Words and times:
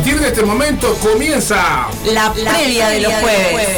partir 0.00 0.18
de 0.18 0.28
este 0.28 0.42
momento 0.44 0.94
comienza 1.02 1.88
la, 2.06 2.32
previa 2.32 2.88
de 2.88 3.00
los 3.00 3.12
jueves. 3.12 3.68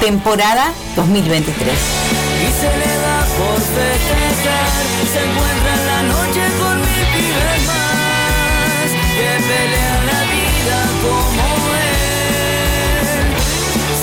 Temporada 0.00 0.72
2023. 0.96 1.68
Y 1.68 2.48
se 2.50 2.70
le 2.78 2.92
da 3.04 3.26
por 3.36 3.60
festejar, 3.60 4.72
se 5.12 5.20
encuentra 5.20 5.74
en 5.74 5.84
la 5.86 6.00
noche 6.14 6.40
con 6.58 6.80
mil 6.80 7.04
pibes 7.12 7.60
más 7.66 8.88
que 8.88 9.30
pelean 9.44 10.02
la 10.06 10.20
vida 10.32 10.78
como 11.02 11.60
él. 11.76 13.04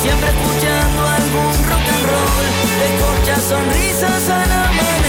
Siempre 0.03 0.29
escuchando 0.29 1.01
algún 1.07 1.53
rock 1.69 1.87
and 1.89 2.05
roll, 2.05 2.45
escorcha 2.85 3.35
sonrisas 3.49 4.29
al 4.29 4.51
amanecer. 4.51 5.00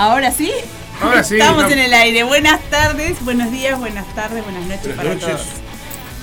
Ahora 0.00 0.30
sí. 0.32 0.50
Ahora 1.02 1.22
sí, 1.22 1.34
Estamos 1.36 1.64
no- 1.64 1.68
en 1.70 1.78
el 1.78 1.92
aire. 1.92 2.22
Buenas 2.24 2.58
tardes, 2.70 3.22
buenos 3.22 3.50
días, 3.52 3.78
buenas 3.78 4.06
tardes, 4.14 4.42
buenas 4.44 4.64
noches 4.64 4.96
Buenas 4.96 4.96
para 4.96 5.14
noches. 5.14 5.26
todos. 5.28 5.46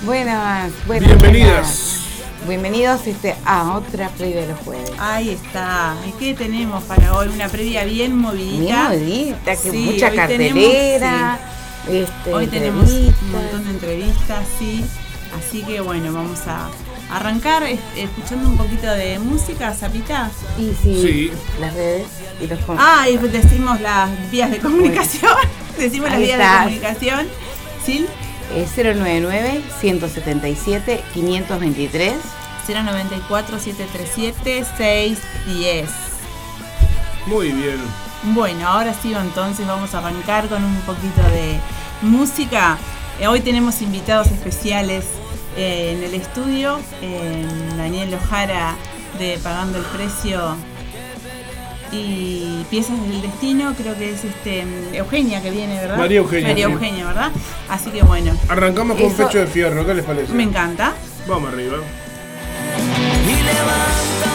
Buenas, 0.04 0.72
buenas. 0.88 1.08
Bienvenidas. 1.08 1.52
buenas. 1.54 2.04
Bienvenidos 2.48 3.06
este, 3.06 3.36
a 3.44 3.74
otra 3.76 4.08
previa 4.08 4.40
de 4.40 4.48
los 4.48 4.58
jueves. 4.64 4.90
Ahí 4.98 5.30
está. 5.30 5.94
¿Y 6.08 6.10
qué 6.18 6.34
tenemos 6.34 6.82
para 6.84 7.14
hoy? 7.14 7.28
Una 7.28 7.48
previa 7.48 7.84
bien 7.84 8.16
movidita. 8.18 8.90
Bien 8.90 9.00
modita, 9.04 9.52
que 9.54 9.70
Sí, 9.70 9.76
mucha 9.78 10.10
cartelera. 10.12 11.38
este, 11.88 12.34
Hoy 12.34 12.48
tenemos 12.48 12.90
un 12.90 13.30
montón 13.30 13.64
de 13.64 13.70
entrevistas, 13.70 14.44
sí. 14.58 14.84
Así 15.38 15.62
que 15.62 15.80
bueno, 15.80 16.12
vamos 16.12 16.40
a 16.48 16.68
arrancar 17.10 17.62
es- 17.64 17.78
escuchando 17.96 18.48
un 18.48 18.56
poquito 18.56 18.86
de 18.86 19.18
música, 19.18 19.72
Zapita. 19.74 20.30
Y 20.58 20.72
sí, 20.82 21.02
Sí. 21.02 21.32
las 21.60 21.74
redes 21.74 22.06
y 22.40 22.46
los 22.46 22.58
con- 22.60 22.76
Ah, 22.78 23.08
y 23.08 23.16
decimos 23.16 23.80
las 23.80 24.10
vías 24.30 24.50
de 24.50 24.58
comunicación. 24.58 25.32
decimos 25.78 26.10
las 26.10 26.18
vías 26.20 26.38
está. 26.40 26.52
de 26.52 26.64
comunicación. 26.64 27.26
¿Sí? 27.84 28.06
eh, 28.54 28.66
099 28.76 29.62
177 29.80 31.02
523 31.14 32.14
094 32.66 33.58
737 33.58 34.64
610. 34.76 35.88
Muy 37.26 37.50
bien. 37.52 37.76
Bueno, 38.34 38.66
ahora 38.68 38.94
sí, 39.00 39.12
entonces 39.14 39.66
vamos 39.66 39.94
a 39.94 39.98
arrancar 39.98 40.48
con 40.48 40.64
un 40.64 40.76
poquito 40.82 41.20
de 41.30 41.58
música. 42.02 42.78
Eh, 43.20 43.26
hoy 43.26 43.40
tenemos 43.40 43.80
invitados 43.82 44.28
especiales 44.28 45.04
eh, 45.58 45.92
en 45.96 46.04
el 46.04 46.14
estudio. 46.14 46.78
eh, 47.02 47.44
Daniel 47.76 48.14
Ojara 48.14 48.76
de 49.18 49.38
Pagando 49.42 49.78
el 49.78 49.84
Precio 49.84 50.56
y 51.92 52.64
Piezas 52.70 53.00
del 53.08 53.22
Destino. 53.22 53.74
Creo 53.76 53.96
que 53.96 54.12
es 54.12 54.24
este 54.24 54.64
Eugenia 54.92 55.42
que 55.42 55.50
viene, 55.50 55.74
¿verdad? 55.80 55.96
María 55.98 56.18
Eugenia, 56.18 56.48
María. 56.48 56.64
Eugenia, 56.66 57.06
¿verdad? 57.06 57.30
Así 57.68 57.90
que 57.90 58.02
bueno, 58.02 58.32
Arrancamos 58.48 59.00
con 59.00 59.12
pecho 59.12 59.38
de 59.38 59.46
fierro, 59.46 59.84
¿qué 59.86 59.94
les 59.94 60.04
parece? 60.04 60.32
me 60.32 60.44
encanta. 60.44 60.94
Vamos 61.26 61.52
arriba. 61.52 61.78
levanta 63.26 64.27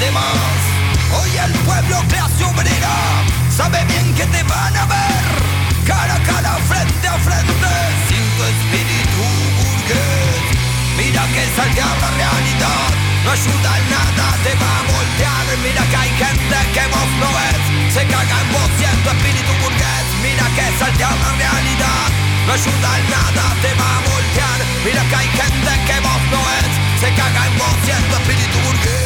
Hoy 0.00 1.30
el 1.44 1.52
pueblo 1.66 1.98
clase 2.06 2.44
obrera 2.44 2.94
sabe 3.50 3.84
bien 3.86 4.14
que 4.14 4.24
te 4.26 4.42
van 4.44 4.76
a 4.76 4.86
ver, 4.86 5.26
cara 5.84 6.14
a 6.14 6.22
cara, 6.22 6.54
frente 6.70 7.08
a 7.08 7.18
frente, 7.18 7.74
sin 8.06 8.22
tu 8.38 8.44
espíritu 8.46 9.22
burgués. 9.58 10.54
Mira 10.96 11.26
que 11.34 11.42
saltear 11.56 11.98
la 11.98 12.10
realidad 12.14 12.86
no 13.24 13.30
ayuda 13.32 13.70
en 13.74 13.90
nada, 13.90 14.26
te 14.46 14.54
va 14.54 14.70
a 14.78 14.82
voltear. 14.86 15.46
Mira 15.66 15.82
que 15.90 15.96
hay 15.96 16.10
gente 16.14 16.56
que 16.74 16.84
vos 16.94 17.10
no 17.18 17.28
ves, 17.34 17.92
se 17.92 18.06
caga 18.06 18.36
en 18.38 18.48
vos 18.54 18.70
y 18.78 18.84
en 18.86 18.98
tu 19.02 19.10
espíritu 19.10 19.52
burgués. 19.66 20.06
Mira 20.22 20.46
que 20.54 20.78
saltear 20.78 21.16
la 21.18 21.32
realidad 21.42 22.06
no 22.46 22.52
ayuda 22.54 22.90
en 23.02 23.06
nada, 23.10 23.44
te 23.62 23.74
va 23.74 23.90
a 23.98 24.00
voltear. 24.06 24.58
Mira 24.86 25.02
que 25.10 25.16
hay 25.16 25.30
gente 25.42 25.72
que 25.90 25.96
vos 26.06 26.22
no 26.30 26.38
ves, 26.46 26.70
se 27.02 27.08
caga 27.18 27.46
en 27.50 27.58
vos 27.58 27.76
y 27.82 27.90
en 27.90 28.04
tu 28.06 28.14
espíritu 28.14 28.58
burgués. 28.62 28.97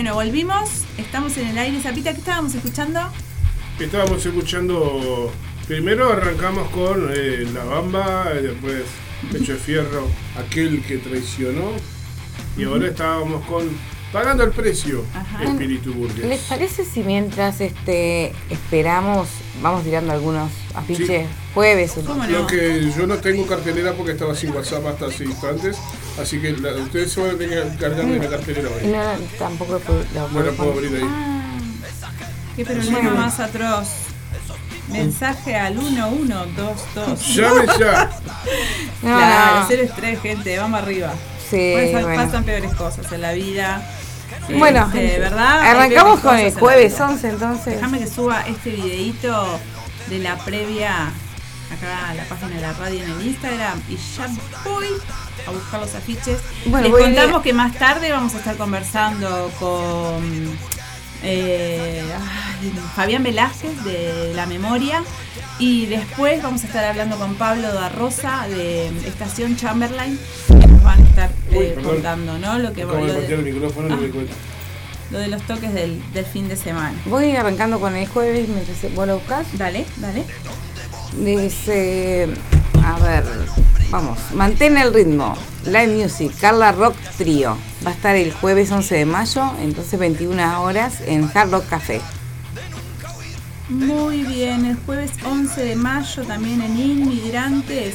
Bueno, 0.00 0.14
volvimos. 0.14 0.86
Estamos 0.96 1.36
en 1.36 1.48
el 1.48 1.58
aire. 1.58 1.78
Zapita, 1.82 2.14
¿qué 2.14 2.20
estábamos 2.20 2.54
escuchando? 2.54 3.00
Estábamos 3.78 4.24
escuchando. 4.24 5.30
Primero 5.68 6.10
arrancamos 6.10 6.70
con 6.70 7.10
eh, 7.14 7.46
La 7.52 7.64
Bamba, 7.64 8.32
y 8.40 8.44
después 8.44 8.84
Pecho 9.30 9.52
de 9.52 9.58
Fierro, 9.58 10.08
aquel 10.38 10.82
que 10.84 10.96
traicionó. 10.96 11.72
Y 12.56 12.64
ahora 12.64 12.86
estábamos 12.86 13.44
con 13.44 13.68
Pagando 14.12 14.42
el 14.42 14.50
precio, 14.50 15.04
Ajá. 15.14 15.44
Espíritu 15.44 15.90
¿Les 15.90 15.98
Burgués. 15.98 16.40
parece 16.48 16.84
si 16.84 17.02
mientras 17.04 17.60
este 17.60 18.32
esperamos, 18.50 19.28
vamos 19.62 19.84
tirando 19.84 20.12
algunos 20.12 20.50
afiches 20.74 21.28
jueves? 21.54 21.96
o- 21.96 22.00
¿Cómo 22.04 22.24
no? 22.24 22.30
Lo 22.40 22.46
que 22.48 22.90
yo 22.96 23.06
no 23.06 23.18
tengo 23.18 23.46
cartelera 23.46 23.92
porque 23.92 24.12
estaba 24.12 24.34
sin 24.34 24.50
WhatsApp 24.50 24.84
hasta 24.86 25.06
hace 25.06 25.24
instantes, 25.24 25.76
así 26.20 26.40
que 26.40 26.50
la- 26.52 26.74
ustedes 26.74 27.12
se 27.12 27.20
van 27.20 27.36
a 27.36 27.38
tener 27.38 27.62
que 27.62 27.68
encargar 27.74 28.04
de 28.04 28.18
la 28.18 28.28
cartelera 28.28 28.68
hoy. 28.68 28.88
no, 28.88 29.38
tampoco 29.38 29.72
lo 29.74 29.78
puedo, 29.78 30.04
lo 30.12 30.28
No 30.28 30.42
la 30.42 30.52
puedo 30.52 30.72
abrir 30.72 30.96
ahí. 30.96 31.02
Ah, 31.04 31.58
Qué 32.56 32.64
problema 32.64 33.10
más 33.14 33.38
atroz. 33.38 33.88
Mensaje 34.88 35.54
al 35.54 35.76
1122. 35.76 37.36
Llame 37.36 37.66
ya. 37.78 38.10
no, 39.02 39.08
Claro, 39.16 39.68
no. 39.70 40.20
gente, 40.20 40.58
vamos 40.58 40.80
arriba. 40.82 41.12
Sí, 41.50 41.74
Pasan, 41.76 42.02
bueno. 42.02 42.24
pasan 42.24 42.44
peores 42.44 42.74
cosas 42.74 43.10
en 43.12 43.20
la 43.22 43.32
vida. 43.32 43.82
Bueno, 44.58 44.90
Este, 44.94 45.18
¿verdad? 45.18 45.60
Arrancamos 45.62 46.20
con 46.20 46.36
el 46.38 46.46
en 46.46 46.54
jueves 46.54 46.94
vida. 46.94 47.06
11 47.08 47.28
entonces. 47.28 47.74
Déjame 47.74 47.98
que 47.98 48.06
suba 48.06 48.42
este 48.46 48.70
videito 48.70 49.58
de 50.08 50.18
la 50.20 50.36
previa 50.38 51.06
acá 51.72 52.08
a 52.10 52.14
la 52.14 52.24
página 52.24 52.56
de 52.56 52.60
la 52.60 52.72
radio 52.72 53.02
en 53.04 53.10
el 53.12 53.26
Instagram 53.26 53.80
y 53.88 53.96
ya 53.96 54.26
voy 54.64 54.86
a 55.46 55.50
buscar 55.50 55.80
los 55.80 55.94
afiches. 55.94 56.38
Bueno, 56.66 56.88
Les 56.88 56.94
a 56.96 57.04
contamos 57.04 57.42
que 57.42 57.52
más 57.52 57.74
tarde 57.74 58.10
vamos 58.10 58.34
a 58.34 58.38
estar 58.38 58.56
conversando 58.56 59.50
con 59.60 60.58
eh, 61.22 62.02
Fabián 62.96 63.22
Velázquez 63.22 63.84
de 63.84 64.32
La 64.34 64.46
Memoria 64.46 65.02
y 65.60 65.86
después 65.86 66.42
vamos 66.42 66.64
a 66.64 66.66
estar 66.66 66.84
hablando 66.84 67.16
con 67.18 67.34
Pablo 67.34 67.72
da 67.72 67.90
Rosa 67.90 68.46
de 68.48 68.88
Estación 69.06 69.56
Chamberlain 69.56 70.18
que 70.48 70.66
nos 70.66 70.82
van 70.82 71.02
a 71.02 71.04
estar 71.04 71.30
eh, 71.50 71.78
contando 71.82 72.38
¿no? 72.38 72.58
lo 72.58 72.72
que 72.72 72.84
lo 72.84 72.96
de 73.04 73.26
el 73.26 73.42
micrófono 73.42 73.96
lo 75.10 75.18
de 75.18 75.28
los 75.28 75.42
toques 75.42 75.74
del, 75.74 76.00
del 76.12 76.24
fin 76.24 76.48
de 76.48 76.56
semana. 76.56 76.96
Voy 77.06 77.34
arrancando 77.34 77.80
con 77.80 77.96
el 77.96 78.06
jueves 78.06 78.48
mientras 78.48 78.94
vos 78.94 79.08
lo 79.08 79.18
buscas. 79.18 79.46
Dale, 79.58 79.84
dale. 79.96 80.24
Dice, 81.18 82.28
a 82.84 82.98
ver, 83.00 83.24
vamos, 83.90 84.18
mantén 84.34 84.78
el 84.78 84.94
ritmo. 84.94 85.36
Live 85.64 85.88
Music, 85.88 86.32
Carla 86.40 86.70
Rock 86.70 86.94
Trio. 87.18 87.58
Va 87.84 87.90
a 87.90 87.94
estar 87.94 88.14
el 88.14 88.32
jueves 88.32 88.70
11 88.70 88.94
de 88.94 89.04
mayo, 89.04 89.52
entonces 89.60 89.98
21 89.98 90.62
horas 90.62 91.00
en 91.04 91.28
Hard 91.34 91.50
Rock 91.50 91.68
Café. 91.68 92.00
Muy 93.70 94.24
bien, 94.24 94.64
el 94.66 94.76
jueves 94.84 95.12
11 95.24 95.62
de 95.64 95.76
mayo 95.76 96.24
también 96.24 96.60
en 96.60 96.76
Inmigrantes 96.78 97.94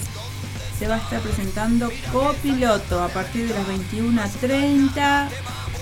se 0.80 0.88
va 0.88 0.96
a 0.96 0.98
estar 1.00 1.22
presentando 1.22 1.90
Copiloto 2.12 3.02
a 3.04 3.08
partir 3.10 3.48
de 3.48 3.54
las 3.54 3.68
21.30. 3.68 5.28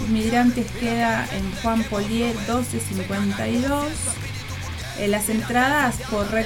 Inmigrantes 0.08 0.70
queda 0.80 1.28
en 1.32 1.52
Juan 1.62 1.84
Polier 1.84 2.36
1252. 2.36 3.86
Eh, 5.00 5.08
las 5.08 5.30
entradas 5.30 5.96
por 6.10 6.30
Red. 6.32 6.46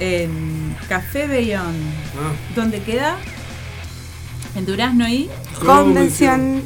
En 0.00 0.76
Café 0.88 1.26
Bellón. 1.26 1.74
Ah, 2.16 2.32
¿Dónde 2.54 2.80
queda? 2.80 3.18
En 4.54 4.64
Durazno 4.64 5.06
y. 5.08 5.28
Convención. 5.64 6.62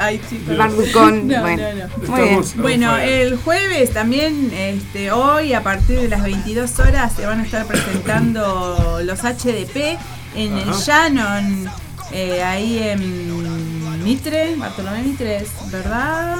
Ay, 0.00 0.20
chicos. 0.28 0.56
Barducón. 0.56 1.28
No, 1.28 1.40
bueno, 1.42 1.62
no, 1.62 1.86
no. 1.86 2.06
muy 2.08 2.20
bien. 2.20 2.24
Estamos- 2.40 2.56
Bueno, 2.56 2.96
el 2.96 3.36
jueves 3.36 3.92
también, 3.92 4.50
este, 4.54 5.12
hoy 5.12 5.52
a 5.52 5.62
partir 5.62 6.00
de 6.00 6.08
las 6.08 6.22
22 6.22 6.78
horas 6.78 7.12
se 7.14 7.26
van 7.26 7.40
a 7.40 7.44
estar 7.44 7.66
presentando 7.66 9.00
los 9.04 9.20
HDP 9.24 9.98
en 10.34 10.56
el. 10.58 10.72
Shannon, 10.72 11.70
eh, 12.12 12.42
ahí 12.42 12.78
en 12.78 14.02
Mitre, 14.02 14.56
Bartolomé 14.56 15.02
Mitre, 15.02 15.44
¿verdad? 15.70 16.36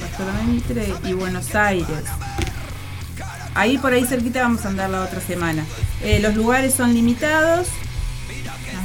Bartolomé 0.00 0.42
Mitre 0.52 0.94
y 1.04 1.12
Buenos 1.12 1.54
Aires. 1.54 1.86
Ahí 3.54 3.78
por 3.78 3.92
ahí 3.92 4.04
cerquita 4.04 4.42
vamos 4.42 4.64
a 4.64 4.68
andar 4.68 4.90
la 4.90 5.02
otra 5.02 5.20
semana. 5.20 5.64
Eh, 6.02 6.20
los 6.20 6.34
lugares 6.34 6.74
son 6.74 6.92
limitados. 6.94 7.66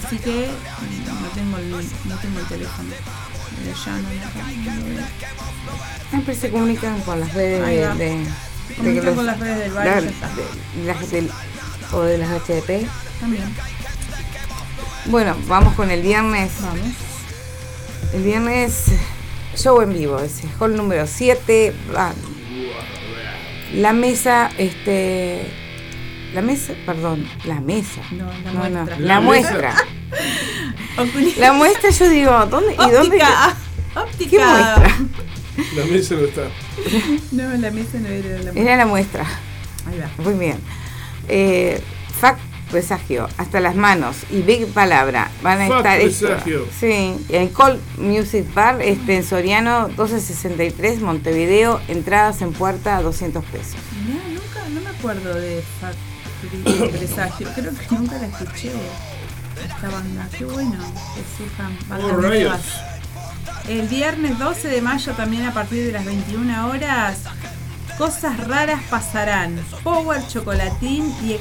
Así 0.06 0.18
que 0.18 0.48
mm, 0.48 1.22
no 1.22 1.28
tengo 1.36 1.58
el, 1.58 1.70
no 1.72 2.16
tengo 2.18 2.40
el 2.40 2.46
teléfono. 2.48 2.90
Siempre 6.10 6.36
se 6.36 6.50
comunican 6.52 7.00
con 7.02 7.20
las 7.20 7.34
redes 7.34 7.64
Ahí 7.64 7.78
de, 7.78 7.86
va. 7.88 7.96
de- 7.96 8.06
de 8.18 8.26
Comunican 8.76 9.06
los- 9.06 9.16
con 9.16 9.26
las 9.26 9.40
redes 9.40 9.60
del 9.60 9.72
barrio, 9.72 9.96
la- 9.96 10.02
ya 10.02 10.10
está. 10.10 10.30
de- 10.30 10.82
de 10.82 10.86
las 10.88 11.12
del- 11.12 11.32
o 11.94 12.02
de 12.02 12.18
las 12.18 12.30
HDP. 12.32 12.88
También. 13.20 13.44
Bueno, 15.06 15.36
vamos 15.48 15.74
con 15.76 15.90
el 15.92 16.02
viernes. 16.02 16.52
Vamos. 16.62 16.80
El 18.14 18.24
viernes 18.24 18.86
show 19.56 19.82
en 19.82 19.94
vivo, 19.94 20.20
ese 20.20 20.48
hall 20.60 20.76
número 20.76 21.08
7. 21.08 21.74
La 23.74 23.94
mesa, 23.94 24.52
este. 24.58 25.50
La 26.34 26.42
mesa, 26.42 26.74
perdón, 26.86 27.28
la 27.46 27.60
mesa. 27.60 28.02
No, 28.12 28.26
la 28.26 28.52
No, 28.54 28.70
no, 28.70 28.70
muestra. 28.86 29.00
la, 29.00 29.06
La 29.08 29.20
muestra. 29.20 29.76
Oculi- 30.98 31.36
La 31.38 31.54
muestra, 31.54 31.90
yo 31.90 32.10
digo, 32.10 32.46
¿dónde? 32.48 32.74
¿Y 32.74 32.78
dónde? 32.78 33.18
óptica. 33.18 33.56
Óptica. 33.96 34.30
¿Qué 34.30 34.38
muestra? 34.46 34.98
La 35.76 35.86
mesa 35.86 36.16
no 36.16 36.22
está. 36.22 36.42
No, 37.34 37.58
la 37.58 37.72
mesa 37.72 37.98
no 38.00 38.08
era 38.08 38.30
la 38.30 38.44
muestra. 38.44 38.62
Era 38.62 38.78
la 38.78 38.86
muestra. 38.86 39.26
Ahí 39.88 40.00
va. 40.00 40.24
Muy 40.24 40.34
bien. 40.40 40.58
Eh, 41.28 41.82
Fact 42.20 42.40
Presagio, 42.72 43.28
hasta 43.38 43.60
las 43.60 43.76
manos 43.76 44.16
y 44.30 44.42
Big 44.44 44.66
Palabra 44.68 45.30
van 45.44 45.60
a 45.62 45.68
Fact 45.68 45.78
estar 45.80 46.00
esto- 46.00 46.28
Presagio. 46.28 46.68
sí, 46.80 47.16
en 47.30 47.50
Cold 47.50 47.82
Music 47.98 48.46
Bar, 48.54 48.82
este, 48.82 49.18
en 49.18 49.26
Soriano 49.26 49.88
1263, 49.90 51.02
Montevideo, 51.02 51.82
entradas 51.90 52.42
en 52.42 52.54
puerta 52.54 52.96
a 52.96 53.02
200 53.02 53.44
pesos. 53.46 53.76
Mirá, 54.08 54.24
nunca, 54.30 54.70
no 54.70 54.80
me 54.80 54.90
acuerdo 54.90 55.34
de 55.36 55.62
Fact 55.82 55.98
Presagio. 56.92 57.48
Creo 57.56 57.72
que 57.76 57.96
nunca 57.96 58.18
la 58.18 58.28
escuché. 58.28 58.72
Esta 59.64 59.90
banda. 59.90 60.28
Qué 60.38 60.46
bueno 60.46 60.76
Oh, 61.90 61.94
rayos. 61.94 62.22
nuevas. 62.22 62.62
El 63.68 63.88
viernes 63.88 64.40
12 64.40 64.68
de 64.70 64.82
mayo 64.82 65.14
también 65.14 65.46
a 65.46 65.54
partir 65.54 65.86
de 65.86 65.92
las 65.92 66.04
21 66.06 66.68
horas, 66.68 67.20
cosas 67.98 68.48
raras 68.48 68.82
pasarán. 68.90 69.60
Power 69.84 70.26
Chocolatín 70.28 71.06
y 71.24 71.38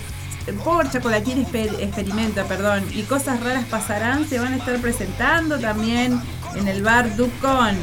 Power 0.65 0.91
Chocolatín 0.91 1.45
Exper- 1.47 1.81
Experimenta, 1.81 2.45
perdón, 2.45 2.85
y 2.93 3.03
cosas 3.03 3.41
raras 3.43 3.65
pasarán 3.71 4.29
se 4.29 4.39
van 4.39 4.53
a 4.53 4.57
estar 4.57 4.77
presentando 4.81 5.59
también 5.59 6.21
en 6.57 6.69
el 6.69 6.83
bar 6.83 7.17
Ducón. 7.17 7.77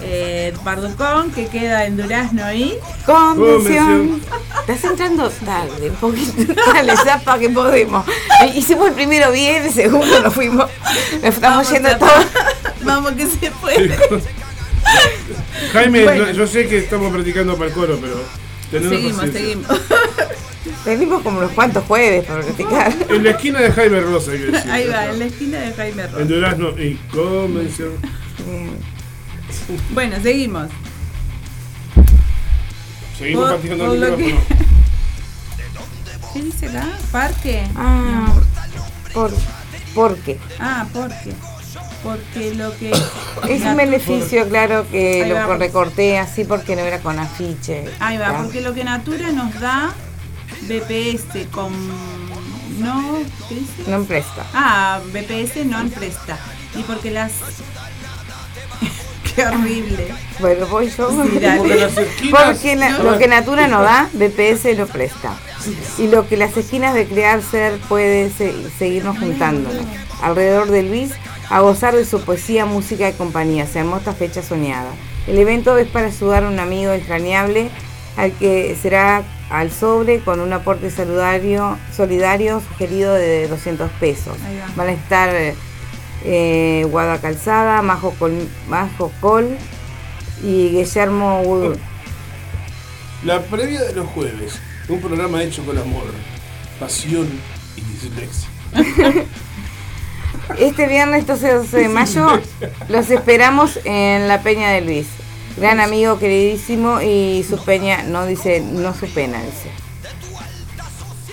Eh, 0.00 0.54
bar 0.64 0.80
Ducón 0.80 1.30
que 1.32 1.48
queda 1.48 1.84
en 1.86 1.96
Durazno 1.96 2.52
y 2.52 2.74
Convención. 3.04 4.20
Estás 4.66 4.84
entrando 4.90 5.28
tarde, 5.30 5.90
un 5.90 5.96
poquito 5.96 6.54
tarde, 6.54 6.92
zapa 7.04 7.38
que 7.38 7.48
podemos. 7.48 8.06
Eh, 8.44 8.52
Hicimos 8.54 8.88
el 8.88 8.94
primero 8.94 9.32
bien, 9.32 9.64
el 9.64 9.72
segundo 9.72 10.20
nos 10.22 10.32
fuimos. 10.34 10.70
Nos 11.14 11.24
estamos 11.34 11.40
Vamos, 11.40 11.70
yendo 11.72 11.88
zapa. 11.88 12.06
todos. 12.06 12.26
Vamos 12.84 13.12
que 13.12 13.26
se 13.26 13.50
puede. 13.50 13.98
Jaime, 15.72 16.04
Bueno. 16.04 16.26
no- 16.26 16.32
yo 16.32 16.46
sé 16.46 16.68
que 16.68 16.78
estamos 16.78 17.12
practicando 17.12 17.54
para 17.56 17.68
el 17.68 17.74
coro, 17.74 17.98
pero 18.00 18.22
tenemos 18.70 18.94
Seguimos, 18.94 19.16
paciencia. 19.20 19.40
seguimos. 19.40 19.80
Venimos 20.84 21.22
como 21.22 21.38
unos 21.38 21.50
cuantos 21.52 21.84
jueves 21.84 22.24
para 22.24 22.40
practicar. 22.42 22.92
En 23.10 23.24
la 23.24 23.30
esquina 23.30 23.60
de 23.60 23.72
Jaime 23.72 24.00
Rosa, 24.00 24.30
hay 24.30 24.38
que 24.38 24.44
decir. 24.46 24.70
Ahí 24.70 24.86
va, 24.88 25.06
en 25.06 25.18
la 25.18 25.24
esquina 25.24 25.58
de 25.58 25.72
Jaime 25.72 26.06
Ross. 26.06 26.20
En 26.20 26.28
Durazno 26.28 26.68
y 26.78 26.94
Convención. 27.12 27.90
Bien. 28.46 28.97
Bueno, 29.90 30.16
seguimos. 30.22 30.68
Seguimos 33.18 33.50
por 33.52 33.60
el 33.66 33.70
micrófono. 33.70 34.16
¿Qué 36.32 36.42
dice 36.42 36.68
acá? 36.68 36.86
¿Parque? 37.10 37.66
Ah, 37.76 38.32
por, 39.12 39.32
¿por 39.94 40.16
qué? 40.18 40.38
Ah, 40.60 40.86
porque. 40.92 41.32
Porque 42.02 42.54
lo 42.54 42.76
que. 42.78 42.90
Es 43.48 43.62
un 43.62 43.76
beneficio, 43.76 44.48
claro, 44.48 44.86
que 44.90 45.24
Ahí 45.24 45.28
lo 45.28 45.34
va. 45.34 45.56
recorté 45.56 46.18
así 46.18 46.44
porque 46.44 46.76
no 46.76 46.82
era 46.82 47.00
con 47.00 47.18
afiche. 47.18 47.84
Ahí 48.00 48.18
va, 48.18 48.36
porque 48.42 48.60
lo 48.60 48.72
que 48.74 48.84
Natura 48.84 49.32
nos 49.32 49.58
da 49.60 49.92
BPS 50.62 51.46
con. 51.50 51.72
No. 52.80 53.18
¿Qué 53.48 53.54
dice? 53.56 53.90
No 53.90 54.04
presta. 54.04 54.44
Ah, 54.54 55.00
BPS 55.12 55.64
no 55.66 55.84
presta. 55.88 56.38
Y 56.76 56.82
porque 56.82 57.10
las. 57.10 57.32
Qué 59.38 59.46
horrible. 59.56 60.08
Bueno, 60.40 60.66
voy 60.66 60.90
yo. 60.90 61.10
Sí. 61.10 62.30
Porque 62.30 62.76
lo 63.02 63.18
que 63.18 63.28
Natura 63.28 63.68
no 63.68 63.82
da, 63.82 64.08
BPS 64.12 64.76
lo 64.76 64.86
presta. 64.86 65.34
Y 65.98 66.08
lo 66.08 66.28
que 66.28 66.36
las 66.36 66.56
esquinas 66.56 66.94
de 66.94 67.06
Crear 67.06 67.42
Ser 67.42 67.78
puede 67.88 68.30
se- 68.30 68.70
seguirnos 68.78 69.18
juntándonos. 69.18 69.84
Alrededor 70.22 70.70
de 70.70 70.82
Luis, 70.82 71.12
a 71.50 71.60
gozar 71.60 71.94
de 71.94 72.04
su 72.04 72.20
poesía, 72.22 72.64
música 72.66 73.08
y 73.08 73.12
compañía. 73.12 73.66
Se 73.66 73.78
armó 73.80 73.98
esta 73.98 74.12
fecha 74.12 74.42
soñada. 74.42 74.90
El 75.26 75.38
evento 75.38 75.76
es 75.78 75.86
para 75.88 76.06
ayudar 76.06 76.44
a 76.44 76.48
un 76.48 76.58
amigo 76.58 76.92
extrañable 76.92 77.68
al 78.16 78.32
que 78.32 78.76
será 78.80 79.22
al 79.50 79.70
sobre 79.70 80.18
con 80.20 80.40
un 80.40 80.52
aporte 80.52 80.90
solidario, 80.90 81.78
solidario 81.96 82.60
sugerido 82.68 83.14
de 83.14 83.46
200 83.48 83.90
pesos. 84.00 84.36
Van 84.76 84.88
a 84.88 84.92
estar 84.92 85.30
eh, 86.24 86.86
Guada 86.90 87.18
Calzada, 87.18 87.82
Majo 87.82 88.14
Col, 88.18 88.48
Majo 88.68 89.12
Col 89.20 89.56
y 90.42 90.68
Guillermo 90.70 91.42
Wood. 91.42 91.76
La 93.24 93.42
previa 93.42 93.82
de 93.82 93.94
los 93.94 94.06
jueves. 94.08 94.60
Un 94.88 95.00
programa 95.00 95.42
hecho 95.42 95.64
con 95.64 95.76
amor, 95.76 96.06
pasión 96.80 97.28
y 97.76 97.80
dislexia. 97.82 98.48
Este 100.58 100.86
viernes 100.86 101.26
12 101.26 101.52
12 101.54 101.76
de 101.76 101.88
mayo 101.88 102.40
los 102.88 103.10
esperamos 103.10 103.78
en 103.84 104.28
la 104.28 104.42
Peña 104.42 104.70
de 104.70 104.80
Luis. 104.80 105.06
Gran 105.58 105.78
amigo, 105.78 106.18
queridísimo 106.18 107.02
y 107.02 107.44
su 107.48 107.62
peña, 107.62 108.02
no 108.04 108.24
dice, 108.24 108.60
no 108.60 108.94
su 108.94 109.12
pena, 109.12 109.42
dice. 109.42 109.70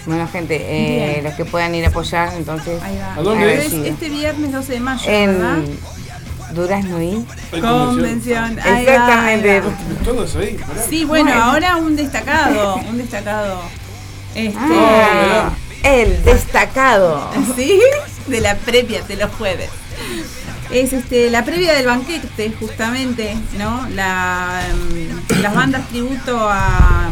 Bueno, 0.06 0.28
gente, 0.32 0.58
eh, 0.62 1.22
los 1.24 1.34
que 1.34 1.46
puedan 1.46 1.74
ir 1.74 1.86
a 1.86 1.88
apoyar, 1.90 2.34
entonces, 2.36 2.82
Ahí 2.84 2.98
va. 2.98 3.16
¿A 3.16 3.22
dónde 3.22 3.54
es? 3.56 3.66
es 3.74 3.74
este 3.88 4.10
viernes 4.10 4.52
12 4.52 4.74
de 4.74 4.80
mayo, 4.80 5.04
¿verdad? 5.08 5.58
en 5.58 5.80
Durazno 6.56 7.02
y... 7.02 7.26
Convención. 7.60 8.58
Exactamente. 8.60 9.52
ahí, 9.52 9.62
pará. 9.62 10.84
Sí, 10.90 11.04
bueno, 11.06 11.26
Bueno. 11.32 11.44
ahora 11.44 11.76
un 11.78 11.96
destacado, 11.96 12.76
un 12.76 12.98
destacado. 12.98 13.62
Este, 14.36 14.58
Ah, 14.60 15.50
el 15.84 16.24
destacado. 16.24 17.30
¿sí? 17.56 17.80
De 18.28 18.42
la 18.42 18.56
previa 18.56 19.02
de 19.04 19.16
los 19.18 19.32
jueves. 19.34 19.70
Es 20.72 20.94
este 20.94 21.30
la 21.30 21.44
previa 21.46 21.74
del 21.74 21.86
banquete, 21.88 22.52
justamente, 22.60 23.36
¿no? 23.58 23.88
La, 23.90 24.62
mm, 24.74 25.42
las 25.42 25.54
bandas 25.54 25.88
tributo 25.90 26.38
a 26.50 27.10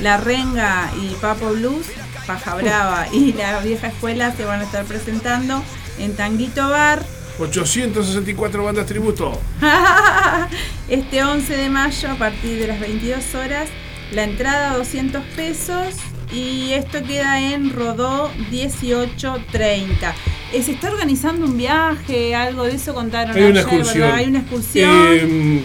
La 0.00 0.16
Renga 0.16 0.90
y 1.00 1.14
Papo 1.16 1.50
Blues, 1.50 1.86
Paja 2.26 2.54
Brava 2.54 3.06
y 3.12 3.32
la 3.32 3.60
vieja 3.60 3.88
escuela 3.88 4.34
se 4.34 4.44
van 4.44 4.60
a 4.60 4.64
estar 4.64 4.84
presentando 4.84 5.62
en 5.98 6.14
Tanguito 6.14 6.68
Bar 6.68 7.04
864 7.38 8.64
bandas 8.64 8.86
tributo. 8.86 9.38
este 10.88 11.22
11 11.22 11.56
de 11.56 11.68
mayo 11.68 12.10
a 12.10 12.14
partir 12.14 12.58
de 12.60 12.66
las 12.68 12.80
22 12.80 13.34
horas. 13.34 13.68
La 14.12 14.24
entrada 14.24 14.76
200 14.76 15.22
pesos 15.36 15.94
y 16.32 16.72
esto 16.72 17.02
queda 17.02 17.40
en 17.40 17.72
Rodó 17.72 18.30
1830. 18.50 20.14
Eh, 20.52 20.62
¿Se 20.62 20.72
está 20.72 20.90
organizando 20.90 21.46
un 21.46 21.56
viaje? 21.56 22.34
¿Algo 22.34 22.64
de 22.64 22.76
eso 22.76 22.94
contaron 22.94 23.36
Hay 23.36 23.42
una 23.42 23.60
ayer, 23.60 23.62
excursión. 23.62 24.00
¿verdad? 24.00 24.16
Hay 24.16 24.26
una 24.26 24.38
excursión. 24.38 24.90
Eh, 25.10 25.62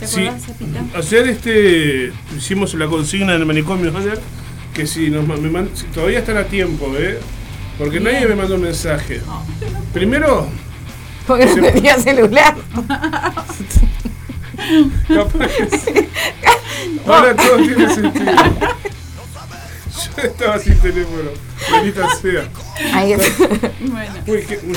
¿Te 0.00 0.06
sí. 0.06 0.20
acordás, 0.26 0.46
Zapita? 0.46 0.84
Ayer 0.98 1.28
este, 1.28 2.12
hicimos 2.36 2.74
la 2.74 2.86
consigna 2.86 3.34
en 3.34 3.40
el 3.40 3.46
manicomio 3.46 3.96
ayer, 3.96 4.20
que 4.74 4.86
si 4.86 5.08
nos 5.10 5.26
ma- 5.26 5.36
me 5.36 5.48
man- 5.50 5.70
si 5.74 5.84
todavía 5.86 6.18
están 6.18 6.36
a 6.36 6.44
tiempo, 6.44 6.92
¿eh? 6.96 7.18
Porque 7.78 7.98
Bien. 7.98 8.12
nadie 8.14 8.26
me 8.28 8.34
mandó 8.34 8.56
un 8.56 8.62
mensaje. 8.62 9.20
Primero, 9.92 10.46
Porque 11.26 11.46
no 11.46 11.54
tenía 11.72 11.96
celular. 11.98 12.54
capaz 15.08 15.48
que 15.48 15.78
sí. 15.78 16.08
Ahora 17.06 17.34
todo 17.34 17.56
tiene 17.56 17.94
sentido. 17.94 18.32
Yo 20.16 20.22
estaba 20.22 20.58
sin 20.58 20.74
teléfono, 20.78 21.30
maldita 21.70 22.08
sea. 22.16 22.48
Ahí 22.92 23.12
es- 23.12 23.38
Bueno, 23.38 24.14
Uy, 24.26 24.42
qué- 24.46 24.60
uy, 24.66 24.76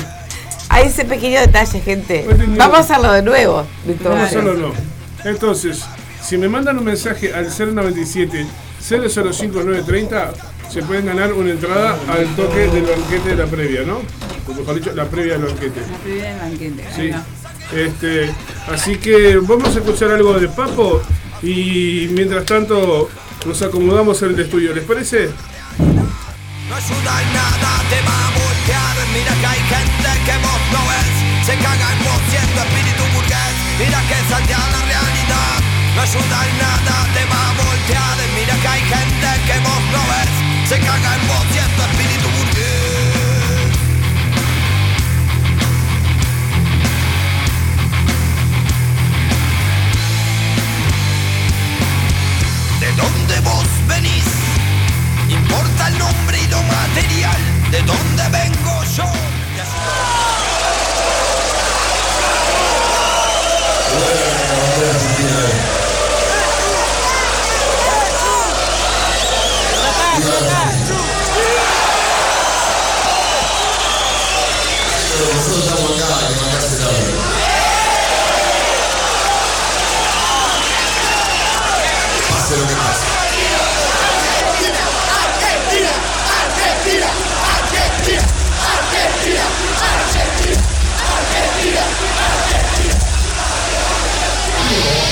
Hay 0.70 0.86
ese 0.88 1.04
pequeño 1.04 1.40
detalle, 1.40 1.80
gente. 1.80 2.26
Vamos 2.56 2.76
a 2.76 2.80
hacerlo 2.80 3.12
de 3.12 3.22
nuevo. 3.22 3.66
Víctor. 3.86 4.08
Vamos 4.12 4.24
a 4.24 4.26
hacerlo 4.26 4.54
no. 4.54 4.72
Entonces, 5.24 5.82
si 6.22 6.36
me 6.38 6.48
mandan 6.48 6.78
un 6.78 6.84
mensaje 6.84 7.32
al 7.34 7.46
097 7.50 8.46
005930, 8.80 10.32
se 10.70 10.82
pueden 10.82 11.06
ganar 11.06 11.32
una 11.32 11.50
entrada 11.50 11.98
al 12.08 12.26
toque 12.36 12.68
del 12.68 12.84
banquete 12.84 13.30
de 13.30 13.36
la 13.36 13.46
previa, 13.46 13.82
¿no? 13.82 14.00
O 14.48 14.54
mejor 14.54 14.74
dicho, 14.76 14.92
la 14.94 15.04
previa 15.06 15.38
del 15.38 15.46
banquete. 15.46 15.80
la 15.80 15.98
previa 15.98 16.24
del 16.30 16.38
banquete. 16.38 16.84
Sí. 16.94 17.10
Este, 17.76 18.30
así 18.72 18.96
que 18.96 19.36
vamos 19.42 19.76
a 19.76 19.78
escuchar 19.78 20.10
algo 20.10 20.38
de 20.38 20.48
Papo 20.48 21.02
y 21.42 22.08
mientras 22.12 22.46
tanto 22.46 23.08
nos 23.46 23.62
acomodamos 23.62 24.22
en 24.22 24.30
el 24.30 24.40
estudio, 24.40 24.74
¿les 24.74 24.84
parece? 24.84 25.28
No 25.78 26.74
ayuda 26.74 27.22
en 27.22 27.32
nada, 27.34 27.82
te 27.90 28.00
va 28.06 28.26
a 28.26 28.30
voltear. 28.30 28.98
Mira 29.14 29.32
que 29.40 29.46
hay 29.46 29.58
que 30.28 30.36
vos 30.44 30.60
no 30.72 30.80
ves 30.84 31.46
Se 31.46 31.54
caga 31.56 31.92
en 31.92 31.98
vos 32.04 32.20
siendo 32.28 32.60
espíritu 32.60 33.02
burgués 33.14 33.54
Mira 33.78 34.00
que 34.06 34.16
saltea 34.28 34.58
la 34.58 34.80
realidad 34.84 35.07
No 35.98 36.04
ayuda 36.04 36.46
en 36.46 36.58
nada, 36.58 36.94
te 37.12 37.24
va 37.24 37.40
a 37.50 37.52
voltear 37.54 38.16
Mira 38.32 38.54
que 38.62 38.68
hay 38.68 38.82
gente 38.82 39.28
que 39.46 39.58
vos 39.66 39.82
no 39.90 39.98
ves 40.06 40.30
Se 40.68 40.78
caga 40.78 41.14
en 41.16 41.26
vos 41.26 41.44
siendo 41.50 41.82
espíritu 41.82 42.28
burgués 42.38 43.72
¿De 52.78 52.92
dónde 52.92 53.40
vos 53.40 53.66
venís? 53.88 54.24
Importa 55.28 55.88
el 55.88 55.98
nombre 55.98 56.40
y 56.40 56.46
lo 56.46 56.62
material. 56.62 57.40
¿De 57.72 57.82
dónde 57.82 58.28
vengo 58.28 58.84
yo? 58.96 59.04
Yeah. 94.70 95.07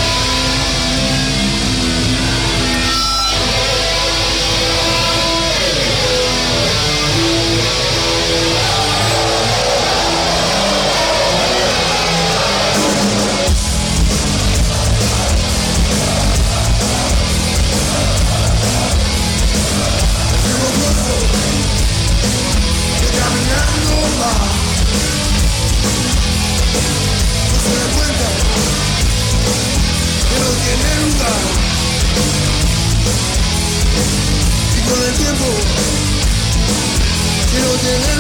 Y 37.89 38.17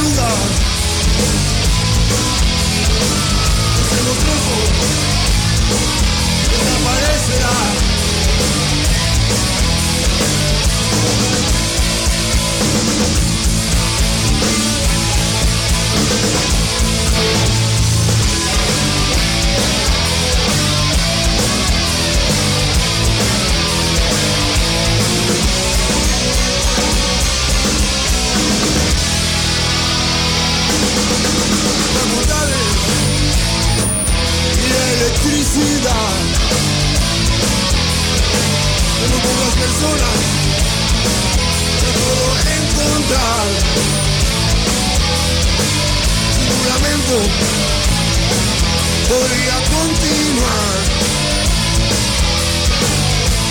podría 49.46 49.58
continuar. 49.70 50.76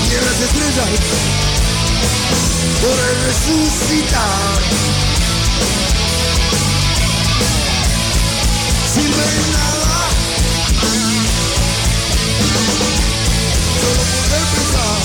Y 0.10 0.16
en 0.16 0.26
las 0.26 0.42
estrellas 0.42 0.90
podré 2.82 3.12
resucitar. 3.28 4.60
Sin 8.94 9.10
ver 9.10 9.36
nada. 9.54 9.96
Solo 13.82 14.04
poder 14.16 14.46
pensar 14.56 15.00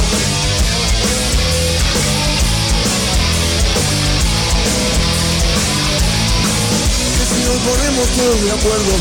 Que 7.18 7.24
si 7.26 7.40
nos 7.44 7.59
ponemos 7.66 8.07
todos 8.16 8.40
de 8.42 8.50
acuerdo 8.53 8.92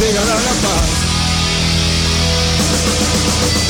Llegará 0.00 0.34
la 0.34 0.54
paz 0.62 1.09
Dale. 3.20 3.69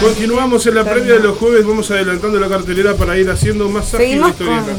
Continuamos 0.00 0.66
en 0.66 0.74
la 0.74 0.84
previa 0.84 1.14
de 1.14 1.20
los 1.20 1.38
jueves, 1.38 1.64
vamos 1.66 1.90
adelantando 1.90 2.38
la 2.38 2.48
cartelera 2.48 2.94
para 2.94 3.16
ir 3.16 3.28
haciendo 3.30 3.68
más 3.68 3.94
ágil 3.94 4.20
la 4.20 4.28
historieta. 4.28 4.72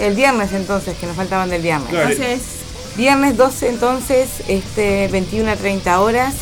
el 0.00 0.14
viernes 0.14 0.52
entonces, 0.52 0.96
que 0.98 1.06
nos 1.06 1.16
faltaban 1.16 1.48
del 1.50 1.62
viernes. 1.62 1.88
Claro. 1.88 2.10
Entonces, 2.10 2.42
Viernes 2.96 3.36
12 3.36 3.68
entonces, 3.68 4.28
este 4.48 5.08
21 5.08 5.50
a 5.52 5.56
30 5.56 6.00
horas, 6.00 6.34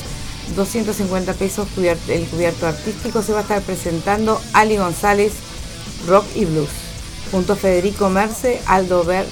250 0.56 1.34
pesos 1.34 1.68
el 2.08 2.24
cubierto 2.24 2.66
artístico. 2.66 3.22
Se 3.22 3.32
va 3.32 3.40
a 3.40 3.42
estar 3.42 3.60
presentando 3.62 4.40
Ali 4.54 4.78
González, 4.78 5.32
Rock 6.08 6.24
y 6.34 6.46
Blues, 6.46 6.70
junto 7.30 7.52
a 7.52 7.56
Federico 7.56 8.08
Merce, 8.08 8.60
Aldo 8.66 9.04
Ver 9.04 9.26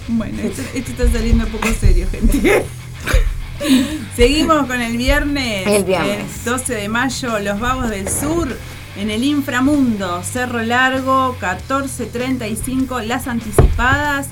Bueno, 0.09 0.43
esto, 0.43 0.63
esto 0.75 0.91
está 0.91 1.11
saliendo 1.11 1.47
poco 1.47 1.69
serio, 1.81 2.07
gente. 2.11 2.65
Seguimos 4.17 4.67
con 4.67 4.81
el 4.81 4.97
viernes. 4.97 5.67
El 5.67 5.85
viernes. 5.85 6.39
el 6.39 6.45
12 6.45 6.75
de 6.75 6.89
mayo, 6.89 7.39
Los 7.39 7.61
Vagos 7.61 7.89
del 7.89 8.09
Sur. 8.09 8.55
En 8.97 9.11
el 9.11 9.25
inframundo, 9.25 10.23
Cerro 10.23 10.63
Largo, 10.63 11.37
1435. 11.41 13.01
Las 13.01 13.27
anticipadas 13.27 14.29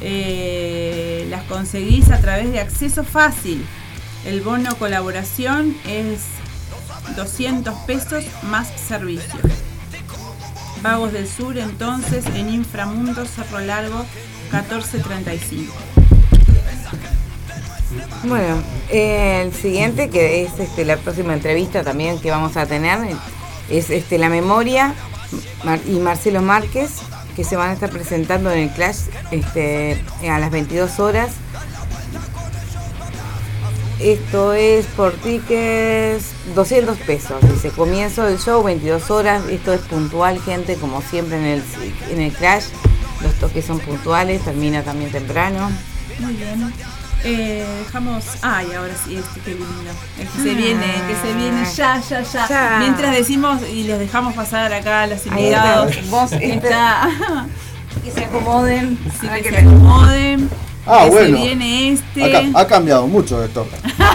eh, 0.00 1.26
las 1.30 1.44
conseguís 1.44 2.10
a 2.10 2.20
través 2.20 2.50
de 2.50 2.60
acceso 2.60 3.04
fácil. 3.04 3.64
El 4.26 4.40
bono 4.40 4.74
colaboración 4.76 5.76
es 5.86 6.22
200 7.16 7.74
pesos 7.80 8.24
más 8.44 8.68
servicio. 8.80 9.38
Vagos 10.84 11.14
del 11.14 11.26
Sur 11.26 11.56
entonces 11.56 12.26
en 12.26 12.50
Inframundo 12.50 13.24
Cerro 13.24 13.58
Largo 13.60 14.04
1435. 14.52 15.72
Bueno, 18.24 18.62
eh, 18.90 19.40
el 19.46 19.54
siguiente, 19.54 20.10
que 20.10 20.42
es 20.42 20.58
este, 20.58 20.84
la 20.84 20.98
próxima 20.98 21.32
entrevista 21.32 21.82
también 21.82 22.18
que 22.18 22.30
vamos 22.30 22.58
a 22.58 22.66
tener, 22.66 22.98
es 23.70 23.88
este, 23.88 24.18
La 24.18 24.28
Memoria 24.28 24.92
y 25.86 25.92
Marcelo 26.00 26.42
Márquez, 26.42 26.98
que 27.34 27.44
se 27.44 27.56
van 27.56 27.70
a 27.70 27.72
estar 27.72 27.88
presentando 27.88 28.52
en 28.52 28.64
el 28.64 28.70
Clash 28.70 29.06
este, 29.30 30.04
a 30.30 30.38
las 30.38 30.50
22 30.50 31.00
horas. 31.00 31.30
Esto 34.08 34.52
es 34.52 34.84
por 34.84 35.12
tickets 35.14 36.26
200 36.54 36.98
pesos. 36.98 37.36
Dice, 37.50 37.70
comienzo 37.70 38.24
del 38.24 38.38
show, 38.38 38.62
22 38.62 39.10
horas. 39.10 39.44
Esto 39.48 39.72
es 39.72 39.80
puntual, 39.80 40.38
gente, 40.42 40.76
como 40.76 41.00
siempre 41.00 41.38
en 41.38 41.44
el, 41.46 41.62
en 42.10 42.20
el 42.20 42.30
Clash. 42.32 42.64
Los 43.22 43.32
toques 43.36 43.64
son 43.64 43.78
puntuales, 43.80 44.42
termina 44.42 44.82
también 44.82 45.10
temprano. 45.10 45.70
Muy 46.18 46.34
bien. 46.34 46.70
Eh, 47.24 47.64
dejamos. 47.86 48.24
Ay, 48.42 48.66
ahora 48.76 48.92
sí, 49.06 49.16
este 49.16 49.40
qué 49.40 49.52
lindo. 49.52 49.90
El 50.20 50.28
que 50.28 50.38
se 50.50 50.54
viene, 50.54 50.84
que 51.08 51.16
se 51.26 51.34
viene 51.34 51.64
ya, 51.74 51.98
ya, 52.06 52.22
ya, 52.22 52.46
Ya. 52.48 52.76
Mientras 52.80 53.14
decimos 53.14 53.62
y 53.72 53.84
les 53.84 53.98
dejamos 53.98 54.34
pasar 54.34 54.70
acá 54.74 55.04
a 55.04 55.06
los 55.06 55.26
Ahí 55.28 55.44
invitados. 55.44 55.96
está. 55.96 56.10
Vos, 56.10 56.32
este- 56.32 56.52
Está. 56.54 57.08
Que 58.04 58.10
se 58.10 58.24
acomoden. 58.26 58.98
Sí, 59.18 59.26
que 59.28 59.40
que 59.42 59.48
se 59.50 59.56
acomoden. 59.60 60.50
Ah, 60.86 61.04
que 61.04 61.10
bueno. 61.10 61.38
se 61.38 61.44
viene 61.44 61.92
este. 61.92 62.24
Ha, 62.24 62.30
ca- 62.52 62.60
ha 62.60 62.66
cambiado 62.66 63.06
mucho 63.06 63.42
esto. 63.42 63.66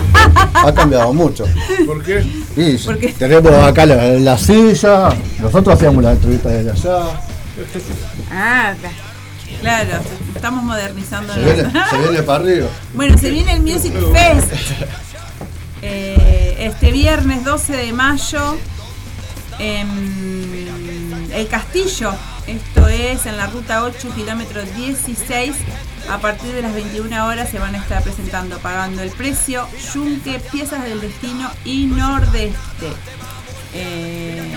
ha 0.54 0.74
cambiado 0.74 1.14
mucho. 1.14 1.46
¿Por 1.86 2.04
qué? 2.04 2.24
Y 2.56 2.78
¿Por 2.86 2.98
qué? 3.00 3.10
tenemos 3.14 3.52
acá 3.54 3.86
la, 3.86 3.96
la 4.20 4.38
silla, 4.38 5.10
nosotros 5.40 5.76
hacíamos 5.76 6.04
la 6.04 6.12
entrevista 6.12 6.50
desde 6.50 6.72
allá. 6.72 7.00
Ah, 8.32 8.74
Claro, 9.62 9.90
estamos 10.36 10.64
modernizando. 10.64 11.34
Se 11.34 11.40
viene, 11.42 11.72
se 11.90 11.98
viene 11.98 12.24
para 12.24 12.44
arriba. 12.44 12.68
Bueno, 12.94 13.18
se 13.18 13.30
viene 13.32 13.54
el 13.54 13.62
Music 13.62 13.94
Fest. 14.14 14.54
Eh, 15.82 16.56
este 16.60 16.92
viernes 16.92 17.44
12 17.44 17.74
de 17.76 17.92
mayo 17.94 18.58
en 19.60 21.28
El 21.34 21.48
Castillo. 21.48 22.12
Esto 22.48 22.88
es 22.88 23.26
en 23.26 23.38
la 23.38 23.48
ruta 23.48 23.84
8, 23.84 24.10
kilómetro 24.16 24.62
16. 24.78 25.54
A 26.10 26.18
partir 26.20 26.54
de 26.54 26.62
las 26.62 26.74
21 26.74 27.26
horas 27.26 27.50
se 27.50 27.60
van 27.60 27.76
a 27.76 27.80
estar 27.80 28.02
presentando 28.04 28.58
pagando 28.60 29.02
el 29.02 29.12
precio, 29.12 29.68
Yunque, 29.94 30.40
Piezas 30.52 30.84
del 30.84 31.02
Destino 31.02 31.50
y 31.66 31.86
Nordeste. 31.88 32.94
Eh, 33.74 34.56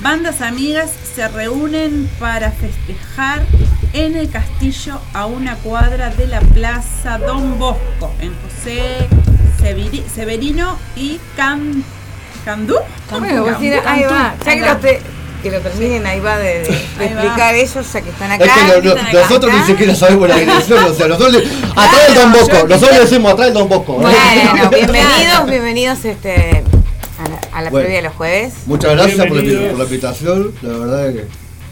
Bandas 0.00 0.40
amigas 0.42 0.90
se 1.14 1.26
reúnen 1.28 2.08
para 2.20 2.52
festejar 2.52 3.44
en 3.92 4.16
el 4.16 4.30
castillo 4.30 5.00
a 5.12 5.26
una 5.26 5.56
cuadra 5.56 6.10
de 6.10 6.28
la 6.28 6.40
Plaza 6.40 7.18
Don 7.18 7.58
Bosco, 7.58 8.14
en 8.20 8.32
José 8.42 9.08
Severi- 9.60 10.04
Severino 10.06 10.78
y 10.94 11.18
Can, 11.36 11.82
Candú. 12.44 12.76
Ahí 13.86 14.02
va. 14.04 14.34
Ya 14.60 14.78
que 14.78 15.00
que 15.42 15.50
lo 15.50 15.60
terminen, 15.60 16.06
ahí 16.06 16.20
va 16.20 16.38
de, 16.38 16.60
de- 16.60 16.68
de 16.68 16.74
Ahí 17.04 17.14
va. 17.14 17.20
explicar 17.22 17.54
ellos, 17.54 17.92
ya 17.92 18.00
que 18.00 18.10
están 18.10 18.32
acá. 18.32 18.44
Es 18.44 18.52
que 18.52 18.60
lo- 18.68 18.80
lo- 18.82 18.90
están 18.96 19.06
acá. 19.06 19.20
nosotros 19.22 19.52
ni 19.54 19.62
siquiera 19.66 19.94
sabemos 19.94 20.28
la 20.28 20.36
dirección, 20.36 20.84
o 20.84 20.94
sea, 20.94 21.08
nosotros 21.08 21.32
le, 21.32 21.38
atrás 21.70 22.08
el 22.08 22.14
Don 22.14 22.32
Bosco, 22.32 22.66
nosotros 22.68 22.92
le 22.96 23.00
decimos 23.00 23.32
atrás 23.32 23.48
el 23.48 23.54
Don 23.54 23.68
Bosco. 23.68 23.92
Bueno, 23.94 24.16
bienvenidos, 24.70 25.46
bienvenidos 25.50 26.04
este, 26.04 26.64
a 27.24 27.28
la, 27.28 27.58
a 27.58 27.62
la 27.62 27.70
Bueno. 27.70 27.84
previa 27.84 28.02
de 28.02 28.08
los 28.08 28.14
jueves. 28.16 28.52
Muchas 28.66 28.92
gracias 28.92 29.26
por 29.26 29.36
la, 29.36 29.68
por 29.70 29.78
la 29.78 29.84
invitación, 29.84 30.52
la 30.62 30.78
verdad 30.78 31.08
es 31.08 31.14
que 31.16 31.24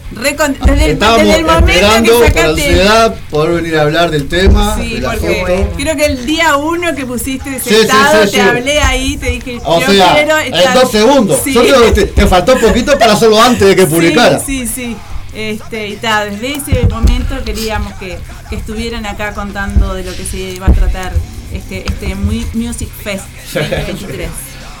Desde, 0.09 0.85
el, 0.85 0.91
estábamos 0.91 1.25
desde 1.25 1.39
el 1.39 1.45
momento 1.45 1.71
esperando 1.71 2.19
que 2.19 2.27
sacaste. 2.27 2.49
ansiedad 2.49 3.15
poder 3.29 3.61
venir 3.61 3.77
a 3.77 3.81
hablar 3.81 4.09
del 4.09 4.27
tema, 4.29 4.77
Sí, 4.79 5.01
porque 5.03 5.65
creo 5.75 5.95
que 5.97 6.05
el 6.05 6.25
día 6.25 6.55
uno 6.55 6.95
que 6.95 7.05
pusiste 7.05 7.59
Sí, 7.59 7.69
sí, 7.69 7.75
sentado, 7.75 8.23
sí, 8.23 8.31
te 8.31 8.37
sí. 8.37 8.39
hablé 8.39 8.79
ahí, 8.79 9.17
te 9.17 9.29
dije, 9.31 9.59
O 9.65 9.79
yo 9.81 9.87
sea, 9.91 10.13
quiero 10.13 10.39
en 10.39 10.53
estar. 10.53 10.73
dos 10.79 10.91
segundos. 10.91 11.39
Sí. 11.43 11.53
Yo 11.53 11.61
creo 11.61 11.81
que 11.83 11.91
te, 11.91 12.05
te 12.05 12.25
faltó 12.27 12.57
poquito 12.57 12.97
para 12.97 13.13
hacerlo 13.13 13.41
antes 13.41 13.67
de 13.67 13.75
que 13.75 13.85
publicara. 13.85 14.39
Sí, 14.39 14.65
sí, 14.65 14.73
sí. 14.73 14.97
Este, 15.35 15.89
y 15.89 15.95
ta, 15.97 16.25
desde 16.25 16.55
ese 16.55 16.87
momento 16.89 17.35
queríamos 17.45 17.93
que, 17.95 18.17
que 18.49 18.55
estuvieran 18.55 19.05
acá 19.05 19.33
contando 19.33 19.93
de 19.93 20.03
lo 20.03 20.15
que 20.15 20.23
se 20.23 20.37
iba 20.37 20.65
a 20.67 20.71
tratar 20.73 21.11
este, 21.53 21.83
este 21.85 22.15
Mu- 22.15 22.45
Music 22.53 22.89
Fest 23.03 23.25
2023. 23.53 24.29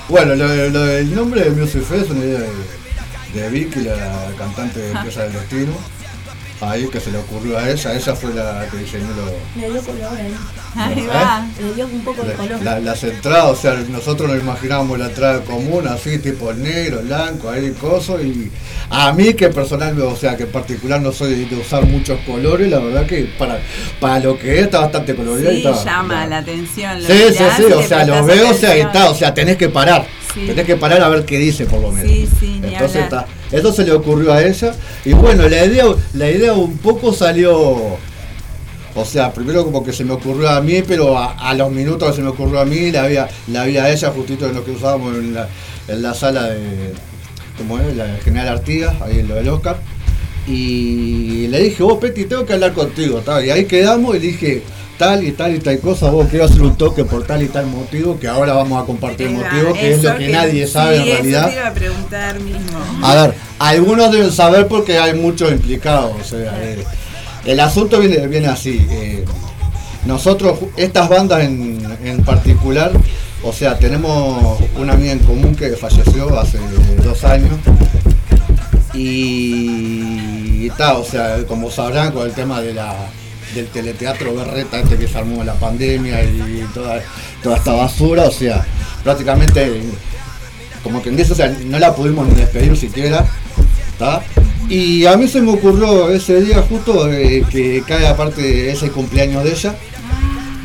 Bueno, 0.09 0.35
lo, 0.35 0.47
lo 0.69 0.85
del 0.85 1.13
nombre 1.13 1.41
de 1.43 1.49
Music 1.51 1.83
Fest 1.83 2.05
es 2.05 2.09
una 2.11 2.23
idea 2.23 2.39
de, 2.39 2.47
de 3.33 3.49
Vicky, 3.49 3.81
la 3.81 4.27
cantante 4.37 4.79
de 4.79 4.91
Empresa 4.91 5.23
del 5.23 5.33
Destino. 5.33 5.73
Ahí 6.59 6.87
que 6.87 6.99
se 6.99 7.11
le 7.11 7.19
ocurrió 7.19 7.55
a 7.59 7.69
ella, 7.69 7.93
ella 7.93 8.15
fue 8.15 8.33
la 8.33 8.65
que 8.71 8.77
diseñó 8.77 9.05
lo- 9.09 9.61
Le 9.61 9.69
dio 9.69 9.79
color. 9.83 10.09
Ahí 10.75 10.99
¿Eh? 11.01 11.07
va. 11.07 11.47
Le 11.61 11.73
dio 11.75 11.85
un 11.85 12.01
poco 12.03 12.23
de 12.23 12.33
color. 12.33 12.63
la- 12.63 12.79
las 12.79 13.03
entradas, 13.03 13.45
o 13.51 13.55
sea, 13.55 13.73
nosotros 13.89 14.27
nos 14.31 14.39
imaginábamos 14.41 14.97
la 14.97 15.05
entrada 15.05 15.41
común, 15.41 15.87
así, 15.87 16.17
tipo 16.17 16.51
negro, 16.53 17.01
blanco, 17.03 17.51
ahí 17.51 17.71
coso, 17.79 18.19
y 18.19 18.51
a 18.89 19.13
mí 19.13 19.35
que 19.35 19.49
personalmente, 19.49 20.01
o 20.01 20.15
sea, 20.15 20.35
que 20.35 20.43
en 20.43 20.51
particular 20.51 20.99
no 20.99 21.11
soy 21.11 21.45
de 21.45 21.55
usar 21.57 21.85
muchos 21.85 22.19
colores, 22.21 22.67
la 22.71 22.79
verdad 22.79 23.05
que 23.05 23.25
para, 23.37 23.59
para 23.99 24.19
lo 24.19 24.39
que 24.39 24.57
es 24.57 24.65
está 24.65 24.79
bastante 24.79 25.13
colorido. 25.15 25.51
y 25.51 25.61
Sí, 25.61 25.67
está- 25.67 25.83
llama 25.85 26.13
está- 26.23 26.27
la 26.27 26.37
atención. 26.39 27.01
lo 27.03 27.07
Sí, 27.07 27.13
sí, 27.13 27.43
sí, 27.55 27.63
y 27.69 27.71
o 27.71 27.83
sea, 27.83 27.97
prestás 27.99 28.07
lo 28.07 28.25
veo, 28.25 28.49
o 28.49 28.53
sea, 28.55 28.69
y 28.69 28.81
atención. 28.81 28.87
está, 28.87 29.09
o 29.11 29.15
sea, 29.15 29.33
tenés 29.35 29.57
que 29.57 29.69
parar. 29.69 30.07
Sí. 30.33 30.45
Tenés 30.47 30.65
que 30.65 30.75
parar 30.75 31.01
a 31.01 31.09
ver 31.09 31.25
qué 31.25 31.37
dice 31.37 31.65
por 31.65 31.79
lo 31.81 31.91
menos. 31.91 32.11
Sí, 32.11 32.27
sí, 32.39 32.61
Entonces 32.63 33.03
está, 33.03 33.25
eso 33.51 33.71
se 33.71 33.83
le 33.83 33.91
ocurrió 33.91 34.33
a 34.33 34.43
ella. 34.43 34.73
Y 35.05 35.13
bueno, 35.13 35.47
la 35.47 35.65
idea, 35.65 35.85
la 36.13 36.29
idea 36.29 36.53
un 36.53 36.77
poco 36.77 37.13
salió. 37.13 37.97
O 38.95 39.05
sea, 39.05 39.31
primero 39.31 39.63
como 39.63 39.83
que 39.83 39.93
se 39.93 40.03
me 40.03 40.13
ocurrió 40.13 40.49
a 40.49 40.59
mí, 40.61 40.81
pero 40.81 41.17
a, 41.17 41.33
a 41.33 41.53
los 41.53 41.71
minutos 41.71 42.09
que 42.09 42.15
se 42.15 42.21
me 42.21 42.29
ocurrió 42.29 42.59
a 42.59 42.65
mí, 42.65 42.89
la 42.91 43.03
había, 43.03 43.27
la 43.47 43.61
había 43.61 43.83
a 43.83 43.91
ella 43.91 44.09
justito 44.09 44.47
en 44.47 44.55
lo 44.55 44.65
que 44.65 44.71
usábamos 44.71 45.15
en 45.15 45.33
la, 45.35 45.47
en 45.87 46.01
la 46.01 46.13
sala 46.13 46.43
de. 46.49 46.93
¿Cómo 47.57 47.79
es? 47.79 47.95
La 47.95 48.05
General 48.23 48.49
Artigas, 48.49 48.95
ahí 49.01 49.19
en 49.19 49.27
lo 49.27 49.35
del 49.35 49.49
Oscar. 49.49 49.77
Y 50.47 51.47
le 51.47 51.59
dije, 51.59 51.83
vos 51.83 51.97
Peti, 51.99 52.25
tengo 52.25 52.45
que 52.45 52.53
hablar 52.53 52.73
contigo, 52.73 53.19
tal. 53.19 53.45
Y 53.45 53.51
ahí 53.51 53.65
quedamos 53.65 54.15
y 54.15 54.19
dije, 54.19 54.63
tal 54.97 55.23
y 55.23 55.31
tal 55.33 55.55
y 55.55 55.59
tal 55.59 55.79
cosa, 55.79 56.09
vos 56.09 56.27
quiero 56.29 56.45
hacer 56.45 56.61
un 56.61 56.75
toque 56.75 57.03
por 57.03 57.25
tal 57.25 57.43
y 57.43 57.47
tal 57.47 57.67
motivo, 57.67 58.17
que 58.19 58.27
ahora 58.27 58.53
vamos 58.53 58.81
a 58.81 58.85
compartir 58.85 59.27
va, 59.27 59.43
motivo, 59.43 59.73
que 59.73 59.93
es 59.93 60.03
lo 60.03 60.17
que, 60.17 60.29
nadie 60.29 60.65
sabe 60.67 60.97
en 60.97 61.05
realidad. 61.05 61.47
te 61.49 61.53
iba 61.53 61.67
a 61.67 61.73
preguntar 61.73 62.39
mismo. 62.39 62.79
A 63.03 63.15
ver, 63.15 63.33
algunos 63.59 64.11
deben 64.11 64.31
saber 64.31 64.67
porque 64.67 64.97
hay 64.97 65.13
muchos 65.13 65.51
implicados. 65.51 66.13
O 66.19 66.23
sea, 66.23 66.57
eh, 66.63 66.83
el 67.45 67.59
asunto 67.59 67.99
viene, 67.99 68.25
viene 68.27 68.47
así. 68.47 68.85
eh, 68.89 69.25
nosotros, 70.05 70.59
estas 70.77 71.09
bandas 71.09 71.43
en, 71.43 71.85
en 72.03 72.23
particular, 72.23 72.91
o 73.43 73.51
sea, 73.51 73.77
tenemos 73.77 74.57
una 74.77 74.93
amiga 74.93 75.11
en 75.11 75.19
común 75.19 75.53
que 75.53 75.69
falleció 75.75 76.39
hace 76.39 76.57
dos 77.03 77.23
años. 77.25 77.51
Y 78.99 80.69
tal, 80.71 80.97
o 80.97 81.03
sea, 81.03 81.43
como 81.47 81.69
sabrán, 81.69 82.11
con 82.11 82.25
el 82.25 82.33
tema 82.33 82.61
de 82.61 82.73
la, 82.73 82.95
del 83.53 83.67
teleteatro 83.67 84.33
berreta 84.33 84.79
este 84.79 84.97
que 84.97 85.07
se 85.07 85.17
armó 85.17 85.43
la 85.43 85.53
pandemia 85.53 86.23
y 86.23 86.65
toda, 86.73 87.01
toda 87.43 87.57
esta 87.57 87.73
basura, 87.73 88.23
o 88.23 88.31
sea, 88.31 88.65
prácticamente 89.03 89.81
como 90.83 91.01
que 91.01 91.09
en 91.09 91.19
eso, 91.19 91.33
o 91.33 91.35
sea, 91.35 91.49
no 91.65 91.77
la 91.79 91.93
pudimos 91.93 92.27
ni 92.27 92.35
despedir 92.35 92.75
siquiera. 92.75 93.25
¿tá? 93.97 94.21
Y 94.69 95.05
a 95.05 95.17
mí 95.17 95.27
se 95.27 95.41
me 95.41 95.51
ocurrió 95.51 96.09
ese 96.09 96.41
día 96.41 96.61
justo 96.61 97.11
eh, 97.11 97.43
que 97.49 97.83
cae 97.87 98.07
aparte 98.07 98.71
ese 98.71 98.89
cumpleaños 98.89 99.43
de 99.43 99.51
ella. 99.51 99.75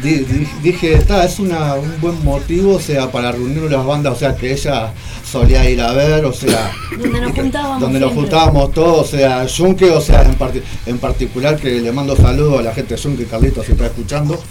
Di- 0.02 0.18
di- 0.24 0.48
dije, 0.62 0.94
está, 0.94 1.24
es 1.24 1.38
una, 1.38 1.74
un 1.74 2.00
buen 2.00 2.24
motivo, 2.24 2.74
o 2.74 2.80
sea, 2.80 3.10
para 3.12 3.30
reunir 3.30 3.70
las 3.70 3.86
bandas, 3.86 4.14
o 4.14 4.16
sea, 4.16 4.34
que 4.34 4.52
ella 4.52 4.92
solía 5.30 5.68
ir 5.70 5.80
a 5.80 5.92
ver, 5.92 6.24
o 6.24 6.32
sea, 6.32 6.72
Donde 6.98 7.20
nos 7.20 7.32
juntábamos. 7.32 7.80
donde 7.80 8.00
nos 8.00 8.12
juntábamos 8.12 8.72
todos, 8.72 9.06
o 9.14 9.16
sea, 9.16 9.46
Yunque, 9.46 9.90
o 9.90 10.00
sea, 10.00 10.22
en, 10.22 10.34
parti- 10.36 10.62
en 10.86 10.98
particular 10.98 11.56
que 11.56 11.80
le 11.80 11.92
mando 11.92 12.16
saludos 12.16 12.58
a 12.58 12.62
la 12.62 12.74
gente 12.74 12.96
de 12.96 13.00
Yunque, 13.00 13.26
Carlitos, 13.26 13.64
si 13.64 13.72
está 13.72 13.86
escuchando. 13.86 14.42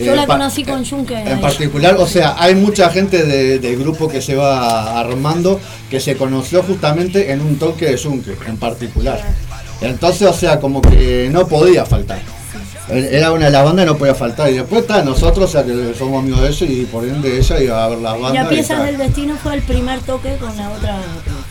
Yo 0.00 0.12
Eh, 0.12 0.16
la 0.16 0.26
pa- 0.26 0.32
conocí 0.34 0.64
con 0.64 0.82
Yunque. 0.82 1.16
a 1.16 1.30
en 1.30 1.40
particular, 1.40 1.94
o 1.98 2.06
sea, 2.06 2.34
hay 2.36 2.56
mucha 2.56 2.90
gente 2.90 3.24
de- 3.24 3.60
del 3.60 3.78
grupo 3.78 4.08
que 4.08 4.20
se 4.20 4.34
va 4.34 4.98
armando 4.98 5.60
que 5.88 6.00
se 6.00 6.16
conoció 6.16 6.64
justamente 6.64 7.30
en 7.30 7.40
un 7.40 7.56
toque 7.56 7.86
de 7.86 7.96
Yunque, 7.96 8.34
en 8.48 8.56
particular. 8.56 9.22
Entonces, 9.80 10.26
o 10.26 10.32
sea, 10.32 10.58
como 10.58 10.82
que 10.82 11.28
no 11.32 11.46
podía 11.46 11.84
faltar. 11.86 12.20
Era 12.90 13.32
una 13.32 13.46
de 13.46 13.50
las 13.50 13.64
bandas 13.64 13.84
y 13.84 13.86
no 13.86 13.98
podía 13.98 14.14
faltar. 14.14 14.50
Y 14.50 14.54
después 14.54 14.82
está 14.82 15.02
nosotros, 15.02 15.44
o 15.44 15.52
sea, 15.52 15.64
que 15.64 15.94
somos 15.94 16.22
amigos 16.22 16.40
de 16.42 16.48
ellos 16.48 16.62
y 16.62 16.84
por 16.86 17.04
ende 17.04 17.36
ella 17.38 17.60
iba 17.62 17.84
a 17.84 17.88
ver 17.88 17.98
las 17.98 18.12
bandas. 18.14 18.34
Y 18.34 18.36
a 18.38 18.44
y 18.44 18.48
Piezas 18.48 18.82
del 18.84 18.96
Destino 18.98 19.36
fue 19.36 19.54
el 19.54 19.62
primer 19.62 20.00
toque 20.00 20.36
con 20.36 20.56
la 20.56 20.70
otra 20.70 20.98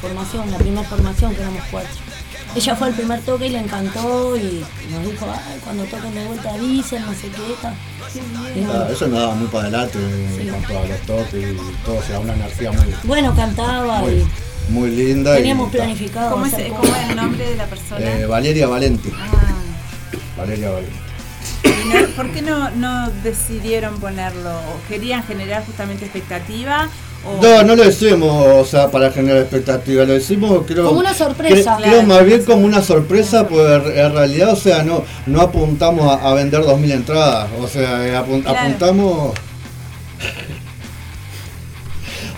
formación, 0.01 0.49
la 0.51 0.57
primera 0.57 0.87
formación 0.87 1.35
que 1.35 1.41
éramos 1.41 1.61
cuatro. 1.69 1.89
ella 2.55 2.75
fue 2.75 2.87
al 2.87 2.93
primer 2.95 3.21
toque 3.21 3.45
y 3.47 3.49
le 3.49 3.59
encantó 3.59 4.35
y 4.35 4.63
nos 4.91 5.05
dijo, 5.11 5.27
ay, 5.31 5.59
cuando 5.63 5.83
toquen 5.85 6.13
de 6.15 6.25
vuelta 6.25 6.53
avisen, 6.53 7.05
no 7.05 7.11
sé 7.13 7.29
qué. 7.29 8.59
Y 8.59 8.63
Ah, 8.63 8.87
eso 8.91 9.07
nos 9.07 9.19
daba 9.19 9.35
muy 9.35 9.47
para 9.47 9.67
adelante 9.67 9.99
en 10.39 10.49
cuanto 10.49 10.79
a 10.79 10.87
los 10.87 10.99
toques 11.01 11.53
y 11.53 11.85
todo, 11.85 11.97
o 11.97 12.03
sea, 12.03 12.19
una 12.19 12.33
energía 12.33 12.71
muy, 12.71 12.95
Bueno, 13.03 13.35
cantaba 13.35 13.99
muy, 13.99 14.11
y 14.13 14.71
muy 14.71 14.89
linda. 14.89 15.35
teníamos 15.35 15.69
planificado 15.71 16.31
¿Cómo 16.31 16.45
es, 16.47 16.53
cómo 16.53 16.83
es 16.95 17.09
el 17.09 17.15
nombre 17.15 17.47
de 17.49 17.55
la 17.57 17.65
persona? 17.65 17.99
Eh, 18.01 18.25
Valeria 18.25 18.67
Valenti. 18.67 19.11
Ah. 19.13 19.53
Valeria 20.37 20.69
Valenti. 20.71 20.97
¿Y 21.63 21.87
no- 21.89 22.07
¿Por 22.15 22.29
qué 22.31 22.41
no, 22.41 22.69
no 22.71 23.09
decidieron 23.23 23.99
ponerlo? 23.99 24.51
¿O 24.51 24.87
¿Querían 24.89 25.23
generar 25.23 25.65
justamente 25.65 26.05
expectativa? 26.05 26.87
O... 27.25 27.41
No, 27.41 27.63
no 27.63 27.75
lo 27.75 27.83
decimos, 27.83 28.45
o 28.55 28.63
sea, 28.63 28.89
para 28.89 29.11
generar 29.11 29.41
expectativa, 29.41 30.05
lo 30.05 30.13
decimos 30.13 30.63
creo... 30.67 30.85
Como 30.85 30.99
una 30.99 31.13
sorpresa. 31.13 31.77
cre- 31.77 31.81
Creo, 31.81 31.91
Claro. 31.93 32.07
más 32.07 32.25
bien 32.25 32.43
como 32.45 32.65
una 32.65 32.81
sorpresa, 32.81 33.47
pues 33.47 33.65
en 33.95 34.13
realidad, 34.13 34.53
o 34.53 34.55
sea, 34.55 34.83
no 34.83 35.03
no 35.25 35.41
apuntamos 35.41 36.09
a, 36.09 36.29
a 36.29 36.33
vender 36.35 36.61
2.000 36.61 36.91
entradas, 36.91 37.49
o 37.59 37.67
sea, 37.67 38.05
eh, 38.05 38.09
Claro. 38.43 38.59
apuntamos... 38.59 39.33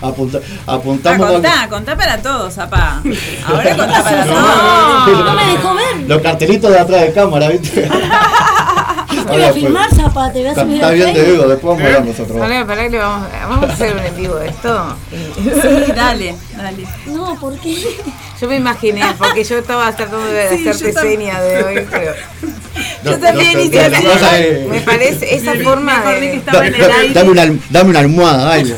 Apunta- 0.02 0.40
Ah, 0.66 0.74
apuntamos... 0.76 1.30
contá, 1.30 1.68
contá 1.68 1.94
para 1.96 2.16
todos, 2.22 2.56
apá. 2.56 3.02
Ahora 3.46 3.76
contá 3.76 4.02
para 4.02 4.24
No, 4.24 4.32
todos. 5.04 5.24
no 5.26 5.34
me 5.34 5.44
dejó 5.52 5.74
ver. 5.74 5.96
Los 6.08 6.22
cartelitos 6.22 6.70
de 6.70 6.78
atrás 6.78 7.00
de 7.02 7.12
cámara, 7.12 7.48
¿viste? 7.50 7.86
Te 9.30 9.36
voy 9.36 9.42
a 9.46 9.52
filmar, 9.52 9.94
Zapa, 9.94 10.32
te 10.32 10.38
voy 10.40 10.48
a 10.48 10.50
Está, 10.50 10.62
subir 10.62 10.74
está 10.76 10.88
al 10.88 10.94
bien, 10.94 11.14
te 11.14 11.24
digo, 11.24 11.48
después 11.48 11.62
vamos 11.76 11.82
a 11.82 11.86
hablar 11.86 12.04
nosotros. 12.04 12.38
Pará, 12.38 12.66
pará 12.66 12.82
que 12.84 12.90
le 12.90 12.98
vamos, 12.98 13.28
vamos 13.48 13.70
a 13.70 13.72
hacer 13.72 13.92
un 13.96 14.04
en 14.04 14.16
vivo 14.16 14.34
de 14.36 14.48
esto. 14.48 14.96
Sí, 15.10 15.92
dale, 15.94 16.34
dale. 16.56 16.86
No, 17.06 17.38
¿por 17.40 17.58
qué? 17.58 17.76
Yo 18.40 18.48
me 18.48 18.56
imaginé, 18.56 19.02
porque 19.18 19.44
yo 19.44 19.58
estaba 19.58 19.94
tratando 19.94 20.24
de 20.26 20.48
Sí, 20.56 20.68
hacerte 20.68 20.88
yo 20.88 20.94
también. 20.94 21.20
seña 21.20 21.40
de 21.42 21.62
hoy, 21.64 21.86
pero 21.90 22.12
No, 23.04 23.18
también 23.18 23.60
hice 23.60 23.80
así. 23.80 24.04
me 24.68 24.80
parece 24.80 25.34
esa 25.34 25.54
forma 25.56 26.02
de... 26.12 26.36
estaba 26.36 26.66
en 26.66 26.74
el 26.74 26.80
Dame, 26.80 26.94
aire. 26.94 27.14
dame 27.14 27.30
una, 27.30 27.42
alm- 27.44 27.60
dame 27.70 27.90
una 27.90 27.98
almohada, 28.00 28.44
dale. 28.46 28.74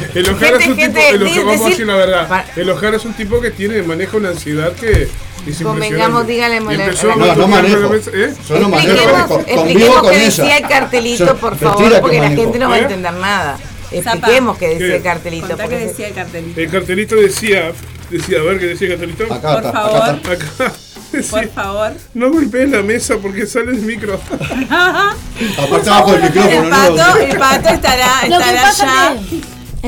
El 0.14 0.30
Ojara 0.30 0.56
es 0.58 0.66
un 0.68 0.76
Gente, 0.76 1.00
tipo, 1.00 1.14
el 1.14 1.22
Ojara- 1.22 1.32
di- 1.32 1.38
vamos 1.38 1.52
a 1.52 1.56
decir- 1.58 1.70
decir 1.70 1.86
la 1.86 1.94
verdad. 1.96 2.28
Pa- 2.28 2.44
El 2.56 2.70
Ojara 2.70 2.96
es 2.96 3.04
un 3.04 3.14
tipo 3.14 3.40
que 3.40 3.50
tiene, 3.50 3.82
maneja 3.82 4.16
una 4.16 4.28
ansiedad 4.30 4.72
que 4.72 5.02
es 5.46 5.62
Convengamos, 5.62 6.22
impresionante. 6.22 6.32
dígale, 6.32 6.56
Y 6.56 6.60
mole- 6.60 6.84
empezó 6.84 7.12
a 7.12 7.16
No, 7.16 7.34
No, 7.34 7.48
manejo. 7.48 7.76
la 7.80 7.88
mesa, 7.88 8.10
¿eh? 8.14 8.34
Yo 8.48 8.58
no 8.58 8.68
manejo, 8.68 9.28
con- 9.28 9.44
convivo 9.44 9.94
con 10.00 10.12
ella. 10.14 10.24
decía 10.24 10.56
el 10.58 10.68
cartelito, 10.68 11.26
Yo- 11.26 11.36
por 11.36 11.56
favor, 11.56 11.92
que 11.92 11.98
porque 12.00 12.20
la 12.20 12.30
gente 12.30 12.58
no 12.58 12.68
va 12.68 12.74
a 12.74 12.78
¿Eh? 12.78 12.82
entender 12.82 13.12
nada. 13.14 13.58
Expliquemos 13.90 14.58
qué 14.58 14.68
decía 14.70 14.96
el 14.96 15.02
cartelito. 15.02 15.46
Contá 15.46 15.64
qué 15.64 15.70
porque- 15.70 15.86
decía 15.86 16.08
el 16.08 16.14
cartelito. 16.14 16.60
El 16.60 16.70
cartelito 16.70 17.14
decía, 17.16 17.72
decía, 18.10 18.40
a 18.40 18.42
ver 18.42 18.58
qué 18.58 18.66
decía 18.66 18.88
el 18.88 18.92
cartelito. 18.98 19.32
Acá 19.32 19.54
Por 19.54 19.64
está, 19.66 19.72
favor. 19.72 19.96
acá 20.02 20.12
está. 20.32 20.64
Acá. 20.66 20.72
Por 21.30 21.48
favor. 21.54 21.92
no 22.14 22.30
golpees 22.32 22.68
la 22.70 22.82
mesa 22.82 23.16
porque 23.22 23.46
sale 23.46 23.70
el 23.70 23.78
micro. 23.82 24.20
Aparte 24.70 25.88
abajo 25.90 26.12
del 26.12 26.22
micrófono, 26.24 26.64
El 26.64 26.68
pato, 26.70 27.18
el 27.20 27.38
pato 27.38 27.68
estará, 27.68 28.10
que 28.22 28.26
estará 28.32 28.72
ya. 28.72 29.16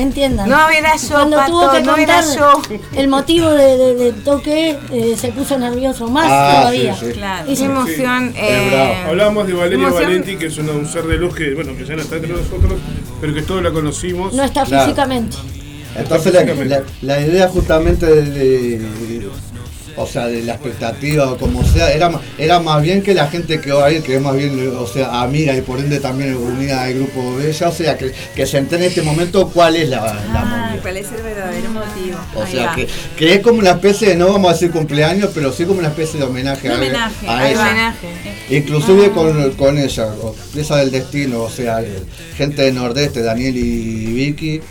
Entiendan, 0.01 0.49
No 0.49 0.69
era 0.69 0.95
yo, 0.95 1.09
cuando 1.11 1.37
Pato, 1.37 1.51
tuvo 1.51 1.71
que 1.71 1.81
no 1.81 1.97
era 1.97 2.21
contar 2.21 2.37
yo. 2.37 2.61
el 2.95 3.07
motivo 3.07 3.49
de- 3.51 3.77
de- 3.77 3.95
del 3.95 4.23
toque, 4.23 4.77
eh, 4.91 5.15
se 5.19 5.29
puso 5.31 5.57
nervioso 5.57 6.07
más 6.07 6.25
Ah, 6.29 6.55
todavía. 6.59 6.95
sí, 6.95 7.05
sí. 7.07 7.11
Claro. 7.13 7.49
Emoción. 7.49 8.33
Eh, 8.35 8.67
bravo. 8.71 8.93
Hablábamos 9.09 9.47
de 9.47 9.53
Valeria 9.53 9.77
emoción- 9.87 10.03
Valenti, 10.03 10.35
que 10.37 10.45
es 10.47 10.57
una- 10.57 10.71
un 10.73 10.85
ser 10.87 11.03
de 11.03 11.17
luz 11.17 11.35
que, 11.35 11.53
bueno, 11.53 11.75
que 11.77 11.85
ya 11.85 11.95
no 11.95 12.01
está 12.01 12.15
entre 12.15 12.31
nosotros, 12.31 12.73
pero 13.21 13.33
que 13.33 13.41
todos 13.41 13.61
la 13.63 13.71
conocimos. 13.71 14.33
no 14.33 14.43
está 14.43 14.63
Claro. 14.63 14.85
físicamente. 14.85 15.37
Entonces 15.95 16.33
la, 16.33 16.43
la- 16.43 16.83
la 17.01 17.19
idea 17.19 17.47
justamente 17.49 18.05
de, 18.05 18.21
de- 18.79 18.79
o 19.99 20.07
sea, 20.07 20.27
de 20.27 20.41
la 20.43 20.53
expectativa 20.53 21.31
o 21.31 21.37
como 21.37 21.63
sea, 21.63 21.91
era, 21.91 22.09
era 22.37 22.59
más 22.59 22.81
bien 22.81 23.01
que 23.01 23.13
la 23.13 23.27
gente 23.27 23.59
que 23.61 23.71
va 23.71 23.85
a 23.87 23.91
ir, 23.91 24.01
que 24.01 24.15
es 24.15 24.21
más 24.21 24.35
bien, 24.35 24.71
o 24.77 24.87
sea, 24.87 25.21
amiga 25.21 25.55
y 25.55 25.61
por 25.61 25.79
ende 25.79 25.99
también 25.99 26.35
unida 26.35 26.83
al 26.83 26.93
grupo 26.95 27.37
de 27.37 27.49
ella, 27.49 27.67
o 27.69 27.71
sea, 27.71 27.97
que, 27.97 28.11
que 28.35 28.45
se 28.45 28.57
entere 28.57 28.83
en 28.85 28.89
este 28.89 29.01
momento 29.01 29.49
cuál 29.49 29.75
es 29.75 29.89
la, 29.89 29.97
la 30.01 30.15
Ah. 30.33 30.75
¿cuál 30.81 30.97
es 30.97 31.07
el 31.11 31.21
verdadero 31.21 31.69
motivo? 31.71 32.17
O 32.35 32.43
Ahí 32.43 32.51
sea, 32.53 32.65
va. 32.67 32.75
que, 32.75 32.87
que 33.17 33.33
es 33.33 33.39
como 33.41 33.59
una 33.59 33.71
especie 33.71 34.09
de, 34.09 34.15
no 34.15 34.31
vamos 34.31 34.49
a 34.49 34.53
decir 34.53 34.71
cumpleaños, 34.71 35.31
pero 35.33 35.51
sí 35.51 35.65
como 35.65 35.79
una 35.79 35.89
especie 35.89 36.19
de 36.19 36.25
homenaje, 36.25 36.69
a- 36.69 36.75
homenaje, 36.75 37.27
a, 37.27 37.49
ella. 37.49 37.61
homenaje. 37.61 38.07
Inclusive 38.49 39.11
con, 39.11 39.51
con 39.51 39.77
ella, 39.77 40.07
o 40.21 40.33
pieza 40.53 40.77
del 40.77 40.91
destino, 40.91 41.41
o 41.41 41.49
sea, 41.49 41.81
eh, 41.81 42.03
gente 42.37 42.61
de 42.61 42.71
Nordeste, 42.71 43.21
Daniel 43.21 43.57
y 43.57 44.05
Vicky, 44.13 44.61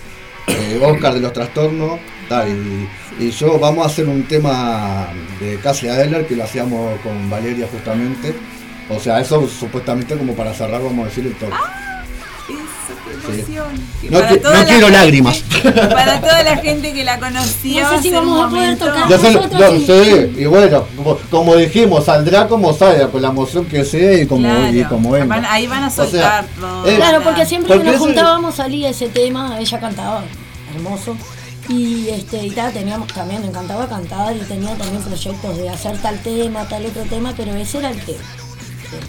eh, 0.47 0.81
Oscar 0.83 1.15
de 1.15 1.21
los 1.21 1.33
trastornos, 1.33 2.01
tal, 2.29 2.49
y, 2.49 2.89
y 3.19 3.31
yo 3.31 3.59
vamos 3.59 3.85
a 3.85 3.89
hacer 3.89 4.07
un 4.09 4.25
tema 4.25 5.09
de 5.41 5.59
Casia 5.61 5.95
Adler 5.95 6.27
que 6.27 6.37
lo 6.37 6.45
hacíamos 6.45 6.99
con 7.01 7.29
Valeria 7.31 7.67
justamente. 7.71 8.35
O 8.91 8.99
sea, 9.01 9.21
eso 9.21 9.47
supuestamente 9.49 10.17
como 10.17 10.35
para 10.35 10.55
cerrar 10.55 10.83
vamos 10.83 11.05
a 11.07 11.09
decir 11.09 11.27
el 11.27 11.35
toque. 11.35 11.53
Eso, 12.49 13.27
qué 13.27 13.33
Sí. 13.45 13.53
emoción. 13.57 13.67
No 14.11 14.19
para 14.21 14.31
qui- 14.31 14.41
toda 14.41 14.55
no 14.55 14.61
la 14.61 14.65
quiero 14.67 14.87
gente- 14.87 14.99
lágrimas. 14.99 15.39
Para 15.91 16.21
toda 16.21 16.43
la 16.43 16.57
gente 16.57 16.93
que 16.95 17.05
la 17.05 17.19
conoció. 17.19 17.83
No 17.83 17.91
sé 17.97 18.03
si 18.03 18.11
vamos 18.11 18.47
a 18.47 18.49
poder 18.49 18.79
tocar. 18.79 19.09
Ya 19.09 19.19
sé, 19.19 19.33
nosotros 19.33 19.61
no, 19.61 19.79
sí. 19.81 20.33
y 20.39 20.45
bueno, 20.47 20.85
como, 20.97 21.19
como 21.31 21.57
dijimos, 21.57 22.05
saldrá 22.07 22.49
como 22.49 22.73
salga, 22.73 23.09
con 23.09 23.21
la 23.21 23.29
emoción 23.29 23.67
que 23.67 23.85
sea 23.85 24.15
y 24.23 24.27
como, 24.27 24.49
y 24.69 24.73
Claro. 24.79 24.89
como 24.89 25.11
venga. 25.11 25.53
Ahí 25.53 25.67
van 25.67 25.83
a 25.85 25.89
O 25.89 25.91
sea, 25.91 26.05
soltar 26.07 26.47
todo. 26.59 26.87
eh, 26.89 26.97
Claro, 26.97 27.23
porque 27.23 27.45
siempre 27.45 27.69
Porque 27.75 27.85
que 27.85 27.91
nos 27.93 27.97
ese- 28.01 28.05
juntábamos 28.07 28.55
salía 28.55 28.89
ese 28.89 29.09
tema, 29.09 29.59
ella 29.61 29.81
cantaba, 29.81 30.23
hermoso. 30.75 31.15
Y 31.69 32.09
este, 32.09 32.47
y 32.47 32.51
tal, 32.51 32.73
teníamos 32.73 33.09
también, 33.09 33.43
me 33.43 33.49
encantaba 33.49 33.87
cantar 33.89 34.35
y 34.35 34.41
tenía 34.41 34.75
también 34.77 35.03
proyectos 35.03 35.57
de 35.59 35.69
hacer 35.69 35.99
tal 35.99 36.19
tema, 36.23 36.67
tal 36.67 36.87
otro 36.87 37.03
tema, 37.03 37.35
pero 37.37 37.55
ese 37.57 37.79
era 37.79 37.91
el 37.91 38.01
tema. 38.01 38.19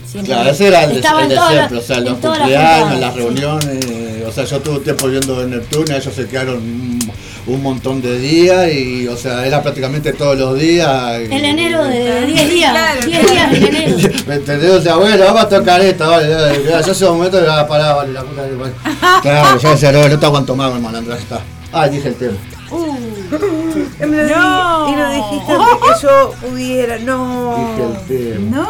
Siempre 0.05 0.33
Claro, 0.33 0.49
ese 0.49 0.67
era 0.67 0.83
el, 0.83 0.89
de- 0.89 0.95
el 0.97 1.01
de 1.01 1.07
siempre, 1.07 1.35
las- 1.35 1.71
o 1.71 1.81
sea, 1.81 1.99
los 2.01 2.05
las 2.11 2.19
cumpleaños, 2.19 2.99
las 2.99 3.13
sí. 3.13 3.19
reuniones, 3.19 3.85
o 4.27 4.31
sea, 4.33 4.43
yo 4.43 4.59
tuve 4.59 4.79
tiempo 4.79 5.07
viendo 5.07 5.41
en 5.41 5.51
Neptunia, 5.51 5.95
ellos 5.97 6.13
se 6.13 6.27
quedaron 6.27 6.55
un, 6.57 6.99
un 7.47 7.63
montón 7.63 8.01
de 8.01 8.19
días 8.19 8.69
y, 8.73 9.07
o 9.07 9.15
sea, 9.15 9.45
era 9.47 9.63
prácticamente 9.63 10.11
todos 10.11 10.37
los 10.37 10.59
días. 10.59 11.21
y- 11.21 11.33
En 11.33 11.45
enero 11.45 11.85
de 11.85 12.25
10 12.25 12.49
días, 12.49 12.71
Claro, 12.73 13.01
10 13.05 13.31
días 13.31 13.53
en 13.53 13.63
enero. 13.65 13.97
¿Me 14.27 14.35
entendés? 14.35 14.71
O 14.71 14.81
sea, 14.81 14.95
bueno, 14.97 15.23
vamos 15.23 15.43
a 15.43 15.47
tocar 15.49 15.79
esta, 15.79 16.07
vale, 16.07 16.35
vale, 16.35 16.61
ya 16.67 16.79
ese 16.81 17.05
momento 17.05 17.41
ya 17.45 17.65
pará, 17.65 17.93
vale, 17.93 18.11
la 18.11 18.23
puta 18.23 18.49
que 18.49 18.55
parió. 18.55 18.73
Claro, 19.21 19.59
yo 19.59 19.69
decía, 19.71 19.93
no, 19.93 20.09
no 20.09 20.19
te 20.19 20.25
aguanto 20.25 20.55
más, 20.57 20.73
hermano, 20.73 20.97
Andrés, 20.97 21.19
está. 21.19 21.39
Ah, 21.71 21.87
dije 21.87 22.07
el 22.09 22.15
tema. 22.15 22.37
Y 22.71 24.05
me 24.05 24.17
lo 24.17 24.25
di- 24.25 24.31
No. 24.33 24.89
Y 24.91 24.95
lo 24.95 25.09
dijiste 25.09 25.53
que 25.53 26.01
yo 26.07 26.33
pudiera. 26.41 26.97
No. 26.99 27.55
Dije 27.57 27.83
el 27.83 28.33
tema. 28.39 28.57
No. 28.57 28.69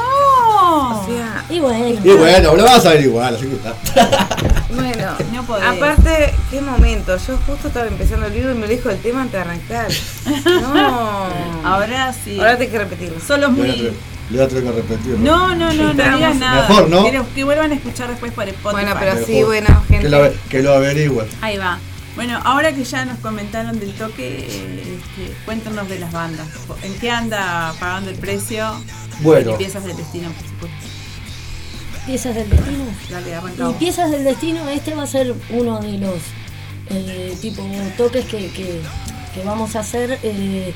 O 1.02 1.06
sea, 1.08 1.46
Y 1.50 1.60
bueno, 1.60 2.00
Y 2.04 2.10
bueno, 2.12 2.56
lo 2.56 2.64
vas 2.64 2.86
a 2.86 2.90
ver 2.92 3.02
igual, 3.04 3.36
así 3.36 3.46
que 3.48 3.56
está. 3.56 3.74
bueno. 4.74 5.14
No 5.34 5.44
podés. 5.46 5.66
Aparte, 5.68 6.34
qué 6.52 6.62
momento. 6.62 7.18
Yo 7.18 7.38
justo 7.48 7.68
estaba 7.70 7.88
empezando 7.88 8.26
el 8.28 8.34
libro 8.34 8.52
y 8.52 8.56
me 8.56 8.62
lo 8.62 8.68
dijo 8.68 8.90
el 8.90 9.00
tema 9.00 9.22
antes 9.22 9.34
de 9.34 9.40
arrancar. 9.40 9.88
No. 10.46 11.28
Ahora 11.64 12.14
sí. 12.14 12.38
Ahora 12.40 12.58
tengo 12.58 12.72
que 12.72 12.78
repetirlo. 12.80 13.20
Solo 13.26 13.50
muy. 13.52 13.68
le 13.68 13.94
voy 14.32 14.42
a 14.42 14.48
tener 14.48 14.64
que 14.64 14.72
repetir. 14.72 15.18
No, 15.20 15.56
no, 15.56 15.74
no, 15.74 15.94
no 15.94 16.16
digas 16.18 16.36
nada. 16.36 16.68
Mejor, 16.70 16.90
¿no? 16.90 17.04
Que, 17.06 17.12
lo- 17.14 17.34
que 17.34 17.44
vuelvan 17.44 17.72
a 17.72 17.76
escuchar 17.76 18.10
después 18.10 18.32
por 18.34 18.48
Spotify. 18.48 18.72
Bueno, 18.72 18.96
pero 19.00 19.14
Mejor. 19.14 19.26
sí, 19.28 19.44
bueno, 19.44 19.84
gente. 19.88 20.04
Que 20.04 20.10
lo, 20.10 20.32
que 20.50 20.62
lo 20.64 20.74
averigüen. 20.74 21.28
Ahí 21.42 21.58
va. 21.58 21.80
Bueno, 22.16 22.40
ahora 22.44 22.74
que 22.74 22.84
ya 22.84 23.06
nos 23.06 23.18
comentaron 23.20 23.80
del 23.80 23.94
toque, 23.94 24.40
eh, 24.50 24.98
este, 25.00 25.34
cuéntanos 25.46 25.88
de 25.88 26.00
las 26.00 26.12
bandas. 26.12 26.48
¿En 26.84 26.94
qué 27.00 27.12
anda 27.12 27.74
pagando 27.80 28.10
el 28.10 28.18
precio? 28.18 28.70
Bueno. 29.22 29.54
Y 29.54 29.58
piezas 29.58 29.84
del 29.86 29.96
destino, 29.96 30.30
por 30.32 30.48
supuesto. 30.48 30.78
piezas 32.06 32.36
del 32.36 32.50
destino. 32.50 32.86
Dale, 33.10 33.30
Y 33.30 33.34
arrancamos. 33.34 33.76
piezas 33.76 34.12
del 34.12 34.24
destino, 34.24 34.68
este 34.70 34.96
va 34.96 35.04
a 35.04 35.08
ser 35.08 35.34
uno 35.52 35.80
de 35.80 35.98
los 36.00 36.18
eh, 36.90 37.38
tipo 37.42 37.64
toques 37.98 38.26
que, 38.26 38.50
que- 38.52 38.82
que 39.34 39.44
vamos 39.46 39.76
a 39.76 39.80
hacer. 39.82 40.20
eh, 40.24 40.74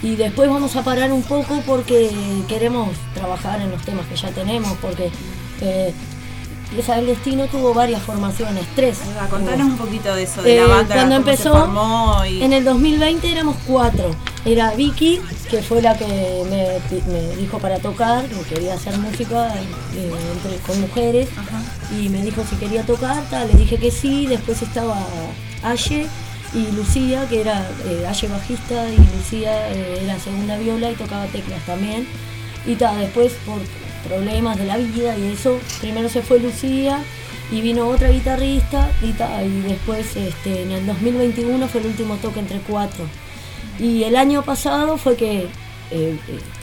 y 0.00 0.14
después 0.14 0.48
vamos 0.48 0.76
a 0.76 0.84
parar 0.84 1.10
un 1.10 1.24
poco 1.24 1.60
porque 1.66 2.08
queremos 2.46 2.90
trabajar 3.14 3.60
en 3.60 3.72
los 3.72 3.82
temas 3.84 4.06
que 4.06 4.14
ya 4.14 4.30
tenemos, 4.30 4.78
porque 4.80 5.10
del 6.70 7.06
Destino 7.06 7.46
tuvo 7.46 7.72
varias 7.72 8.02
formaciones, 8.02 8.64
tres. 8.76 8.98
Contanos 9.30 9.68
un 9.68 9.76
poquito 9.78 10.14
de 10.14 10.24
eso, 10.24 10.42
de 10.42 10.56
la 10.56 10.62
Eh, 10.62 10.66
banda. 10.66 10.94
cuando 10.94 11.16
empezó, 11.16 12.24
y... 12.26 12.42
En 12.42 12.52
el 12.52 12.64
2020 12.64 13.30
éramos 13.30 13.56
cuatro. 13.66 14.14
Era 14.44 14.72
Vicky, 14.74 15.20
que 15.50 15.62
fue 15.62 15.82
la 15.82 15.96
que 15.96 16.06
me, 16.06 17.36
dijo 17.36 17.58
para 17.58 17.78
tocar, 17.78 18.24
que 18.26 18.54
quería 18.54 18.74
hacer 18.74 18.96
música 18.98 19.48
eh, 19.94 20.12
entre- 20.34 20.58
con 20.66 20.80
mujeres. 20.80 21.28
Ajá. 21.36 21.60
Y 21.98 22.08
me 22.10 22.22
dijo 22.22 22.42
si 22.48 22.56
quería 22.56 22.82
tocar, 22.84 23.22
tal, 23.30 23.48
le 23.48 23.54
dije 23.58 23.76
que 23.78 23.90
sí. 23.90 24.26
Después 24.26 24.60
estaba 24.62 24.96
Aye 25.62 26.06
y 26.54 26.70
Lucía, 26.72 27.26
que 27.28 27.40
era 27.40 27.66
eh, 27.86 28.06
Aye 28.08 28.28
bajista 28.28 28.88
y 28.90 28.96
Lucía 29.16 29.70
eh, 29.72 30.00
era 30.04 30.18
segunda 30.18 30.56
viola 30.58 30.90
y 30.90 30.94
tocaba 30.94 31.24
teclas 31.26 31.64
también. 31.66 32.06
Y 32.66 32.74
tal, 32.76 32.98
después 32.98 33.32
por 33.44 33.58
problemas 34.06 34.56
de 34.56 34.64
la 34.64 34.76
vida 34.76 35.16
y 35.16 35.32
eso, 35.32 35.58
primero 35.80 36.08
se 36.08 36.22
fue 36.22 36.38
Lucía 36.38 37.00
y 37.50 37.60
vino 37.60 37.88
otra 37.88 38.10
guitarrista 38.10 38.90
y, 39.02 39.12
después 39.62 40.16
este, 40.16 40.62
en 40.62 40.72
el 40.72 40.86
2021 40.86 41.68
fue 41.68 41.80
el 41.80 41.86
último 41.88 42.16
toque 42.16 42.40
entre 42.40 42.58
cuatro. 42.60 43.04
Y 43.78 44.04
el 44.04 44.16
año 44.16 44.42
pasado 44.42 44.98
fue 44.98 45.16
que 45.16 45.42
eh, 45.44 45.48
eh, 45.90 46.18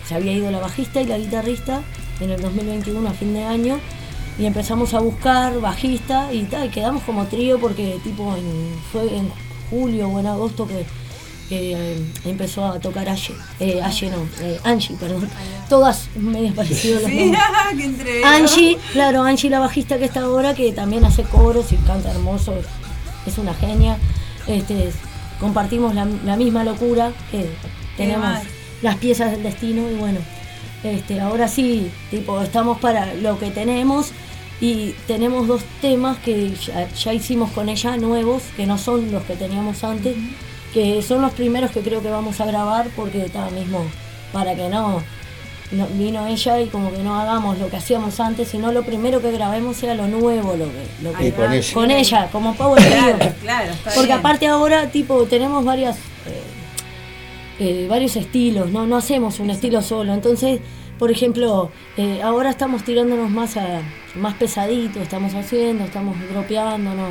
se 0.05 0.15
había 0.15 0.33
ido 0.33 0.51
la 0.51 0.59
bajista 0.59 1.01
y 1.01 1.05
la 1.05 1.17
guitarrista 1.17 1.81
en 2.19 2.29
el 2.29 2.41
2021 2.41 3.07
a 3.07 3.13
fin 3.13 3.33
de 3.33 3.43
año 3.43 3.79
y 4.37 4.45
empezamos 4.45 4.93
a 4.93 4.99
buscar 4.99 5.59
bajista 5.59 6.33
y 6.33 6.43
tal, 6.43 6.67
y 6.67 6.69
quedamos 6.69 7.03
como 7.03 7.25
trío 7.25 7.59
porque 7.59 7.99
tipo 8.03 8.35
en, 8.35 8.75
fue 8.91 9.15
en 9.15 9.29
julio 9.69 10.09
o 10.09 10.19
en 10.19 10.27
agosto 10.27 10.67
que, 10.67 10.85
eh, 11.51 11.97
empezó 12.25 12.65
a 12.65 12.79
tocar 12.79 13.07
Aye, 13.07 13.33
eh, 13.59 13.81
no, 13.81 14.27
eh, 14.41 14.59
Angie, 14.63 14.95
perdón, 14.99 15.29
todas 15.69 16.07
medio 16.15 16.53
parecidas 16.53 17.03
los 17.03 17.11
Sí, 17.11 17.33
entrega. 17.83 18.35
Angie, 18.35 18.77
claro, 18.93 19.23
Angie 19.23 19.49
la 19.49 19.59
bajista 19.59 19.99
que 19.99 20.05
está 20.05 20.21
ahora, 20.21 20.55
que 20.55 20.71
también 20.71 21.05
hace 21.05 21.23
coros 21.23 21.71
y 21.71 21.75
canta 21.77 22.11
hermoso, 22.11 22.53
es 23.25 23.37
una 23.37 23.53
genia. 23.53 23.97
Este, 24.47 24.91
compartimos 25.39 25.93
la, 25.93 26.05
la 26.25 26.35
misma 26.35 26.63
locura 26.63 27.11
que 27.29 27.49
tenemos 27.97 28.25
mal. 28.25 28.43
las 28.81 28.95
piezas 28.97 29.31
del 29.31 29.43
destino 29.43 29.89
y 29.89 29.95
bueno, 29.95 30.19
este, 30.83 31.19
ahora 31.19 31.47
sí, 31.47 31.91
tipo, 32.09 32.41
estamos 32.41 32.79
para 32.79 33.13
lo 33.13 33.37
que 33.37 33.51
tenemos 33.51 34.11
y 34.61 34.93
tenemos 35.07 35.47
dos 35.47 35.63
temas 35.81 36.17
que 36.19 36.53
ya, 36.55 36.89
ya 36.89 37.13
hicimos 37.13 37.51
con 37.51 37.69
ella 37.69 37.97
nuevos, 37.97 38.43
que 38.55 38.65
no 38.65 38.77
son 38.77 39.11
los 39.11 39.23
que 39.23 39.35
teníamos 39.35 39.83
antes, 39.83 40.15
que 40.75 41.01
son 41.01 41.21
los 41.23 41.31
primeros 41.31 41.71
que 41.71 41.79
creo 41.79 42.01
que 42.03 42.09
vamos 42.11 42.39
a 42.41 42.45
grabar 42.45 42.87
porque 42.95 43.25
está 43.25 43.49
mismo 43.49 43.83
para 44.33 44.53
que 44.55 44.67
no, 44.69 45.01
no- 45.71 45.87
vino 45.93 46.27
ella 46.27 46.59
y 46.59 46.67
como 46.67 46.91
que 46.91 46.99
no 46.99 47.19
hagamos 47.19 47.57
lo 47.57 47.69
que 47.69 47.77
hacíamos 47.77 48.19
antes, 48.19 48.49
sino 48.49 48.71
lo 48.71 48.83
primero 48.83 49.21
que 49.21 49.31
grabemos 49.31 49.77
sea 49.77 49.95
lo 49.95 50.05
nuevo, 50.07 50.55
lo 50.57 50.65
que, 50.65 50.85
lo 51.01 51.13
que- 51.13 51.27
Y 51.27 51.31
con 51.31 51.53
ella. 51.53 51.73
con 51.73 51.91
ella, 51.91 52.29
como 52.31 52.53
Power. 52.55 52.83
Claro, 53.41 53.73
Porque 53.85 54.01
bien. 54.07 54.19
aparte 54.19 54.47
ahora, 54.47 54.89
tipo, 54.91 55.23
tenemos 55.25 55.63
varias, 55.65 55.95
eh, 56.27 56.43
eh, 57.59 57.87
varios 57.89 58.15
estilos, 58.17 58.69
¿no? 58.69 58.85
No 58.85 58.97
hacemos 58.97 59.39
un 59.39 59.49
estilo 59.49 59.81
solo. 59.81 60.13
Entonces, 60.13 60.59
por 60.99 61.09
ejemplo, 61.09 61.71
eh, 61.97 62.21
ahora 62.21 62.49
estamos 62.49 62.83
tirándonos 62.83 63.29
más 63.29 63.55
a 63.57 63.81
más 64.15 64.33
pesadito, 64.35 64.99
estamos 65.01 65.33
haciendo, 65.33 65.83
estamos 65.85 66.15
dropeando, 66.31 66.93
¿no? 66.93 67.07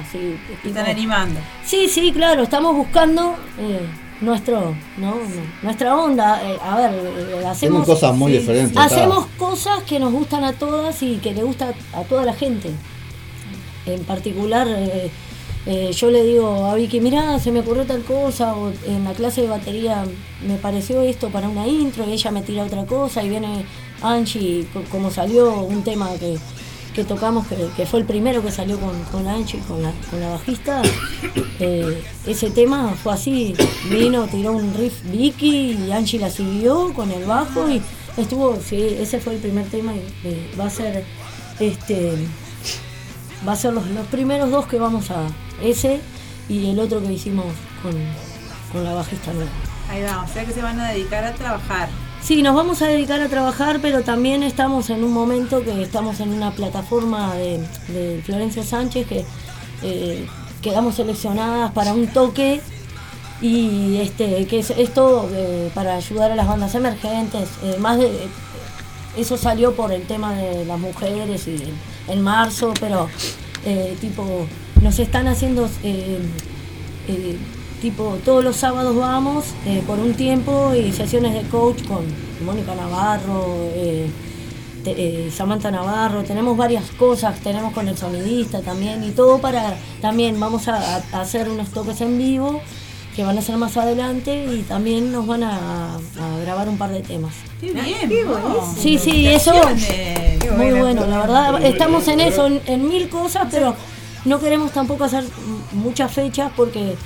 Así. 0.00 0.36
Te 0.62 0.68
están 0.68 0.86
animando. 0.86 1.38
Sí, 1.64 1.88
sí, 1.88 2.12
claro, 2.12 2.42
estamos 2.42 2.74
buscando 2.76 3.36
eh, 3.58 3.80
nuestro, 4.20 4.74
¿no? 4.96 5.14
Nuestra 5.62 5.96
onda. 5.96 6.42
eh, 6.48 6.58
a 6.62 6.76
ver, 6.76 6.90
eh, 6.94 7.46
Hacemos 7.46 7.46
hacemos, 7.46 7.86
cosas 7.86 8.16
muy 8.16 8.32
sí, 8.32 8.38
diferentes. 8.38 8.76
hacemos 8.76 9.26
cosas 9.38 9.82
que 9.84 9.98
nos 9.98 10.12
gustan 10.12 10.44
a 10.44 10.52
todas 10.52 11.02
y 11.02 11.16
que 11.18 11.32
le 11.32 11.42
gusta 11.42 11.72
a 11.92 12.02
toda 12.02 12.24
la 12.24 12.34
gente. 12.34 12.70
En 13.86 14.02
particular, 14.04 14.66
eh, 14.68 15.10
eh, 15.66 15.92
yo 15.92 16.10
le 16.10 16.24
digo 16.24 16.64
a 16.66 16.74
Vicky, 16.74 17.00
mirá, 17.00 17.38
se 17.38 17.52
me 17.52 17.60
ocurrió 17.60 17.84
tal 17.84 18.02
cosa, 18.02 18.54
o 18.56 18.72
en 18.86 19.04
la 19.04 19.12
clase 19.12 19.42
de 19.42 19.48
batería 19.48 20.04
me 20.46 20.56
pareció 20.56 21.02
esto 21.02 21.28
para 21.28 21.48
una 21.48 21.66
intro, 21.66 22.04
y 22.08 22.12
ella 22.12 22.30
me 22.30 22.42
tira 22.42 22.64
otra 22.64 22.84
cosa, 22.86 23.22
y 23.22 23.28
viene 23.28 23.64
Angie, 24.02 24.66
co- 24.72 24.82
como 24.90 25.10
salió 25.10 25.62
un 25.62 25.82
tema 25.82 26.08
que, 26.18 26.36
que 26.94 27.04
tocamos, 27.04 27.46
que, 27.76 27.86
fue 27.86 28.00
el 28.00 28.06
primero 28.06 28.42
que 28.42 28.50
salió 28.50 28.78
con, 28.78 28.98
con 29.04 29.26
Angie, 29.26 29.58
con 29.66 29.82
la, 29.82 29.92
con 30.10 30.20
la 30.20 30.30
bajista, 30.30 30.80
eh, 31.58 32.02
ese 32.26 32.50
tema 32.50 32.94
fue 33.02 33.12
así, 33.12 33.54
vino, 33.90 34.26
tiró 34.28 34.52
un 34.52 34.72
riff 34.74 35.02
Vicky, 35.10 35.72
y 35.72 35.92
Angie 35.92 36.20
la 36.20 36.30
siguió 36.30 36.94
con 36.94 37.10
el 37.10 37.24
bajo, 37.24 37.68
y 37.68 37.82
estuvo, 38.16 38.58
sí, 38.60 38.96
ese 38.98 39.18
fue 39.20 39.34
el 39.34 39.40
primer 39.40 39.66
tema, 39.66 39.92
y 39.94 39.98
eh, 40.24 40.50
va 40.58 40.66
a 40.66 40.70
ser, 40.70 41.04
este 41.58 42.12
va 43.46 43.52
a 43.52 43.56
ser 43.56 43.72
los, 43.72 43.86
los 43.88 44.06
primeros 44.06 44.50
dos 44.50 44.66
que 44.66 44.78
vamos 44.78 45.10
a 45.10 45.26
ese 45.62 46.00
y 46.48 46.70
el 46.70 46.78
otro 46.78 47.02
que 47.02 47.12
hicimos 47.12 47.46
con, 47.82 47.92
con 48.72 48.84
la 48.84 48.94
bajista 48.94 49.32
nueva. 49.32 49.50
Ahí 49.90 50.02
va, 50.02 50.22
o 50.22 50.46
que 50.46 50.52
se 50.52 50.62
van 50.62 50.80
a 50.80 50.90
dedicar 50.90 51.24
a 51.24 51.34
trabajar. 51.34 51.88
Sí, 52.24 52.42
nos 52.42 52.54
vamos 52.54 52.80
a 52.80 52.86
dedicar 52.86 53.20
a 53.20 53.28
trabajar, 53.28 53.80
pero 53.82 54.02
también 54.02 54.42
estamos 54.42 54.88
en 54.88 55.04
un 55.04 55.12
momento 55.12 55.62
que 55.62 55.82
estamos 55.82 56.20
en 56.20 56.30
una 56.30 56.52
plataforma 56.52 57.34
de, 57.34 57.58
de 57.88 58.22
Florencia 58.24 58.62
Sánchez 58.62 59.06
que 59.06 59.26
eh, 59.82 60.26
quedamos 60.62 60.94
seleccionadas 60.94 61.72
para 61.72 61.92
un 61.92 62.06
toque 62.06 62.62
y 63.42 63.98
este 63.98 64.46
que 64.46 64.60
es 64.60 64.70
esto 64.70 65.28
eh, 65.34 65.70
para 65.74 65.96
ayudar 65.96 66.32
a 66.32 66.34
las 66.34 66.48
bandas 66.48 66.74
emergentes, 66.74 67.46
eh, 67.62 67.76
más 67.78 67.98
de 67.98 68.10
eso 69.18 69.36
salió 69.36 69.74
por 69.74 69.92
el 69.92 70.06
tema 70.06 70.32
de 70.32 70.64
las 70.64 70.78
mujeres 70.78 71.46
y 71.46 71.62
en, 72.08 72.22
marzo, 72.22 72.72
pero 72.80 73.10
tipo 74.00 74.46
nos 74.80 74.98
están 74.98 75.28
haciendo 75.28 75.68
tipo 77.84 78.16
todos 78.24 78.42
los 78.42 78.56
sábados 78.56 78.96
vamos 78.96 79.44
eh, 79.66 79.82
por 79.86 79.98
un 79.98 80.14
tiempo 80.14 80.72
y 80.74 80.90
sesiones 80.90 81.34
de 81.34 81.42
coach 81.50 81.82
con 81.86 82.02
Mónica 82.42 82.74
Navarro, 82.74 83.44
eh, 83.74 84.08
te- 84.82 85.26
eh, 85.26 85.30
Samantha 85.30 85.70
Navarro, 85.70 86.22
tenemos 86.24 86.56
varias 86.56 86.84
cosas, 86.92 87.38
tenemos 87.40 87.74
con 87.74 87.86
el 87.86 87.94
sonidista 87.98 88.62
también 88.62 89.04
y 89.04 89.10
todo 89.10 89.38
para 89.38 89.76
también 90.00 90.40
vamos 90.40 90.66
a, 90.68 91.02
a 91.12 91.20
hacer 91.20 91.50
unos 91.50 91.68
toques 91.72 92.00
en 92.00 92.16
vivo 92.16 92.62
que 93.14 93.22
van 93.22 93.36
a 93.36 93.42
ser 93.42 93.58
más 93.58 93.76
adelante 93.76 94.46
y 94.50 94.62
también 94.62 95.12
nos 95.12 95.26
van 95.26 95.42
a, 95.42 95.96
a 95.96 96.38
grabar 96.42 96.66
un 96.70 96.78
par 96.78 96.90
de 96.90 97.02
temas. 97.02 97.34
Qué 97.60 97.70
bien. 97.72 98.08
qué. 98.08 98.24
Sí, 98.80 98.98
sí, 98.98 99.26
eso. 99.26 99.52
Qué 100.40 100.50
muy 100.56 100.72
bueno, 100.72 101.04
la 101.06 101.18
verdad. 101.18 101.62
Estamos 101.64 102.08
en 102.08 102.20
eso, 102.20 102.46
en, 102.46 102.62
en 102.66 102.88
mil 102.88 103.10
cosas, 103.10 103.46
pero 103.50 103.74
no 104.24 104.40
queremos 104.40 104.72
tampoco 104.72 105.04
hacer 105.04 105.22
muchas 105.72 106.10
fechas 106.12 106.50
porque 106.56 106.96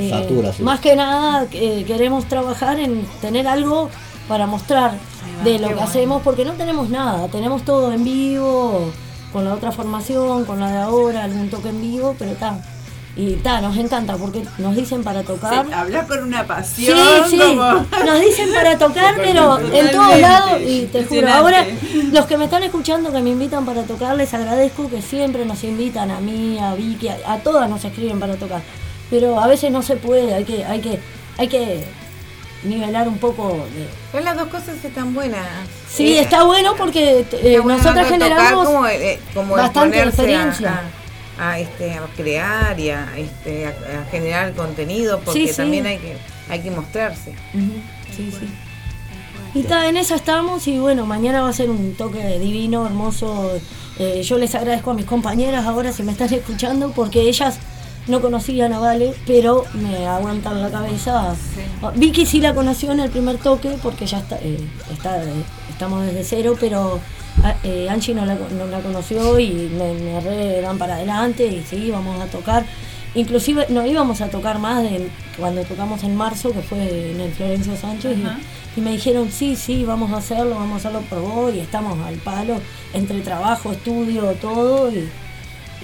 eh, 0.00 0.10
Satura, 0.10 0.52
sí. 0.52 0.62
más 0.62 0.80
que 0.80 0.96
nada 0.96 1.46
eh, 1.52 1.84
queremos 1.86 2.24
trabajar 2.26 2.78
en 2.78 3.06
tener 3.20 3.46
algo 3.48 3.90
para 4.28 4.46
mostrar 4.46 4.92
va, 4.92 5.44
de 5.44 5.58
lo 5.58 5.68
que 5.68 5.74
bueno. 5.74 5.88
hacemos 5.88 6.22
porque 6.22 6.44
no 6.44 6.52
tenemos 6.52 6.88
nada, 6.88 7.28
tenemos 7.28 7.62
todo 7.64 7.92
en 7.92 8.04
vivo, 8.04 8.90
con 9.32 9.44
la 9.44 9.54
otra 9.54 9.72
formación, 9.72 10.44
con 10.44 10.60
la 10.60 10.70
de 10.70 10.78
ahora, 10.78 11.24
algún 11.24 11.48
toque 11.50 11.68
en 11.70 11.80
vivo, 11.80 12.14
pero 12.18 12.32
está. 12.32 12.58
Y 13.16 13.34
está, 13.34 13.60
nos 13.60 13.76
encanta 13.76 14.16
porque 14.16 14.44
nos 14.58 14.76
dicen 14.76 15.02
para 15.02 15.24
tocar. 15.24 15.66
Sí, 15.66 15.72
hablar 15.72 16.06
con 16.06 16.22
una 16.22 16.42
Sí, 16.42 16.46
pasión. 16.46 16.98
sí, 17.28 17.38
como- 17.38 17.64
nos 18.06 18.20
dicen 18.20 18.54
para 18.54 18.78
tocar, 18.78 19.16
pero 19.16 19.58
en 19.58 19.90
todos 19.90 20.18
lados, 20.20 20.60
y 20.64 20.86
te 20.86 21.04
juro, 21.04 21.28
ahora 21.28 21.66
los 22.12 22.26
que 22.26 22.38
me 22.38 22.44
están 22.44 22.62
escuchando 22.62 23.12
que 23.12 23.20
me 23.20 23.30
invitan 23.30 23.64
para 23.66 23.82
tocar, 23.82 24.16
les 24.16 24.32
agradezco 24.32 24.88
que 24.88 25.02
siempre 25.02 25.44
nos 25.44 25.62
invitan 25.64 26.12
a 26.12 26.20
mí, 26.20 26.56
a 26.60 26.74
Vicky, 26.74 27.08
a, 27.08 27.18
a 27.26 27.38
todas 27.38 27.68
nos 27.68 27.84
escriben 27.84 28.20
para 28.20 28.36
tocar, 28.36 28.62
pero 29.10 29.38
a 29.40 29.46
veces 29.46 29.70
no 29.70 29.82
se 29.82 29.96
puede, 29.96 30.32
hay 30.34 30.44
que, 30.44 30.64
hay 30.64 30.80
que, 30.80 30.98
hay 31.38 31.48
que 31.48 31.84
nivelar 32.62 33.08
un 33.08 33.18
poco 33.18 33.48
de... 33.74 33.86
Pues 34.12 34.22
las 34.24 34.36
dos 34.36 34.48
cosas 34.48 34.82
están 34.84 35.14
buenas. 35.14 35.46
Sí, 35.88 36.16
Eh, 36.16 36.20
está 36.20 36.44
bueno 36.44 36.74
porque 36.76 37.20
eh, 37.20 37.20
está 37.20 37.36
bueno 37.62 37.64
nosotras 37.76 37.94
tocar 38.06 38.12
generamos 38.12 38.66
como, 38.66 38.86
eh, 38.86 39.18
como 39.34 39.54
bastante 39.56 40.00
a- 40.00 40.04
experiencia. 40.04 40.82
A, 41.38 41.50
a, 41.52 41.58
este, 41.58 41.94
a 41.94 42.02
crear 42.16 42.78
y 42.78 42.90
a, 42.90 43.08
este, 43.16 43.66
a, 43.66 43.72
generar 44.10 44.52
contenido 44.52 45.20
porque 45.20 45.40
Sí, 45.40 45.48
sí. 45.48 45.56
también 45.56 45.86
hay 45.86 45.96
que 45.98 46.16
hay 46.50 46.60
que 46.60 46.70
mostrarse. 46.70 47.32
Sí, 48.14 48.30
sí. 48.30 48.48
Y 49.54 49.62
ta, 49.64 49.88
en 49.88 49.96
esa 49.96 50.16
estamos 50.16 50.68
y 50.68 50.78
bueno, 50.78 51.06
mañana 51.06 51.42
va 51.42 51.48
a 51.48 51.52
ser 51.52 51.70
un 51.70 51.94
toque 51.94 52.38
divino, 52.38 52.84
hermoso. 52.86 53.58
Eh, 53.98 54.22
yo 54.22 54.36
les 54.38 54.54
agradezco 54.54 54.90
a 54.90 54.94
mis 54.94 55.06
compañeras 55.06 55.64
ahora 55.66 55.92
si 55.92 56.02
me 56.02 56.12
están 56.12 56.32
escuchando 56.32 56.92
porque 56.92 57.22
ellas 57.22 57.58
no 58.10 58.20
conocían 58.20 58.72
a 58.72 58.78
Vale, 58.78 59.14
pero 59.26 59.64
me 59.74 60.06
aguantan 60.06 60.60
la 60.60 60.70
cabeza. 60.70 61.34
Ah, 61.82 61.92
Vicky 61.94 62.26
sí 62.26 62.40
la 62.40 62.54
conoció 62.54 62.92
en 62.92 63.00
el 63.00 63.10
primer 63.10 63.38
toque 63.38 63.76
porque 63.82 64.06
ya 64.06 64.18
está, 64.18 64.36
eh, 64.42 64.58
está, 64.92 65.22
eh, 65.22 65.26
estamos 65.70 66.04
desde 66.04 66.24
cero, 66.24 66.56
pero 66.60 67.00
ah, 67.42 67.54
eh, 67.64 67.88
Angie 67.88 68.14
no 68.14 68.26
la, 68.26 68.34
no 68.34 68.66
la 68.66 68.80
conoció 68.80 69.38
y 69.38 69.50
me, 69.78 69.94
me 69.94 70.20
re 70.20 70.60
dan 70.60 70.76
para 70.78 70.96
adelante 70.96 71.46
y 71.46 71.62
sí, 71.68 71.90
vamos 71.90 72.20
a 72.20 72.26
tocar. 72.26 72.66
Inclusive 73.14 73.66
no 73.70 73.84
íbamos 73.84 74.20
a 74.20 74.28
tocar 74.28 74.60
más 74.60 74.82
de 74.84 75.08
cuando 75.38 75.64
tocamos 75.64 76.04
en 76.04 76.14
marzo, 76.16 76.52
que 76.52 76.60
fue 76.62 77.10
en 77.10 77.20
el 77.20 77.32
Florencio 77.32 77.76
Sánchez, 77.76 78.16
y- 78.18 78.80
me 78.80 78.92
dijeron, 78.92 79.30
sí, 79.32 79.56
sí, 79.56 79.84
vamos 79.84 80.12
a 80.12 80.18
hacerlo, 80.18 80.54
vamos 80.54 80.74
a 80.74 80.76
hacerlo 80.76 81.00
por 81.10 81.20
vos, 81.20 81.52
y 81.54 81.58
estamos 81.58 81.98
al 82.06 82.14
palo, 82.14 82.54
entre 82.94 83.20
trabajo, 83.20 83.72
estudio, 83.72 84.22
todo, 84.40 84.90
y 84.92 85.08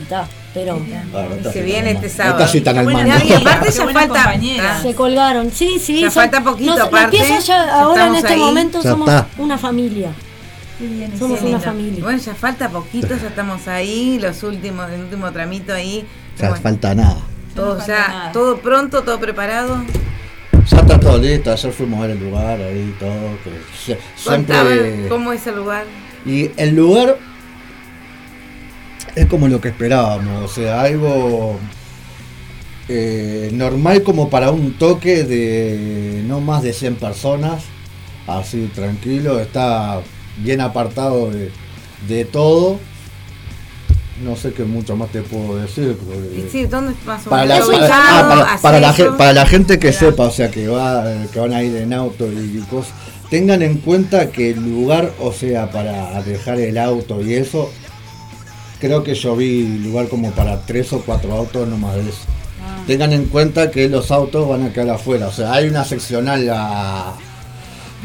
está. 0.00 0.28
Bueno, 0.64 1.34
esta 1.36 1.52
Se 1.52 1.58
sí 1.60 1.64
viene 1.64 1.90
este 1.92 2.08
sábado. 2.08 2.46
Sí 2.48 2.60
tan 2.60 2.78
al 2.78 2.84
Buena 2.84 3.06
mando. 3.06 3.24
Y 3.24 3.32
aparte 3.32 3.70
ya 3.70 3.84
falta. 3.88 4.06
compañera. 4.06 4.76
ah, 4.76 4.82
se 4.82 4.94
colgaron, 4.94 5.50
sí, 5.52 5.78
sí. 5.78 6.00
Ya 6.00 6.10
falta 6.10 6.42
poquito, 6.42 6.72
nos- 6.76 6.80
aparte, 6.88 7.18
ya, 7.18 7.38
ya 7.40 7.80
ahora 7.80 8.06
en 8.06 8.14
este 8.16 8.32
ahí. 8.34 8.38
momento 8.40 8.80
Ya 8.82 8.90
somos 8.90 9.08
está. 9.08 9.26
una 9.38 9.58
familia. 9.58 10.12
Somos 11.18 11.38
qué 11.38 11.44
una 11.46 11.52
lindo. 11.58 11.60
familia. 11.60 12.04
Bueno, 12.04 12.18
ya 12.18 12.34
falta 12.34 12.68
poquito, 12.68 13.08
ya 13.08 13.28
estamos 13.28 13.66
ahí, 13.68 14.18
los 14.20 14.42
últimos, 14.42 14.90
el 14.90 15.00
último 15.00 15.32
tramito 15.32 15.72
ahí. 15.72 16.04
Ya 16.38 16.48
Bueno, 16.48 16.62
falta 16.62 16.94
nada. 16.94 17.16
todo 17.54 17.66
No 17.74 17.78
falta 17.78 17.86
ya, 17.86 18.08
nada. 18.08 18.32
todo 18.32 18.58
pronto, 18.58 19.02
todo 19.02 19.18
preparado. 19.18 19.82
Ya 20.70 20.78
está 20.78 20.98
todo 21.00 21.16
listo. 21.18 21.52
Ayer 21.52 21.72
fuimos 21.72 21.98
a 21.98 22.02
ver 22.02 22.10
el 22.16 22.20
lugar 22.28 22.60
ahí 22.60 22.94
todo. 22.98 23.12
Que 23.84 23.98
siempre. 24.16 25.06
cómo 25.08 25.32
es 25.32 25.46
el 25.46 25.56
lugar. 25.56 25.84
Y 26.26 26.50
el 26.56 26.74
lugar 26.74 27.16
es 29.16 29.26
como 29.26 29.48
lo 29.48 29.60
que 29.60 29.68
esperábamos, 29.68 30.44
o 30.44 30.54
sea, 30.54 30.82
algo 30.82 31.58
eh, 32.88 33.50
normal 33.52 34.02
como 34.02 34.30
para 34.30 34.50
un 34.50 34.74
toque 34.74 35.24
de 35.24 36.22
no 36.26 36.40
más 36.40 36.62
de 36.62 36.72
100 36.72 36.96
personas, 36.96 37.64
así 38.26 38.70
tranquilo, 38.74 39.40
está 39.40 40.00
bien 40.38 40.60
apartado 40.60 41.30
de, 41.30 41.50
de 42.06 42.24
todo. 42.24 42.78
No 44.24 44.34
sé 44.34 44.52
qué 44.54 44.64
mucho 44.64 44.96
más 44.96 45.10
te 45.10 45.20
puedo 45.20 45.58
decir. 45.58 45.94
porque- 45.98 46.46
Y 46.46 46.48
sí, 46.50 46.64
¿dónde 46.66 46.94
más 47.04 47.26
o 47.26 47.30
para 47.30 47.44
la, 47.44 47.54
menos 47.56 47.68
para- 47.68 47.78
ubicado, 47.82 48.02
ah, 48.08 48.28
para- 48.28 48.58
para 48.62 48.80
la 48.80 49.16
para 49.18 49.32
la 49.34 49.46
gente 49.46 49.78
que 49.78 49.90
Claro. 49.90 50.10
sepa, 50.10 50.22
o 50.24 50.30
sea, 50.30 50.50
que 50.50 50.68
va 50.68 51.04
que 51.32 51.38
van 51.38 51.52
a 51.52 51.62
ir 51.62 51.76
en 51.76 51.92
auto 51.92 52.26
y 52.32 52.58
cosas, 52.70 52.92
tengan 53.28 53.60
en 53.62 53.76
cuenta 53.78 54.30
que 54.30 54.50
el 54.50 54.64
lugar, 54.64 55.12
o 55.20 55.32
sea, 55.34 55.70
para 55.70 56.22
dejar 56.22 56.58
el 56.60 56.78
auto 56.78 57.20
y 57.20 57.34
eso, 57.34 57.70
creo 58.80 59.02
que 59.04 59.14
yo 59.14 59.34
vi 59.36 59.78
lugar 59.78 60.08
como 60.08 60.30
para 60.32 60.60
tres 60.66 60.92
o 60.92 61.00
cuatro 61.00 61.32
autos, 61.34 61.66
no 61.68 61.76
más 61.78 61.94
de 61.96 62.02
eso. 62.02 62.18
Ah. 62.62 62.82
Tengan 62.86 63.12
en 63.12 63.26
cuenta 63.26 63.70
que 63.70 63.88
los 63.88 64.10
autos 64.10 64.48
van 64.48 64.64
a 64.64 64.72
quedar 64.72 64.90
afuera, 64.90 65.28
o 65.28 65.32
sea, 65.32 65.52
hay 65.52 65.68
una 65.68 65.84
seccional 65.84 66.48
a 66.50 67.14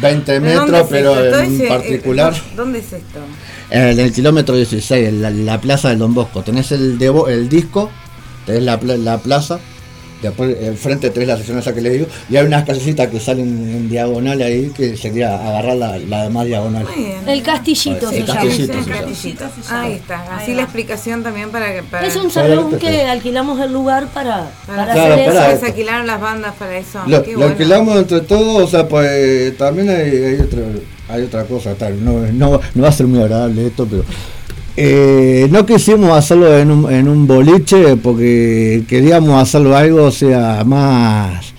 20 0.02 0.26
¿Pero 0.40 0.56
dónde 0.56 0.72
metros, 0.72 0.88
pero 0.90 1.40
en 1.40 1.56
ese- 1.56 1.68
particular... 1.68 2.34
eh, 2.34 2.42
¿Dónde 2.56 2.80
es 2.80 2.86
esto? 2.94 3.20
En 3.70 4.00
el 4.00 4.12
kilómetro 4.14 4.56
16, 4.56 5.08
en 5.10 5.22
la, 5.22 5.30
la 5.30 5.62
plaza 5.62 5.90
del 5.90 6.00
Don 6.00 6.14
Bosco. 6.14 6.42
Tenés 6.44 6.72
el, 6.72 6.98
devo- 6.98 7.30
el 7.30 7.48
disco, 7.50 7.90
tenés 8.46 8.64
la, 8.64 8.78
la 8.98 9.18
plaza, 9.20 9.60
después 10.22 10.56
enfrente 10.62 11.10
tenés 11.10 11.28
la 11.30 11.38
sección 11.38 11.58
esa 11.60 11.74
que 11.74 11.82
le 11.82 11.90
digo, 11.90 12.06
y 12.30 12.38
hay 12.38 12.46
unas 12.46 12.64
callecitas 12.66 13.08
que 13.08 13.20
salen 13.20 13.48
en 13.48 13.90
diagonal 13.90 14.42
ahí, 14.42 14.72
que 14.76 14.96
sería 14.98 15.36
agarrar 15.36 15.76
la, 15.76 15.98
la 15.98 16.24
demás 16.24 16.46
diagonal. 16.46 16.86
Muy 16.96 17.06
bien. 17.06 17.28
El 17.28 17.42
castillito 17.44 18.10
El 18.10 18.16
se 18.16 18.22
llama. 18.26 18.34
castillito. 18.42 18.74
Sí, 18.74 18.84
se 18.84 18.90
llama. 18.90 19.02
castillito. 19.06 19.46
Se 19.56 19.62
llama. 19.70 19.82
Ahí 19.82 19.94
está. 19.94 20.36
Así 20.38 20.52
Ahí 20.52 20.56
la 20.58 20.64
explicación 20.64 21.24
también 21.24 21.50
para 21.50 21.74
que. 21.74 21.84
Para, 21.84 22.08
Es 22.08 22.16
un 22.16 22.30
Para 22.32 22.48
salón 22.48 22.78
que 22.80 23.02
alquilamos 23.04 23.60
el 23.60 23.72
lugar 23.74 24.08
para, 24.08 24.52
para 24.68 24.86
Claro, 24.94 25.14
hacer 25.14 25.26
para- 25.28 25.52
eso. 25.52 25.60
Se 25.62 25.66
alquilaron 25.68 26.08
las 26.08 26.22
bandas 26.22 26.54
para 26.58 26.78
eso. 26.78 27.00
Lo, 27.08 27.24
Qué 27.24 27.32
lo 27.34 27.38
bueno. 27.40 27.52
alquilamos 27.54 27.98
entre 27.98 28.22
todos, 28.22 28.64
o 28.64 28.68
sea, 28.68 28.88
pues 28.88 29.58
también 29.58 29.90
hay, 29.90 30.38
hay 31.10 31.24
otra 31.24 31.44
cosa, 31.46 31.74
tal, 31.76 32.04
no, 32.04 32.20
no, 32.32 32.60
no 32.74 32.84
va 32.84 32.90
a 32.90 32.92
ser 32.92 33.06
muy 33.08 33.22
agradable 33.22 33.68
esto, 33.68 33.86
pero 33.90 34.04
eh, 34.78 35.48
no 35.52 35.66
quisimos 35.66 36.12
hacerlo 36.12 36.58
en 36.58 36.72
un, 36.72 36.92
en 36.92 37.08
un 37.08 37.28
boliche 37.28 37.98
porque 37.98 38.84
queríamos 38.88 39.42
hacerlo 39.42 39.76
algo, 39.76 40.06
o 40.06 40.12
sea, 40.12 40.64
más, 40.66 41.54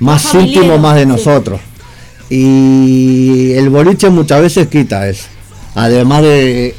más 0.00 0.34
Más 0.34 0.34
íntimo, 0.34 0.78
más 0.78 0.96
de 0.96 1.02
sí. 1.02 1.08
nosotros. 1.08 1.60
Y 2.28 3.52
el 3.52 3.70
boliche 3.70 4.10
muchas 4.10 4.40
veces 4.42 4.66
quita 4.66 5.08
eso. 5.08 5.28
Además 5.74 6.22
de, 6.22 6.74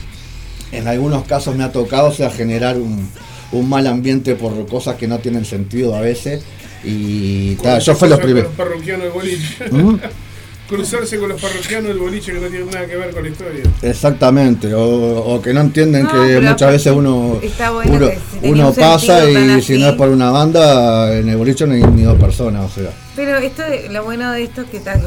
en 0.71 0.87
algunos 0.87 1.23
casos 1.25 1.55
me 1.55 1.63
ha 1.63 1.71
tocado, 1.71 2.09
o 2.09 2.13
sea, 2.13 2.29
generar 2.29 2.77
un, 2.77 3.09
un 3.51 3.69
mal 3.69 3.87
ambiente 3.87 4.35
por 4.35 4.67
cosas 4.67 4.95
que 4.95 5.07
no 5.07 5.19
tienen 5.19 5.45
sentido 5.45 5.95
a 5.95 6.01
veces. 6.01 6.43
Y 6.83 7.55
ta, 7.55 7.79
yo 7.79 7.95
fue 7.95 8.09
los. 8.09 8.19
¿Mm? 8.19 9.95
Cruzarse 10.67 11.17
con 11.17 11.29
los 11.29 11.41
parroquianos 11.41 11.87
del 11.87 11.97
boliche 11.97 12.33
que 12.33 12.39
no 12.39 12.47
tienen 12.47 12.69
nada 12.69 12.85
que 12.85 12.95
ver 12.97 13.11
con 13.13 13.23
la 13.23 13.29
historia. 13.29 13.63
Exactamente, 13.81 14.73
o, 14.73 14.83
o 14.83 15.41
que 15.41 15.53
no 15.53 15.61
entienden 15.61 16.03
No, 16.03 16.11
que 16.11 16.39
muchas 16.41 16.71
veces 16.71 16.93
uno, 16.93 17.39
bueno 17.39 17.93
uno, 17.95 18.09
que 18.09 18.15
si 18.15 18.39
tenía 18.39 18.51
uno 18.53 18.69
un 18.69 18.75
pasa 18.75 19.29
y 19.29 19.61
si 19.61 19.77
no 19.77 19.87
es 19.89 19.95
por 19.95 20.09
una 20.09 20.29
banda, 20.29 21.15
en 21.15 21.29
el 21.29 21.37
boliche 21.37 21.65
no 21.65 21.73
hay 21.73 21.83
ni 21.83 22.03
dos 22.03 22.19
personas, 22.19 22.65
o 22.65 22.69
sea. 22.81 22.89
Pero 23.15 23.37
esto, 23.37 23.61
de- 23.63 23.87
lo 23.89 24.03
bueno 24.03 24.31
de 24.33 24.43
esto 24.43 24.61
es 24.61 24.67
que 24.69 24.79
tal 24.81 25.01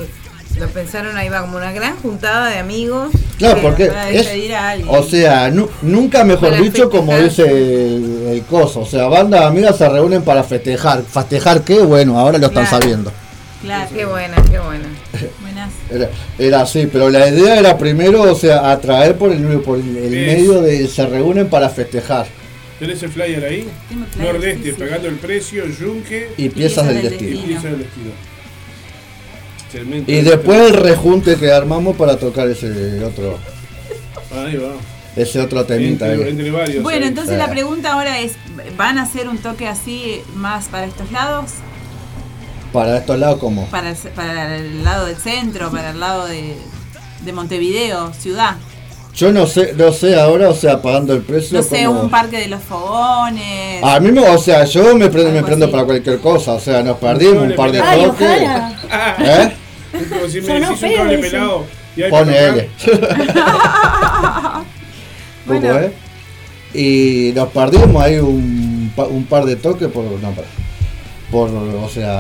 lo 0.58 0.68
pensaron 0.68 1.16
ahí 1.16 1.28
va 1.28 1.42
como 1.42 1.58
una 1.58 1.72
gran 1.72 1.96
juntada 1.96 2.48
de 2.48 2.58
amigos. 2.58 3.10
Claro, 3.38 3.56
que- 3.56 3.60
porque 3.62 3.86
para 3.86 4.08
es, 4.10 4.16
despedir 4.16 4.54
a 4.54 4.70
alguien. 4.70 4.88
o 4.90 5.02
sea, 5.02 5.50
nu- 5.50 5.68
nunca 5.82 6.24
mejor 6.24 6.50
Para 6.50 6.62
dicho 6.62 6.88
como 6.90 7.16
dice 7.18 7.42
el, 7.44 8.26
el 8.30 8.42
coso, 8.44 8.80
o 8.80 8.86
sea, 8.86 9.06
bandas 9.08 9.42
amigas 9.42 9.76
se 9.76 9.88
reúnen 9.88 10.22
para 10.22 10.42
festejar. 10.42 11.02
¿Festejar 11.02 11.62
qué? 11.64 11.80
Bueno, 11.80 12.18
ahora 12.18 12.38
lo 12.38 12.46
están 12.46 12.64
Claro. 12.66 12.80
sabiendo. 12.82 13.12
Claro, 13.62 13.90
Qué 13.94 14.06
buena, 14.06 14.36
qué 14.50 14.58
buena. 14.58 14.88
Era, 15.90 16.10
era 16.38 16.60
así, 16.62 16.88
pero 16.90 17.10
la 17.10 17.28
idea 17.28 17.58
era 17.58 17.76
primero, 17.76 18.22
o 18.22 18.34
sea, 18.34 18.70
atraer 18.70 19.16
por 19.16 19.32
el, 19.32 19.42
por 19.60 19.78
el, 19.78 19.84
medio 19.84 20.60
de 20.62 20.86
se 20.88 21.06
reúnen 21.06 21.48
para 21.48 21.68
festejar 21.68 22.26
¿Tenés 22.78 23.02
el 23.02 23.10
flyer 23.10 23.44
ahí? 23.44 23.68
Flyer, 24.12 24.32
Nordeste, 24.32 24.64
sí, 24.64 24.70
sí. 24.70 24.76
pagando 24.82 25.08
el 25.08 25.16
precio, 25.16 25.66
Yunque 25.66 26.30
y 26.38 26.48
piezas 26.48 26.86
del 26.86 27.02
del 27.02 27.10
destino. 27.10 27.30
y 27.30 27.54
del 27.62 27.78
destino. 27.78 28.10
Después 30.06 30.60
el 30.70 30.76
rejunte 30.78 31.36
que 31.36 31.52
armamos 31.52 31.96
para 31.96 32.16
tocar 32.16 32.48
ese 32.48 33.04
otro 33.04 33.38
Ahí 34.34 34.56
va. 34.56 34.72
ese 35.14 35.40
otro 35.40 35.64
temita. 35.66 36.10
Entre, 36.10 36.24
ahí. 36.24 36.30
entre 36.30 36.50
varios. 36.50 36.82
Bueno, 36.82 37.04
ahí. 37.04 37.08
entonces 37.08 37.34
Sí. 37.34 37.38
la 37.38 37.50
pregunta 37.50 37.92
ahora 37.92 38.20
es, 38.20 38.32
¿van 38.78 38.96
a 38.98 39.02
hacer 39.02 39.28
un 39.28 39.36
toque 39.38 39.68
así 39.68 40.22
más 40.34 40.68
para 40.68 40.86
estos 40.86 41.12
lados? 41.12 41.50
Para 42.72 42.98
estos 42.98 43.18
lados 43.18 43.38
como. 43.40 43.66
Para 43.66 43.90
el, 43.90 43.96
para 43.96 44.56
el 44.56 44.84
lado 44.84 45.06
del 45.06 45.16
centro, 45.16 45.70
para 45.70 45.90
el 45.90 46.00
lado 46.00 46.26
de, 46.26 46.54
de 47.24 47.32
Montevideo, 47.32 48.12
ciudad. 48.14 48.56
Yo 49.14 49.32
no 49.32 49.44
sé, 49.46 49.74
no 49.76 49.92
sé 49.92 50.18
ahora, 50.18 50.48
o 50.48 50.54
sea, 50.54 50.80
pagando 50.80 51.12
el 51.12 51.22
precio. 51.22 51.58
No 51.58 51.64
sé, 51.64 51.84
como- 51.84 52.02
un 52.02 52.10
parque 52.10 52.38
de 52.38 52.46
los 52.46 52.62
fogones. 52.62 53.82
A 53.82 53.98
mí 53.98 54.12
me, 54.12 54.20
o 54.28 54.38
sea, 54.38 54.64
yo 54.64 54.94
me 54.96 55.08
prendo, 55.08 55.32
me 55.32 55.42
prendo 55.42 55.64
así. 55.66 55.72
para 55.72 55.84
cualquier 55.84 56.20
cosa, 56.20 56.52
o 56.52 56.60
sea, 56.60 56.82
nos 56.84 56.96
perdimos 56.98 57.42
un 57.42 57.54
par 57.56 57.72
de 57.72 57.80
Ay, 57.80 58.04
toques. 58.04 58.30
¿Eh? 59.18 59.52
Es 59.92 60.06
como 60.06 60.28
si 60.28 60.40
me 60.40 60.60
decís 60.60 60.82
un 60.84 60.94
cable 60.94 61.18
pelado 61.18 61.64
y 61.96 62.02
hay 62.02 62.10
que 62.12 62.16
Ponele. 62.16 62.70
tocar. 62.84 63.18
¿Cómo 65.46 65.60
Bueno. 65.60 65.78
es? 65.80 65.90
Y 66.72 67.32
nos 67.34 67.48
perdimos 67.48 68.00
ahí 68.00 68.18
un, 68.18 68.92
pa- 68.94 69.06
un 69.08 69.24
par 69.24 69.44
de 69.44 69.56
toques 69.56 69.88
por, 69.88 70.04
no, 70.04 70.30
por, 70.30 70.44
por, 71.32 71.50
o 71.50 71.88
sea, 71.88 72.18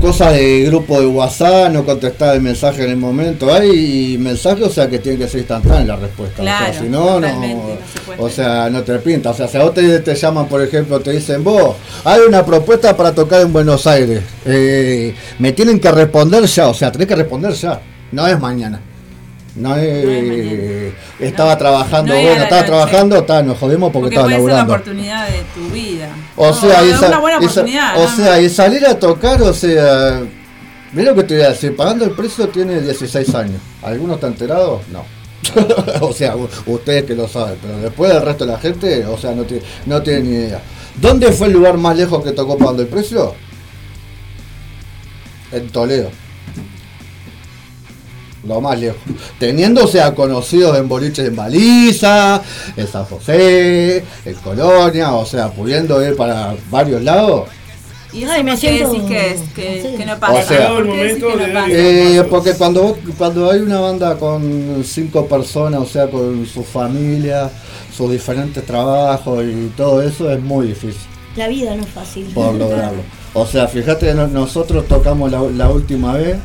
cosas 0.00 0.32
de 0.32 0.64
grupo 0.64 1.00
de 1.00 1.06
WhatsApp, 1.06 1.72
no 1.72 1.84
contestar 1.84 2.34
el 2.34 2.42
mensaje 2.42 2.84
en 2.84 2.90
el 2.90 2.96
momento. 2.96 3.52
Hay 3.52 4.16
mensajes, 4.18 4.64
o 4.66 4.70
sea, 4.70 4.88
que 4.88 4.98
tiene 4.98 5.18
que 5.18 5.28
ser 5.28 5.40
instantánea 5.40 5.84
la 5.84 5.96
respuesta. 5.96 6.42
o 6.42 6.44
Claro, 6.44 6.72
sea, 6.72 6.82
si 6.82 6.88
no, 6.88 7.20
no, 7.20 7.26
se 7.26 8.22
o 8.22 8.28
sea, 8.28 8.70
no 8.70 8.82
te 8.82 8.98
pinta. 8.98 9.30
O 9.30 9.34
sea, 9.34 9.48
si 9.48 9.56
a 9.56 9.62
vos 9.64 9.74
te, 9.74 10.00
te 10.00 10.14
llaman, 10.14 10.46
por 10.48 10.62
ejemplo, 10.62 11.00
te 11.00 11.12
dicen, 11.12 11.42
vos, 11.44 11.76
hay 12.04 12.20
una 12.26 12.44
propuesta 12.44 12.96
para 12.96 13.14
tocar 13.14 13.42
en 13.42 13.52
Buenos 13.52 13.86
Aires. 13.86 14.22
Eh, 14.44 15.14
me 15.38 15.52
tienen 15.52 15.80
que 15.80 15.90
responder 15.90 16.44
ya, 16.44 16.68
o 16.68 16.74
sea, 16.74 16.90
tenés 16.92 17.08
que 17.08 17.16
responder 17.16 17.52
ya. 17.52 17.80
No 18.12 18.26
es 18.26 18.38
mañana. 18.40 18.80
No 19.58 19.76
es, 19.76 20.04
No 21.20 21.26
estaba 21.26 21.52
No. 21.52 21.58
trabajando, 21.58 22.14
No 22.14 22.20
bueno, 22.20 22.42
estaba 22.42 22.64
trabajando, 22.64 23.16
está, 23.18 23.42
nos 23.42 23.58
jodimos 23.58 23.90
porque, 23.92 24.14
porque 24.14 24.14
estaba 24.16 24.26
puede 24.28 24.38
ser 24.38 24.46
la 24.50 24.56
laburando. 24.58 24.72
oportunidad 24.74 25.28
de 25.28 25.42
tu 25.54 25.68
vida. 25.72 26.08
O 26.36 26.52
sea, 26.52 26.82
una 27.08 27.18
buena 27.18 27.36
y 27.38 27.40
sa- 27.48 27.50
oportunidad. 27.60 28.04
o 28.04 28.08
sea, 28.08 28.40
y 28.40 28.48
salir 28.48 28.86
a 28.86 28.98
tocar, 28.98 29.42
o 29.42 29.52
sea, 29.52 30.22
mira 30.92 31.10
lo 31.10 31.16
que 31.16 31.24
te 31.24 31.34
voy 31.36 31.44
a 31.44 31.48
decir, 31.50 31.74
pagando 31.76 32.04
el 32.04 32.12
precio 32.12 32.48
tiene 32.48 32.80
16 32.80 33.34
años. 33.34 33.60
¿Alguno 33.82 34.14
está 34.14 34.28
enterado? 34.28 34.80
No. 34.92 35.04
o 36.00 36.12
sea, 36.12 36.34
ustedes 36.66 37.04
que 37.04 37.14
lo 37.14 37.26
saben, 37.28 37.56
pero 37.62 37.78
después 37.78 38.12
del 38.12 38.22
resto 38.22 38.44
de 38.46 38.52
la 38.52 38.58
gente, 38.58 39.06
o 39.06 39.16
sea, 39.18 39.32
no 39.32 39.42
tiene, 39.44 39.62
no 39.86 40.02
tiene 40.02 40.20
ni 40.20 40.28
idea. 40.36 40.60
¿Dónde 41.00 41.30
fue 41.32 41.46
el 41.48 41.52
lugar 41.54 41.76
más 41.78 41.96
lejos 41.96 42.22
que 42.24 42.32
tocó 42.32 42.58
pagando 42.58 42.82
el 42.82 42.88
precio? 42.88 43.34
En 45.52 45.68
Toledo. 45.70 46.10
Lo 48.48 48.60
más 48.60 48.78
lejos. 48.80 48.98
Teniendo, 49.38 49.84
o 49.84 49.86
sea, 49.86 50.14
conocidos 50.14 50.76
en 50.78 50.88
boliches 50.88 51.28
en 51.28 51.36
Baliza, 51.36 52.42
en 52.76 52.86
San 52.88 53.04
José, 53.04 54.02
en 54.24 54.34
Colonia, 54.42 55.12
o 55.12 55.26
sea, 55.26 55.50
pudiendo 55.50 56.02
ir 56.06 56.16
para 56.16 56.54
varios 56.70 57.02
lados. 57.02 57.48
Y 58.10 58.22
eso 58.22 58.32
Ay, 58.32 58.42
me 58.42 58.56
siento- 58.56 58.90
decís 58.90 59.04
que, 59.06 59.30
es, 59.34 59.40
que, 59.54 59.82
no 59.82 59.90
sé. 59.90 59.96
que 59.96 60.06
no 60.06 60.18
pasa. 60.18 60.32
O 60.38 60.42
sea- 60.42 60.58
Llegado 60.58 60.78
el 60.78 60.86
¿Por 60.86 60.94
qué 60.96 61.04
decís 61.04 61.22
momento 61.22 61.38
que 61.38 61.46
de 61.46 61.52
no 61.52 61.60
pasa? 61.60 61.72
Eh, 61.72 62.24
porque 62.30 62.52
cuando 62.54 62.82
vos- 62.82 62.98
cuando 63.18 63.50
hay 63.50 63.60
una 63.60 63.80
banda 63.80 64.16
con 64.16 64.82
cinco 64.84 65.26
personas, 65.26 65.80
o 65.82 65.86
sea, 65.86 66.10
con 66.10 66.46
su 66.46 66.64
familia, 66.64 67.50
sus 67.94 68.10
diferentes 68.10 68.64
trabajos 68.64 69.44
y 69.44 69.70
todo 69.76 70.00
eso, 70.00 70.30
es 70.32 70.40
muy 70.40 70.68
difícil 70.68 70.96
La 71.36 71.48
vida 71.48 71.74
no 71.76 71.82
es 71.82 71.88
fácil. 71.90 72.24
por 72.34 72.54
lograrlo. 72.58 73.02
O 73.34 73.44
sea, 73.46 73.68
fíjate, 73.68 74.14
no- 74.14 74.26
nosotros 74.26 74.88
tocamos 74.88 75.30
la, 75.30 75.42
la 75.42 75.68
última 75.68 76.14
vez. 76.14 76.38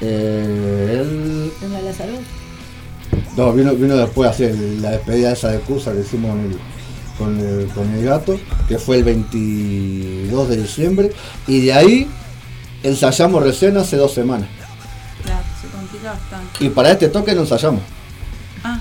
Eh, 0.00 0.98
él 1.00 1.52
¿En 1.62 1.72
la 1.72 1.80
Lázaro? 1.82 2.12
No, 3.36 3.52
vino, 3.52 3.74
vino 3.74 3.96
después 3.96 4.30
así 4.30 4.44
la 4.80 4.90
despedida 4.92 5.32
esa 5.32 5.48
de 5.50 5.60
Cusa 5.60 5.92
que 5.92 6.00
hicimos 6.00 6.32
en 6.36 6.52
el- 6.52 6.58
con, 7.18 7.38
el, 7.40 7.66
con 7.68 7.90
el 7.94 8.04
gato, 8.04 8.38
que 8.68 8.78
fue 8.78 8.96
el 8.98 9.04
22 9.04 10.48
de 10.50 10.56
diciembre, 10.58 11.12
y 11.46 11.64
de 11.64 11.72
ahí 11.72 12.10
ensayamos 12.82 13.42
recién 13.42 13.74
hace 13.78 13.96
dos 13.96 14.12
semanas. 14.12 14.48
Claro, 15.24 15.42
se 15.62 15.66
complica 15.68 16.12
bastante. 16.12 16.62
Y 16.64 16.68
para 16.68 16.90
este 16.90 17.08
toque 17.08 17.34
no 17.34 17.40
ensayamos. 17.42 17.80
Ah, 18.62 18.78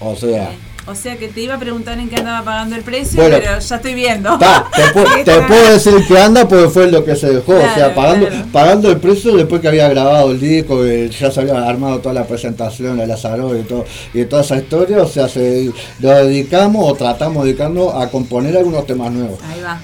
O 0.00 0.14
sea, 0.16 0.48
bien. 0.50 0.58
O 0.90 0.94
sea 0.94 1.16
que 1.16 1.28
te 1.28 1.40
iba 1.42 1.54
a 1.54 1.58
preguntar 1.58 1.98
en 1.98 2.08
qué 2.08 2.16
andaba 2.16 2.44
pagando 2.44 2.74
el 2.76 2.82
precio, 2.82 3.20
Bueno. 3.22 3.36
pero 3.40 3.58
ya 3.60 3.76
estoy 3.76 3.94
viendo. 3.94 4.36
ta, 4.38 4.66
te, 4.74 4.82
pu- 4.98 5.24
te 5.24 5.40
puedo 5.42 5.72
decir 5.72 5.94
que 6.08 6.18
anda 6.18 6.48
porque 6.48 6.68
fue 6.68 6.90
lo 6.90 7.04
que 7.04 7.14
se 7.16 7.28
dejó. 7.34 7.54
o 7.54 7.74
sea, 7.74 7.94
pagando, 7.94 8.26
claro. 8.28 8.44
pagando 8.52 8.90
el 8.90 8.96
precio 8.98 9.36
después 9.36 9.60
que 9.60 9.68
había 9.68 9.88
grabado 9.88 10.30
el 10.32 10.40
disco, 10.40 10.84
ya 10.84 11.30
se 11.30 11.40
había 11.40 11.62
armado 11.68 12.00
toda 12.00 12.14
la 12.14 12.26
presentación, 12.26 12.96
la 12.98 13.06
Lazaro 13.06 13.56
y, 13.56 13.62
todo, 13.62 13.84
y 14.14 14.24
toda 14.24 14.42
esa 14.42 14.56
historia. 14.56 15.02
O 15.02 15.08
sea, 15.08 15.28
se, 15.28 15.70
lo 16.00 16.10
dedicamos 16.10 16.90
o 16.90 16.94
tratamos 16.94 17.44
dedicando 17.44 17.96
a 17.96 18.08
componer 18.10 18.56
algunos 18.56 18.86
temas 18.86 19.12
nuevos. 19.12 19.38
Ahí 19.48 19.60
va. 19.62 19.80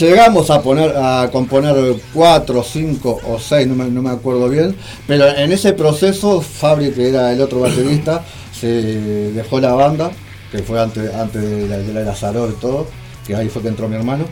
Llegamos 0.00 0.50
a 0.50 0.60
poner 0.62 0.92
a 0.96 1.28
componer 1.30 1.76
cuatro, 2.12 2.64
cinco 2.64 3.20
o 3.24 3.38
seis, 3.38 3.68
no 3.68 3.76
me, 3.76 3.84
no 3.84 4.02
me 4.02 4.10
acuerdo 4.10 4.48
bien, 4.48 4.74
pero 5.06 5.28
en 5.28 5.52
ese 5.52 5.74
proceso 5.74 6.40
Fabri, 6.40 6.90
que 6.90 7.08
era 7.08 7.32
el 7.32 7.40
otro 7.40 7.60
baterista, 7.60 8.24
se 8.60 9.32
dejó 9.32 9.60
la 9.60 9.72
banda, 9.74 10.10
que 10.50 10.58
fue 10.58 10.80
antes, 10.80 11.14
antes 11.14 11.42
de 11.42 11.68
la, 11.68 11.78
de 11.78 12.50
y 12.50 12.54
todo, 12.60 12.86
que 13.26 13.34
ahí 13.36 13.48
fue 13.48 13.62
que 13.62 13.68
entró 13.68 13.88
mi 13.88 13.96
hermano. 13.96 14.24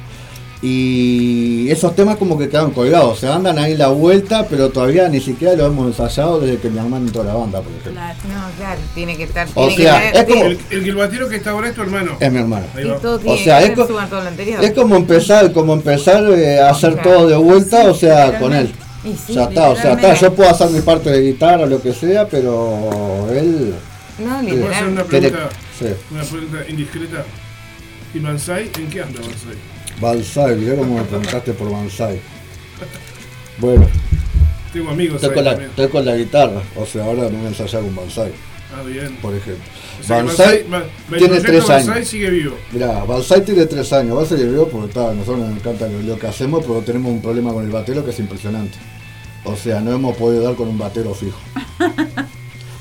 Y 0.67 1.69
esos 1.71 1.95
temas 1.95 2.17
como 2.17 2.39
que 2.39 2.49
quedaron 2.49 2.71
colgados, 2.71 3.19
se 3.19 3.29
andan 3.29 3.59
ahí 3.59 3.77
la 3.77 3.89
vuelta, 3.89 4.47
pero 4.49 4.71
todavía 4.71 5.09
ni 5.11 5.21
siquiera 5.21 5.55
lo 5.55 5.67
hemos 5.67 5.89
ensayado 5.89 6.41
desde 6.41 6.57
que 6.57 6.71
mi 6.71 6.79
hermano 6.79 7.05
entró 7.07 7.21
a 7.21 7.25
la 7.27 7.35
banda, 7.35 7.61
por 7.61 7.71
ejemplo. 7.71 7.93
Claro. 7.93 8.19
No, 8.29 8.57
claro, 8.57 8.81
tiene 8.95 9.15
que 9.15 9.25
estar. 9.25 9.47
O 9.55 9.69
tiene 9.69 9.83
sea, 9.85 10.11
que 10.13 10.19
es 10.21 10.25
como- 10.25 10.45
El, 10.47 10.59
el 10.71 10.83
que 10.85 10.89
el 10.89 10.97
batero 10.97 11.29
que 11.29 11.37
está 11.37 11.51
ahora 11.51 11.69
es 11.69 11.75
tu 11.75 11.83
hermano. 11.83 12.13
Es 12.19 12.33
mi 12.33 12.39
hermano. 12.39 12.65
Tiene 12.75 13.45
sea, 13.45 13.59
que 13.59 13.65
es 13.65 13.69
ser 13.69 13.77
co- 13.77 13.87
suma 13.89 14.09
todo 14.09 14.23
lo 14.23 14.29
anterior. 14.29 14.65
Es 14.65 14.73
como 14.73 14.97
empezar, 14.97 15.53
como 15.53 15.75
empezar 15.75 16.25
eh, 16.33 16.59
a 16.61 16.71
hacer 16.71 16.95
Claro. 16.95 17.11
todo 17.11 17.29
de 17.29 17.37
vuelta, 17.37 17.91
o 17.91 17.95
sea, 17.95 18.39
con 18.39 18.55
él. 18.55 18.73
Sí, 19.27 19.35
ya 19.35 19.45
está, 19.45 19.69
o 19.69 19.77
sea, 19.77 19.93
está, 19.93 20.15
yo 20.15 20.35
puedo 20.35 20.49
hacer 20.49 20.71
mi 20.71 20.81
parte 20.81 21.11
de 21.11 21.21
guitarra, 21.21 21.67
lo 21.67 21.83
que 21.83 21.93
sea, 21.93 22.27
pero 22.27 23.27
él... 23.31 23.75
No, 24.19 24.41
¿Puedo 24.41 24.41
hacer 24.41 24.53
literal. 24.53 24.89
una 24.89 25.05
pregunta, 25.05 25.49
sí. 25.79 25.87
una 26.13 26.23
pregunta 26.23 26.59
indiscreta? 26.69 27.25
¿Y 28.15 28.19
Banzai? 28.21 28.71
¿En 28.79 28.89
qué 28.91 29.03
anda 29.03 29.21
Banzai? 29.21 29.57
Banzai, 30.01 30.57
mirá 30.57 30.77
cómo 30.77 30.99
me 30.99 31.05
preguntaste 31.05 31.53
por 31.53 31.71
Banzai. 31.71 32.21
Bueno, 33.59 33.87
Tengo 34.73 34.91
amigos 34.91 35.17
estoy 35.23 35.31
ahí 35.31 35.35
con, 35.35 35.45
la, 35.45 35.51
también. 35.53 35.71
estoy 35.71 35.89
con 35.89 36.05
la 36.05 36.17
guitarra, 36.17 36.63
o 36.77 36.87
sea, 36.87 37.05
ahora 37.05 37.23
me 37.25 37.37
voy 37.37 37.45
a 37.47 37.49
ensayar 37.49 37.83
con 37.83 37.95
Banzai, 37.95 38.33
Ah, 38.77 38.83
bien. 38.83 39.17
por 39.23 39.33
ejemplo. 39.35 39.65
O 40.01 40.03
sea 40.03 40.17
Banzai 40.23 40.65
tiene 41.17 41.41
tres 41.41 41.67
Banzai 41.69 41.97
años. 41.99 42.09
sigue 42.09 42.31
vivo. 42.31 42.57
Mirá, 42.73 43.05
Banzai 43.05 43.45
tiene 43.45 43.67
tres 43.67 43.93
años, 43.93 44.19
va 44.19 44.23
a 44.23 44.27
seguir 44.27 44.47
vivo 44.49 44.69
porque 44.69 44.89
está, 44.89 45.11
a 45.11 45.15
nosotros 45.15 45.39
nos 45.49 45.57
encanta 45.57 45.87
lo 45.89 46.19
que 46.19 46.27
hacemos, 46.27 46.65
pero 46.65 46.81
tenemos 46.83 47.13
un 47.13 47.23
problema 47.23 47.53
con 47.53 47.65
el 47.65 47.71
batero 47.71 48.05
que 48.05 48.11
es 48.11 48.19
impresionante. 48.19 48.77
O 49.45 49.55
sea, 49.57 49.81
no 49.81 49.93
hemos 49.93 50.17
podido 50.17 50.43
dar 50.43 50.55
con 50.57 50.69
un 50.69 50.79
batero 50.79 51.15
fijo. 51.15 51.39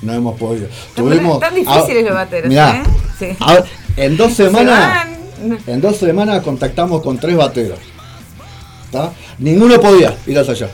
No 0.03 0.13
hemos 0.13 0.37
podido. 0.39 0.67
Tuvimos, 0.95 1.39
Tan 1.39 1.55
difíciles 1.55 2.03
los 2.05 2.13
bateros, 2.13 2.49
mirá, 2.49 2.77
¿eh? 2.77 2.83
Sí. 3.17 3.37
a- 3.39 3.63
en 3.97 4.17
dos 4.17 4.33
Se 4.33 4.45
semanas, 4.45 5.07
van. 5.39 5.59
en 5.67 5.81
dos 5.81 5.97
semanas 5.97 6.41
contactamos 6.43 7.01
con 7.01 7.17
tres 7.17 7.35
bateros. 7.37 7.79
¿Tá? 8.91 9.11
Ninguno 9.39 9.79
podía 9.81 10.15
ir 10.27 10.37
hasta 10.37 10.51
allá. 10.51 10.69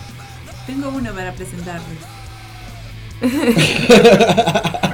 Tengo 0.66 0.90
uno 0.90 1.12
para 1.14 1.32
presentarles. 1.34 2.00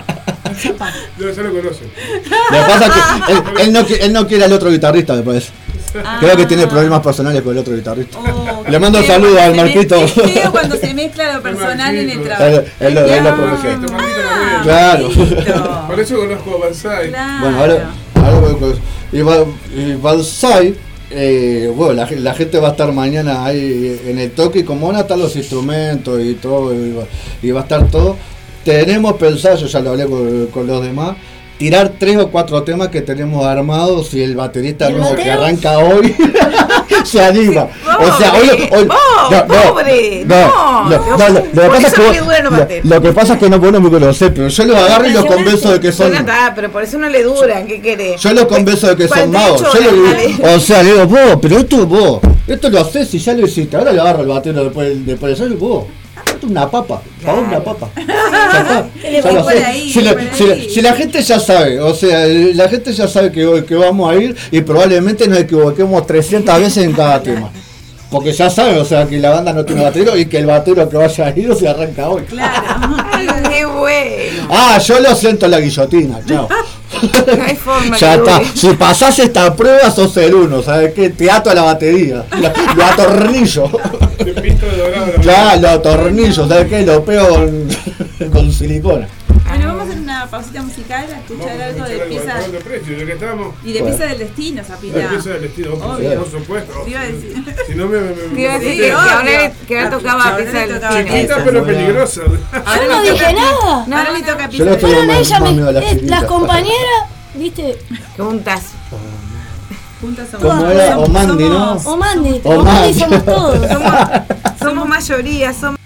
No, 1.18 1.30
ya 1.32 1.42
lo 1.44 1.54
conocen. 1.54 1.92
Lo 2.52 2.58
que 2.58 2.64
pasa 2.66 2.86
es 2.86 2.92
que 2.94 3.32
él, 3.34 3.44
él 3.68 3.74
no, 3.74 3.80
él 4.06 4.14
no 4.14 4.28
quiere 4.28 4.46
al 4.46 4.54
otro 4.54 4.70
guitarrista, 4.72 5.14
me 5.14 5.22
parece. 5.24 5.52
Creo 6.20 6.38
que 6.38 6.46
tiene 6.46 6.68
problemas 6.68 7.02
personales 7.02 7.42
con 7.42 7.54
el 7.54 7.60
otro 7.60 7.76
guitarrista. 7.76 8.18
Oh, 8.20 8.64
Le 8.70 8.80
mando 8.80 9.00
qué 9.02 9.08
saludos 9.08 9.36
feo 9.36 9.44
al 9.44 9.56
Marquito. 9.56 9.96
cuando 10.52 10.76
se 10.78 10.94
mezcla 10.94 11.34
lo 11.34 11.42
personal 11.44 11.96
en 11.96 12.10
el 12.10 12.24
trabajo. 12.24 12.46
Él, 12.80 12.98
él 12.98 13.24
lo- 13.24 13.36
Marquito, 13.36 13.94
Claro. 14.64 15.10
Marquito. 15.10 15.84
Por 15.88 16.00
eso 16.00 16.18
conozco 16.18 16.56
a 16.56 16.66
Banzai. 16.66 17.10
Claro. 17.10 17.40
Bueno, 17.42 17.58
ahora, 17.60 17.90
ahora 18.16 18.48
y, 19.12 19.22
Ba- 19.22 19.46
y 19.76 19.94
Banzai, 19.94 20.76
eh, 21.12 21.72
bueno, 21.76 21.94
la, 21.94 22.08
ge- 22.08 22.20
la 22.20 22.34
gente 22.34 22.60
va 22.60 22.70
a 22.70 22.72
estar 22.72 22.92
mañana 22.92 23.46
ahí 23.46 24.02
en 24.06 24.20
el 24.20 24.32
toque 24.32 24.60
y 24.60 24.64
como 24.64 24.88
van 24.88 24.98
a 24.98 25.02
estar 25.02 25.18
los 25.18 25.36
instrumentos 25.36 26.20
y 26.22 26.34
todo, 26.36 26.74
y 26.74 26.94
va, 26.94 27.04
y 27.42 27.52
va 27.52 27.60
a 27.62 27.64
estar 27.64 27.88
todo, 27.90 28.18
tenemos 28.64 29.14
pensado, 29.14 29.56
yo 29.58 29.68
ya 29.68 29.80
lo 29.80 29.92
hablé 29.92 30.06
con, 30.08 30.48
con 30.48 30.66
los 30.68 30.84
demás, 30.84 31.16
tirar 31.58 31.94
tres 31.98 32.18
o 32.18 32.30
cuatro 32.30 32.64
temas 32.64 32.90
que 32.90 33.02
tenemos 33.02 33.46
armados 33.46 34.14
y 34.14 34.22
el 34.22 34.36
baterista 34.36 34.90
¿Y 34.90 34.94
el 34.94 35.00
nuevo 35.00 35.16
que 35.16 35.32
arranca 35.32 35.78
hoy 35.80 36.14
se 37.06 37.24
anima. 37.24 37.68
o 38.00 38.18
sea, 38.18 38.34
hoy, 38.34 38.48
Pobre, 38.50 38.70
hoy- 38.78 38.86
vos, 38.86 39.68
pobre, 39.72 40.26
no, 40.26 40.90
no, 40.90 41.18
no, 41.18 41.30
lo, 41.30 41.40
lo 41.54 41.62
que 41.62 41.70
pasa 41.70 41.88
es 41.88 41.94
que 41.94 42.02
le 42.02 42.08
vos- 42.20 42.26
duelen 42.26 42.44
los 42.44 42.54
lo- 42.54 42.60
bateros. 42.60 42.86
lo 42.90 43.02
que 43.02 43.14
pasa 43.14 43.34
es 43.34 43.40
que 43.40 43.50
no, 43.50 43.60
vos 43.60 43.72
no 43.72 43.80
me 43.82 43.90
conocés, 43.90 44.32
pero 44.36 44.48
yo 44.50 44.66
los 44.66 44.76
agarro 44.78 45.08
y 45.08 45.14
los 45.14 45.26
convenzo 45.26 45.72
de 45.72 45.80
que 45.80 45.92
son 45.92 46.12
nada, 46.12 46.54
pero 46.56 46.72
por 46.72 46.84
eso 46.84 46.98
no 46.98 47.08
le 47.10 47.24
duran, 47.24 47.66
¿qué 47.68 47.82
querés? 47.82 48.20
yo 48.22 48.34
lo 48.34 48.48
convenzo 48.48 48.88
de 48.88 48.96
que 48.98 49.08
son 49.08 49.32
48 49.32 49.32
magos. 49.32 50.56
O 50.56 50.60
sea, 50.60 50.84
le 50.84 50.92
digo, 50.94 51.06
vos, 51.08 51.38
pero 51.42 51.58
esto 51.60 51.86
vos, 51.88 52.20
esto 52.48 52.70
lo 52.70 52.80
haces 52.82 53.14
y 53.14 53.20
ya 53.20 53.34
lo 53.34 53.46
hiciste. 53.48 53.78
Ahora 53.78 53.92
le 53.94 54.02
agarro 54.02 54.22
el 54.22 54.28
batero 54.28 54.64
después, 54.66 55.06
después 55.06 55.38
de 55.38 55.46
eso 55.46 55.54
y 55.54 55.58
vos. 55.58 55.86
Una 56.48 56.70
papa, 56.70 57.02
para 57.24 57.34
vos 57.34 57.48
una 57.48 57.64
papa. 57.64 57.90
Si, 59.94 60.82
la, 60.82 60.94
gente 60.94 61.22
ya 61.22 61.40
sabe, 61.40 61.80
o 61.80 61.94
sea, 61.94 62.26
la 62.28 62.68
gente 62.68 62.92
ya 62.94 63.08
sabe 63.08 63.32
que, 63.32 63.64
que 63.66 63.76
vamos 63.76 64.12
a 64.12 64.16
ir 64.16 64.36
y 64.52 64.62
probablemente 64.62 65.28
nos 65.28 65.40
equivoquemos 65.40 66.06
300 66.06 66.60
veces 66.60 66.84
en 66.84 66.94
cada 66.94 67.22
tema. 67.22 67.52
Porque 68.10 68.32
ya 68.32 68.50
saben, 68.50 68.78
o 68.78 68.86
sea, 68.86 69.06
que 69.08 69.18
la 69.18 69.30
banda 69.30 69.54
no 69.54 69.66
tiene 69.66 69.84
batero 69.84 70.18
y 70.18 70.26
que 70.26 70.38
el 70.38 70.46
batero 70.46 70.88
que 70.90 70.98
vaya 70.98 71.28
a 71.28 71.38
ir 71.38 71.56
se 71.56 71.68
arranca 71.68 72.10
hoy. 72.10 72.24
Claro. 72.24 72.96
Qué 73.50 73.66
bueno. 73.66 74.48
Ah, 74.50 74.78
yo 74.80 75.00
lo 75.00 75.16
siento 75.16 75.46
en 75.46 75.52
la 75.52 75.60
guillotina, 75.60 76.20
chao. 76.26 76.48
No 77.38 77.44
hay 77.44 77.56
forma 77.56 77.98
Ya 77.98 78.16
está. 78.16 78.42
Si 78.54 78.74
pasás 78.74 79.20
esta 79.20 79.56
prueba, 79.56 79.90
sos 79.92 80.16
el 80.18 80.34
uno. 80.34 80.62
¿Sabes 80.62 80.94
qué? 80.94 81.10
Te 81.10 81.30
ato 81.30 81.50
a 81.50 81.54
la 81.54 81.64
batería. 81.64 82.26
Lo, 82.32 82.76
lo 82.76 82.86
atornillo. 82.86 83.70
Ya, 85.24 85.56
lo 85.58 85.70
atornillo. 85.70 86.48
¿Sabes 86.48 86.68
qué? 86.68 86.86
Lo 86.86 87.04
pego 87.04 87.28
con, 87.28 87.68
con 88.32 88.52
silicona. 88.52 89.08
Una 90.26 90.32
pausita 90.32 90.62
musical 90.64 91.06
a 91.14 91.20
escuchar 91.20 91.62
algo 91.62 91.86
de 91.86 91.98
pieza 92.00 92.34
pieza. 92.34 92.48
de 92.52 92.60
precio, 92.60 92.98
ya 92.98 93.06
que 93.06 93.12
estamos. 93.14 93.54
y 93.64 93.74
de 93.74 93.82
Bueno. 93.82 93.96
pieza 93.98 94.10
del 94.10 94.20
destino, 94.20 94.64
Zapita. 94.64 95.10
pieza 95.10 95.30
del 95.30 95.44
estilo, 95.44 95.78
por, 95.78 95.96
Obvio. 95.96 96.16
por 96.24 96.32
supuesto. 96.32 96.74
Si 97.68 97.76
no 97.76 97.88
me. 97.88 98.00
me, 98.00 98.10
me 98.10 98.16
Te 98.36 98.42
iba 98.42 98.54
a 98.56 98.58
me- 98.58 98.64
decir 98.66 98.82
que, 98.82 98.92
ahora, 98.92 99.52
que 99.68 99.78
ahora 99.80 99.90
tocaba 99.98 100.24
Ahora 100.24 100.38
pieza 100.38 100.60
del 100.60 100.74
tocaba 100.76 100.96
destino. 100.96 101.16
Chiquita 101.18 101.44
pero 101.46 101.66
peligrosa. 101.66 102.22
Yo 102.24 102.88
no 102.88 103.02
le 103.04 103.12
dije 103.12 103.26
toca- 103.26 103.34
nada. 103.34 104.00
Ahora 104.00 104.12
le 104.18 104.24
toca 104.24 104.50
pieza 104.50 104.66
no 104.66 104.72
del 104.72 104.82
me- 105.08 105.14
a 105.64 105.72
las 105.72 106.24
eh, 106.24 106.26
compañeras, 106.28 107.02
viste. 107.36 107.78
Juntas 108.18 108.62
somos- 110.32 110.46
Como 110.56 110.70
era 110.72 110.92
somos- 110.94 111.10
Omandi, 111.10 111.44
¿no? 111.50 111.80
somos- 111.80 111.86
o 111.86 111.98
Mandy, 111.98 112.42
O 112.44 112.50
o 112.50 112.64
Mandy 112.64 112.72
Mandy. 112.72 113.00
somos 113.00 113.26
todos. 113.26 113.68
Somos, 113.70 113.94
somos 114.60 114.88
mayoría, 114.88 115.54
somos. 115.54 115.80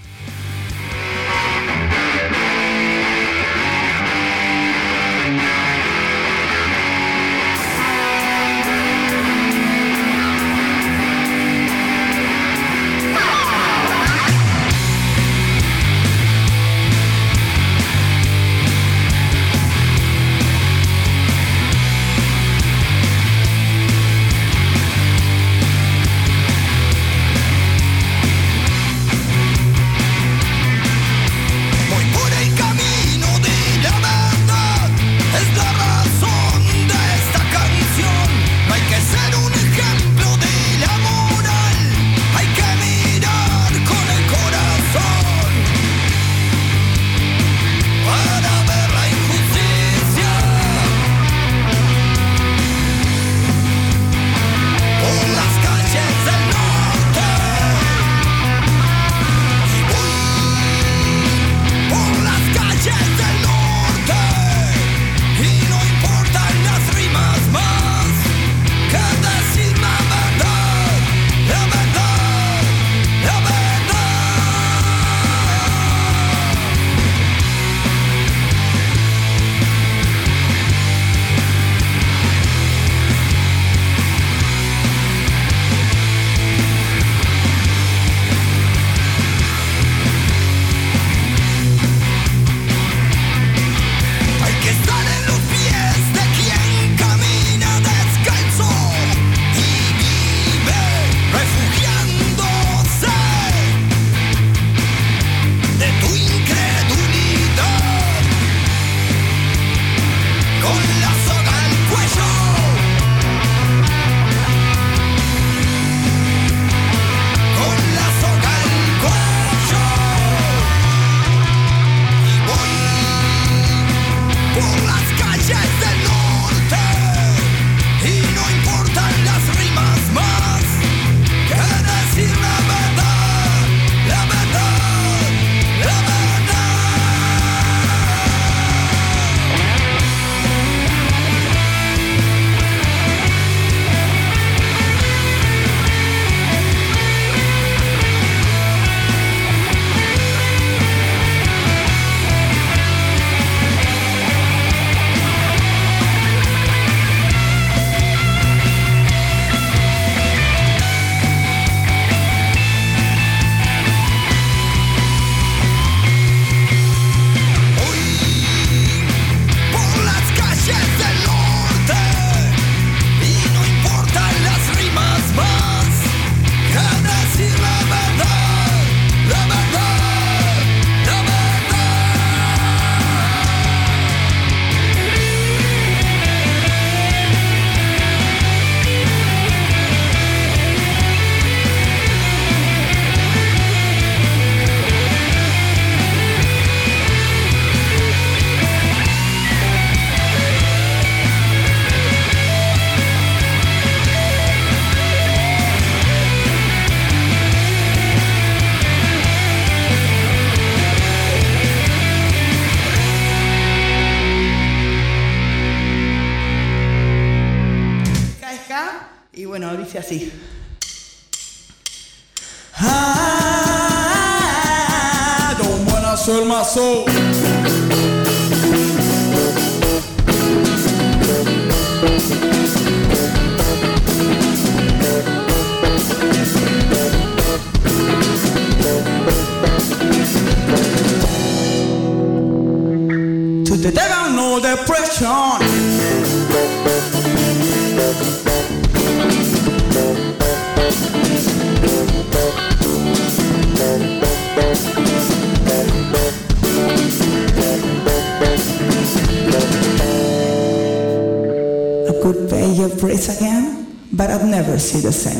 The 265.01 265.11
same. 265.11 265.38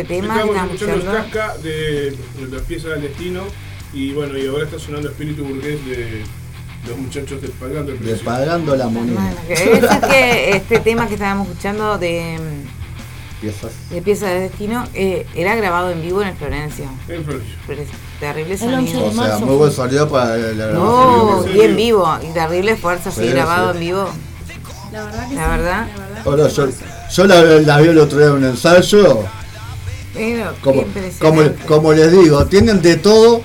Este 0.00 0.14
tema 0.14 0.40
Estamos 0.40 0.74
escuchando 0.74 1.10
el 1.10 1.16
casca 1.16 1.56
de, 1.62 2.10
de 2.10 2.56
la 2.56 2.62
pieza 2.62 2.88
del 2.88 3.02
destino 3.02 3.42
y 3.92 4.12
bueno, 4.12 4.36
y 4.38 4.46
ahora 4.46 4.64
está 4.64 4.78
sonando 4.78 5.08
Espíritu 5.08 5.44
Burgués 5.44 5.84
de 5.86 6.22
los 6.88 6.96
muchachos 6.98 7.42
del 7.42 7.50
Pagando 7.52 7.92
el 7.92 7.98
De 7.98 8.04
Precio. 8.04 8.24
pagando 8.24 8.76
la 8.76 8.86
moneda. 8.88 9.20
Bueno, 9.20 9.36
que 9.46 9.52
es 9.54 9.80
decir 9.82 10.00
que 10.08 10.50
este 10.56 10.80
tema 10.80 11.06
que 11.08 11.14
estábamos 11.14 11.48
escuchando 11.48 11.98
de, 11.98 12.38
Piezas. 13.40 13.72
de 13.90 14.02
pieza 14.02 14.26
de 14.28 14.40
destino 14.40 14.84
eh, 14.94 15.26
era 15.34 15.56
grabado 15.56 15.90
en 15.90 16.00
vivo 16.02 16.20
en 16.22 16.28
el 16.28 16.36
Florencio. 16.36 16.84
En 17.08 17.24
Florencio. 17.24 17.54
Pero 17.66 17.82
es 17.82 17.88
terrible 18.20 18.54
El 18.54 18.74
11 18.74 18.92
sonido. 18.92 19.06
O 19.06 19.12
sea, 19.26 19.38
muy 19.38 19.56
buen 19.56 19.72
sonido 19.72 20.08
para 20.08 20.36
la 20.36 20.66
grabación. 20.66 20.74
No, 20.84 21.44
¿En 21.44 21.48
y 21.48 21.52
en 21.52 21.58
serio? 21.60 21.76
vivo, 21.76 22.18
y 22.22 22.32
terrible 22.34 22.76
fuerza 22.76 23.08
así 23.08 23.22
Sí, 23.22 23.28
grabado 23.28 23.72
sí. 23.72 23.78
en 23.78 23.80
vivo. 23.84 24.08
La 24.92 25.04
verdad 25.04 25.28
que 25.28 25.34
La 25.34 25.44
sí, 25.44 25.50
verdad. 25.50 25.86
la 25.96 26.06
verdad. 26.06 26.22
Ahora, 26.26 26.48
yo, 26.48 26.68
yo 27.12 27.24
la, 27.26 27.42
la 27.44 27.80
vi 27.80 27.88
el 27.88 27.98
otro 27.98 28.18
día 28.18 28.26
en 28.28 28.32
un 28.34 28.44
ensayo. 28.44 29.24
Como, 31.18 31.42
como, 31.66 31.92
les 31.92 32.10
digo, 32.12 32.44
tienen 32.46 32.80
de 32.82 32.96
todo. 32.96 33.42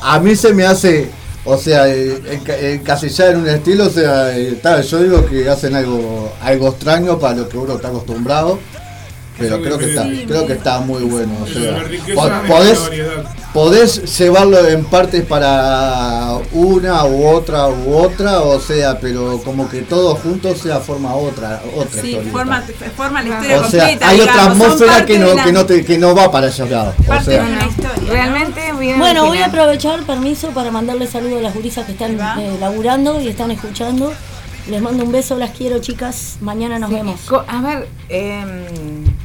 A 0.00 0.18
mí 0.20 0.36
se 0.36 0.52
me 0.54 0.64
hace, 0.64 1.08
o 1.44 1.56
sea, 1.56 1.88
eh, 1.88 2.20
enca- 2.30 2.58
encasillar 2.60 3.30
en 3.32 3.38
un 3.40 3.48
estilo, 3.48 3.86
o 3.86 3.90
sea, 3.90 4.36
eh, 4.36 4.58
tal, 4.62 4.82
yo 4.82 5.02
digo 5.02 5.26
que 5.26 5.48
hacen 5.48 5.74
algo, 5.74 6.32
algo 6.40 6.68
extraño 6.68 7.18
para 7.18 7.34
lo 7.36 7.48
que 7.48 7.58
uno 7.58 7.74
está 7.76 7.88
acostumbrado. 7.88 8.58
pero 9.38 9.62
creo 9.62 9.78
que 9.78 9.84
está, 9.90 10.02
creo 10.26 10.46
que 10.48 10.52
está 10.54 10.80
muy 10.80 11.04
bueno. 11.04 11.32
O 11.42 11.46
sea, 11.46 11.84
podés, 12.48 12.78
podés 13.54 14.18
llevarlo 14.18 14.66
en 14.68 14.84
partes 14.84 15.24
para 15.24 16.07
una 16.52 17.04
u 17.04 17.26
otra 17.28 17.68
u 17.68 17.94
otra, 17.96 18.40
o 18.40 18.58
sea, 18.60 18.98
pero 19.00 19.40
como 19.44 19.68
que 19.68 19.82
todo 19.82 20.14
junto 20.16 20.54
sea 20.54 20.78
forma 20.80 21.14
otra, 21.14 21.62
otra 21.76 22.00
Sí, 22.02 22.08
historieta. 22.08 22.30
forma, 22.32 22.62
forma 22.96 23.22
la 23.22 23.28
historia 23.28 23.60
o 23.60 23.70
sea, 23.70 23.80
completa. 23.80 24.08
hay 24.08 24.20
otra 24.20 24.32
digamos, 24.32 24.58
son 24.58 24.66
atmósfera 24.66 25.06
que 25.06 25.18
no, 25.18 25.34
la- 25.34 25.44
que 25.44 25.52
no, 25.52 25.66
te, 25.66 25.84
que 25.84 25.98
no 25.98 26.14
va 26.14 26.30
para 26.30 26.48
esos 26.48 26.68
lados. 26.70 26.94
O 27.00 27.02
Parte 27.04 27.24
sea, 27.26 27.44
de 27.44 27.52
una 27.52 27.66
historia. 27.66 28.02
¿no? 28.02 28.12
Realmente 28.12 28.72
bien 28.78 28.98
Bueno, 28.98 29.26
voy 29.26 29.38
a 29.38 29.46
aprovechar, 29.46 30.02
permiso, 30.04 30.48
para 30.50 30.70
mandarle 30.70 31.06
saludos 31.06 31.38
a 31.38 31.42
las 31.42 31.54
gurisas 31.54 31.86
que 31.86 31.92
están 31.92 32.18
eh, 32.38 32.56
laburando 32.60 33.20
y 33.20 33.28
están 33.28 33.50
escuchando. 33.50 34.12
Les 34.70 34.82
mando 34.82 35.02
un 35.02 35.12
beso, 35.12 35.38
las 35.38 35.50
quiero 35.52 35.78
chicas. 35.78 36.36
Mañana 36.42 36.78
nos 36.78 36.90
vemos. 36.90 37.20
Co- 37.22 37.42
A 37.48 37.62
ver, 37.62 37.88
eh, 38.10 38.44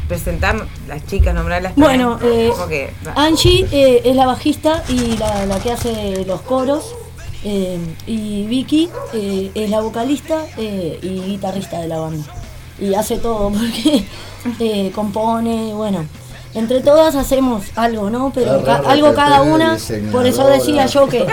presentar 0.07 0.55
las 0.87 1.05
chicas, 1.05 1.33
nombrarlas. 1.35 1.73
Bueno, 1.75 2.17
eh, 2.23 2.49
porque- 2.57 2.93
Angie 3.15 3.67
eh, 3.71 4.01
es 4.05 4.15
la 4.15 4.25
bajista 4.25 4.83
y 4.87 5.17
la, 5.17 5.45
la 5.45 5.59
que 5.59 5.71
hace 5.71 6.23
los 6.25 6.41
coros. 6.41 6.95
Eh, 7.43 7.79
y 8.07 8.45
Vicky 8.47 8.89
eh, 9.13 9.51
es 9.53 9.69
la 9.69 9.81
vocalista 9.81 10.45
eh, 10.57 10.99
y 11.01 11.19
guitarrista 11.31 11.79
de 11.79 11.87
la 11.87 11.99
banda. 11.99 12.25
Y 12.79 12.93
hace 12.95 13.17
todo 13.17 13.51
porque 14.45 14.91
compone, 14.93 15.73
bueno. 15.73 16.05
Entre 16.55 16.81
todas 16.81 17.15
hacemos 17.15 17.63
algo, 17.75 18.11
¿no? 18.11 18.31
Pero 18.33 18.57
La 18.57 18.63
ca- 18.63 18.83
algo 18.91 19.13
cada 19.15 19.41
una. 19.41 19.75
Por 20.11 20.27
eso 20.27 20.47
decía 20.47 20.85
yo 20.85 21.07
que. 21.07 21.25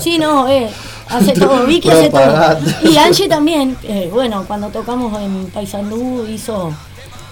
Sí, 0.00 0.18
no, 0.18 0.48
eh, 0.48 0.68
hace 1.08 1.32
todo. 1.38 1.64
Vicky 1.64 1.88
hace 1.90 2.10
todo. 2.10 2.58
Y 2.90 2.96
Angie 2.96 3.28
también. 3.28 3.76
bueno, 4.12 4.44
cuando 4.48 4.68
tocamos 4.70 5.16
en 5.20 5.46
Paysandú 5.46 6.26
hizo 6.28 6.72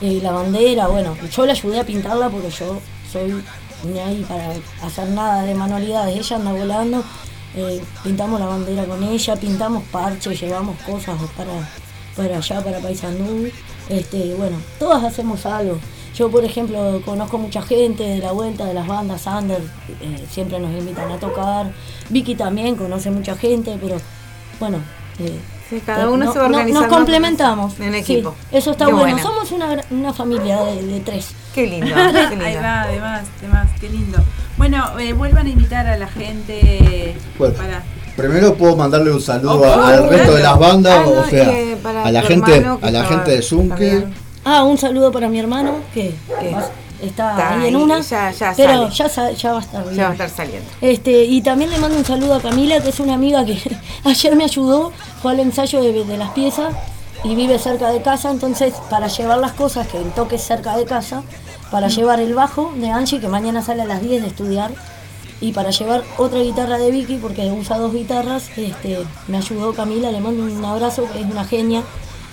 la 0.00 0.30
bandera. 0.30 0.86
Bueno, 0.86 1.16
yo 1.34 1.46
le 1.46 1.52
ayudé 1.52 1.80
a 1.80 1.84
pintarla 1.84 2.28
porque 2.28 2.50
yo 2.50 2.78
soy 3.12 3.42
ni 3.82 3.98
ahí 3.98 4.24
para 4.28 4.52
hacer 4.86 5.08
nada 5.08 5.42
de 5.42 5.54
manualidades. 5.56 6.16
Ella 6.16 6.36
anda 6.36 6.52
volando. 6.52 7.02
Eh, 7.56 7.80
pintamos 8.02 8.40
la 8.40 8.46
bandera 8.46 8.84
con 8.84 9.02
ella, 9.02 9.36
pintamos 9.36 9.82
parches, 9.84 10.40
llevamos 10.40 10.76
cosas 10.82 11.16
para, 11.36 11.68
para 12.16 12.38
allá, 12.38 12.62
para 12.62 12.78
Paysandú. 12.80 13.50
Este, 13.88 14.34
bueno, 14.34 14.56
todas 14.78 15.02
hacemos 15.04 15.44
algo. 15.46 15.78
Yo, 16.14 16.30
por 16.30 16.44
ejemplo, 16.44 17.00
conozco 17.04 17.38
mucha 17.38 17.62
gente 17.62 18.02
de 18.02 18.18
la 18.18 18.32
vuelta 18.32 18.64
de 18.66 18.74
las 18.74 18.86
bandas 18.86 19.26
under, 19.26 19.60
eh, 20.00 20.24
siempre 20.30 20.58
nos 20.58 20.70
invitan 20.72 21.10
a 21.10 21.18
tocar. 21.18 21.72
Vicky 22.08 22.34
también 22.34 22.76
conoce 22.76 23.10
mucha 23.10 23.36
gente, 23.36 23.78
pero 23.80 23.96
bueno. 24.58 24.78
eh, 25.18 25.38
Sí, 25.70 25.80
cada 25.86 26.10
uno 26.10 26.24
no- 26.26 26.32
se 26.32 26.38
va 26.40 26.48
no- 26.48 26.56
organizando 26.56 26.88
Nos 26.88 26.96
complementamos. 26.96 27.80
en 27.80 27.92
Sí, 27.92 27.98
equipo. 27.98 28.34
eso 28.50 28.72
está 28.72 28.86
Qué 28.86 28.92
bueno. 28.92 29.14
bueno. 29.14 29.22
Somos 29.28 29.52
una, 29.52 29.76
una 29.90 30.12
familia 30.12 30.62
de, 30.64 30.82
de 30.82 31.00
tres. 31.00 31.28
Qué 31.54 31.66
lindo, 31.66 31.86
qué 31.94 32.00
Ahí 32.00 32.36
lindo. 32.36 32.60
va, 32.62 32.82
además, 32.82 33.22
además, 33.38 33.68
qué 33.80 33.88
lindo. 33.88 34.18
Bueno, 34.58 34.98
eh, 34.98 35.12
vuelvan 35.12 35.46
a 35.46 35.50
invitar 35.50 35.86
a 35.86 35.96
la 35.96 36.08
gente 36.08 37.14
Bueno. 37.38 37.54
para. 37.54 37.82
Primero 38.16 38.54
puedo 38.54 38.76
mandarle 38.76 39.12
un 39.12 39.20
saludo 39.22 39.60
Oh, 39.60 39.64
al 39.64 39.78
claro. 39.98 40.08
resto 40.10 40.34
de 40.34 40.42
las 40.42 40.58
bandas, 40.58 40.98
Ah, 40.98 41.02
no, 41.06 41.20
o 41.20 41.24
sea, 41.24 41.50
eh, 41.58 41.76
a 42.04 42.10
la 42.10 42.22
gente, 42.22 42.56
hermano 42.56 42.80
que 42.80 42.86
a 42.86 42.90
la 42.90 43.04
gente 43.04 43.30
de 43.30 43.42
Zunque, 43.42 43.90
también. 43.90 44.14
Ah, 44.44 44.64
un 44.64 44.76
saludo 44.76 45.12
para 45.12 45.28
mi 45.28 45.38
hermano 45.38 45.76
que 45.94 46.14
¿Qué? 46.40 46.56
Está, 47.02 47.30
Está 47.32 47.54
ahí 47.60 47.68
en 47.68 47.76
una. 47.76 48.00
ya- 48.00 48.30
ya 48.30 48.52
pero 48.56 48.72
sale. 48.72 48.94
ya, 48.94 49.08
sa- 49.08 49.30
ya 49.32 49.52
va 49.52 49.58
a 49.58 49.62
estar 49.62 49.82
bien. 49.84 49.96
Ya 49.96 50.02
va 50.04 50.08
a 50.10 50.12
estar 50.12 50.30
saliendo. 50.30 50.70
Este, 50.80 51.24
y 51.24 51.40
también 51.42 51.70
le 51.70 51.78
mando 51.78 51.96
un 51.98 52.04
saludo 52.04 52.34
a 52.34 52.40
Camila, 52.40 52.80
que 52.82 52.88
es 52.90 53.00
una 53.00 53.14
amiga 53.14 53.44
que 53.44 53.58
ayer 54.04 54.36
me 54.36 54.44
ayudó, 54.44 54.92
fue 55.22 55.32
al 55.32 55.40
ensayo 55.40 55.82
de, 55.82 56.04
de 56.04 56.16
las 56.16 56.30
piezas 56.30 56.74
y 57.24 57.34
vive 57.34 57.58
cerca 57.58 57.90
de 57.90 58.00
casa, 58.02 58.30
entonces 58.30 58.74
para 58.88 59.06
llevar 59.08 59.38
las 59.38 59.52
cosas, 59.52 59.86
que 59.88 59.98
el 59.98 60.10
toque 60.12 60.36
es 60.36 60.42
cerca 60.42 60.76
de 60.76 60.84
casa, 60.86 61.22
para 61.70 61.88
llevar 61.88 62.18
el 62.20 62.34
bajo 62.34 62.72
de 62.76 62.90
Angie, 62.90 63.20
que 63.20 63.28
mañana 63.28 63.62
sale 63.62 63.82
a 63.82 63.86
las 63.86 64.00
10 64.02 64.22
de 64.22 64.28
estudiar, 64.28 64.70
y 65.42 65.52
para 65.52 65.70
llevar 65.70 66.02
otra 66.18 66.40
guitarra 66.40 66.76
de 66.78 66.90
Vicky, 66.90 67.16
porque 67.16 67.46
usa 67.50 67.78
dos 67.78 67.92
guitarras, 67.94 68.50
este, 68.58 68.98
me 69.28 69.38
ayudó 69.38 69.72
Camila, 69.72 70.10
le 70.10 70.20
mando 70.20 70.42
un 70.44 70.62
abrazo, 70.64 71.06
que 71.12 71.20
es 71.20 71.24
una 71.26 71.44
genia. 71.44 71.82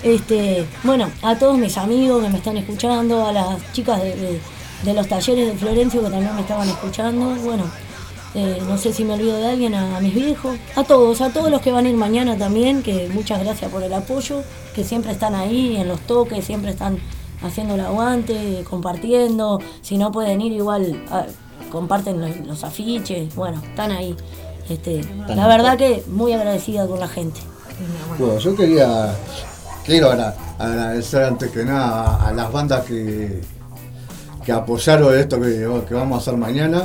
Este, 0.03 0.65
bueno, 0.83 1.09
a 1.23 1.35
todos 1.37 1.57
mis 1.57 1.77
amigos 1.77 2.21
que 2.23 2.29
me 2.29 2.37
están 2.37 2.57
escuchando, 2.57 3.25
a 3.25 3.31
las 3.31 3.47
chicas 3.73 4.01
de, 4.01 4.15
de- 4.15 4.41
de 4.83 4.93
los 4.93 5.07
talleres 5.07 5.47
de 5.47 5.57
Florencio 5.57 6.01
que 6.03 6.09
también 6.09 6.35
me 6.35 6.41
estaban 6.41 6.67
escuchando, 6.69 7.35
bueno, 7.43 7.63
eh, 8.35 8.61
no 8.67 8.77
sé 8.77 8.93
si 8.93 9.03
me 9.03 9.13
olvido 9.13 9.37
de 9.37 9.47
alguien, 9.47 9.73
a, 9.73 9.97
a 9.97 9.99
mis 10.01 10.13
viejos, 10.13 10.57
a 10.75 10.83
todos, 10.83 11.21
a 11.21 11.29
todos 11.31 11.49
los 11.49 11.61
que 11.61 11.71
van 11.71 11.85
a 11.85 11.89
ir 11.89 11.95
mañana 11.95 12.37
también, 12.37 12.83
que 12.83 13.09
muchas 13.13 13.39
gracias 13.43 13.71
por 13.71 13.81
el 13.83 13.93
apoyo, 13.93 14.43
que 14.75 14.83
siempre 14.83 15.11
están 15.11 15.33
ahí 15.33 15.75
en 15.77 15.87
los 15.87 15.99
toques, 16.01 16.45
siempre 16.45 16.71
están 16.71 16.99
haciendo 17.41 17.75
el 17.75 17.81
aguante, 17.81 18.63
compartiendo, 18.69 19.59
si 19.81 19.97
no 19.97 20.11
pueden 20.11 20.41
ir 20.41 20.51
igual 20.53 21.03
ah, 21.11 21.25
comparten 21.71 22.21
los, 22.21 22.37
los 22.45 22.63
afiches, 22.63 23.33
bueno, 23.35 23.61
están 23.63 23.91
ahí. 23.91 24.15
Este, 24.69 25.01
la 25.29 25.47
verdad 25.47 25.77
que 25.77 26.03
muy 26.07 26.33
agradecida 26.33 26.85
con 26.87 26.99
la 26.99 27.07
gente. 27.07 27.39
Bueno, 28.19 28.37
yo 28.37 28.55
quería, 28.55 29.15
quiero 29.85 30.11
agra- 30.11 30.35
agradecer 30.59 31.23
antes 31.23 31.51
que 31.51 31.63
nada 31.63 32.17
a, 32.17 32.27
a 32.27 32.33
las 32.33 32.51
bandas 32.51 32.83
que, 32.85 33.41
que 34.47 34.53
apoyaron 34.53 35.13
esto 35.19 35.41
que, 35.41 35.67
que 35.89 35.93
vamos 35.93 36.19
a 36.19 36.21
hacer 36.21 36.39
mañana, 36.39 36.83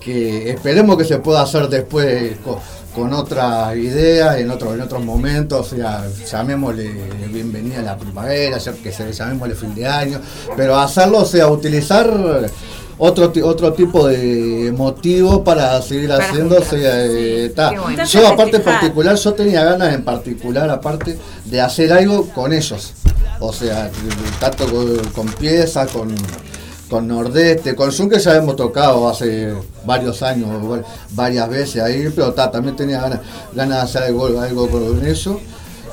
que 0.00 0.50
esperemos 0.50 0.96
que 0.96 1.04
se 1.04 1.18
pueda 1.18 1.42
hacer 1.42 1.68
después 1.68 2.36
con, 2.38 2.56
con 2.92 3.12
otras 3.12 3.76
ideas, 3.76 4.38
en, 4.38 4.50
otro, 4.50 4.74
en 4.74 4.80
otros 4.80 5.04
momentos, 5.04 5.72
o 5.72 5.76
sea, 5.76 6.04
llamémosle 6.28 6.90
bienvenida 7.32 7.78
a 7.78 7.82
la 7.82 7.96
primavera, 7.96 8.58
que 8.82 8.90
se 8.90 9.12
llamémosle 9.12 9.54
fin 9.54 9.72
de 9.72 9.86
año, 9.86 10.20
pero 10.56 10.76
hacerlo, 10.76 11.18
o 11.18 11.24
sea, 11.24 11.46
utilizar 11.46 12.12
otro, 12.98 13.32
otro 13.44 13.72
tipo 13.72 14.08
de 14.08 14.74
motivo 14.76 15.44
para 15.44 15.80
seguir 15.82 16.10
haciendo, 16.10 16.58
o 16.58 16.64
sea, 16.64 16.80
juntarse, 16.80 17.44
eh, 17.44 17.50
ta. 17.50 17.70
bueno. 17.70 18.04
yo 18.04 18.26
aparte 18.26 18.54
Festejar. 18.54 18.80
particular, 18.80 19.14
yo 19.14 19.34
tenía 19.34 19.62
ganas 19.62 19.94
en 19.94 20.02
particular, 20.02 20.68
aparte, 20.68 21.16
de 21.44 21.60
hacer 21.60 21.92
algo 21.92 22.26
con 22.30 22.52
ellos. 22.52 22.94
O 23.38 23.52
sea, 23.52 23.90
tanto 24.40 24.66
con, 24.66 24.98
con 25.14 25.26
piezas, 25.28 25.88
con, 25.92 26.14
con 26.90 27.06
Nordeste, 27.08 27.74
con 27.76 27.92
Zoom 27.92 28.08
que 28.10 28.18
ya 28.18 28.34
hemos 28.36 28.56
tocado 28.56 29.08
hace 29.08 29.54
varios 29.86 30.22
años, 30.22 30.48
va- 30.70 30.82
varias 31.12 31.48
veces 31.48 31.82
ahí, 31.82 32.10
pero 32.14 32.32
ta, 32.34 32.50
también 32.50 32.74
tenía 32.76 33.00
ganas, 33.00 33.20
ganas 33.54 33.76
de 33.78 33.82
hacer 33.84 34.02
algo, 34.10 34.26
algo 34.40 34.68
con 34.68 35.06
eso. 35.06 35.40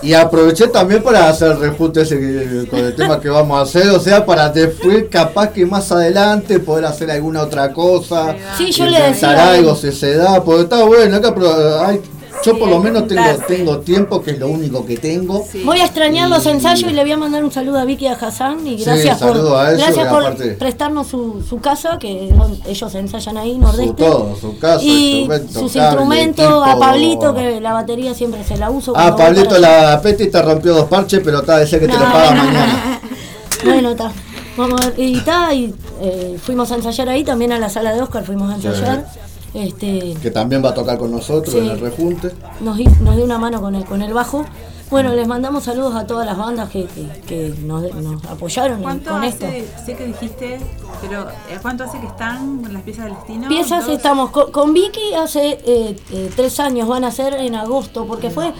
Y 0.01 0.13
aproveché 0.13 0.67
también 0.67 1.01
para 1.01 1.27
hacer 1.27 1.51
el 1.53 1.59
rejunte 1.59 2.01
ese 2.01 2.67
con 2.69 2.79
el 2.79 2.95
tema 2.95 3.19
que 3.19 3.29
vamos 3.29 3.57
a 3.57 3.61
hacer, 3.61 3.89
o 3.89 3.99
sea, 3.99 4.23
para 4.25 4.49
después, 4.49 5.05
capaz 5.09 5.47
que 5.51 5.65
más 5.65 5.91
adelante, 5.91 6.59
poder 6.59 6.85
hacer 6.85 7.09
alguna 7.09 7.41
otra 7.41 7.73
cosa, 7.73 8.35
Sí, 8.57 8.71
yo 8.71 8.85
le 8.85 9.01
decía. 9.01 9.51
algo 9.53 9.75
si 9.75 9.91
se 9.91 10.15
da, 10.15 10.43
porque 10.43 10.63
está 10.63 10.83
bueno, 10.83 11.15
acá, 11.15 11.33
pero 11.33 11.79
hay- 11.83 12.01
yo 12.43 12.57
por 12.57 12.69
lo 12.69 12.79
menos 12.79 13.07
tengo, 13.07 13.21
tengo 13.47 13.79
tiempo, 13.79 14.21
que 14.21 14.31
es 14.31 14.39
lo 14.39 14.47
único 14.47 14.85
que 14.85 14.97
tengo. 14.97 15.45
Sí. 15.51 15.63
Voy 15.63 15.79
a 15.79 15.85
extrañar 15.85 16.29
los 16.29 16.45
ensayos 16.45 16.89
y 16.89 16.93
le 16.93 17.01
voy 17.01 17.11
a 17.11 17.17
mandar 17.17 17.43
un 17.43 17.51
saludo 17.51 17.79
a 17.79 17.85
Vicky 17.85 18.05
y 18.05 18.07
a 18.07 18.13
Hassan 18.13 18.65
y 18.65 18.77
Sí, 18.77 18.85
gracias 18.85 19.17
por, 19.19 19.33
saludo 19.33 19.57
a 19.59 19.69
ellos 19.71 19.81
gracias 19.83 20.05
y 20.05 20.09
por 20.09 20.23
aparte- 20.25 20.51
prestarnos 20.57 21.07
su, 21.07 21.43
su 21.47 21.59
casa, 21.59 21.97
que 21.99 22.33
ellos 22.67 22.95
ensayan 22.95 23.38
ahí, 23.38 23.53
Su 23.55 23.59
Nordeste. 23.59 23.93
todo, 23.93 24.35
su 24.39 24.57
casa, 24.59 24.83
y 24.83 25.19
instrumento, 25.19 25.59
sus 25.59 25.73
cable, 25.73 25.88
instrumentos, 25.88 26.63
a. 26.67 26.79
Pablito, 26.79 27.33
que 27.35 27.59
la 27.61 27.73
batería 27.73 28.13
siempre 28.13 28.43
se 28.43 28.57
la 28.57 28.69
uso. 28.69 28.93
Ah, 28.95 29.15
Pablito, 29.15 29.57
la 29.57 29.99
Peti 30.01 30.27
te 30.27 30.41
rompió 30.41 30.73
dos 30.73 30.85
parches, 30.85 31.21
pero 31.23 31.39
está, 31.39 31.61
ese 31.61 31.79
que 31.79 31.88
te 31.88 31.93
lo 31.93 31.99
paga 31.99 32.31
no, 32.31 32.43
no. 32.43 32.43
mañana. 32.45 33.01
Bueno, 33.63 33.89
está. 33.91 34.11
Vamos 34.55 34.79
a 34.81 34.89
ver. 34.89 34.99
Y 34.99 35.17
está, 35.17 35.53
y 35.53 35.73
eh, 36.01 36.38
fuimos 36.41 36.71
a 36.71 36.75
ensayar 36.75 37.09
ahí, 37.09 37.23
también 37.23 37.51
a 37.51 37.59
la 37.59 37.69
sala 37.69 37.93
de 37.93 38.01
Oscar 38.01 38.23
fuimos 38.23 38.51
a 38.51 38.55
ensayar. 38.55 39.05
Este, 39.53 40.15
Que 40.21 40.31
también 40.31 40.63
va 40.63 40.69
a 40.69 40.73
tocar 40.73 40.97
con 40.97 41.11
nosotros 41.11 41.53
Sí. 41.53 41.59
en 41.59 41.67
el 41.69 41.79
rejunte. 41.79 42.31
nos, 42.59 42.77
nos 43.01 43.15
dio 43.15 43.25
una 43.25 43.37
mano 43.37 43.61
con 43.61 43.75
el, 43.75 43.85
con 43.85 44.01
el 44.01 44.13
bajo. 44.13 44.45
Bueno, 44.89 45.13
les 45.13 45.27
mandamos 45.27 45.65
saludos 45.65 45.95
a 45.95 46.07
todas 46.07 46.25
las 46.25 46.37
bandas 46.37 46.69
que, 46.69 46.85
que- 46.85 47.21
que 47.27 47.53
nos, 47.61 47.93
nos 47.95 48.23
apoyaron 48.23 48.81
¿Cuánto 48.81 49.11
con 49.11 49.21
hace, 49.23 49.59
esto. 49.59 49.81
sé 49.85 49.95
que 49.97 50.05
dijiste, 50.05 50.59
pero 51.01 51.23
eh, 51.49 51.59
¿cuánto 51.61 51.83
hace 51.83 51.99
que 51.99 52.07
están 52.07 52.59
con 52.63 52.73
las 52.73 52.83
piezas 52.83 53.05
del 53.05 53.15
destino? 53.15 53.49
Piezas 53.49 53.85
estamos 53.89 54.29
con, 54.29 54.49
con 54.51 54.73
Vicky 54.73 55.13
hace 55.13 55.59
eh, 55.65 55.95
eh, 56.11 56.31
tres 56.37 56.61
años, 56.61 56.87
van 56.87 57.03
a 57.03 57.11
ser 57.11 57.33
en 57.33 57.55
agosto, 57.55 58.05
porque 58.05 58.29
fue, 58.29 58.53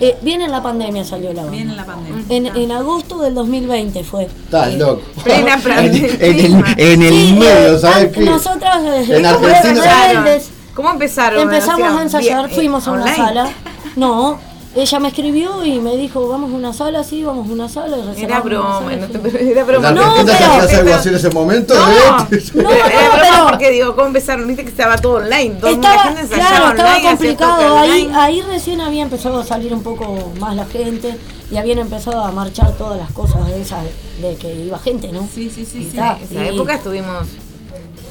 eh, 0.00 0.16
bien 0.22 0.42
en 0.42 0.50
la 0.50 0.62
pandemia 0.62 1.04
salió 1.04 1.32
la 1.32 1.42
banda. 1.42 1.50
Bien 1.56 1.70
en 1.70 1.76
la 1.76 1.84
pandemia. 1.84 2.24
En, 2.28 2.46
en 2.56 2.72
agosto 2.72 3.18
del 3.20 3.34
2020 3.34 4.04
fue. 4.04 4.24
Estás 4.24 4.68
Eh, 4.74 4.76
loco. 4.78 5.02
Plena 5.22 5.58
en, 5.78 5.94
en 5.94 6.38
el, 6.56 6.64
en 6.78 7.02
el 7.02 7.12
sí, 7.14 7.32
medio, 7.32 7.76
eh, 7.76 7.78
¿sabes 7.78 8.08
ah, 8.08 8.12
qué? 8.14 8.20
Nosotras 8.22 8.78
eh, 8.84 9.16
En 9.18 9.26
Argentina- 9.26 10.38
¿Cómo 10.74 10.90
empezaron? 10.90 11.40
empezamos 11.40 11.78
¿Hicieron 11.78 11.98
a 11.98 12.02
ensayar, 12.02 12.38
bien, 12.40 12.50
eh, 12.50 12.54
fuimos 12.54 12.88
a 12.88 12.92
una 12.92 13.02
online? 13.02 13.16
sala. 13.16 13.48
No, 13.96 14.38
ella 14.76 14.98
me 15.00 15.08
escribió 15.08 15.64
y 15.64 15.78
me 15.80 15.96
dijo, 15.96 16.28
vamos 16.28 16.50
a 16.52 16.54
una 16.54 16.72
sala, 16.72 17.04
sí, 17.04 17.22
vamos 17.22 17.48
a 17.48 17.52
una 17.52 17.68
sala. 17.68 17.96
y 18.16 18.22
Era 18.24 18.40
broma, 18.40 18.80
sala, 18.80 18.96
no 18.96 19.06
te- 19.06 19.18
fuimos. 19.18 19.40
era 19.40 19.64
broma. 19.64 19.90
¿La 19.92 20.00
No, 20.06 20.14
pero- 20.16 20.26
se 20.38 20.44
hacer 20.44 20.78
algo 20.80 20.94
así 20.94 21.08
en 21.10 21.14
ese 21.14 21.30
momento? 21.30 21.74
No, 21.74 21.88
¿eh? 21.90 22.42
No, 22.54 22.70
era 22.70 22.86
broma 22.88 23.20
pero- 23.20 23.46
porque 23.50 23.70
digo, 23.70 23.94
¿cómo 23.94 24.06
empezaron? 24.08 24.46
Viste 24.46 24.64
que 24.64 24.70
estaba 24.70 24.96
todo 24.98 25.14
online. 25.14 25.54
Todo, 25.56 25.70
la 25.70 25.76
Estaba, 25.76 26.02
gente 26.02 26.34
claro, 26.34 26.70
estaba 26.70 26.90
online, 26.94 27.08
complicado. 27.08 27.78
Ahí, 27.78 28.10
ahí 28.14 28.42
recién 28.42 28.80
había 28.80 29.02
empezado 29.02 29.38
a 29.40 29.44
salir 29.44 29.72
un 29.72 29.82
poco 29.82 30.32
más 30.40 30.56
la 30.56 30.66
gente 30.66 31.16
y 31.50 31.56
habían 31.56 31.78
empezado 31.78 32.24
a 32.24 32.32
marchar 32.32 32.72
todas 32.76 32.98
las 32.98 33.10
cosas 33.12 33.46
de 33.46 33.60
esas 33.62 33.84
de 34.20 34.34
que 34.36 34.54
iba 34.54 34.78
gente, 34.78 35.12
¿no? 35.12 35.28
Sí, 35.32 35.50
sí, 35.54 35.64
sí, 35.64 35.82
sí. 35.82 35.88
está, 35.88 36.16
En 36.18 36.24
esa 36.24 36.44
y- 36.52 36.54
época 36.56 36.74
estuvimos 36.74 37.28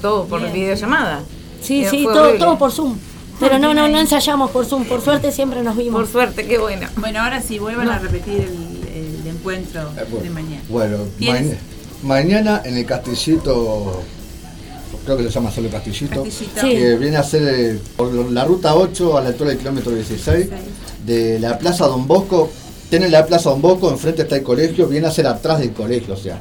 todo 0.02 0.26
por 0.26 0.40
Bien. 0.40 0.54
videollamada. 0.54 1.22
Sí, 1.62 1.86
sí, 1.90 2.04
todo, 2.04 2.34
todo 2.36 2.58
por 2.58 2.72
Zoom. 2.72 2.96
Pero 3.40 3.60
no, 3.60 3.74
no, 3.74 3.88
no 3.90 4.00
ensayamos 4.00 4.52
por 4.52 4.66
Zoom. 4.66 4.86
Por 4.86 5.02
suerte 5.02 5.32
siempre 5.32 5.62
nos 5.64 5.76
vimos. 5.76 6.02
Por 6.02 6.12
suerte, 6.12 6.46
qué 6.46 6.58
bueno. 6.58 6.88
Bueno, 6.98 7.22
ahora 7.22 7.42
sí, 7.42 7.60
vuelvan 7.60 7.90
a 7.90 8.00
repetir 8.00 8.42
el, 8.42 9.22
el 9.22 9.28
encuentro 9.28 9.82
Eh, 9.98 10.06
bueno. 10.10 10.24
de 10.24 10.30
mañana. 10.30 10.62
Bueno, 10.70 10.98
mañana 12.04 12.62
en 12.66 12.78
el 12.78 12.86
Castillito, 12.86 14.02
creo 15.06 15.18
que 15.18 15.24
lo 15.24 15.30
llama 15.30 15.52
solo 15.52 15.70
Castillito, 15.70 16.24
Castillito. 16.24 16.62
Sí. 16.62 16.70
que 16.70 16.96
viene 16.96 17.18
a 17.18 17.24
ser 17.24 17.80
por 17.98 18.14
la 18.14 18.46
ruta 18.46 18.76
8 18.76 19.18
a 19.18 19.22
la 19.22 19.30
altura 19.30 19.50
del 19.50 19.60
kilómetro 19.60 19.92
16 19.94 20.48
de 21.06 21.40
la 21.40 21.58
Plaza 21.58 21.88
Don 21.88 22.08
Bosco. 22.08 22.50
Tiene 22.90 23.10
la 23.10 23.26
Plaza 23.26 23.50
Don 23.50 23.62
Bosco, 23.62 23.90
enfrente 23.90 24.22
está 24.22 24.36
el 24.36 24.44
colegio, 24.44 24.88
viene 24.88 25.08
a 25.08 25.12
ser 25.12 25.26
atrás 25.28 25.60
del 25.60 25.72
colegio, 25.74 26.14
o 26.14 26.18
sea. 26.18 26.40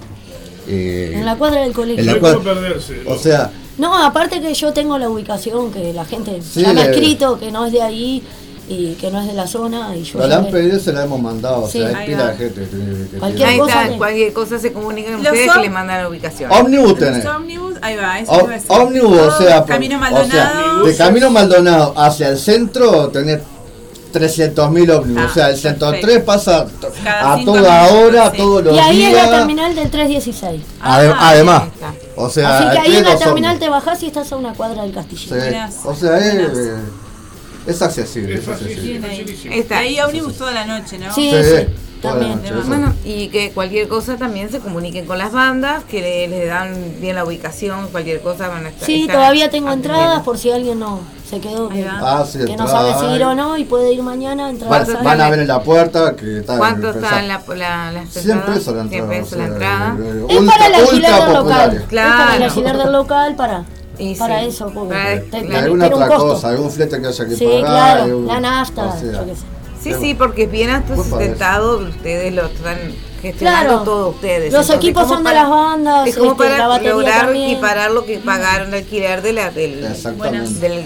eh, 0.68 1.12
En 1.14 1.24
la 1.24 1.36
cuadra 1.36 1.62
del 1.62 1.72
colegio. 1.72 2.00
en 2.02 2.22
la 2.22 2.38
perderse. 2.38 3.00
o 3.06 3.16
sea, 3.18 3.50
No, 3.82 3.96
aparte 3.98 4.40
que 4.40 4.54
yo 4.54 4.72
tengo 4.72 4.96
la 4.96 5.08
ubicación, 5.08 5.72
que 5.72 5.92
la 5.92 6.04
gente 6.04 6.40
Sí, 6.40 6.62
ya 6.62 6.72
me 6.72 6.82
ha 6.82 6.84
le- 6.84 6.90
escrito 6.92 7.38
que 7.40 7.50
no 7.50 7.66
es 7.66 7.72
de 7.72 7.82
ahí 7.82 8.22
y 8.68 8.92
que 8.94 9.10
no 9.10 9.20
es 9.20 9.26
de 9.26 9.32
la 9.32 9.48
zona. 9.48 9.96
Y 9.96 10.04
yo 10.04 10.24
la 10.24 10.36
han 10.36 10.44
le- 10.44 10.50
pedido 10.52 10.78
se 10.78 10.92
la 10.92 11.02
hemos 11.02 11.20
mandado, 11.20 11.64
o 11.64 11.68
Sí. 11.68 11.78
sea, 11.80 11.98
hay 11.98 12.06
pila 12.06 12.26
de 12.28 12.36
gente. 12.36 12.60
que- 12.60 13.10
que- 13.10 13.18
Cualquier 13.18 13.58
cosa 13.58 13.82
está, 13.84 13.96
cualquier 13.98 14.32
cosa 14.32 14.58
se 14.60 14.72
comunican 14.72 15.14
Los 15.14 15.32
ustedes 15.32 15.52
que 15.52 15.60
les 15.62 15.70
mandan 15.72 16.00
la 16.02 16.08
ubicación. 16.08 16.52
Ómnibus 16.52 16.96
tenés. 16.96 17.24
Los 17.24 17.34
ómnibus, 17.36 17.74
ahí 17.82 17.96
va, 17.96 18.20
eso. 18.20 18.32
Ómnibus, 18.68 19.18
o 19.18 19.28
Todo 19.28 19.38
sea, 19.38 19.58
por- 19.64 19.68
Camino 19.74 19.96
o 19.96 19.98
Maldonado. 19.98 20.30
sea, 20.30 20.82
de 20.90 20.96
Camino 20.96 21.30
Maldonado 21.30 21.94
hacia 21.96 22.28
el 22.28 22.38
centro 22.38 23.08
tenés 23.08 23.40
300.000 24.12 24.90
ómnibus, 24.92 25.22
Ah, 25.24 25.28
o 25.28 25.34
sea, 25.34 25.50
el 25.50 25.56
103 25.56 26.22
perfecto. 26.22 26.26
pasa 26.26 26.66
Cada 27.02 27.32
a 27.32 27.44
toda 27.44 27.82
minutos, 27.82 28.02
hora, 28.04 28.30
sí. 28.30 28.36
todos 28.36 28.62
los 28.64 28.76
Y 28.76 28.78
ahí 28.78 28.96
días. 28.96 29.10
es 29.12 29.16
la 29.24 29.30
terminal 29.38 29.74
del 29.74 29.90
316. 29.90 30.60
Ade- 30.82 31.08
Ah, 31.12 31.28
además, 31.30 31.62
ahí 31.62 31.68
está. 31.74 31.94
O 32.16 32.28
sea, 32.30 32.58
Así 32.58 32.70
que 32.70 32.78
ahí 32.78 32.96
en 32.96 33.04
la 33.04 33.16
terminal 33.18 33.58
te 33.58 33.68
bajás 33.68 34.02
y 34.02 34.06
estás 34.06 34.30
a 34.32 34.36
una 34.36 34.52
cuadra 34.54 34.82
del 34.82 34.92
castillo. 34.92 35.34
Sí, 35.34 35.78
O 35.84 35.94
sea, 35.94 36.18
es, 36.18 36.34
eh, 36.58 36.74
es 37.66 37.82
accesible, 37.82 38.34
Es 38.36 38.48
accesible. 38.48 39.58
Está. 39.58 39.78
Ahí 39.78 39.98
ómnibus 40.00 40.36
toda 40.36 40.52
la 40.52 40.64
noche, 40.66 40.98
¿no? 40.98 41.14
Sí, 41.14 41.30
Sí, 41.30 41.42
sí, 41.44 41.66
también. 42.02 42.42
noche. 42.42 42.54
Bueno, 42.66 42.92
y 43.04 43.28
que 43.28 43.52
cualquier 43.52 43.88
cosa 43.88 44.16
también 44.16 44.50
se 44.50 44.58
comuniquen 44.58 45.06
con 45.06 45.18
las 45.18 45.32
bandas, 45.32 45.84
que 45.84 46.00
le- 46.00 46.28
les 46.28 46.48
dan 46.48 46.96
bien 47.00 47.14
la 47.16 47.24
ubicación, 47.24 47.88
cualquier 47.88 48.20
cosa 48.20 48.48
van 48.48 48.66
a 48.66 48.70
estar. 48.70 48.84
Sí, 48.86 49.02
estar 49.02 49.16
todavía 49.16 49.50
tengo 49.50 49.68
atendiendo. 49.68 49.98
entradas 50.00 50.22
por 50.24 50.38
si 50.38 50.50
alguien 50.50 50.78
no 50.80 51.00
se 51.32 51.40
quedó, 51.40 51.68
que. 51.70 51.86
Ah, 51.88 52.24
sí, 52.30 52.40
que 52.44 52.56
no 52.58 52.68
sabe 52.68 52.92
si 53.00 53.06
ir 53.16 53.24
o 53.24 53.34
no 53.34 53.56
y 53.56 53.64
puede 53.64 53.90
ir 53.94 54.02
mañana. 54.02 54.42
Van, 54.44 54.50
Entradas 54.52 54.88
hay. 54.90 55.04
van 55.04 55.20
a 55.22 55.30
ver 55.30 55.38
en 55.40 55.48
la 55.48 55.62
puerta 55.62 56.14
que 56.14 56.40
está 56.40 56.58
¿Cuánto 56.58 56.90
está 56.90 57.20
en 57.20 57.28
la, 57.28 57.42
la, 57.56 57.90
las 57.92 58.08
100 58.10 58.30
entradas? 58.38 58.58
pesos 58.58 58.74
la 58.76 58.82
100 58.88 59.02
entrada. 59.02 59.22
pesos 59.22 59.38
la 59.38 59.44
eh, 59.46 60.26
Es 60.28 60.38
ultra- 60.40 60.52
para 60.54 60.66
el 60.66 60.74
alquiler 60.74 61.14
del 61.24 61.32
local. 61.32 61.72
Es 61.72 61.82
para 61.82 61.82
el 61.82 61.86
Claro. 61.88 62.44
alquiler 62.44 62.76
del 62.76 62.92
local 62.92 63.34
para, 63.36 63.64
Y 63.98 64.14
para 64.14 64.40
sí. 64.40 64.46
eso. 64.48 64.70
Porque 64.74 64.92
Para- 64.94 65.20
te- 65.20 65.30
tiene 65.40 65.56
alguna 65.56 65.86
un 65.86 65.92
otra 65.94 66.06
cosa, 66.16 66.48
algún 66.50 66.70
flete 66.70 67.00
que 67.00 67.06
haya 67.06 67.24
que 67.26 67.36
Sí, 67.36 67.46
pagar. 67.46 67.96
claro, 67.96 68.22
la 68.26 68.40
nafta, 68.40 68.84
o 68.84 68.92
sea, 69.00 69.12
yo 69.12 69.24
qué 69.24 69.34
sé. 69.36 69.42
Sí, 69.82 69.94
sí, 70.00 70.14
porque 70.14 70.46
bien 70.46 70.68
hasta 70.70 70.94
sustentado, 70.96 71.78
ustedes 71.78 72.32
lo 72.34 72.44
están 72.46 72.76
gestionando 73.22 73.68
Claro. 73.68 73.82
todo 73.84 74.08
ustedes. 74.10 74.52
Los 74.52 74.68
equipos 74.70 75.08
son 75.08 75.22
de 75.24 75.32
las 75.32 75.48
bandas, 75.48 76.08
Es 76.08 76.16
como 76.16 76.32
este, 76.32 76.42
para 76.44 76.78
lograr 76.80 77.20
también. 77.26 77.50
equiparar 77.52 77.90
lo 77.92 78.04
que 78.04 78.18
pagaron 78.18 78.70
de 78.72 78.78
alquiler 78.78 79.22
de 79.22 79.32
la, 79.32 79.50
del, 79.50 79.80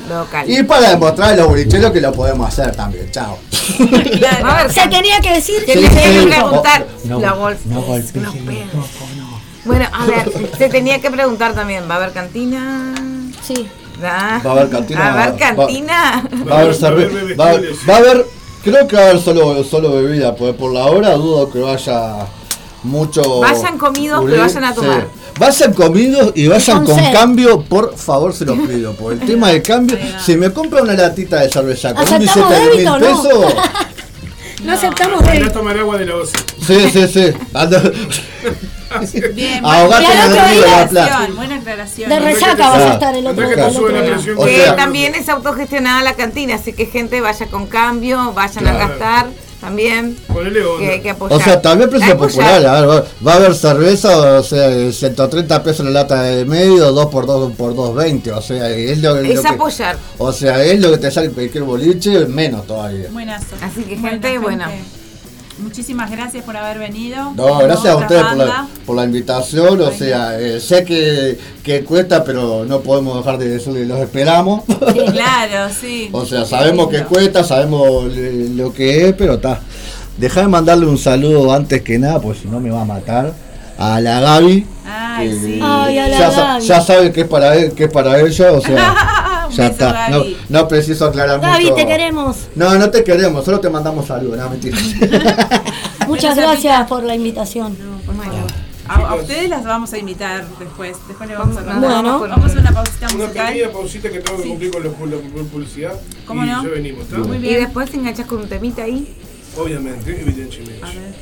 local. 0.08 0.48
Y 0.48 0.62
para 0.62 0.90
demostrar 0.90 1.32
a 1.32 1.36
los 1.36 1.48
bolicheros 1.48 1.90
que 1.92 2.00
lo 2.00 2.12
podemos 2.12 2.46
hacer 2.46 2.76
también, 2.76 3.10
chao. 3.10 3.38
Claro. 4.18 4.46
A 4.46 4.62
ver, 4.62 4.72
Se 4.72 4.86
tenía 4.88 5.20
que 5.20 5.32
decir 5.32 5.60
Se 5.60 5.66
que 5.66 5.76
le 5.80 5.88
tenía 5.88 6.20
que 6.22 6.26
preguntar 6.28 6.86
No, 7.04 7.18
la 7.20 7.30
no 7.30 7.36
golpe. 7.36 7.60
el 7.64 8.04
pedos. 8.44 8.86
Bueno, 9.64 9.86
a 9.92 10.06
ver, 10.06 10.32
se 10.56 10.68
tenía 10.68 11.00
que 11.00 11.10
preguntar 11.10 11.52
también, 11.54 11.88
¿va 11.90 11.94
a 11.94 11.96
haber 11.96 12.12
cantina? 12.12 12.94
Sí. 13.44 13.68
Ah, 14.04 14.40
Va 14.44 14.50
a 14.50 14.52
haber 14.52 14.68
cantina, 14.70 15.00
¿Va 15.00 15.06
a 15.06 15.24
haber 15.24 15.36
cantina? 15.38 15.94
Va 15.96 16.08
a 16.08 16.18
haber 16.18 16.50
Va 16.52 16.56
a 16.56 16.60
haber 16.60 16.74
cerve- 16.74 17.36
va, 17.40 17.44
bebestibles. 17.52 17.78
va 17.88 17.94
a 17.94 17.96
haber, 17.96 18.26
creo 18.66 18.88
que 18.88 18.96
va 18.96 19.02
a 19.02 19.10
haber 19.10 19.20
solo, 19.20 19.62
solo 19.62 19.92
bebida, 19.92 20.34
porque 20.34 20.54
por 20.54 20.72
la 20.72 20.86
hora 20.86 21.14
dudo 21.14 21.48
que 21.50 21.60
vaya 21.60 22.26
mucho. 22.82 23.40
Vayan 23.40 23.78
comidos, 23.78 24.24
pero 24.24 24.42
vayan 24.42 24.64
a 24.64 24.74
tomar. 24.74 25.06
Vayan 25.38 25.72
comidos 25.72 26.32
y 26.34 26.48
vayan 26.48 26.84
con 26.84 26.96
con 26.96 27.12
cambio, 27.12 27.60
por 27.60 27.96
favor 27.96 28.32
se 28.32 28.44
los 28.44 28.58
pido. 28.66 28.94
Por 28.94 29.12
el 29.12 29.20
tema 29.20 29.50
de 29.50 29.62
cambio, 29.62 29.96
si 30.24 30.36
me 30.36 30.52
compra 30.52 30.82
una 30.82 30.94
latita 30.94 31.40
de 31.40 31.48
cerveza 31.50 31.94
con 31.94 32.02
un 32.02 32.14
¿Aceptamos 32.14 32.50
billete 32.50 32.76
de 32.76 32.90
mil 32.90 33.00
pesos. 33.00 33.54
No 34.66 34.72
aceptamos 34.72 35.22
a 35.22 35.32
débito. 35.32 35.52
tomar 35.52 35.78
agua 35.78 35.98
de 35.98 36.06
la 36.06 36.16
OCE. 36.16 36.36
Sí, 36.66 36.90
sí, 36.90 37.08
sí. 37.08 37.32
Ando- 37.54 37.92
Bien, 39.34 39.60
Ahogate 39.64 40.04
buena 40.06 40.24
en 40.26 40.32
el 40.32 40.38
río 40.50 40.60
de 40.62 40.66
la 40.66 40.80
aclaración, 40.82 40.90
Plata. 40.90 41.32
buena 41.34 41.56
aclaración. 41.56 42.08
De 42.10 42.20
resaca 42.20 42.68
vas 42.70 42.82
a 42.82 42.92
estar 42.94 43.14
el 43.14 43.26
otro, 43.26 43.48
que 43.48 43.54
el 43.54 43.60
día. 44.04 44.14
presión. 44.14 44.38
O 44.38 44.44
Que 44.44 44.56
sea- 44.64 44.76
también 44.76 45.14
es 45.14 45.28
autogestionada 45.28 46.02
la 46.02 46.14
cantina, 46.14 46.54
así 46.54 46.72
que 46.72 46.86
gente 46.86 47.20
vaya 47.20 47.46
con 47.46 47.66
cambio, 47.66 48.32
vayan 48.32 48.66
a 48.68 48.72
gastar 48.74 49.26
también. 49.60 50.16
Que 50.78 50.90
hay 50.90 51.00
que 51.00 51.10
apoyar. 51.10 51.38
O 51.38 51.42
sea, 51.42 51.60
también 51.60 51.90
precio 51.90 52.16
popular, 52.16 52.64
a 52.66 52.80
ver, 52.80 52.90
va, 52.90 53.04
va 53.26 53.32
a 53.32 53.36
haber 53.36 53.54
cerveza, 53.54 54.38
o 54.38 54.42
sea, 54.42 54.92
130 54.92 55.62
pesos 55.62 55.84
la 55.84 55.92
lata 55.92 56.22
de 56.22 56.44
medio, 56.44 56.92
2 56.92 57.06
por 57.06 57.26
2 57.26 57.52
por 57.52 57.74
2.20, 57.74 58.32
o 58.32 58.42
sea, 58.42 58.70
es 58.70 58.98
lo, 59.00 59.16
Es 59.16 59.36
lo 59.36 59.42
que, 59.42 59.48
apoyar. 59.48 59.96
o 60.18 60.32
sea, 60.32 60.64
es 60.64 60.80
lo 60.80 60.90
que 60.92 60.98
te 60.98 61.10
sale 61.10 61.30
cualquier 61.30 61.64
boliche, 61.64 62.26
menos 62.26 62.66
todavía. 62.66 63.08
Buenazo. 63.10 63.56
Así 63.62 63.82
que 63.82 63.96
Bueno, 63.96 64.10
gente, 64.10 64.38
bueno. 64.38 64.64
Muchísimas 65.58 66.10
gracias 66.10 66.44
por 66.44 66.56
haber 66.56 66.78
venido. 66.78 67.32
No, 67.34 67.58
gracias 67.58 67.94
a 67.94 67.96
ustedes 67.96 68.22
por 68.24 68.36
la, 68.36 68.68
por 68.84 68.96
la 68.96 69.04
invitación, 69.04 69.80
o 69.80 69.90
sea, 69.90 70.38
eh, 70.38 70.60
sé 70.60 70.84
que, 70.84 71.38
que 71.62 71.82
cuesta, 71.82 72.24
pero 72.24 72.64
no 72.66 72.80
podemos 72.80 73.16
dejar 73.16 73.38
de 73.38 73.48
decirle, 73.48 73.86
los 73.86 73.98
esperamos. 74.00 74.64
Claro, 74.64 75.72
sí. 75.72 76.10
o 76.12 76.26
sea, 76.26 76.44
sabemos 76.44 76.88
que 76.88 77.04
cuesta, 77.04 77.42
sabemos 77.42 78.04
lo 78.14 78.72
que 78.72 79.08
es, 79.08 79.14
pero 79.14 79.34
está. 79.34 79.60
Deja 80.18 80.40
de 80.42 80.48
mandarle 80.48 80.86
un 80.86 80.98
saludo 80.98 81.52
antes 81.52 81.82
que 81.82 81.98
nada, 81.98 82.20
pues 82.20 82.38
si 82.38 82.48
no 82.48 82.60
me 82.60 82.70
va 82.70 82.82
a 82.82 82.86
matar, 82.86 83.32
a 83.78 84.00
la 84.00 84.20
Gaby. 84.20 84.66
Ay, 84.86 85.28
que 85.28 85.34
sí. 85.36 85.60
Ay, 85.62 85.98
a 85.98 86.08
la 86.08 86.18
ya, 86.18 86.30
Gaby. 86.30 86.66
ya 86.66 86.80
sabe 86.80 87.12
que 87.12 87.20
es 87.22 87.28
para 87.28 87.56
él, 87.56 87.72
que 87.72 87.84
es 87.84 87.90
para 87.90 88.20
ella, 88.20 88.52
o 88.52 88.60
sea, 88.60 88.94
Un 89.48 89.52
ya 89.52 89.68
beso, 89.70 89.86
está. 89.86 90.08
No, 90.10 90.18
Gaby. 90.18 90.36
no 90.48 90.68
preciso 90.68 91.06
aclarar 91.06 91.40
Gaby, 91.40 91.64
mucho. 91.64 91.74
te 91.76 91.86
queremos. 91.86 92.36
No, 92.54 92.74
no 92.76 92.90
te 92.90 93.04
queremos, 93.04 93.44
solo 93.44 93.60
te 93.60 93.68
mandamos 93.70 94.06
saludos, 94.06 94.38
no 94.38 94.50
mentira. 94.50 94.78
Muchas 96.06 96.36
gracias 96.36 96.86
por 96.88 97.02
la 97.02 97.14
invitación. 97.14 97.76
No, 97.78 97.98
por 97.98 98.14
favor. 98.24 98.40
A, 98.88 98.94
a 98.94 99.14
ustedes 99.16 99.48
las 99.50 99.64
vamos 99.64 99.92
a 99.92 99.98
invitar 99.98 100.44
después. 100.60 100.96
Después 101.08 101.28
les 101.28 101.36
vamos 101.36 101.56
a 101.56 101.60
contar. 101.64 101.80
Bueno. 101.80 102.20
Vamos 102.20 102.44
a 102.44 102.46
hacer 102.46 102.58
una 102.60 102.72
pausita 102.72 103.06
Una 103.06 103.14
musical. 103.24 103.46
pequeña 103.48 103.72
pausita 103.72 104.10
que 104.10 104.20
tengo 104.20 104.36
que 104.36 104.42
Sí. 104.44 104.48
cumplir 104.48 104.70
con, 104.70 104.82
los- 104.84 104.94
con 104.94 105.10
la 105.10 105.16
publicidad. 105.50 105.92
¿Cómo 106.24 106.44
y 106.44 106.46
no? 106.46 106.62
ya 106.62 106.68
venimos, 106.68 107.02
¿está? 107.02 107.18
Muy 107.18 107.36
Y 107.38 107.40
bien. 107.40 107.60
después 107.64 107.90
te 107.90 107.96
enganchas 107.96 108.26
con 108.26 108.38
un 108.40 108.48
temita 108.48 108.84
ahí. 108.84 109.12
Obviamente, 109.58 110.20
evidentemente. 110.20 110.84
A 110.84 110.86
ver, 110.86 111.14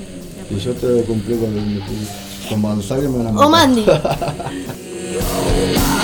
qué- 0.51 0.55
y 0.55 0.59
yo 0.59 0.75
te 0.75 1.05
cumplí 1.05 1.37
con, 1.39 1.57
el- 1.57 1.83
con 2.51 2.61
Manzano 2.61 3.03
y 3.03 3.09
me 3.09 3.17
van 3.19 3.27
a 3.29 3.33
matar. 3.33 3.47
O 3.47 3.51
Mandy. 3.51 3.87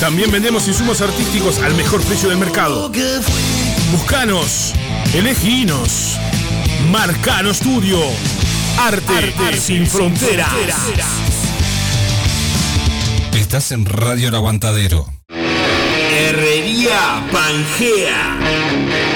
También 0.00 0.30
vendemos 0.30 0.68
insumos 0.68 1.00
artísticos 1.00 1.58
al 1.60 1.74
mejor 1.74 2.02
precio 2.02 2.28
del 2.28 2.38
mercado. 2.38 2.90
Buscanos, 3.92 4.74
eleginos. 5.14 6.18
Marcano 6.90 7.52
Studio. 7.54 7.98
Arte, 8.78 9.58
sin, 9.58 9.86
fronteras. 9.86 10.50
Estás 13.32 13.72
en 13.72 13.86
Radio 13.86 14.28
El 14.28 14.34
Aguantadero. 14.34 15.06
Herrería 15.28 17.26
Pangea. 17.32 19.15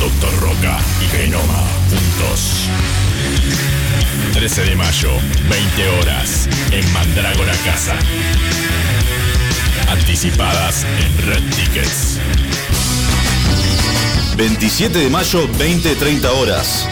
Doctor 0.00 0.34
Roca 0.40 0.78
y 1.04 1.08
Genoma 1.14 1.62
juntos. 1.90 2.68
13 4.32 4.62
de 4.62 4.74
mayo, 4.74 5.10
20 5.50 5.88
horas, 5.98 6.48
en 6.70 6.92
Mandrágora 6.94 7.52
Casa. 7.66 7.94
Anticipadas 9.90 10.84
en 10.84 11.26
Red 11.26 11.42
Tickets. 11.54 12.18
27 14.36 14.98
de 14.98 15.10
mayo, 15.10 15.46
20-30 15.58 16.24
horas. 16.30 16.88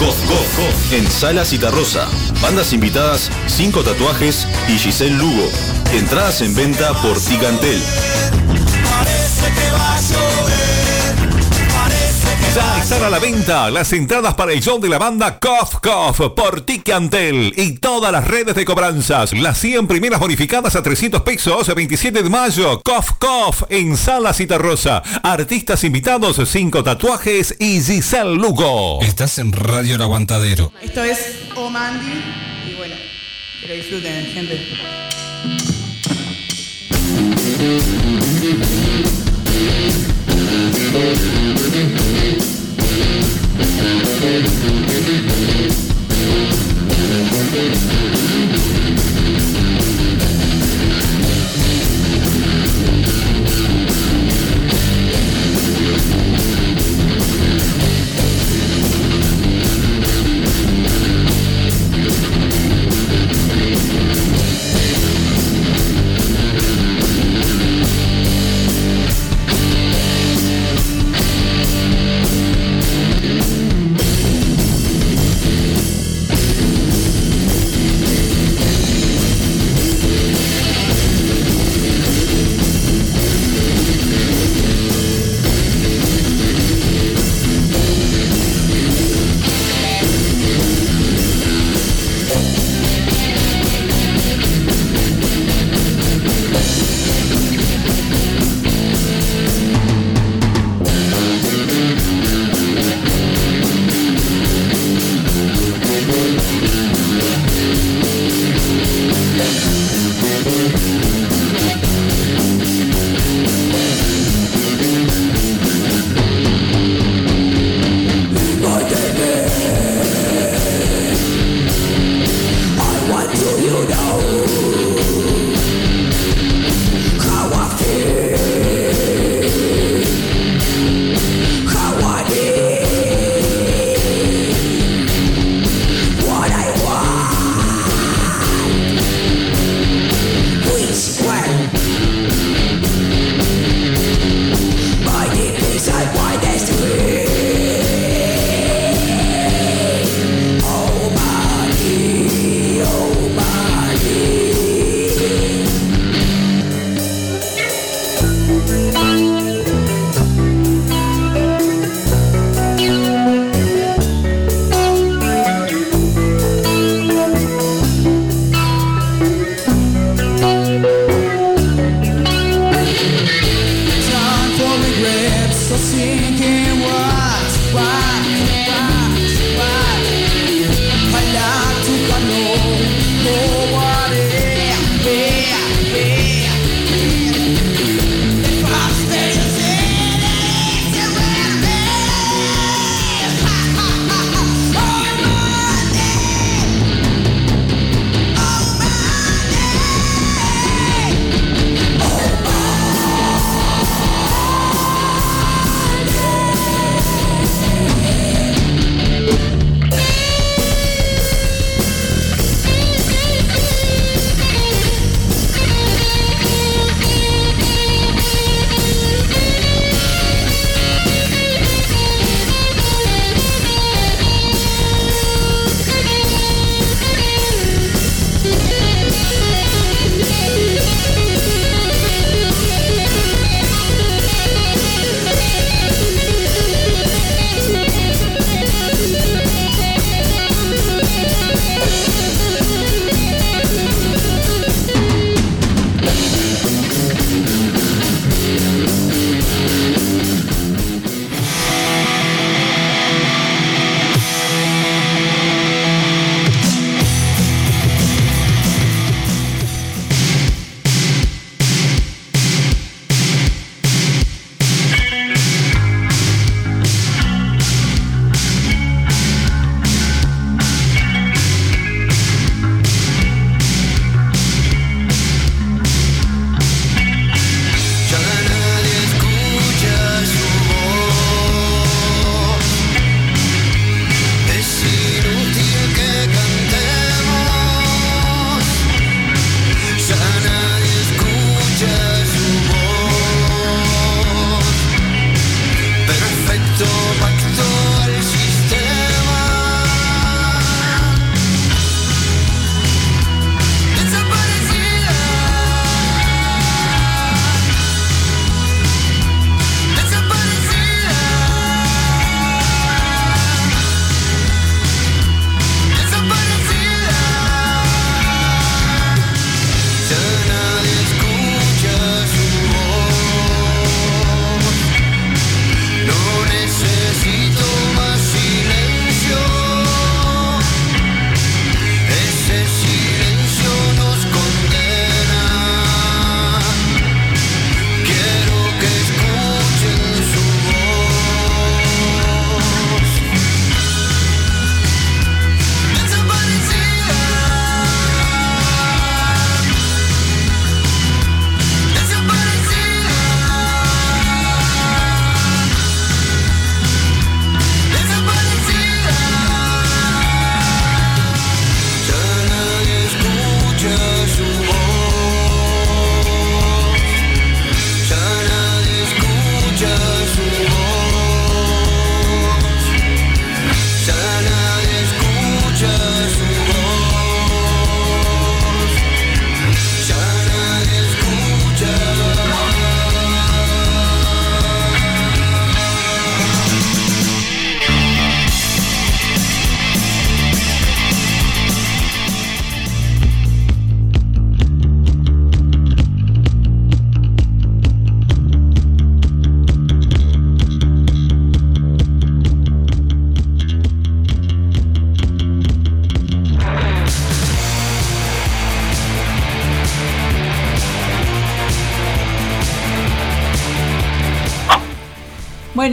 Gof, 0.00 0.18
Gof, 0.28 0.58
Gof, 0.58 0.92
en 0.94 1.08
Sala 1.08 1.44
Citarrosa. 1.44 2.08
Bandas 2.40 2.72
invitadas, 2.72 3.30
5 3.46 3.84
tatuajes 3.84 4.48
y 4.68 4.78
Giselle 4.78 5.16
Lugo. 5.16 5.48
Entradas 5.92 6.40
en 6.40 6.56
venta 6.56 6.92
por 7.02 7.20
Ticantel. 7.20 7.80
Parece 8.90 9.46
que 9.46 9.70
va 9.70 9.94
a 9.94 10.00
llover. 10.00 10.71
Ya 12.54 12.78
están 12.78 13.02
a 13.02 13.08
la 13.08 13.18
venta 13.18 13.70
las 13.70 13.94
entradas 13.94 14.34
para 14.34 14.52
el 14.52 14.60
show 14.60 14.78
de 14.78 14.86
la 14.86 14.98
banda 14.98 15.38
Cough 15.38 15.80
Cough 15.80 16.34
por 16.34 16.60
Ticantel 16.60 17.54
y 17.56 17.78
todas 17.78 18.12
las 18.12 18.28
redes 18.28 18.54
de 18.54 18.66
cobranzas. 18.66 19.32
Las 19.32 19.56
100 19.58 19.86
primeras 19.86 20.20
bonificadas 20.20 20.76
a 20.76 20.82
300 20.82 21.22
pesos, 21.22 21.74
27 21.74 22.22
de 22.22 22.28
mayo. 22.28 22.82
Cough 22.82 23.16
Cough 23.18 23.66
en 23.70 23.96
Sala 23.96 24.34
Citarrosa. 24.34 25.02
Artistas 25.22 25.82
invitados, 25.84 26.38
5 26.46 26.84
tatuajes 26.84 27.56
y 27.58 27.80
Giselle 27.80 28.34
Lugo. 28.34 29.00
Estás 29.00 29.38
en 29.38 29.52
Radio 29.52 29.94
El 29.94 30.02
Aguantadero. 30.02 30.74
Esto 30.82 31.02
es 31.02 31.36
O 31.56 31.70
Mandy 31.70 32.22
y 32.70 32.74
bueno, 32.74 32.96
que 33.62 33.68
lo 33.68 33.74
disfruten, 33.74 34.26
gente. 34.26 34.60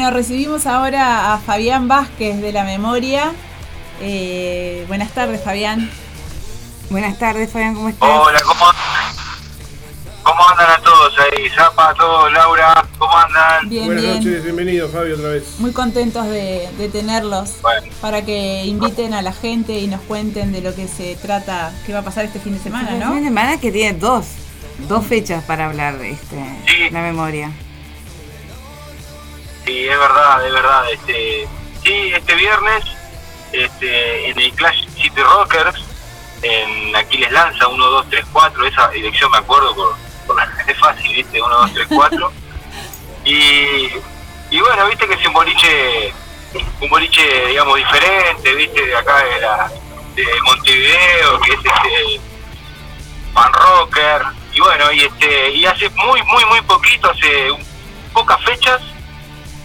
Bueno, 0.10 0.22
recibimos 0.22 0.66
ahora 0.66 1.36
a 1.36 1.38
Fabián 1.38 1.88
Vázquez 1.88 2.42
de 2.42 2.52
la 2.52 2.64
Memoria. 2.64 3.32
Eh, 4.02 4.84
buenas 4.88 5.12
tardes, 5.12 5.44
Fabián. 5.44 5.88
Buenas 6.90 7.20
tardes, 7.20 7.52
Fabián, 7.52 7.76
¿cómo 7.76 7.90
estás? 7.90 8.10
Hola, 8.10 8.40
¿cómo 8.44 8.66
andan? 8.66 9.16
¿Cómo 10.24 10.50
andan 10.50 10.72
a 10.72 10.82
todos 10.82 11.14
ahí? 11.20 11.48
Zapa, 11.56 11.94
todos, 11.94 12.34
Laura, 12.34 12.84
¿cómo 12.98 13.16
andan? 13.16 13.70
Bien, 13.70 13.86
Buenas 13.86 14.04
bien. 14.04 14.16
noches, 14.16 14.44
bienvenido 14.46 14.90
Fabio 14.90 15.14
otra 15.14 15.30
vez. 15.30 15.60
Muy 15.60 15.74
contentos 15.74 16.26
de, 16.26 16.68
de 16.80 16.90
tenerlos 16.90 17.58
para 18.02 18.26
que 18.26 18.66
inviten 18.66 19.14
a 19.14 19.22
la 19.22 19.32
gente 19.32 19.74
y 19.74 19.86
nos 19.86 20.02
cuenten 20.02 20.52
de 20.52 20.62
lo 20.62 20.74
que 20.74 20.88
se 20.88 21.18
trata, 21.18 21.72
qué 21.86 21.94
va 21.94 22.00
a 22.00 22.04
pasar 22.04 22.26
este 22.26 22.40
fin 22.40 22.54
de 22.54 22.60
semana, 22.64 22.90
Fin 22.90 23.00
¿no? 23.00 23.14
de 23.14 23.22
semana 23.26 23.60
que 23.60 23.72
tiene 23.72 23.96
dos, 24.00 24.26
dos 24.88 25.06
fechas 25.06 25.44
para 25.44 25.68
hablar 25.68 26.00
de 26.00 26.14
este, 26.14 26.90
la 26.90 27.04
memoria. 27.04 27.52
Sí, 29.70 29.88
es 29.88 30.00
verdad, 30.00 30.48
es 30.48 30.52
verdad. 30.52 30.84
Este, 30.92 31.48
sí, 31.84 32.12
este 32.12 32.34
viernes 32.34 32.84
este, 33.52 34.30
en 34.32 34.40
el 34.40 34.52
Clash 34.54 34.88
City 34.96 35.22
Rockers, 35.22 35.80
en 36.42 36.96
Aquiles 36.96 37.32
Lanza, 37.32 37.68
1, 37.68 37.86
2, 37.86 38.06
3, 38.10 38.26
4, 38.34 38.66
esa 38.66 38.88
dirección 38.90 39.30
me 39.30 39.38
acuerdo, 39.38 39.76
por, 39.76 39.96
por 40.26 40.38
es 40.68 40.78
fácil, 40.80 41.14
¿viste? 41.14 41.40
1, 41.40 41.56
2, 41.56 41.74
3, 41.76 41.88
4. 41.88 42.32
Y, 43.26 43.90
y 44.50 44.60
bueno, 44.60 44.88
viste 44.88 45.08
que 45.08 45.14
es 45.14 45.28
un 45.28 45.34
boliche, 45.34 46.14
un 46.82 46.90
boliche, 46.90 47.46
digamos, 47.50 47.78
diferente, 47.78 48.56
viste, 48.56 48.84
de 48.88 48.96
acá 48.96 49.24
de, 49.24 49.40
la, 49.40 49.72
de 50.16 50.26
Montevideo, 50.46 51.40
que 51.42 51.52
es 51.54 51.60
este 51.60 52.22
fan 53.36 53.54
rocker. 53.54 54.24
Y 54.52 54.60
bueno, 54.62 54.92
y 54.94 55.02
este 55.02 55.52
y 55.52 55.66
hace 55.68 55.88
muy, 55.92 56.24
muy, 56.24 56.44
muy 56.46 56.62
poquito, 56.62 57.12
hace 57.12 57.52
un- 57.52 57.64
pocas 58.14 58.44
fechas, 58.44 58.82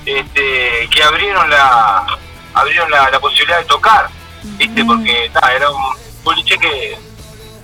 este, 0.06 0.88
que 0.90 1.02
abrieron 1.02 1.48
la 1.50 2.06
abrieron 2.54 2.90
la, 2.90 3.10
la 3.10 3.20
posibilidad 3.20 3.58
de 3.58 3.64
tocar, 3.64 4.08
viste, 4.42 4.84
porque 4.84 5.30
nada, 5.34 5.54
era 5.54 5.70
un 5.70 5.82
boliche 6.22 6.56
que, 6.56 6.96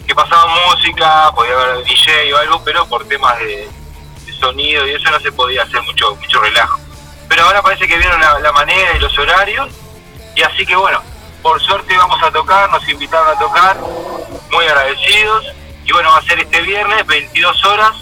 que 0.07 0.15
pasaba 0.15 0.53
música, 0.67 1.31
podía 1.35 1.53
haber 1.53 1.85
DJ 1.85 2.35
o 2.35 2.39
algo, 2.39 2.63
pero 2.65 2.87
por 2.87 3.07
temas 3.07 3.39
de, 3.39 3.69
de 4.27 4.33
sonido 4.33 4.87
y 4.87 4.95
eso 4.95 5.11
no 5.11 5.21
se 5.21 5.31
podía 5.31 5.63
hacer 5.63 5.81
mucho 5.83 6.17
mucho 6.17 6.41
relajo. 6.41 6.81
Pero 7.29 7.45
ahora 7.45 7.63
parece 7.63 7.87
que 7.87 7.97
vieron 7.97 8.21
la, 8.21 8.41
la 8.41 8.53
manera 8.53 8.97
y 8.97 8.99
los 8.99 9.17
horarios, 9.17 9.69
y 10.35 10.43
así 10.43 10.67
que 10.67 10.75
bueno, 10.75 11.01
por 11.43 11.61
suerte 11.61 11.97
vamos 11.97 12.21
a 12.23 12.31
tocar, 12.31 12.71
nos 12.71 12.87
invitaron 12.89 13.29
a 13.29 13.39
tocar, 13.39 13.77
muy 14.51 14.65
agradecidos, 14.67 15.47
y 15.85 15.93
bueno, 15.93 16.11
va 16.11 16.19
a 16.19 16.23
ser 16.23 16.41
este 16.41 16.61
viernes, 16.63 17.07
22 17.07 17.65
horas, 17.65 17.93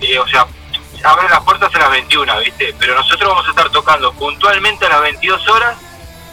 eh, 0.00 0.18
o 0.18 0.26
sea, 0.28 0.46
abren 1.04 1.30
las 1.30 1.40
puertas 1.40 1.74
a 1.74 1.78
las 1.78 1.90
21, 1.90 2.38
¿viste? 2.40 2.74
Pero 2.78 2.94
nosotros 2.94 3.28
vamos 3.28 3.46
a 3.46 3.50
estar 3.50 3.70
tocando 3.70 4.12
puntualmente 4.12 4.86
a 4.86 4.90
las 4.90 5.02
22 5.02 5.48
horas 5.48 5.76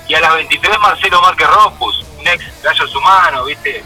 y 0.08 0.14
a 0.14 0.20
las 0.20 0.34
23 0.36 0.80
Marcelo 0.80 1.22
Márquez 1.22 1.48
Ropus, 1.48 2.06
un 2.20 2.28
ex 2.28 2.64
gallos 2.64 2.96
humanos, 2.96 3.46
¿viste? 3.46 3.84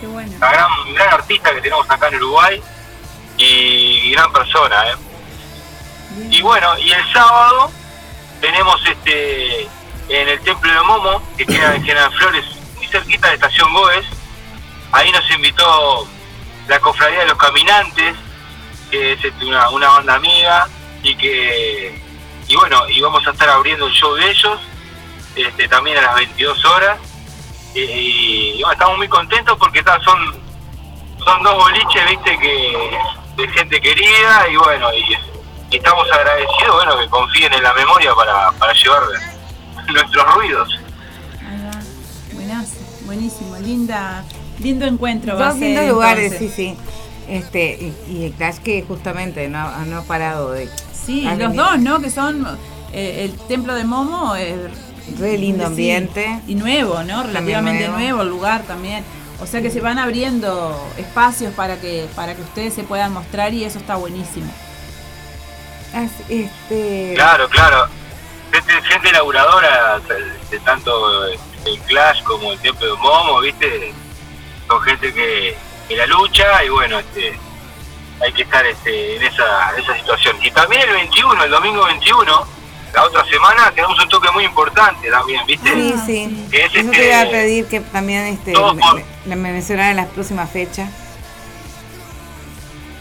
Qué 0.00 0.06
bueno. 0.06 0.30
Una 0.36 0.50
gran, 0.50 0.66
un 0.86 0.94
gran 0.94 1.14
artista 1.14 1.54
que 1.54 1.60
tenemos 1.60 1.90
acá 1.90 2.08
en 2.08 2.16
Uruguay 2.16 2.62
y 3.38 4.10
gran 4.12 4.32
persona, 4.32 4.90
¿eh? 4.90 4.96
Y 6.30 6.40
bueno, 6.42 6.78
y 6.78 6.92
el 6.92 7.12
sábado 7.12 7.70
tenemos 8.40 8.80
este 8.86 9.68
en 10.08 10.28
el 10.28 10.40
Templo 10.40 10.72
de 10.72 10.80
Momo, 10.82 11.22
que 11.36 11.44
queda 11.44 11.74
en 11.74 11.84
General 11.84 12.12
Flores, 12.12 12.44
muy 12.76 12.86
cerquita 12.86 13.28
de 13.28 13.34
Estación 13.34 13.72
Goes. 13.72 14.06
Ahí 14.92 15.10
nos 15.10 15.28
invitó 15.30 16.08
la 16.68 16.78
Cofradía 16.80 17.20
de 17.20 17.26
los 17.26 17.38
Caminantes, 17.38 18.16
que 18.90 19.12
es 19.12 19.24
este, 19.24 19.44
una, 19.44 19.68
una 19.70 19.88
banda 19.88 20.14
amiga, 20.14 20.68
y 21.02 21.14
que, 21.16 22.00
y 22.48 22.56
bueno, 22.56 22.88
y 22.88 23.00
vamos 23.00 23.26
a 23.26 23.30
estar 23.30 23.48
abriendo 23.48 23.86
el 23.86 23.92
show 23.92 24.14
de 24.14 24.30
ellos, 24.30 24.58
este, 25.34 25.68
también 25.68 25.98
a 25.98 26.02
las 26.02 26.14
22 26.16 26.64
horas. 26.64 26.98
Y, 27.74 27.80
y, 27.80 28.60
bueno, 28.60 28.72
estamos 28.72 28.96
muy 28.96 29.08
contentos 29.08 29.56
porque 29.58 29.82
ta, 29.82 30.00
son, 30.02 30.18
son 31.24 31.42
dos 31.42 31.54
boliches, 31.56 32.08
viste, 32.08 32.38
que 32.38 32.98
de 33.36 33.48
gente 33.48 33.80
querida, 33.80 34.48
y 34.50 34.56
bueno, 34.56 34.88
y, 34.94 35.14
y 35.70 35.76
estamos 35.76 36.10
agradecidos, 36.10 36.74
bueno, 36.76 36.98
que 36.98 37.08
confíen 37.08 37.52
en 37.52 37.62
la 37.62 37.74
memoria 37.74 38.14
para, 38.14 38.50
para 38.52 38.72
llevar 38.72 39.02
nuestros 39.92 40.34
ruidos. 40.34 40.68
Buenísimo, 43.06 43.56
linda, 43.58 44.24
lindo 44.58 44.84
encuentro. 44.84 45.36
va 45.38 45.46
a 45.46 45.50
Dos 45.50 45.58
ser, 45.58 45.68
lindos 45.68 45.88
lugares, 45.88 46.32
entonces. 46.32 46.54
sí, 46.56 46.74
sí. 46.74 46.78
Este, 47.28 47.72
y, 48.08 48.12
y 48.12 48.24
el 48.26 48.32
Clash 48.32 48.58
que 48.58 48.82
justamente 48.82 49.48
no, 49.48 49.58
ha- 49.58 49.84
no 49.86 49.98
ha 49.98 50.02
parado 50.02 50.52
de. 50.52 50.68
Sí, 50.92 51.22
los 51.22 51.38
venido. 51.38 51.64
dos, 51.64 51.78
¿no? 51.80 52.00
Que 52.00 52.10
son 52.10 52.46
eh, 52.92 53.24
el 53.24 53.36
templo 53.48 53.74
de 53.74 53.84
Momo. 53.84 54.36
eh, 54.36 54.56
Re 55.18 55.38
lindo 55.38 55.64
sí, 55.64 55.70
ambiente. 55.70 56.40
y 56.48 56.54
nuevo, 56.56 57.02
¿no? 57.04 57.22
Relativamente 57.22 57.84
nuevo. 57.88 57.98
nuevo. 57.98 58.22
el 58.22 58.28
lugar 58.28 58.62
también. 58.62 59.04
O 59.40 59.46
sea 59.46 59.60
que 59.62 59.70
se 59.70 59.80
van 59.80 59.98
abriendo 59.98 60.76
espacios 60.96 61.52
para 61.54 61.78
que 61.80 62.08
para 62.16 62.34
que 62.34 62.42
ustedes 62.42 62.74
se 62.74 62.82
puedan 62.84 63.12
mostrar 63.12 63.52
y 63.54 63.64
eso 63.64 63.78
está 63.78 63.96
buenísimo. 63.96 64.50
Este. 66.28 67.12
Claro, 67.14 67.48
claro. 67.48 67.86
Gente, 68.52 68.72
gente 68.88 69.12
laburadora, 69.12 70.00
de 70.50 70.58
tanto 70.60 71.24
el 71.26 71.78
Clash 71.86 72.22
como 72.22 72.52
el 72.52 72.58
Templo 72.60 72.86
de 72.86 72.96
Momo, 73.00 73.40
¿viste? 73.40 73.92
Son 74.68 74.80
gente 74.82 75.12
que, 75.12 75.56
que 75.88 75.96
la 75.96 76.06
lucha 76.06 76.64
y 76.64 76.68
bueno, 76.68 76.98
este 76.98 77.38
hay 78.22 78.32
que 78.32 78.42
estar 78.42 78.64
este, 78.64 79.16
en 79.16 79.22
esa, 79.24 79.74
en 79.76 79.82
esa 79.84 79.94
situación. 79.96 80.36
Y 80.42 80.50
también 80.50 80.82
el 80.82 80.94
21, 80.94 81.44
el 81.44 81.50
domingo 81.50 81.84
21, 81.84 82.46
la 82.94 83.04
otra 83.04 83.24
semana, 83.26 83.70
tenemos 83.72 83.98
un 84.02 84.08
toque 84.08 84.30
muy 84.30 84.44
importante 84.44 85.10
también, 85.10 85.44
¿viste? 85.46 85.70
Sí, 85.70 85.94
sí. 86.06 86.46
Que 86.50 86.64
es 86.64 86.70
Eso 86.74 86.78
este- 86.80 86.96
te 86.96 87.06
iba 87.08 87.20
a 87.20 87.28
pedir 87.28 87.66
que 87.66 87.80
también 87.80 88.26
este, 88.26 88.52
por- 88.52 88.74
me- 88.74 89.04
me 89.36 89.52
mencionaran 89.52 89.96
las 89.96 90.06
próximas 90.06 90.50
fechas. 90.50 90.88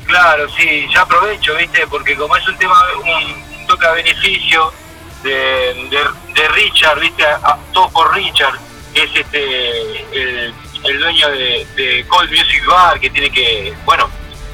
Claro, 0.05 0.47
sí, 0.49 0.87
ya 0.93 1.01
aprovecho, 1.01 1.55
¿viste? 1.55 1.87
Porque 1.87 2.15
como 2.15 2.35
es 2.35 2.47
un 2.47 2.57
tema, 2.57 2.75
un, 3.03 3.55
un 3.59 3.67
toque 3.67 3.85
a 3.87 3.91
beneficio 3.91 4.71
de, 5.23 5.31
de, 5.31 5.99
de 6.41 6.47
Richard, 6.49 6.99
¿viste? 6.99 7.25
A- 7.25 7.57
todo 7.73 7.89
por 7.89 8.13
Richard, 8.13 8.59
que 8.93 9.03
es 9.03 9.15
este 9.15 10.01
el 10.11 10.53
el 10.85 10.99
dueño 10.99 11.29
de, 11.29 11.65
de 11.75 12.05
Cold 12.07 12.29
Music 12.29 12.65
Bar, 12.67 12.99
que 12.99 13.09
tiene 13.09 13.29
que, 13.29 13.73
bueno, 13.85 14.09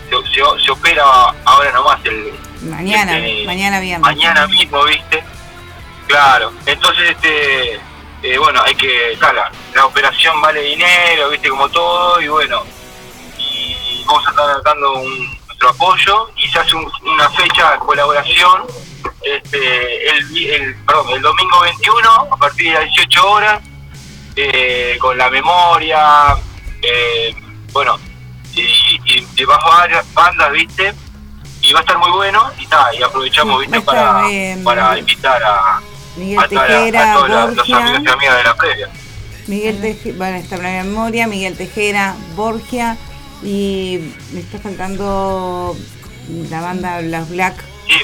se, 0.10 0.16
se- 0.34 0.64
se 0.66 0.72
opera 0.72 1.04
ahora 1.46 1.72
nomás 1.72 2.00
el 2.06 2.34
Mañana, 2.64 3.18
este, 3.18 3.46
mañana 3.46 3.80
viernes. 3.80 4.02
mañana 4.02 4.48
mismo, 4.48 4.84
¿viste? 4.86 5.24
Claro, 6.08 6.52
entonces, 6.66 7.10
este, 7.12 7.74
eh, 8.24 8.38
bueno, 8.38 8.62
hay 8.66 8.76
que, 8.76 9.16
claro, 9.18 9.36
la, 9.38 9.52
la 9.76 9.86
operación 9.86 10.40
vale 10.42 10.62
dinero, 10.62 11.30
¿viste? 11.30 11.50
Como 11.50 11.70
todo, 11.70 12.22
y 12.22 12.28
bueno, 12.28 12.64
y 13.38 14.04
vamos 14.06 14.26
a 14.28 14.30
estar 14.32 14.64
dando 14.64 14.94
un, 14.94 15.40
nuestro 15.48 15.70
apoyo 15.70 16.30
y 16.38 16.48
se 16.50 16.60
hace 16.60 16.76
un- 16.76 16.92
una 17.04 17.30
fecha 17.32 17.72
de 17.72 17.78
colaboración 17.80 18.64
este, 19.24 20.10
el, 20.10 20.38
el, 20.48 20.76
perdón, 20.86 21.10
el 21.16 21.22
domingo 21.22 21.60
21 21.62 22.10
a 22.32 22.38
partir 22.38 22.68
de 22.74 22.80
las 22.80 22.84
18 22.86 23.28
horas 23.32 23.62
eh, 24.36 24.98
con 25.00 25.18
la 25.18 25.30
memoria, 25.30 26.36
eh, 26.82 27.36
bueno, 27.74 27.98
y, 28.56 28.62
y, 28.62 29.28
y 29.36 29.46
bajo 29.46 29.70
varias 29.70 30.14
bandas, 30.14 30.52
¿viste? 30.52 30.94
Y 31.62 31.74
va 31.74 31.80
a 31.80 31.82
estar 31.82 31.98
muy 31.98 32.12
bueno 32.12 32.52
y, 32.60 32.66
ta, 32.68 32.88
y 32.98 33.04
aprovechamos, 33.04 33.62
Sí, 33.62 33.68
¿viste? 33.68 33.82
Para, 33.82 34.28
bien. 34.28 34.64
para 34.64 34.98
invitar 34.98 35.42
a, 35.44 35.82
Miguel 36.18 36.50
Tejera, 36.50 37.14
a 37.14 37.16
todos 37.16 37.56
los 37.56 37.70
amigos 37.72 38.02
y 38.04 38.10
amigas 38.10 38.38
de 38.38 38.44
la 38.44 38.56
previa. 38.56 38.90
Miguel 39.48 39.82
Tejera, 39.82 40.38
está 40.38 40.58
la 40.58 40.84
memoria, 40.84 41.28
Miguel 41.28 41.56
Tejera, 41.58 42.16
Borgia 42.36 42.98
y 43.44 44.14
me 44.34 44.42
está 44.42 44.60
faltando 44.60 45.76
la 46.50 46.62
banda 46.62 47.02
Los 47.02 47.30
Black. 47.30 47.56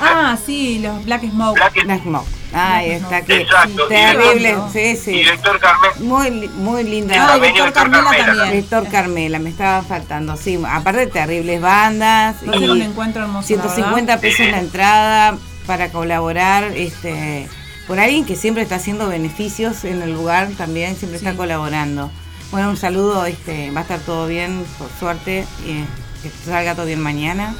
Ah, 0.01 0.37
sí, 0.43 0.79
los 0.79 1.05
Black 1.05 1.21
Smoke. 1.29 1.59
Black 1.85 2.03
Smoke. 2.03 2.27
Ahí 2.53 2.91
está, 2.91 3.21
que 3.23 3.41
Exacto, 3.41 3.85
y 3.85 3.89
terrible, 3.89 4.55
Director- 4.55 4.71
sí, 4.71 4.95
sí. 4.95 5.11
y 5.11 5.17
Director 5.17 5.59
Carmela. 5.59 5.93
Muy, 5.99 6.47
muy 6.49 6.83
linda. 6.83 7.15
Ah, 7.33 7.37
y 7.37 7.41
Director 7.41 7.73
Carmela 7.73 8.03
también. 8.17 8.45
Director 8.51 8.87
Carmela, 8.89 9.39
me 9.39 9.49
estaba 9.49 9.81
faltando, 9.83 10.37
sí. 10.37 10.57
Aparte 10.67 11.01
de 11.01 11.07
terribles 11.07 11.61
bandas. 11.61 12.37
Va 12.47 12.55
a 12.55 12.59
ser 12.59 12.71
un 12.71 12.81
encuentro 12.81 13.23
hermoso, 13.23 13.41
la 13.41 13.61
150 13.63 14.15
verdad. 14.15 14.21
pesos 14.21 14.47
la 14.47 14.59
entrada 14.59 15.37
para 15.65 15.89
colaborar, 15.89 16.71
este 16.75 17.47
por 17.87 17.99
alguien 18.01 18.25
que 18.25 18.35
siempre 18.35 18.63
está 18.63 18.75
haciendo 18.75 19.07
beneficios 19.07 19.85
en 19.85 20.01
el 20.01 20.11
lugar, 20.13 20.49
también 20.57 20.95
siempre 20.97 21.17
está 21.17 21.35
colaborando. 21.35 22.11
Bueno, 22.51 22.69
un 22.69 22.77
saludo, 22.77 23.25
este, 23.25 23.71
va 23.71 23.79
a 23.79 23.83
estar 23.83 23.99
todo 23.99 24.27
bien, 24.27 24.65
por 24.77 24.89
suerte, 24.99 25.45
y, 25.65 25.71
eh, 25.71 25.85
que 26.23 26.29
salga 26.29 26.75
todo 26.75 26.85
bien 26.85 26.99
mañana. 27.01 27.55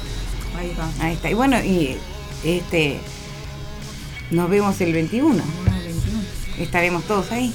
Ahí 0.58 0.74
va. 0.78 1.04
Ahí 1.04 1.14
está. 1.14 1.30
Y 1.30 1.34
bueno, 1.34 1.58
y 1.62 1.96
este 2.44 3.00
nos 4.30 4.48
vemos 4.50 4.80
el 4.80 4.92
21. 4.92 5.42
Estaremos 6.58 7.04
todos 7.04 7.30
ahí. 7.32 7.54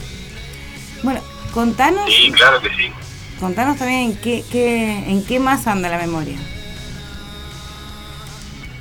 Bueno, 1.04 1.22
contanos, 1.54 2.10
Sí, 2.10 2.32
claro 2.32 2.62
que 2.62 2.70
sí. 2.70 2.92
contanos 3.40 3.78
también 3.78 4.12
en 4.12 4.18
qué, 4.18 4.44
qué, 4.52 4.92
en 5.10 5.26
qué 5.26 5.40
más 5.40 5.68
anda 5.68 5.90
la 5.90 5.98
memoria. 5.98 6.38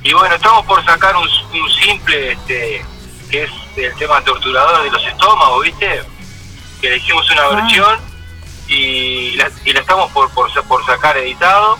Y 0.03 0.13
bueno, 0.13 0.35
estamos 0.35 0.65
por 0.65 0.83
sacar 0.83 1.15
un, 1.15 1.23
un 1.27 1.69
simple, 1.81 2.33
este, 2.33 2.85
que 3.29 3.43
es 3.43 3.51
el 3.77 3.93
tema 3.95 4.21
torturador 4.21 4.83
de 4.83 4.91
los 4.91 5.05
estómagos, 5.05 5.63
¿viste? 5.63 6.01
Que 6.81 6.89
le 6.89 6.97
hicimos 6.97 7.29
una 7.31 7.41
Ah. 7.43 7.55
versión 7.55 7.99
y 8.67 9.31
la, 9.35 9.49
y 9.65 9.71
la 9.73 9.79
estamos 9.81 10.11
por, 10.11 10.29
por 10.31 10.85
sacar 10.85 11.17
editado. 11.17 11.77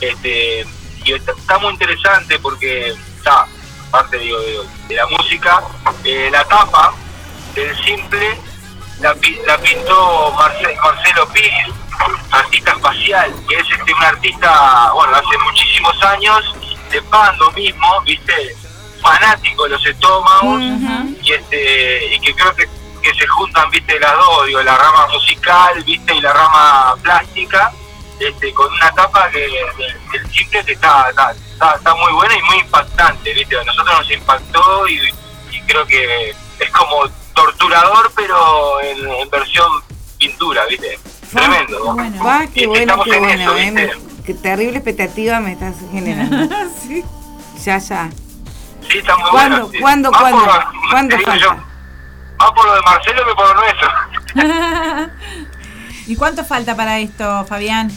Este, 0.00 0.66
y 1.04 1.12
está, 1.12 1.32
está 1.32 1.58
muy 1.58 1.72
interesante 1.72 2.38
porque 2.40 2.88
está, 3.18 3.46
aparte 3.90 4.18
digo, 4.18 4.38
de, 4.40 4.58
de 4.88 4.94
la 4.94 5.06
música, 5.06 5.62
eh, 6.04 6.28
la 6.30 6.44
tapa 6.44 6.92
del 7.54 7.76
simple 7.84 8.38
la, 9.00 9.14
la 9.46 9.58
pintó 9.58 10.32
Marce- 10.32 10.76
Marcelo 10.82 11.26
Piris, 11.30 11.74
artista 12.30 12.70
espacial, 12.72 13.34
que 13.48 13.56
es 13.56 13.66
este, 13.70 13.92
un 13.92 14.02
artista, 14.04 14.90
bueno, 14.94 15.16
hace 15.16 15.38
muchísimos 15.38 16.02
años, 16.04 16.54
de 16.90 17.02
Pando 17.02 17.50
mismo, 17.52 18.00
viste, 18.02 18.56
fanático 19.02 19.64
de 19.64 19.70
los 19.70 19.86
estómagos, 19.86 20.62
y 21.22 21.32
este 21.32 22.14
y 22.14 22.20
que 22.20 22.34
creo 22.34 22.54
que, 22.54 22.68
que 23.02 23.14
se 23.14 23.26
juntan, 23.26 23.70
viste, 23.70 23.98
las 23.98 24.12
dos, 24.12 24.46
digo, 24.46 24.62
la 24.62 24.76
rama 24.76 25.06
musical, 25.08 25.82
viste, 25.84 26.14
y 26.14 26.20
la 26.20 26.32
rama 26.32 26.94
plástica, 27.02 27.72
este, 28.20 28.52
con 28.54 28.72
una 28.72 28.90
tapa 28.92 29.28
que 29.30 29.44
el 29.46 30.30
simple 30.32 30.64
que 30.64 30.72
está, 30.72 31.08
está, 31.10 31.32
está, 31.32 31.74
está 31.76 31.94
muy 31.94 32.12
buena 32.12 32.34
y 32.36 32.42
muy 32.42 32.58
impactante, 32.58 33.32
viste, 33.34 33.58
a 33.58 33.64
nosotros 33.64 33.98
nos 33.98 34.10
impactó 34.10 34.88
y, 34.88 35.00
y 35.52 35.60
creo 35.62 35.86
que 35.86 36.30
es 36.30 36.70
como 36.70 37.08
torturador, 37.34 38.12
pero 38.14 38.80
en, 38.82 39.08
en 39.10 39.30
versión 39.30 39.70
pintura, 40.18 40.66
viste, 40.66 40.98
tremendo. 41.32 41.94
¿no? 41.94 42.24
Va, 42.24 42.46
qué 42.54 42.66
bueno, 42.66 42.82
estamos 42.82 43.04
qué 43.06 43.14
en 43.16 43.22
bueno, 43.24 43.42
eso, 43.42 43.56
eh, 43.56 43.70
¿viste? 43.70 43.98
qué 44.26 44.34
terrible 44.34 44.76
expectativa 44.76 45.40
me 45.40 45.52
estás 45.52 45.74
generando. 45.90 46.54
sí. 46.86 47.02
Ya, 47.64 47.78
ya. 47.78 48.10
Sí, 48.90 48.98
está 48.98 49.16
muy 49.16 49.30
¿Cuándo, 49.30 49.56
bueno. 49.56 49.70
sí. 49.72 49.80
cuándo, 49.80 50.10
Va 50.10 50.18
cuándo? 50.20 50.44
por- 50.44 50.90
¿Cuándo 50.90 51.16
yo, 51.16 51.54
Más 52.38 52.50
por 52.52 52.66
lo 52.66 52.74
de 52.74 52.82
Marcelo 52.82 53.24
que 53.26 53.34
por 53.34 53.46
lo 53.48 53.54
nuestro. 53.54 53.90
¿Y 56.06 56.16
cuánto 56.16 56.44
falta 56.44 56.74
para 56.76 56.98
esto, 56.98 57.44
Fabián? 57.46 57.90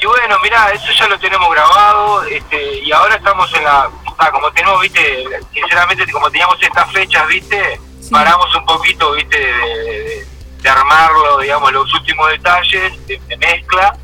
Y 0.00 0.06
bueno, 0.06 0.36
mira, 0.42 0.70
eso 0.70 0.92
ya 0.96 1.08
lo 1.08 1.18
tenemos 1.18 1.50
grabado, 1.50 2.22
este, 2.24 2.78
y 2.80 2.92
ahora 2.92 3.16
estamos 3.16 3.52
en 3.54 3.64
la, 3.64 3.90
ah, 4.18 4.30
como 4.30 4.50
tenemos, 4.52 4.80
viste, 4.80 5.24
sinceramente, 5.52 6.10
como 6.12 6.30
teníamos 6.30 6.56
estas 6.62 6.90
fechas, 6.92 7.26
viste, 7.26 7.80
paramos 8.10 8.54
un 8.54 8.64
poquito, 8.64 9.12
viste, 9.12 9.36
de, 9.38 10.26
de- 10.62 10.68
armarlo, 10.70 11.38
digamos, 11.38 11.72
los 11.72 11.92
últimos 11.94 12.30
detalles 12.30 13.06
de, 13.08 13.18
de 13.26 13.36
mezcla, 13.38 13.96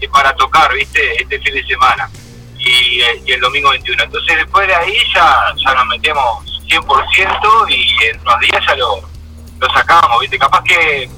y 0.00 0.08
para 0.08 0.34
tocar, 0.34 0.72
viste, 0.74 1.22
este 1.22 1.38
fin 1.40 1.54
de 1.54 1.64
semana, 1.66 2.10
y, 2.56 3.00
eh, 3.00 3.22
y 3.24 3.32
el 3.32 3.40
domingo 3.40 3.70
21. 3.70 4.02
Entonces 4.04 4.36
después 4.38 4.66
de 4.66 4.74
ahí 4.74 4.96
ya, 5.14 5.54
ya 5.64 5.74
nos 5.74 5.86
metemos 5.86 6.44
100% 6.66 7.68
y 7.70 8.04
en 8.04 8.20
unos 8.20 8.40
días 8.40 8.64
ya 8.66 8.74
lo, 8.74 9.00
lo 9.60 9.70
sacamos, 9.72 10.18
viste, 10.20 10.36
capaz 10.38 10.62
que 10.64 11.08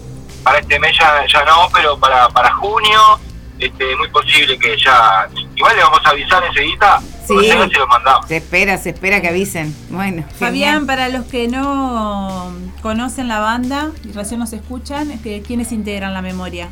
para 0.44 0.58
este 0.58 0.78
mes 0.78 0.94
ya, 0.98 1.24
ya 1.26 1.42
no, 1.44 1.68
pero 1.72 1.98
para, 1.98 2.28
para 2.30 2.52
junio, 2.54 3.18
este, 3.60 3.96
muy 3.96 4.08
posible 4.08 4.58
que 4.58 4.76
ya, 4.76 5.28
igual 5.54 5.76
le 5.76 5.82
vamos 5.82 6.00
a 6.04 6.10
avisar 6.10 6.42
enseguida, 6.44 7.00
Sí. 7.26 7.48
se 7.48 7.78
lo 7.78 7.86
mandamos. 7.86 8.26
Se 8.26 8.38
espera, 8.38 8.76
se 8.76 8.90
espera 8.90 9.20
que 9.20 9.28
avisen. 9.28 9.74
Bueno, 9.90 10.24
Fabián, 10.38 10.86
para 10.86 11.08
los 11.08 11.26
que 11.26 11.46
no 11.46 12.52
conocen 12.82 13.28
la 13.28 13.38
banda 13.38 13.90
y 14.02 14.12
recién 14.12 14.40
nos 14.40 14.52
escuchan, 14.52 15.10
este, 15.12 15.42
¿quiénes 15.42 15.70
integran 15.70 16.12
la 16.12 16.22
memoria? 16.22 16.70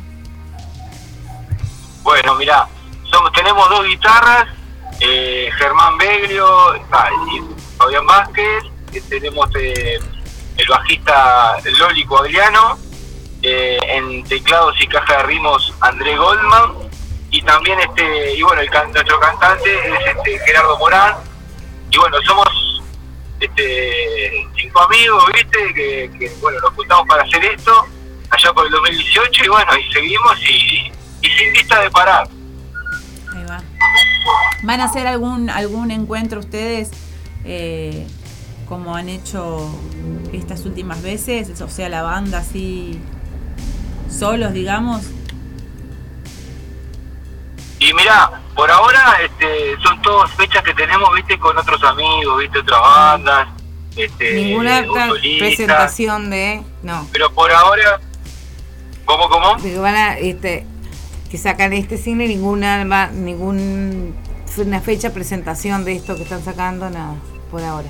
Bueno, 2.03 2.35
mirá, 2.35 2.67
somos, 3.09 3.31
tenemos 3.33 3.69
dos 3.69 3.85
guitarras, 3.85 4.47
eh, 4.99 5.49
Germán 5.57 5.97
Beglio 5.97 6.73
ah, 6.91 7.09
y 7.33 7.77
Fabián 7.77 8.05
Vázquez, 8.05 8.63
eh, 8.93 9.01
tenemos 9.07 9.49
eh, 9.55 9.99
el 10.57 10.67
bajista 10.67 11.55
Loli 11.77 12.03
Coagliano, 12.05 12.77
eh, 13.41 13.77
en 13.87 14.23
teclados 14.25 14.75
y 14.81 14.87
caja 14.87 15.17
de 15.17 15.23
ritmos 15.23 15.73
André 15.81 16.17
Goldman, 16.17 16.73
y 17.31 17.41
también 17.43 17.79
este, 17.79 18.33
y 18.35 18.41
bueno, 18.41 18.61
el 18.61 18.69
can- 18.69 18.91
cantante 18.91 19.71
es 19.73 20.15
este 20.17 20.39
Gerardo 20.45 20.77
Morán, 20.79 21.15
y 21.91 21.97
bueno, 21.97 22.17
somos 22.25 22.47
este 23.39 24.47
cinco 24.59 24.81
amigos, 24.81 25.23
viste, 25.33 25.73
que, 25.73 26.31
bueno, 26.41 26.59
nos 26.61 26.73
juntamos 26.73 27.07
para 27.07 27.23
hacer 27.23 27.43
esto, 27.45 27.85
allá 28.29 28.53
por 28.53 28.65
el 28.65 28.71
2018, 28.71 29.45
y 29.45 29.47
bueno, 29.47 29.71
y 29.77 29.93
seguimos 29.93 30.39
y, 30.41 30.91
y 31.21 31.29
sin 31.29 31.53
vista 31.53 31.79
de 31.81 31.89
parar. 31.91 32.27
Ahí 33.33 33.43
va. 33.47 33.61
¿Van 34.63 34.81
a 34.81 34.85
hacer 34.85 35.07
algún, 35.07 35.49
algún 35.49 35.89
encuentro 35.91 36.39
ustedes 36.41 36.91
eh, 37.45 38.05
como 38.67 38.95
han 38.95 39.07
hecho 39.07 39.69
estas 40.33 40.65
últimas 40.65 41.01
veces? 41.01 41.61
O 41.61 41.69
sea, 41.69 41.87
la 41.89 42.01
banda 42.01 42.39
así, 42.39 42.99
solos, 44.09 44.53
digamos. 44.53 45.03
Y 47.79 47.93
mira, 47.93 48.41
por 48.55 48.69
ahora 48.69 49.17
este, 49.23 49.77
son 49.81 50.01
todas 50.01 50.31
fechas 50.31 50.61
que 50.63 50.73
tenemos, 50.73 51.13
viste, 51.15 51.39
con 51.39 51.57
otros 51.57 51.81
amigos, 51.83 52.39
viste, 52.39 52.59
otras 52.59 52.81
bandas, 52.81 53.47
este, 53.95 54.33
Ninguna 54.33 54.85
presentación 55.39 56.29
de. 56.29 56.63
No. 56.83 57.07
Pero 57.11 57.31
por 57.33 57.51
ahora, 57.51 57.99
¿cómo, 59.05 59.29
cómo? 59.29 59.57
Van 59.81 59.95
a, 59.95 60.17
este, 60.17 60.65
que 61.29 61.37
sacan 61.37 61.73
este 61.73 61.97
cine, 61.97 62.27
ninguna, 62.27 63.07
ningún, 63.11 64.15
una 64.57 64.81
fecha 64.81 65.13
presentación 65.13 65.85
de 65.85 65.95
esto 65.95 66.15
que 66.15 66.23
están 66.23 66.43
sacando, 66.43 66.89
nada, 66.89 67.15
por 67.51 67.63
ahora. 67.63 67.89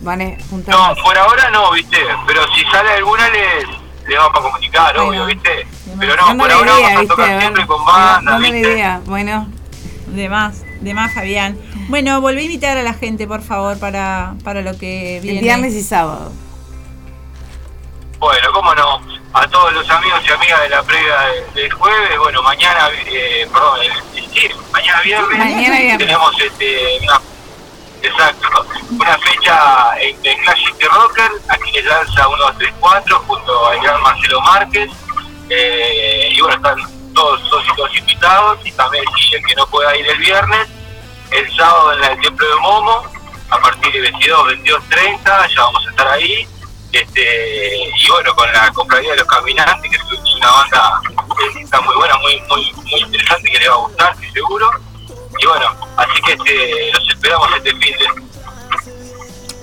Van 0.00 0.20
a 0.20 0.36
juntar. 0.50 0.74
No, 0.74 1.02
por 1.02 1.16
ahora 1.16 1.50
no, 1.50 1.70
viste, 1.72 1.98
pero 2.26 2.42
si 2.54 2.62
sale 2.64 2.90
alguna 2.90 3.28
les, 3.30 3.64
les 4.08 4.18
vamos 4.18 4.38
a 4.38 4.42
comunicar, 4.42 4.98
obvio, 4.98 5.26
viste. 5.26 5.66
Pero 5.98 6.16
no, 6.16 6.26
Dándole 6.28 6.54
por 6.54 6.58
ahora 6.68 6.72
idea, 6.80 6.88
vamos 6.88 6.96
a 6.96 7.00
¿viste? 7.00 7.06
tocar 7.16 7.30
A 7.30 7.40
siempre 7.40 7.66
con 7.66 7.84
bandas, 7.84 8.24
dándole 8.24 8.52
viste. 8.52 8.72
idea, 8.72 9.00
bueno. 9.04 9.48
De 10.06 10.28
más, 10.28 10.62
de 10.80 10.94
más, 10.94 11.12
Fabián. 11.12 11.58
Bueno, 11.88 12.20
volví 12.20 12.40
a 12.40 12.44
invitar 12.44 12.76
a 12.78 12.82
la 12.82 12.94
gente, 12.94 13.26
por 13.26 13.42
favor, 13.42 13.78
para, 13.78 14.34
para 14.44 14.62
lo 14.62 14.76
que 14.78 15.20
viene. 15.22 15.38
El 15.38 15.44
viernes 15.44 15.74
y 15.74 15.82
sábado. 15.82 16.32
Bueno, 18.18 18.48
cómo 18.52 18.74
no. 18.74 19.00
a 19.34 19.46
todos 19.48 19.72
los 19.74 19.88
amigos 19.90 20.20
y 20.26 20.32
amigas 20.32 20.60
de 20.62 20.68
la 20.70 20.82
previa 20.82 21.14
del, 21.54 21.70
jueves. 21.72 22.18
Bueno, 22.18 22.42
mañana, 22.42 22.88
eh, 23.06 23.46
perdón, 23.52 23.78
el- 23.82 24.18
el- 24.22 24.30
sí, 24.30 24.48
mañana 24.72 25.02
viernes, 25.02 25.38
Mañana 25.38 25.76
viernes. 25.78 25.98
tenemos 25.98 26.40
este, 26.40 26.98
una, 27.02 27.20
exacto, 28.06 28.66
una 28.90 29.18
fecha 29.18 30.00
en 30.00 30.16
el 30.22 30.36
Clash 30.42 30.66
City 30.66 30.84
Rocker, 30.86 31.30
aquí 31.48 31.72
les 31.72 31.84
lanza 31.84 32.28
1234 32.28 33.18
junto 33.26 33.66
al 33.66 33.80
gran 33.80 34.02
Marcelo 34.02 34.40
Márquez. 34.40 34.90
Eh, 35.48 36.28
y 36.32 36.40
bueno, 36.40 36.56
están 36.56 36.76
todos, 37.14 37.40
todos 37.48 37.96
invitados 37.96 38.58
y 38.64 38.72
también 38.72 39.04
el 39.32 39.44
que 39.44 39.54
no 39.54 39.66
pueda 39.68 39.96
ir 39.96 40.06
el 40.06 40.18
viernes, 40.18 40.68
el 41.30 41.56
sábado 41.56 41.92
en 41.92 42.04
el 42.04 42.20
Templo 42.20 42.48
de 42.48 42.56
Momo, 42.56 43.02
a 43.50 43.58
partir 43.58 43.92
de 43.92 44.00
22, 44.00 44.46
22, 44.48 44.82
30, 44.88 45.48
ya 45.48 45.60
vamos 45.62 45.86
a 45.86 45.90
estar 45.90 46.08
ahí. 46.08 46.46
Este, 46.92 47.90
y 47.98 48.08
bueno, 48.08 48.34
con 48.34 48.50
la 48.52 48.70
cofradía 48.72 49.10
de 49.10 49.18
los 49.18 49.26
caminantes, 49.26 49.90
que 49.90 49.96
es 49.96 50.34
una 50.34 50.50
banda 50.50 51.00
que 51.52 51.60
está 51.60 51.80
muy 51.80 51.94
buena, 51.96 52.16
muy, 52.18 52.40
muy, 52.48 52.72
muy 52.72 53.00
interesante, 53.00 53.50
que 53.50 53.58
le 53.58 53.68
va 53.68 53.74
a 53.74 53.78
gustar, 53.78 54.12
estoy 54.12 54.30
seguro. 54.30 54.70
Y 55.38 55.46
bueno, 55.46 55.76
así 55.96 56.22
que 56.22 56.32
este, 56.32 56.92
los 56.92 57.08
esperamos 57.08 57.48
este 57.56 57.72
de 57.72 57.75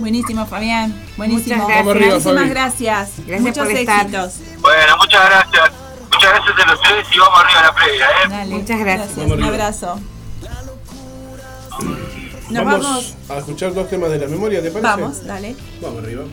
Buenísimo, 0.03 0.45
Fabián. 0.45 0.93
Buenísimo. 1.15 1.55
Muchas 1.55 1.67
gracias. 1.69 1.95
Arriba, 1.95 2.11
Muchísimas 2.11 2.35
Fabi. 2.35 2.49
gracias. 2.49 3.09
Gracias 3.25 3.41
Muchos 3.41 3.63
por 3.67 3.71
estar. 3.77 3.99
éxitos. 4.01 4.33
Bueno, 4.59 4.97
muchas 4.97 5.25
gracias. 5.29 5.71
Muchas 6.11 6.29
gracias 6.29 6.59
a 6.59 6.71
los 6.71 6.81
tres 6.81 7.05
y 7.15 7.19
vamos 7.19 7.39
arriba 7.39 7.59
a 7.59 7.63
la 7.63 7.73
previa, 7.75 8.05
¿eh? 8.05 8.29
Dale, 8.29 8.55
Muchas 8.55 8.79
gracias. 8.79 9.17
Un 9.17 9.43
abrazo. 9.43 9.99
Nos 12.49 12.65
vamos, 12.65 12.83
vamos. 12.83 13.15
a 13.29 13.37
escuchar 13.37 13.73
dos 13.73 13.89
temas 13.89 14.09
de 14.11 14.19
la 14.19 14.27
memoria, 14.27 14.61
¿te 14.61 14.71
parece? 14.71 14.81
Vamos, 14.81 15.25
dale. 15.25 15.55
Vamos 15.81 16.03
arriba. 16.03 16.23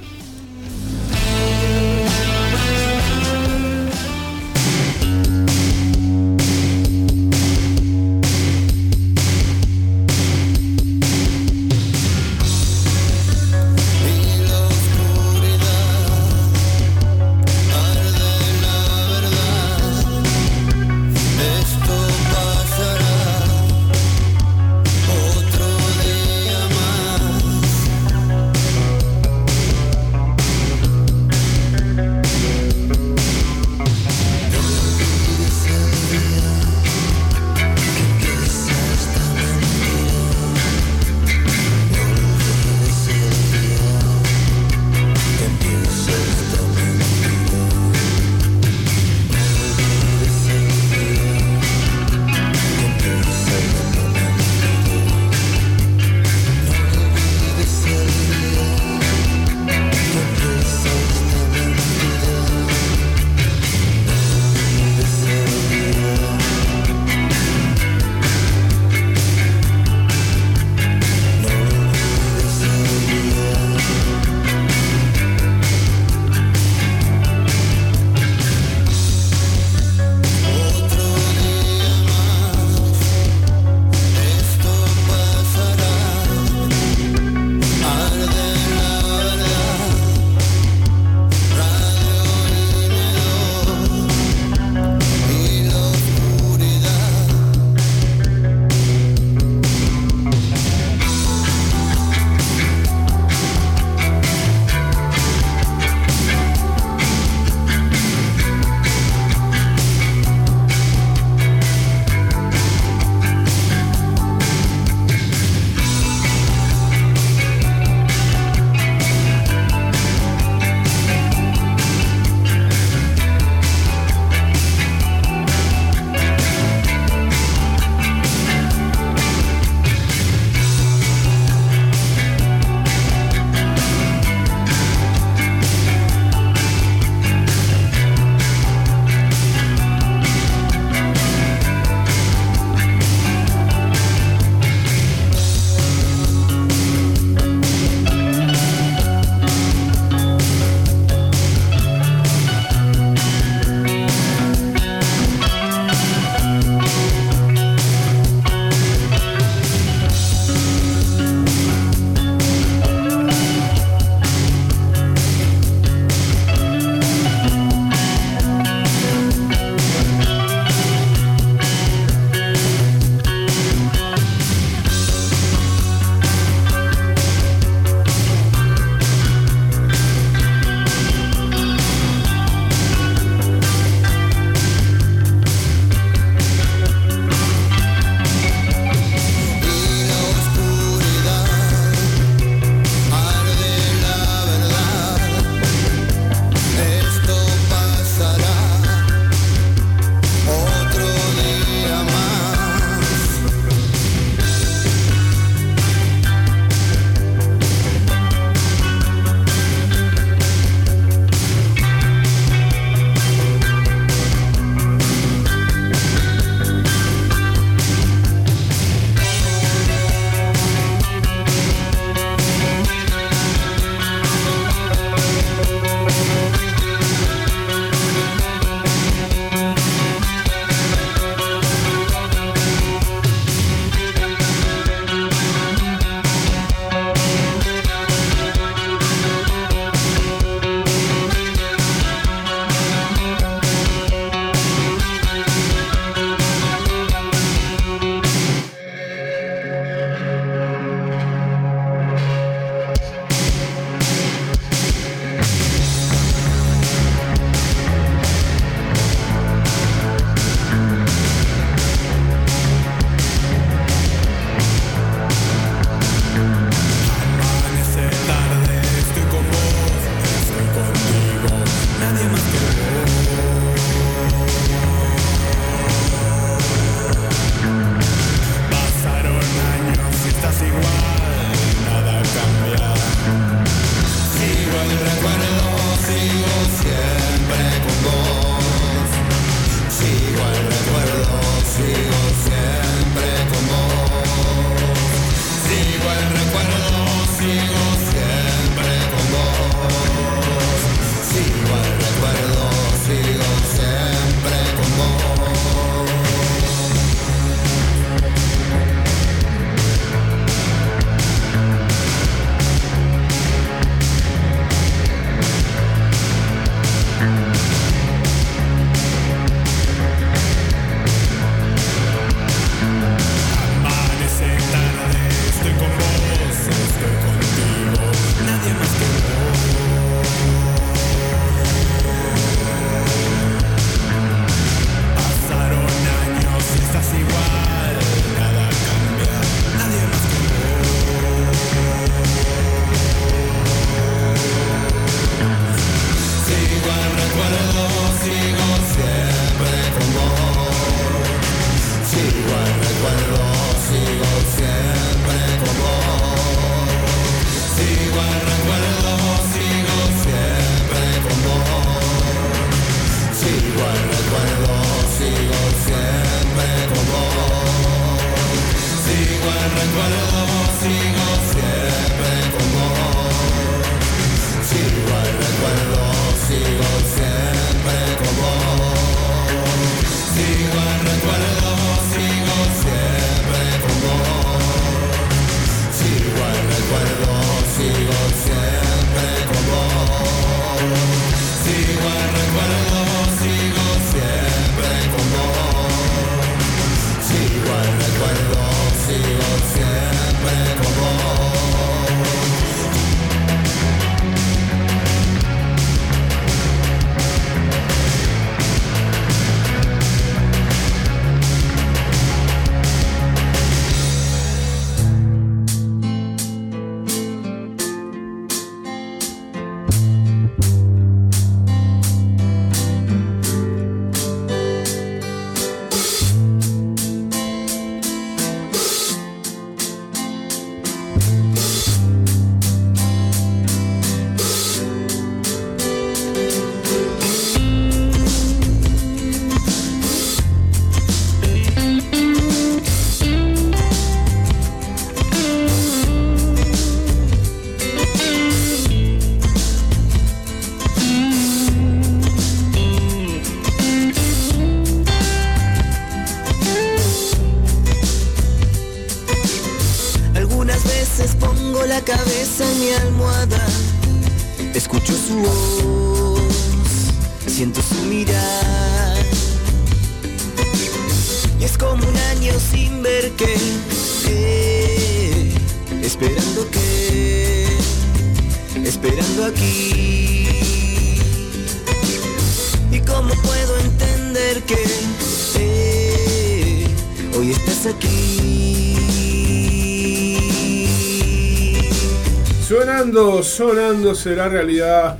Sonando, 493.60 493.82
sonando 493.82 494.14
será 494.14 494.48
realidad. 494.48 495.18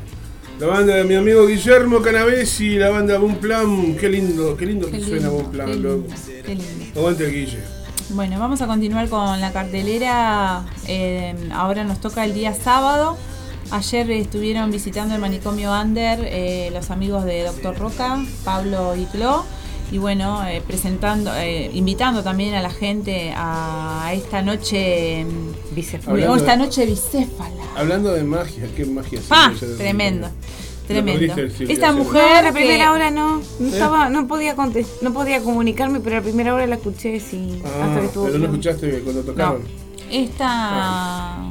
La 0.59 0.67
banda 0.67 0.95
de 0.95 1.05
mi 1.05 1.15
amigo 1.15 1.47
Guillermo 1.47 2.01
Canavesi, 2.01 2.79
la 2.79 2.89
banda 2.89 3.19
Boom 3.19 3.35
Plan. 3.35 3.95
Qué 4.01 4.09
lindo, 4.09 4.57
qué 4.57 4.65
lindo 4.65 4.87
Qué 4.87 4.93
que 4.97 5.05
suena 5.05 5.29
lindo, 5.29 5.33
Boom 5.33 5.51
Plan, 5.51 5.67
qué 5.67 5.73
lindo, 5.75 5.89
loco. 5.91 6.09
qué 6.47 6.55
lindo. 6.55 6.99
Aguante 6.99 7.25
el 7.27 7.33
Guille. 7.33 7.59
Bueno, 8.11 8.41
vamos 8.41 8.62
a 8.62 8.67
continuar 8.67 9.11
con 9.11 9.43
la 9.43 9.53
cartelera. 9.53 10.65
Eh, 10.89 11.35
ahora 11.53 11.85
nos 11.85 12.01
toca 12.01 12.25
el 12.25 12.33
día 12.33 12.55
sábado. 12.55 13.19
Ayer 13.73 14.11
estuvieron 14.11 14.71
visitando 14.71 15.15
el 15.15 15.21
manicomio 15.21 15.79
Under 15.79 16.21
eh, 16.23 16.71
los 16.73 16.91
amigos 16.91 17.25
de 17.25 17.43
Doctor 17.43 17.77
Roca, 17.79 18.25
Pablo 18.43 18.97
y 18.97 19.05
Clo. 19.05 19.45
Y 19.93 19.99
bueno, 19.99 20.47
eh, 20.47 20.62
presentando, 20.67 21.31
eh, 21.35 21.71
invitando 21.75 22.23
también 22.23 22.55
a 22.55 22.62
la 22.62 22.71
gente 22.71 23.35
a 23.37 24.12
esta 24.15 24.41
noche 24.41 25.27
bicéfala. 25.73 26.12
Hablando 26.12 26.37
esta 26.37 26.57
noche 26.57 26.87
bicéfala. 26.87 27.60
Hablando 27.81 28.12
de 28.12 28.23
magia, 28.24 28.65
qué 28.77 28.85
magia. 28.85 29.20
Ah, 29.31 29.52
tremendo. 29.78 30.28
Tremendo. 30.86 31.35
Esta 31.69 31.93
mujer. 31.93 32.23
No, 32.23 32.43
la 32.43 32.43
que- 32.48 32.52
primera 32.52 32.93
hora 32.93 33.11
no. 33.11 33.40
No, 33.61 33.66
estaba, 33.69 34.09
no 34.11 34.27
podía 34.27 34.57
contest- 34.57 35.01
no 35.02 35.12
podía 35.12 35.40
comunicarme, 35.40 36.01
pero 36.01 36.16
la 36.16 36.23
primera 36.23 36.52
hora 36.55 36.66
la 36.66 36.74
escuché 36.77 37.20
sí. 37.20 37.62
Ah, 37.65 37.85
hasta 37.86 38.01
que 38.01 38.07
estuvo 38.07 38.24
pero 38.24 38.39
no 38.39 38.48
bien. 38.48 38.51
escuchaste 38.52 39.01
cuando 39.01 39.23
tocaron. 39.23 39.62
Esta 40.11 41.43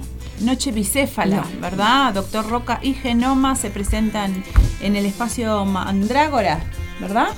noche 0.42 0.72
bicéfala, 0.72 1.46
¿verdad? 1.62 2.14
Doctor 2.14 2.48
Roca 2.50 2.80
y 2.82 2.94
Genoma 2.94 3.56
se 3.56 3.70
presentan 3.70 4.44
en 4.82 4.96
el 4.96 5.06
espacio 5.06 5.64
Mandrágora, 5.66 6.60
¿verdad? 7.00 7.30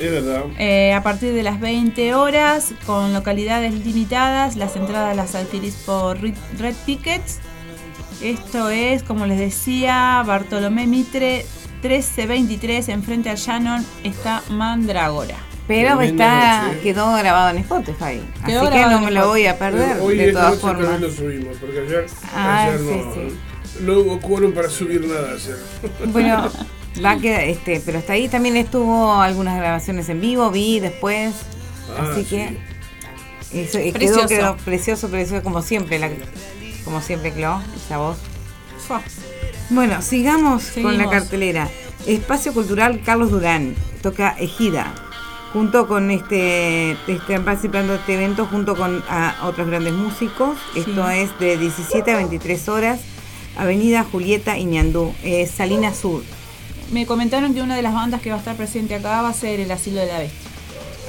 Es 0.00 0.10
verdad. 0.10 0.44
Eh, 0.58 0.94
a 0.94 1.02
partir 1.02 1.34
de 1.34 1.42
las 1.42 1.60
20 1.60 2.14
horas, 2.14 2.72
con 2.86 3.12
localidades 3.12 3.74
limitadas, 3.84 4.56
las 4.56 4.76
entradas 4.76 5.14
las 5.14 5.34
adquirís 5.34 5.74
por 5.84 6.18
Red 6.20 6.74
Tickets. 6.86 7.38
Esto 8.22 8.70
es, 8.70 9.02
como 9.02 9.26
les 9.26 9.38
decía, 9.38 10.22
Bartolomé 10.26 10.86
Mitre 10.86 11.46
1323, 11.82 12.88
enfrente 12.90 13.30
al 13.30 13.36
Shannon 13.36 13.84
está 14.04 14.42
Mandrágora. 14.50 15.36
Pero 15.66 16.00
está, 16.00 16.64
noche. 16.68 16.80
quedó 16.80 17.14
grabado 17.16 17.50
en 17.50 17.58
Spotify. 17.58 18.20
Quedó 18.44 18.62
así 18.62 18.72
que 18.72 18.86
no 18.86 19.00
me 19.00 19.10
lo 19.12 19.28
voy 19.28 19.46
a 19.46 19.56
perder, 19.58 19.98
Hoy 20.00 20.16
de 20.16 20.28
esta 20.28 20.40
todas 20.40 20.50
noche 20.54 20.60
formas. 20.60 20.86
también 20.90 21.10
lo 21.10 21.16
subimos, 21.16 21.56
porque 21.58 21.78
ayer, 21.80 22.06
Ah, 22.34 22.64
ayer 22.64 22.78
sí, 22.80 22.84
no, 22.86 23.14
sí. 23.14 23.38
no 23.82 23.98
hubo 24.00 24.20
quórum 24.20 24.52
para 24.52 24.68
subir 24.68 25.06
nada 25.06 25.32
ayer. 25.32 25.56
Bueno, 26.12 26.50
va 27.04 27.12
a 27.12 27.18
quedar, 27.18 27.42
este, 27.42 27.80
pero 27.86 27.98
hasta 27.98 28.14
ahí 28.14 28.28
también 28.28 28.56
estuvo 28.56 29.14
algunas 29.14 29.56
grabaciones 29.56 30.08
en 30.08 30.20
vivo, 30.20 30.50
vi 30.50 30.80
después. 30.80 31.32
Ah, 31.96 32.10
así 32.10 32.24
sí. 32.24 32.30
que 32.30 32.58
eso, 33.62 33.78
Precioso. 33.92 34.26
quedó, 34.26 34.28
quedó 34.28 34.56
precioso, 34.64 35.08
precioso 35.08 35.42
como 35.44 35.62
siempre, 35.62 35.98
la, 36.00 36.08
como 36.84 37.00
siempre, 37.00 37.32
Clo, 37.32 37.60
esa 37.76 37.98
voz. 37.98 38.18
Bueno, 39.70 40.02
sigamos 40.02 40.72
con 40.82 40.98
la 40.98 41.08
cartelera. 41.08 41.68
Espacio 42.06 42.52
Cultural 42.52 43.02
Carlos 43.04 43.30
Durán, 43.30 43.74
toca 44.02 44.30
Ejida. 44.38 44.92
Junto 45.52 45.88
con 45.88 46.10
este, 46.10 46.92
están 47.08 47.44
participando 47.44 47.92
de 47.92 47.98
este 47.98 48.14
evento 48.14 48.46
junto 48.46 48.76
con 48.76 49.02
a 49.08 49.36
otros 49.44 49.66
grandes 49.68 49.92
músicos. 49.92 50.58
Esto 50.76 51.08
es 51.10 51.36
de 51.38 51.56
17 51.56 52.10
a 52.10 52.16
23 52.16 52.68
horas. 52.68 53.00
Avenida 53.56 54.04
Julieta 54.04 54.58
Iñandú, 54.58 55.12
eh, 55.22 55.46
Salina 55.46 55.92
Sur. 55.92 56.22
Me 56.92 57.06
comentaron 57.06 57.52
que 57.54 57.62
una 57.62 57.76
de 57.76 57.82
las 57.82 57.94
bandas 57.94 58.20
que 58.20 58.30
va 58.30 58.36
a 58.36 58.38
estar 58.38 58.56
presente 58.56 58.94
acá 58.94 59.22
va 59.22 59.28
a 59.28 59.34
ser 59.34 59.60
el 59.60 59.70
Asilo 59.70 60.00
de 60.00 60.06
la 60.06 60.18
Bestia. 60.18 60.50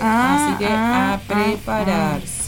Ah, 0.02 0.48
Así 0.48 0.58
que 0.58 0.72
ah, 0.72 1.14
a 1.14 1.20
prepararse. 1.20 2.41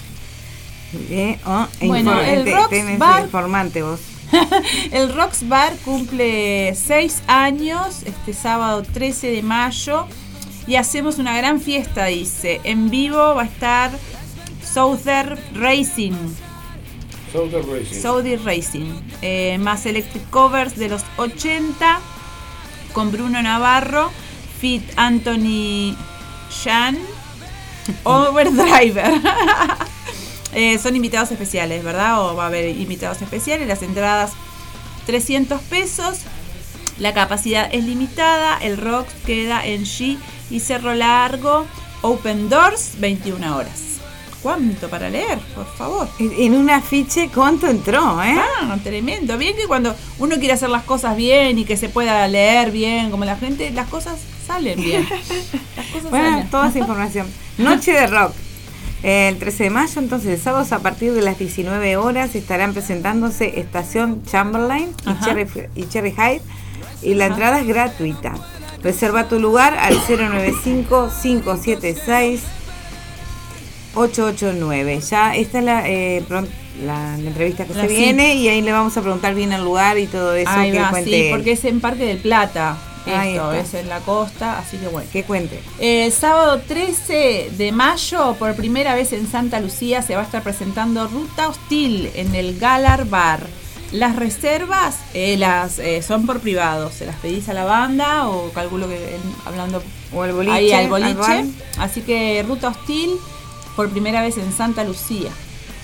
Eh, 1.10 1.40
oh, 1.46 1.68
e 1.80 1.88
Bueno, 1.88 2.20
el 2.22 2.44
te- 2.46 2.52
Rocks 2.56 2.70
tenés 2.70 3.00
Bar- 3.00 3.24
informante 3.24 3.82
vos. 3.84 4.00
El 4.92 5.14
Rocks 5.14 5.48
Bar 5.48 5.74
cumple 5.86 6.74
6 6.76 7.22
años 7.28 8.02
este 8.04 8.34
sábado 8.34 8.82
13 8.82 9.28
de 9.28 9.44
mayo 9.44 10.08
y 10.66 10.76
hacemos 10.76 11.20
una 11.20 11.38
gran 11.38 11.62
fiesta, 11.62 12.06
dice. 12.06 12.60
En 12.64 12.90
vivo 12.90 13.36
va 13.36 13.44
a 13.44 13.46
estar 13.46 13.92
Southern 14.64 15.38
Racing. 15.54 16.14
Southern 17.32 17.72
Racing. 17.72 18.02
Saudi 18.02 18.36
Racing. 18.38 18.92
eh, 19.22 19.58
más 19.60 19.86
Electric 19.86 20.28
Covers 20.32 20.76
de 20.78 20.90
los 20.90 21.04
80 21.18 22.00
con 22.94 23.12
Bruno 23.12 23.42
Navarro, 23.42 24.12
Fit 24.60 24.84
Anthony 24.96 25.96
Shan, 26.52 26.98
Overdriver. 28.04 29.12
Eh, 30.56 30.78
son 30.80 30.96
invitados 30.96 31.32
especiales, 31.32 31.84
¿verdad? 31.84 32.22
O 32.22 32.36
va 32.36 32.44
a 32.44 32.48
haber 32.48 32.70
invitados 32.78 33.22
especiales. 33.22 33.68
Las 33.68 33.82
entradas 33.82 34.32
300 35.06 35.62
pesos. 35.62 36.20
La 37.00 37.14
capacidad 37.14 37.70
es 37.74 37.84
limitada. 37.84 38.58
El 38.62 38.78
rock 38.78 39.08
queda 39.26 39.66
en 39.66 39.84
G 39.84 40.18
y 40.50 40.60
Cerro 40.60 40.94
Largo. 40.94 41.66
Open 42.02 42.50
Doors, 42.50 42.94
21 43.00 43.56
horas. 43.56 43.82
¿Cuánto 44.44 44.90
para 44.90 45.10
leer? 45.10 45.40
Por 45.56 45.66
favor. 45.78 46.10
En 46.20 46.54
un 46.54 46.70
afiche, 46.70 47.30
¿cuánto 47.34 47.66
entró, 47.68 48.22
eh? 48.22 48.36
Ah, 48.38 48.78
tremendo. 48.84 49.38
Bien 49.38 49.56
que 49.56 49.68
cuando 49.68 49.96
uno 50.20 50.36
quiere 50.36 50.52
hacer 50.54 50.70
las 50.70 50.84
cosas 50.84 51.16
bien 51.16 51.58
y 51.60 51.64
que 51.64 51.78
se 51.78 51.88
pueda 51.88 52.28
leer 52.28 52.70
bien, 52.72 53.10
como 53.10 53.24
la 53.24 53.38
gente, 53.38 53.72
las 53.72 53.88
cosas 53.88 54.20
salen 54.46 54.78
bien. 54.82 55.08
Las 55.78 55.86
cosas 55.88 56.10
Bueno, 56.10 56.30
salen. 56.32 56.50
toda 56.50 56.68
esa 56.68 56.80
información. 56.80 57.28
Noche 57.58 57.94
de 57.94 58.06
rock. 58.08 58.34
El 59.04 59.38
13 59.38 59.66
de 59.66 59.70
mayo, 59.70 60.00
entonces, 60.02 60.30
el 60.30 60.40
sábado 60.40 60.66
a 60.74 60.80
partir 60.80 61.12
de 61.14 61.22
las 61.22 61.38
19 61.38 61.98
horas 61.98 62.36
estarán 62.36 62.74
presentándose 62.74 63.60
Estación 63.60 64.24
Chamberlain 64.26 64.90
y. 65.06 65.20
Cherry, 65.26 65.46
y 65.76 65.86
Cherry 65.88 66.12
Hyde 66.12 66.42
y 67.02 67.14
la 67.16 67.26
Ajá. 67.26 67.34
entrada 67.34 67.60
es 67.60 67.68
gratuita. 67.68 68.34
Reserva 68.82 69.28
tu 69.28 69.40
lugar 69.40 69.76
al 69.78 69.96
095-576-889. 73.96 75.00
Ya 75.10 75.36
esta 75.36 75.60
es 75.60 75.66
la, 75.66 75.90
eh, 75.90 76.24
la, 76.30 76.44
la 76.86 77.18
entrevista 77.18 77.66
que 77.66 77.74
La 77.74 77.84
se 77.84 77.90
sí. 77.90 77.96
viene 77.96 78.36
y 78.36 78.48
ahí 78.48 78.62
le 78.62 78.72
vamos 78.72 78.96
a 78.98 79.02
preguntar 79.02 79.36
bien 79.36 79.52
el 79.54 79.64
lugar 79.64 79.98
y 80.00 80.08
todo 80.08 80.34
eso 80.34 80.50
Ahí 80.50 80.72
que 80.72 80.80
va, 80.80 80.90
cuente 80.90 81.10
sí, 81.12 81.28
porque 81.32 81.52
es 81.54 81.66
en 81.66 81.80
Parque 81.82 82.06
del 82.06 82.18
Plata. 82.20 82.78
Esto 83.06 83.54
es 83.54 83.74
en 83.74 83.90
la 83.90 84.00
costa, 84.00 84.58
así 84.60 84.78
que 84.78 84.88
bueno. 84.88 85.10
Que 85.12 85.24
cuente. 85.24 85.62
El 85.80 86.12
sábado 86.12 86.62
13 86.68 87.52
de 87.58 87.72
mayo, 87.72 88.36
por 88.40 88.56
primera 88.56 88.96
vez 88.96 89.14
en 89.14 89.28
Santa 89.30 89.60
Lucía, 89.60 90.02
se 90.02 90.16
va 90.16 90.22
a 90.22 90.26
estar 90.26 90.42
presentando 90.44 91.08
Ruta 91.08 91.48
Hostil 91.50 92.10
en 92.16 92.34
el 92.36 92.58
Galar 92.60 93.06
Bar. 93.06 93.46
Las 93.92 94.16
reservas 94.16 94.98
eh, 95.14 95.38
las 95.38 95.78
eh, 95.78 96.02
son 96.02 96.26
por 96.26 96.40
privado, 96.40 96.90
se 96.92 97.06
las 97.06 97.16
pedís 97.18 97.48
a 97.50 97.54
la 97.54 97.64
banda 97.64 98.28
o 98.28 98.50
calculo 98.52 98.88
que 98.88 99.16
en- 99.16 99.22
hablando 99.46 99.84
O 100.12 100.24
al 100.24 100.34
boliche, 100.34 100.56
ahí 100.56 100.72
al 100.72 100.90
boliche. 100.90 101.46
Así 101.78 102.02
que 102.02 102.44
Ruta 102.48 102.70
Hostil 102.70 103.12
por 103.76 103.90
primera 103.90 104.22
vez 104.24 104.38
en 104.38 104.52
Santa 104.52 104.84
Lucía, 104.84 105.30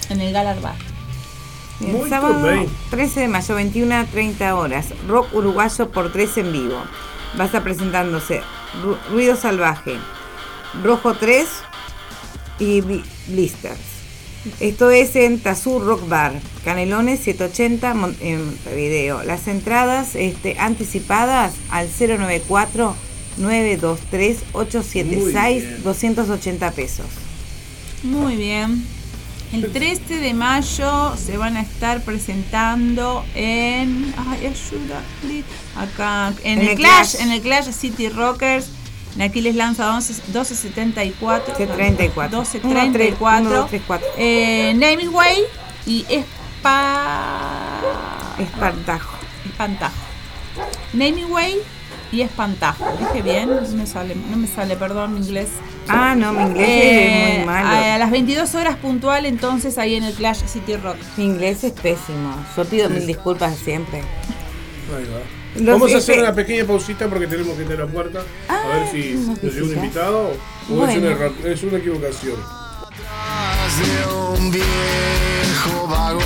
en 0.10 0.22
el 0.22 0.34
Galar 0.34 0.60
Bar. 0.60 0.76
El 1.82 1.94
Muy 1.94 2.10
sábado 2.10 2.42
bien. 2.52 2.68
13 2.90 3.22
de 3.22 3.28
mayo, 3.28 3.56
21 3.56 3.96
a 3.96 4.04
30 4.06 4.56
horas. 4.56 4.88
Rock 5.08 5.34
uruguayo 5.34 5.90
por 5.92 6.12
3 6.12 6.38
en 6.40 6.52
vivo. 6.52 6.82
Va 7.38 7.44
a 7.44 7.46
estar 7.48 7.64
presentándose 7.64 8.42
Ru- 8.84 8.98
Ruido 9.12 9.36
Salvaje, 9.36 9.96
Rojo 10.84 11.14
3 11.16 11.48
y 12.60 12.82
Bli- 12.82 13.04
Blisters. 13.28 13.80
Esto 14.60 14.90
es 14.90 15.16
en 15.16 15.40
Tazú 15.40 15.80
Rock 15.80 16.08
Bar, 16.08 16.34
Canelones 16.64 17.20
780 17.20 17.94
Mon- 17.94 18.16
en 18.22 18.46
Montevideo. 18.46 19.24
Las 19.24 19.48
entradas 19.48 20.16
este, 20.16 20.58
anticipadas 20.60 21.54
al 21.70 21.88
094 21.90 22.96
923 23.38 24.38
876 24.54 25.84
280 25.84 26.72
pesos. 26.72 27.06
Muy 28.04 28.38
bien. 28.38 28.86
El 29.54 29.72
13 29.74 30.18
de 30.18 30.34
mayo 30.34 31.16
se 31.18 31.38
van 31.38 31.58
a 31.58 31.62
estar 31.62 32.02
presentando 32.04 33.26
en. 33.36 34.14
Ay, 34.18 34.48
ayuda, 34.48 35.02
please. 35.22 35.46
Acá. 35.76 36.34
En, 36.44 36.60
En 36.60 36.66
el, 36.66 36.68
el 36.70 36.76
Clash, 36.78 37.12
Clash. 37.12 37.22
En 37.24 37.32
el 37.32 37.42
Clash 37.42 37.72
City 37.72 38.10
Rockers. 38.10 38.70
En 39.16 39.24
Aquiles 39.24 39.56
Lanza 39.56 39.94
11 39.96 40.14
1274. 40.28 41.54
34. 41.56 42.38
1234. 42.40 43.50
Uno, 43.50 43.50
dos, 43.62 43.70
tres, 43.70 43.82
cuatro. 43.88 44.08
Eh, 44.18 44.74
Naming 44.76 45.10
Way 45.14 45.38
y 45.88 46.06
Espa. 46.10 47.82
Espantajo. 48.38 49.18
Espantajo. 49.46 49.96
Naming 50.94 51.32
Way 51.32 51.58
y 52.12 52.22
Espantajo. 52.22 52.86
Dije 53.00 53.22
bien, 53.22 53.50
no 53.50 53.62
me 53.78 53.86
sale, 53.86 54.16
no 54.16 54.38
me 54.38 54.48
sale, 54.48 54.76
perdón, 54.76 55.14
mi 55.14 55.20
inglés. 55.26 55.50
Ah, 55.88 56.16
no, 56.16 56.34
mi 56.34 56.42
inglés 56.44 56.68
Eh, 56.70 57.32
es 57.32 57.38
muy 57.38 57.46
malo. 57.46 57.68
A, 57.70 57.96
a 57.96 57.98
las 57.98 58.12
22 58.12 58.56
horas 58.56 58.76
puntual, 58.78 59.26
entonces 59.26 59.78
ahí 59.78 59.96
en 59.96 60.04
el 60.04 60.14
Clash 60.14 60.42
City 60.46 60.76
Rock. 60.76 60.98
Mi 61.18 61.26
inglés 61.26 61.64
es 61.64 61.72
pésimo. 61.74 62.36
Yo 62.56 62.66
pido 62.66 62.90
mil 62.90 63.06
disculpas 63.08 63.56
siempre. 63.58 64.00
Ahí 64.00 65.06
va. 65.06 65.20
Los 65.56 65.80
Vamos 65.80 65.94
a 65.96 65.98
hacer 65.98 66.20
una 66.20 66.34
pequeña 66.34 66.64
pausita 66.66 67.08
porque 67.08 67.26
tenemos 67.26 67.56
que 67.58 67.64
ir 67.64 67.72
a 67.72 67.86
la 67.86 67.88
puerta 67.88 68.22
a 68.48 68.68
ver 68.68 68.88
si 68.92 69.14
nos 69.16 69.42
llega 69.54 69.66
un 69.66 69.74
invitado 69.74 70.32
o 70.72 70.86
es, 70.88 70.98
una, 70.98 71.08
error- 71.10 71.34
es 71.44 71.64
una 71.64 71.78
equivocación. 71.80 72.36
de 73.80 74.40
un 74.40 74.52
viejo 74.52 75.88
vagón. 75.88 76.22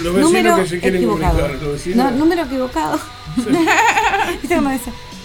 Los 0.00 0.14
vecinos 0.14 0.32
Número 0.32 0.56
que 0.56 0.68
se 0.68 0.80
quieren 0.80 0.96
equivocado. 1.02 1.48
No, 1.94 2.10
número 2.12 2.42
equivocado. 2.42 3.00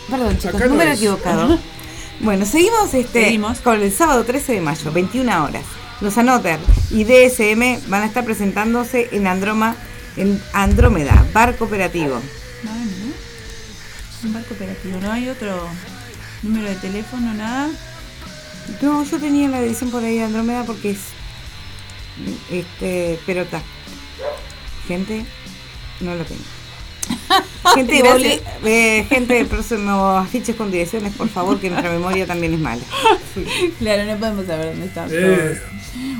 Perdón, 0.09 0.37
chicos, 0.37 0.55
Acá 0.55 0.67
número 0.67 0.91
equivocado. 0.91 1.59
Bueno, 2.19 2.45
seguimos, 2.45 2.93
este, 2.93 3.25
Seguimos. 3.25 3.59
con 3.59 3.81
el 3.81 3.91
sábado 3.91 4.23
13 4.23 4.53
de 4.53 4.61
mayo, 4.61 4.91
21 4.91 5.43
horas. 5.45 5.63
Los 6.01 6.17
Anoter 6.17 6.59
y 6.91 7.03
DSM 7.05 7.89
van 7.89 8.03
a 8.03 8.05
estar 8.05 8.25
presentándose 8.25 9.09
en 9.11 9.27
Androma, 9.27 9.75
en 10.17 10.41
Andrómeda, 10.53 11.25
bar 11.33 11.55
cooperativo. 11.55 12.21
Ay, 12.63 12.91
¿no? 14.21 14.27
Un 14.27 14.33
bar 14.33 14.43
cooperativo, 14.43 14.99
¿no 14.99 15.11
hay 15.11 15.29
otro 15.29 15.67
número 16.43 16.69
de 16.69 16.75
teléfono, 16.75 17.33
nada? 17.33 17.69
No, 18.81 19.03
yo 19.03 19.19
tenía 19.19 19.47
la 19.49 19.61
edición 19.61 19.91
por 19.91 20.03
ahí 20.03 20.17
de 20.17 20.23
Andrómeda 20.23 20.63
porque 20.63 20.91
es. 20.91 20.99
Este. 22.51 23.19
Pero 23.25 23.41
está. 23.41 23.61
Gente, 24.88 25.26
no 26.01 26.15
lo 26.15 26.23
tengo. 26.26 26.41
Gente, 27.76 28.01
boli- 28.03 28.41
eh, 28.65 29.05
gente 29.10 29.34
de 29.34 29.45
próximos 29.45 30.23
afiches 30.26 30.55
con 30.55 30.72
direcciones, 30.72 31.14
por 31.14 31.27
favor, 31.30 31.60
que 31.60 31.69
nuestra 31.69 31.91
memoria 31.91 32.26
también 32.26 32.53
es 32.53 32.60
mala. 32.60 32.81
Claro, 33.80 34.05
no 34.05 34.18
podemos 34.18 34.45
saber 34.45 34.72
dónde 34.72 34.85
están 34.85 35.10
Eh. 35.11 35.60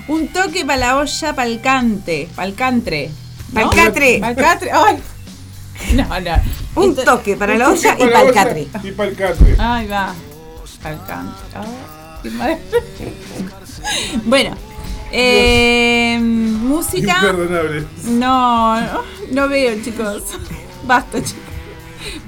Un 0.08 0.28
toque 0.30 0.66
para 0.66 0.78
la 0.78 0.98
olla 0.98 1.36
palcante, 1.36 2.28
palcantre. 2.36 3.10
¿no? 3.52 3.62
Palcatre. 3.70 4.20
Palcatre. 4.20 4.72
Ay. 4.72 4.98
No, 5.94 6.04
no. 6.20 6.36
Un 6.76 6.90
Esto- 6.92 7.04
toque 7.04 7.36
para 7.38 7.56
la 7.58 7.70
olla 7.70 7.96
y 7.96 8.00
Para 8.00 8.12
palcatre. 8.24 8.68
Y 8.84 8.92
palcatre. 8.92 9.56
Ahí 9.60 9.88
va. 9.88 10.14
Palcantre. 10.82 11.44
Ay, 11.56 11.68
qué 12.24 12.30
madre. 12.32 12.60
bueno. 14.26 14.56
Eh, 15.14 16.20
música. 16.20 17.20
Imperdonable. 17.22 17.86
No, 18.06 18.82
no, 18.82 19.02
no 19.32 19.48
veo, 19.48 19.82
chicos. 19.84 20.24
Basta, 20.86 21.24
chicos. 21.24 21.44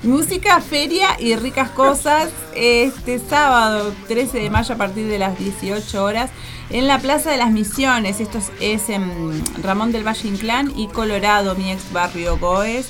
Música, 0.04 0.62
feria 0.62 1.10
y 1.20 1.36
ricas 1.36 1.70
cosas 1.72 2.30
este 2.56 3.20
sábado 3.20 3.94
13 4.08 4.40
de 4.40 4.50
mayo 4.50 4.74
a 4.74 4.78
partir 4.78 5.08
de 5.08 5.20
las 5.20 5.38
18 5.38 6.04
horas 6.04 6.30
en 6.70 6.88
la 6.88 7.00
Plaza 7.00 7.32
de 7.32 7.38
las 7.38 7.52
Misiones. 7.52 8.20
Esto 8.20 8.38
es, 8.38 8.52
es 8.62 8.90
en 8.90 9.44
Ramón 9.62 9.92
del 9.92 10.08
Valle 10.08 10.30
Inclán 10.30 10.72
y 10.78 10.88
Colorado, 10.88 11.56
mi 11.56 11.72
ex 11.72 11.92
barrio 11.92 12.38
Goes. 12.38 12.88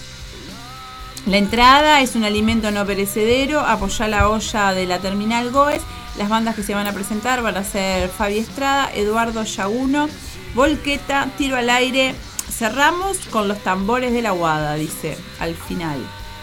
La 1.25 1.37
entrada 1.37 2.01
es 2.01 2.15
un 2.15 2.23
alimento 2.23 2.69
no 2.69 2.85
perecedero, 2.85 3.61
apoya 3.61 4.07
la 4.07 4.29
olla 4.29 4.73
de 4.73 4.85
la 4.85 4.99
Terminal 4.99 5.49
Goes. 5.49 5.81
Las 6.17 6.29
bandas 6.29 6.55
que 6.55 6.63
se 6.63 6.73
van 6.73 6.87
a 6.87 6.93
presentar 6.93 7.41
van 7.41 7.57
a 7.57 7.63
ser 7.63 8.09
Fabi 8.09 8.37
Estrada, 8.37 8.89
Eduardo 8.93 9.43
Yaguno, 9.43 10.07
Volqueta, 10.53 11.27
Tiro 11.37 11.57
al 11.57 11.69
Aire. 11.69 12.15
Cerramos 12.49 13.17
con 13.31 13.47
los 13.49 13.59
tambores 13.63 14.13
de 14.13 14.21
la 14.21 14.31
Guada, 14.31 14.75
dice, 14.75 15.17
al 15.39 15.55
final. 15.55 15.97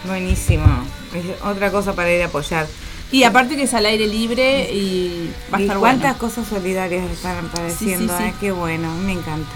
Buenísimo. 0.07 0.67
Es 1.15 1.43
otra 1.43 1.71
cosa 1.71 1.95
para 1.95 2.13
ir 2.13 2.23
a 2.23 2.27
apoyar. 2.27 2.67
Y 3.11 3.25
aparte 3.25 3.57
que 3.57 3.65
es 3.65 3.75
al 3.75 3.85
aire 3.87 4.07
libre 4.07 4.73
y 4.73 5.31
va 5.53 5.59
a 5.59 5.61
¿Y 5.61 5.65
estar 5.65 5.79
cuántas 5.79 6.19
bueno. 6.19 6.35
cosas 6.35 6.49
solidarias 6.49 7.11
están 7.11 7.47
apareciendo? 7.47 8.13
Sí, 8.13 8.19
sí, 8.19 8.25
sí. 8.25 8.31
eh? 8.31 8.35
Qué 8.41 8.53
bueno, 8.53 8.93
me 9.05 9.13
encanta. 9.13 9.51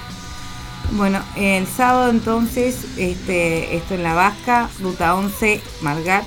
Bueno, 0.93 1.21
el 1.37 1.67
sábado 1.67 2.11
entonces, 2.11 2.77
este, 2.97 3.77
esto 3.77 3.95
en 3.95 4.03
la 4.03 4.15
Vasca, 4.15 4.69
Ruta 4.81 5.15
11, 5.15 5.61
Margar, 5.81 6.23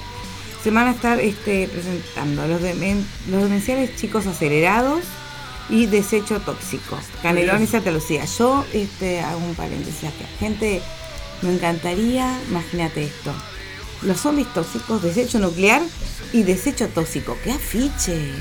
se 0.63 0.71
van 0.71 0.87
a 0.87 0.91
estar 0.91 1.19
este, 1.19 1.67
presentando 1.67 2.47
los, 2.47 2.61
demen- 2.61 3.03
los 3.29 3.43
demenciales 3.43 3.95
chicos 3.95 4.27
acelerados 4.27 5.01
y 5.69 5.85
desecho 5.85 6.39
tóxico. 6.41 6.97
Canelón 7.21 7.63
y 7.63 7.67
Santa 7.67 7.91
Lucía. 7.91 8.25
Yo 8.25 8.65
este, 8.73 9.21
hago 9.21 9.37
un 9.39 9.55
paréntesis 9.55 10.03
acá. 10.03 10.25
Gente, 10.39 10.81
me 11.41 11.53
encantaría, 11.53 12.37
imagínate 12.49 13.03
esto, 13.05 13.33
Los 14.01 14.19
zombies 14.19 14.51
tóxicos, 14.53 15.01
desecho 15.03 15.39
nuclear 15.39 15.81
y 16.33 16.43
desecho 16.43 16.87
tóxico. 16.89 17.37
¡Qué 17.43 17.51
afiche! 17.51 18.33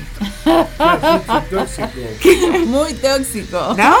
Muy 2.65 2.93
tóxico. 2.93 3.75
¿No? 3.77 3.95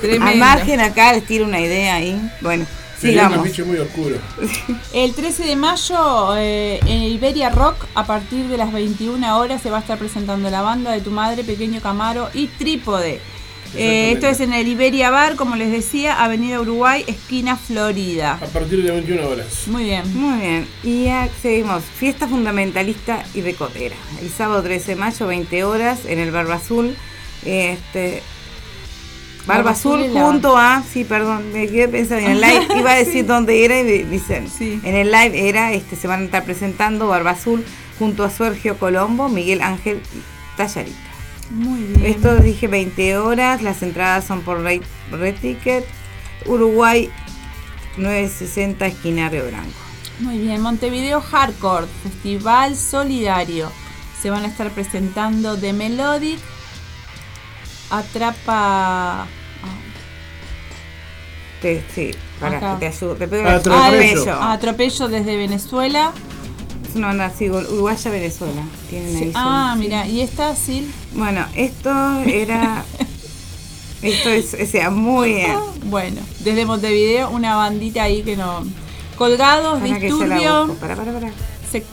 Tremendo. 0.00 0.26
Al 0.26 0.36
margen 0.38 0.80
acá 0.80 1.12
les 1.12 1.24
tiro 1.26 1.44
una 1.44 1.60
idea 1.60 1.96
ahí. 1.96 2.20
Bueno, 2.40 2.66
sigamos. 3.08 3.38
afiche 3.38 3.64
muy 3.64 3.78
oscuro. 3.78 4.16
El 4.92 5.14
13 5.14 5.44
de 5.44 5.56
mayo 5.56 6.36
eh, 6.36 6.80
en 6.86 7.02
Iberia 7.02 7.50
Rock, 7.50 7.86
a 7.94 8.06
partir 8.06 8.46
de 8.48 8.56
las 8.56 8.72
21 8.72 9.38
horas, 9.38 9.62
se 9.62 9.70
va 9.70 9.78
a 9.78 9.80
estar 9.80 9.98
presentando 9.98 10.50
la 10.50 10.62
banda 10.62 10.92
de 10.92 11.00
tu 11.00 11.10
madre, 11.10 11.44
Pequeño 11.44 11.80
Camaro 11.80 12.28
y 12.34 12.46
Trípode. 12.46 13.20
Eh, 13.74 14.12
esto 14.12 14.26
es 14.26 14.40
en 14.40 14.52
el 14.52 14.68
Iberia 14.68 15.10
Bar, 15.10 15.36
como 15.36 15.56
les 15.56 15.72
decía, 15.72 16.22
Avenida 16.22 16.60
Uruguay, 16.60 17.04
esquina 17.06 17.56
Florida. 17.56 18.34
A 18.34 18.46
partir 18.46 18.82
de 18.82 18.90
21 18.90 19.26
horas. 19.26 19.66
Muy 19.66 19.84
bien. 19.84 20.02
Muy 20.14 20.40
bien. 20.40 20.68
Y 20.82 21.04
ya 21.04 21.28
seguimos. 21.40 21.82
Fiesta 21.82 22.28
fundamentalista 22.28 23.24
y 23.32 23.40
recotera. 23.40 23.96
El 24.20 24.28
sábado 24.28 24.62
13 24.62 24.92
de 24.92 24.96
mayo, 24.96 25.26
20 25.26 25.64
horas, 25.64 26.00
en 26.06 26.18
el 26.18 26.30
Barba 26.30 26.56
Azul. 26.56 26.94
Este. 27.46 28.22
Barba 29.46 29.70
Azul 29.72 30.12
la- 30.14 30.22
junto 30.22 30.56
a. 30.56 30.82
Sí, 30.92 31.04
perdón, 31.04 31.52
me 31.52 31.66
quedé 31.66 31.88
pensando 31.88 32.24
en 32.26 32.32
el 32.32 32.40
live. 32.40 32.66
Iba 32.78 32.92
a 32.92 32.94
decir 32.96 33.26
dónde 33.26 33.64
era 33.64 33.78
y 33.80 34.02
dicen. 34.04 34.46
En 34.60 34.94
el 34.94 35.10
live 35.10 35.48
era, 35.48 35.72
este, 35.72 35.96
se 35.96 36.06
van 36.08 36.22
a 36.22 36.24
estar 36.24 36.44
presentando 36.44 37.08
Barba 37.08 37.32
Azul 37.32 37.64
junto 37.98 38.24
a 38.24 38.30
Sergio 38.30 38.78
Colombo, 38.78 39.28
Miguel 39.28 39.60
Ángel 39.62 40.00
Tallarita. 40.56 40.96
Muy 41.50 41.80
bien. 41.82 42.06
Esto 42.06 42.36
dije 42.36 42.66
20 42.68 43.18
horas, 43.18 43.62
las 43.62 43.82
entradas 43.82 44.24
son 44.24 44.40
por 44.42 44.60
Red, 44.62 44.82
Red 45.10 45.34
Ticket, 45.40 45.84
Uruguay 46.46 47.10
960 47.98 48.86
esquina 48.86 49.28
Río 49.28 49.46
Branco. 49.46 49.70
Muy 50.20 50.38
bien, 50.38 50.60
Montevideo 50.60 51.20
Hardcore, 51.20 51.86
Festival 52.02 52.76
Solidario. 52.76 53.70
Se 54.20 54.30
van 54.30 54.44
a 54.44 54.46
estar 54.46 54.70
presentando 54.70 55.58
The 55.58 55.72
Melodic, 55.72 56.38
Atrapa... 57.92 59.26
Te, 61.60 61.84
sí, 61.94 62.10
para 62.40 62.56
Acá. 62.56 62.78
que 62.80 62.90
te. 62.90 63.14
Te 63.14 63.28
pego 63.28 63.48
Atropello. 63.48 64.42
Atropello 64.42 65.08
desde 65.08 65.36
Venezuela. 65.36 66.12
Es 66.88 66.96
una 66.96 67.06
banda 67.08 67.26
así, 67.26 67.48
uruguaya 67.48 68.10
Venezuela. 68.10 68.62
Tienen 68.90 69.14
ahí 69.16 69.22
Sí, 69.26 69.32
Ah, 69.36 69.76
mira, 69.78 70.06
y 70.08 70.22
esta 70.22 70.56
sí. 70.56 70.90
Bueno, 71.12 71.46
esto 71.54 71.90
era. 72.26 72.84
esto 74.02 74.30
es, 74.30 74.54
o 74.54 74.66
sea, 74.66 74.90
muy 74.90 75.34
bien. 75.34 75.56
Bueno, 75.84 76.20
desde 76.40 76.66
Montevideo, 76.66 77.30
una 77.30 77.54
bandita 77.54 78.02
ahí 78.02 78.22
que 78.24 78.36
no. 78.36 78.64
Colgados, 79.16 79.78
Para 79.80 79.98
Disturbio. 80.00 80.76
Para, 80.80 80.96
para, 80.96 81.12
para. 81.12 81.30
Se- 81.70 81.84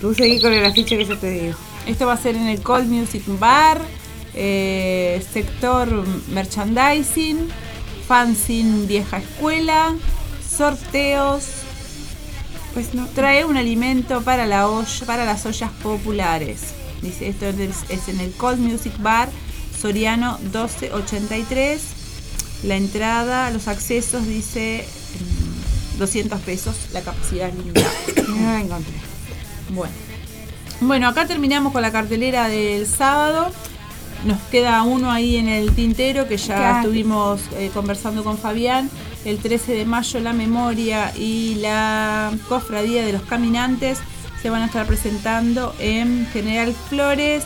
Tú 0.00 0.14
seguí 0.14 0.40
con 0.40 0.52
el 0.52 0.64
afiche 0.64 0.96
que 0.98 1.04
yo 1.04 1.16
te 1.16 1.30
digo. 1.30 1.54
Esto 1.86 2.06
va 2.06 2.14
a 2.14 2.16
ser 2.16 2.36
en 2.36 2.46
el 2.46 2.62
Cold 2.62 2.88
Music 2.88 3.22
Bar, 3.26 3.80
eh, 4.34 5.24
sector 5.32 5.88
merchandising, 6.28 7.48
fanzine 8.06 8.86
vieja 8.86 9.18
escuela, 9.18 9.94
sorteos. 10.48 11.44
Pues 12.74 12.94
no. 12.94 13.06
Trae 13.08 13.44
un 13.44 13.56
alimento 13.56 14.22
para 14.22 14.46
la 14.46 14.68
olla, 14.68 15.06
para 15.06 15.24
las 15.24 15.44
ollas 15.46 15.70
populares. 15.82 16.74
Dice, 17.02 17.28
esto 17.28 17.46
es, 17.46 17.84
es 17.88 18.08
en 18.08 18.20
el 18.20 18.32
Cold 18.32 18.60
Music 18.60 18.92
Bar, 18.98 19.28
Soriano 19.76 20.38
1283. 20.38 21.82
La 22.64 22.76
entrada, 22.76 23.50
los 23.50 23.68
accesos 23.68 24.26
dice 24.26 24.86
mm, 25.96 25.98
200 25.98 26.40
pesos, 26.40 26.76
la 26.92 27.00
capacidad 27.00 27.48
es 27.48 27.54
limitada. 27.58 27.90
No 28.28 28.52
la 28.52 28.60
encontré. 28.60 28.94
Bueno. 29.70 30.09
Bueno, 30.80 31.08
acá 31.08 31.26
terminamos 31.26 31.72
con 31.72 31.82
la 31.82 31.92
cartelera 31.92 32.48
del 32.48 32.86
sábado. 32.86 33.50
Nos 34.24 34.38
queda 34.50 34.82
uno 34.82 35.10
ahí 35.10 35.36
en 35.36 35.48
el 35.48 35.74
tintero 35.74 36.28
que 36.28 36.36
ya 36.36 36.56
Claro. 36.56 36.78
estuvimos 36.80 37.40
eh, 37.56 37.70
conversando 37.72 38.22
con 38.24 38.38
Fabián. 38.38 38.90
El 39.24 39.38
13 39.38 39.74
de 39.74 39.84
mayo 39.84 40.20
la 40.20 40.32
memoria 40.32 41.12
y 41.16 41.56
la 41.56 42.30
cofradía 42.48 43.04
de 43.04 43.12
los 43.12 43.22
caminantes 43.22 43.98
se 44.42 44.48
van 44.50 44.62
a 44.62 44.66
estar 44.66 44.86
presentando 44.86 45.74
en 45.78 46.26
General 46.32 46.74
Flores 46.88 47.44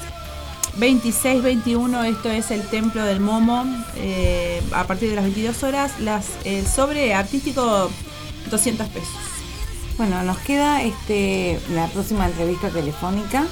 26-21. 0.78 2.04
Esto 2.08 2.30
es 2.30 2.50
el 2.52 2.62
templo 2.68 3.02
del 3.04 3.20
Momo 3.20 3.64
eh, 3.96 4.60
a 4.72 4.84
partir 4.84 5.10
de 5.10 5.16
las 5.16 5.24
22 5.24 5.62
horas. 5.64 5.92
Las, 6.00 6.26
el 6.44 6.66
sobre 6.66 7.14
artístico 7.14 7.90
200 8.50 8.86
pesos. 8.88 9.08
Bueno, 9.96 10.22
nos 10.24 10.38
queda 10.38 10.82
este 10.82 11.58
la 11.70 11.86
próxima 11.86 12.26
entrevista 12.26 12.68
telefónica 12.70 13.44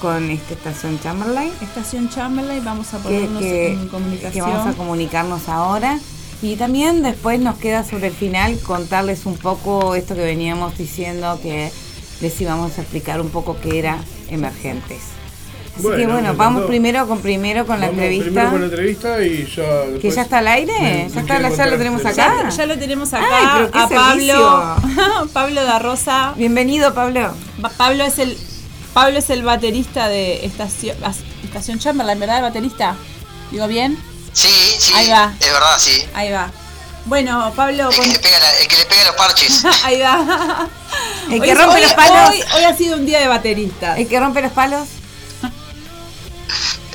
con 0.00 0.30
esta 0.30 0.54
estación 0.54 0.98
Chamberlain. 1.00 1.52
Estación 1.60 2.08
Chamberlain, 2.08 2.64
vamos 2.64 2.92
a 2.94 2.98
ponernos 2.98 3.40
que- 3.42 3.72
en 3.72 3.88
comunicación. 3.88 4.32
que 4.32 4.40
vamos 4.52 4.66
a 4.74 4.76
comunicarnos 4.76 5.48
ahora. 5.48 5.98
Y 6.42 6.56
también 6.56 7.02
después 7.02 7.38
nos 7.38 7.56
queda 7.58 7.84
sobre 7.84 8.08
el 8.08 8.14
final 8.14 8.58
contarles 8.60 9.26
un 9.26 9.36
poco 9.36 9.94
esto 9.94 10.14
que 10.14 10.22
veníamos 10.22 10.76
diciendo, 10.78 11.38
que 11.42 11.70
les 12.22 12.40
íbamos 12.40 12.78
a 12.78 12.80
explicar 12.80 13.20
un 13.20 13.28
poco 13.28 13.58
qué 13.60 13.78
era 13.78 13.98
emergentes. 14.30 15.00
Así 15.80 15.88
Bueno, 15.88 16.06
que 16.06 16.12
bueno, 16.12 16.34
vamos 16.36 16.64
primero 16.66 17.06
con 17.08 17.20
primero 17.20 17.66
con 17.66 17.80
la 17.80 17.86
Vamos 17.86 17.98
entrevista. 18.02 18.24
Primero 18.26 18.50
con 18.50 18.60
la 18.60 18.66
entrevista 18.66 19.22
y 19.22 19.46
ya. 19.54 19.98
¿Que 20.00 20.10
ya 20.10 20.22
está 20.22 20.38
al 20.38 20.48
aire? 20.48 20.72
me- 20.72 20.80
me 20.80 21.08
¿Ya, 21.10 21.20
está, 21.20 21.48
ya 21.56 21.66
lo 21.66 21.78
tenemos 21.78 22.00
acá? 22.04 22.14
Ya, 22.42 22.48
ya 22.48 22.66
lo 22.66 22.78
tenemos 22.78 23.12
Ay, 23.12 23.24
acá 23.24 23.52
pero 23.56 23.70
qué 23.70 23.78
a 23.78 23.88
Pablo. 23.88 24.76
Pablo 25.32 25.64
da 25.64 25.78
Rosa. 25.78 26.34
Bienvenido, 26.36 26.94
Pablo. 26.94 27.34
Pa- 27.60 27.70
Pablo 27.70 28.04
es 28.04 28.18
el 28.18 28.36
Pablo 28.92 29.18
es 29.18 29.30
el 29.30 29.42
baterista 29.42 30.08
de 30.08 30.44
estación 30.44 30.96
Estación 31.44 31.78
Chamberlain, 31.78 32.18
¿verdad? 32.20 32.36
El 32.38 32.42
baterista. 32.42 32.96
¿Digo 33.50 33.66
bien? 33.66 33.98
Sí, 34.32 34.48
sí, 34.78 34.92
Ahí 34.94 35.08
va. 35.10 35.32
es 35.40 35.52
verdad, 35.52 35.78
sí. 35.78 36.02
Ahí 36.14 36.30
va. 36.30 36.50
Bueno, 37.06 37.52
Pablo, 37.56 37.88
El 37.90 37.96
que, 37.96 38.06
le 38.08 38.18
pega 38.18 38.38
la- 38.38 38.58
el 38.60 38.68
que 38.68 38.76
le 38.76 38.84
pega 38.84 39.04
los 39.06 39.14
parches. 39.16 39.64
ahí 39.84 39.98
va. 40.00 40.68
El 41.28 41.34
Hoy 41.34 41.40
que 41.40 41.50
es- 41.52 41.58
rompe 41.58 41.76
hoy- 41.76 41.82
los 41.82 41.94
palos. 41.94 42.30
Hoy, 42.30 42.42
hoy 42.56 42.64
ha 42.64 42.76
sido 42.76 42.96
un 42.96 43.06
día 43.06 43.20
de 43.20 43.26
baterista. 43.28 43.96
¿El 43.98 44.06
que 44.06 44.20
rompe 44.20 44.42
los 44.42 44.52
palos? 44.52 44.86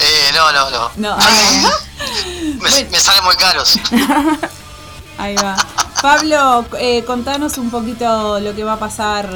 Eh, 0.07 0.32
no, 0.36 0.52
no, 0.52 0.69
no. 0.69 0.91
No. 0.98 1.18
Me, 2.61 2.84
me 2.91 2.99
salen 2.99 3.23
muy 3.23 3.36
caros. 3.36 3.77
Ahí 5.18 5.36
va. 5.36 5.56
Pablo, 6.02 6.65
eh, 6.77 7.03
contanos 7.06 7.57
un 7.57 7.72
poquito 7.72 8.40
lo 8.40 8.53
que 8.56 8.64
va 8.64 8.73
a 8.73 8.80
pasar 8.80 9.27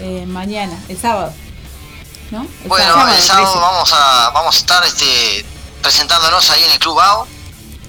eh, 0.00 0.24
mañana, 0.26 0.76
el 0.88 0.98
sábado. 1.00 1.32
¿No? 2.30 2.42
El 2.62 2.68
Bueno, 2.68 2.92
sábado, 2.94 3.14
el 3.14 3.22
sábado 3.22 3.52
13. 3.52 3.60
vamos 3.60 3.92
a, 3.92 4.30
vamos 4.30 4.56
a 4.56 4.58
estar 4.58 4.84
este, 4.84 5.46
presentándonos 5.82 6.50
ahí 6.50 6.64
en 6.64 6.70
el 6.72 6.78
Club 6.78 6.98
AO. 6.98 7.26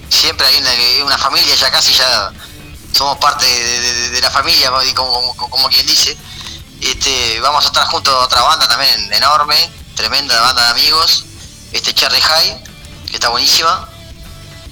Siempre 0.08 0.46
hay 0.46 0.56
una, 0.58 0.70
una 1.06 1.18
familia, 1.18 1.54
ya 1.56 1.70
casi 1.70 1.92
ya 1.94 2.30
somos 2.92 3.18
parte 3.18 3.46
de, 3.46 3.80
de- 3.80 4.10
de 4.10 4.20
la 4.20 4.30
familia, 4.30 4.70
como, 4.94 5.34
como, 5.34 5.50
como 5.50 5.68
quien 5.68 5.86
dice. 5.86 6.16
Este, 6.80 7.40
vamos 7.40 7.64
a 7.64 7.68
estar 7.68 7.86
junto 7.86 8.10
a 8.14 8.24
otra 8.24 8.42
banda 8.42 8.68
también 8.68 9.12
enorme, 9.12 9.56
tremenda 9.96 10.40
banda 10.40 10.62
de 10.64 10.70
amigos, 10.70 11.24
este 11.72 11.94
Cherry 11.94 12.20
High, 12.20 12.64
que 13.06 13.14
está 13.14 13.28
buenísima. 13.28 13.88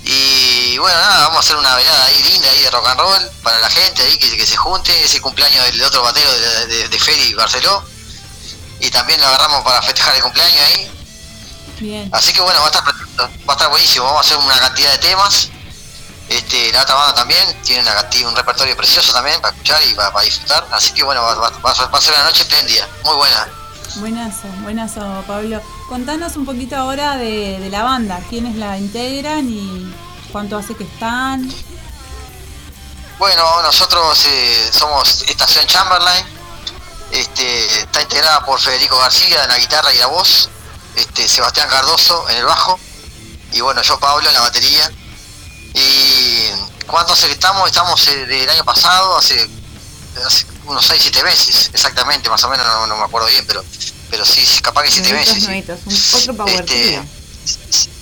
Y 0.05 0.79
bueno, 0.79 0.97
nada, 0.99 1.19
vamos 1.29 1.37
a 1.39 1.41
hacer 1.41 1.57
una 1.57 1.75
velada 1.75 2.05
ahí 2.07 2.23
linda 2.23 2.49
ahí 2.51 2.61
de 2.63 2.71
rock 2.71 2.87
and 2.87 3.01
roll 3.01 3.31
para 3.43 3.59
la 3.59 3.69
gente 3.69 4.03
ahí 4.03 4.17
que, 4.19 4.37
que 4.37 4.47
se 4.47 4.57
junte, 4.57 5.05
ese 5.05 5.21
cumpleaños 5.21 5.65
del 5.65 5.83
otro 5.83 6.03
batero 6.03 6.31
de, 6.33 6.67
de, 6.67 6.89
de 6.89 6.99
Feli 6.99 7.35
Barceló. 7.35 7.83
Y 8.79 8.91
también 8.91 9.21
lo 9.21 9.27
agarramos 9.27 9.65
para 9.65 9.83
festejar 9.83 10.15
el 10.17 10.23
cumpleaños 10.23 10.61
ahí. 10.61 10.91
Bien. 11.81 12.09
Así 12.13 12.33
que 12.33 12.41
bueno, 12.41 12.61
va 12.61 12.67
a 12.67 12.71
estar, 12.71 12.85
va 12.89 13.29
a 13.49 13.53
estar 13.53 13.69
buenísimo, 13.71 14.05
vamos 14.05 14.23
a 14.23 14.27
hacer 14.27 14.39
una 14.39 14.59
cantidad 14.59 14.93
de 14.93 14.99
temas. 14.99 15.49
Este, 16.29 16.73
la 16.73 16.83
otra 16.83 16.95
banda 16.95 17.15
también 17.15 17.63
tiene 17.63 17.83
una 17.83 17.95
cantidad, 17.95 18.29
un 18.29 18.37
repertorio 18.37 18.77
precioso 18.77 19.13
también 19.13 19.41
para 19.41 19.53
escuchar 19.55 19.83
y 19.85 19.95
para, 19.95 20.13
para 20.13 20.25
disfrutar. 20.25 20.67
Así 20.73 20.93
que 20.93 21.03
bueno, 21.03 21.23
va, 21.23 21.35
va- 21.35 21.51
va 21.51 21.71
a 21.71 21.75
ser- 21.75 21.93
va 21.93 21.99
a 21.99 22.03
ser 22.03 22.15
una 22.15 22.25
noche 22.25 22.43
espléndida, 22.43 22.89
muy 23.05 23.15
buena. 23.17 23.49
Buenazo, 23.95 24.49
buenazo, 24.63 25.25
Pablo. 25.27 25.63
Contanos 25.89 26.37
un 26.37 26.45
poquito 26.45 26.77
ahora 26.77 27.17
de, 27.17 27.59
de 27.61 27.71
la 27.71 27.83
banda, 27.83 28.21
quiénes 28.29 28.57
la 28.57 28.77
integran 28.77 29.49
y 29.49 29.95
cuánto 30.31 30.59
hace 30.59 30.75
que 30.75 30.85
están. 30.85 31.51
Bueno, 33.19 33.63
nosotros 33.63 34.27
eh, 34.27 34.71
somos 34.73 35.23
Estación 35.23 35.67
Chamberlain, 35.67 36.27
este, 37.11 37.79
está 37.79 38.03
integrada 38.03 38.45
por 38.45 38.61
Federico 38.61 38.99
García 38.99 39.43
en 39.45 39.49
la 39.49 39.59
guitarra 39.59 39.95
y 39.95 39.99
la 39.99 40.09
voz, 40.09 40.51
este, 40.97 41.27
Sebastián 41.27 41.69
Cardoso 41.71 42.29
en 42.29 42.37
el 42.37 42.45
bajo, 42.45 42.79
y 43.53 43.61
bueno, 43.63 43.81
yo 43.81 43.99
Pablo 43.99 44.29
en 44.29 44.35
la 44.35 44.41
batería. 44.43 44.91
Y 45.73 46.51
¿cuánto 46.87 47.15
hace 47.15 47.27
que 47.27 47.33
estamos? 47.33 47.67
Estamos 47.67 48.07
eh, 48.09 48.27
del 48.27 48.51
año 48.51 48.65
pasado, 48.65 49.17
hace, 49.17 49.49
hace 50.25 50.47
unos 50.65 50.85
6, 50.87 51.01
7 51.03 51.23
meses, 51.25 51.71
exactamente, 51.73 52.29
más 52.31 52.43
o 52.45 52.49
menos, 52.49 52.67
no, 52.67 52.87
no 52.87 52.97
me 52.97 53.05
acuerdo 53.05 53.29
bien, 53.29 53.45
pero 53.47 53.65
pero 54.11 54.25
sí, 54.25 54.45
sí, 54.47 54.61
capaz 54.61 54.85
que 54.85 54.91
7 54.93 55.11
Nuevitos, 55.11 55.35
meses. 55.35 55.43
sí. 55.43 55.49
nuevitos, 55.51 55.81
un- 55.87 56.21
otro 56.21 56.37
power 56.37 56.65
Este. 56.65 57.03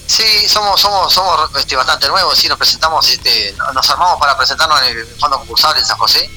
Sí, 0.07 0.49
somos 0.49 0.81
somos 0.81 1.13
somos 1.13 1.51
este, 1.59 1.77
bastante 1.77 2.07
nuevos, 2.09 2.39
sí, 2.39 2.47
nos 2.49 2.59
presentamos, 2.59 3.09
este, 3.09 3.55
nos 3.73 3.89
armamos 3.91 4.19
para 4.21 4.37
presentarnos 4.37 4.81
en 4.83 4.99
el 4.99 5.07
Fondo 5.19 5.39
Concursable 5.39 5.81
en 5.81 5.87
San 5.87 5.97
José, 5.99 6.29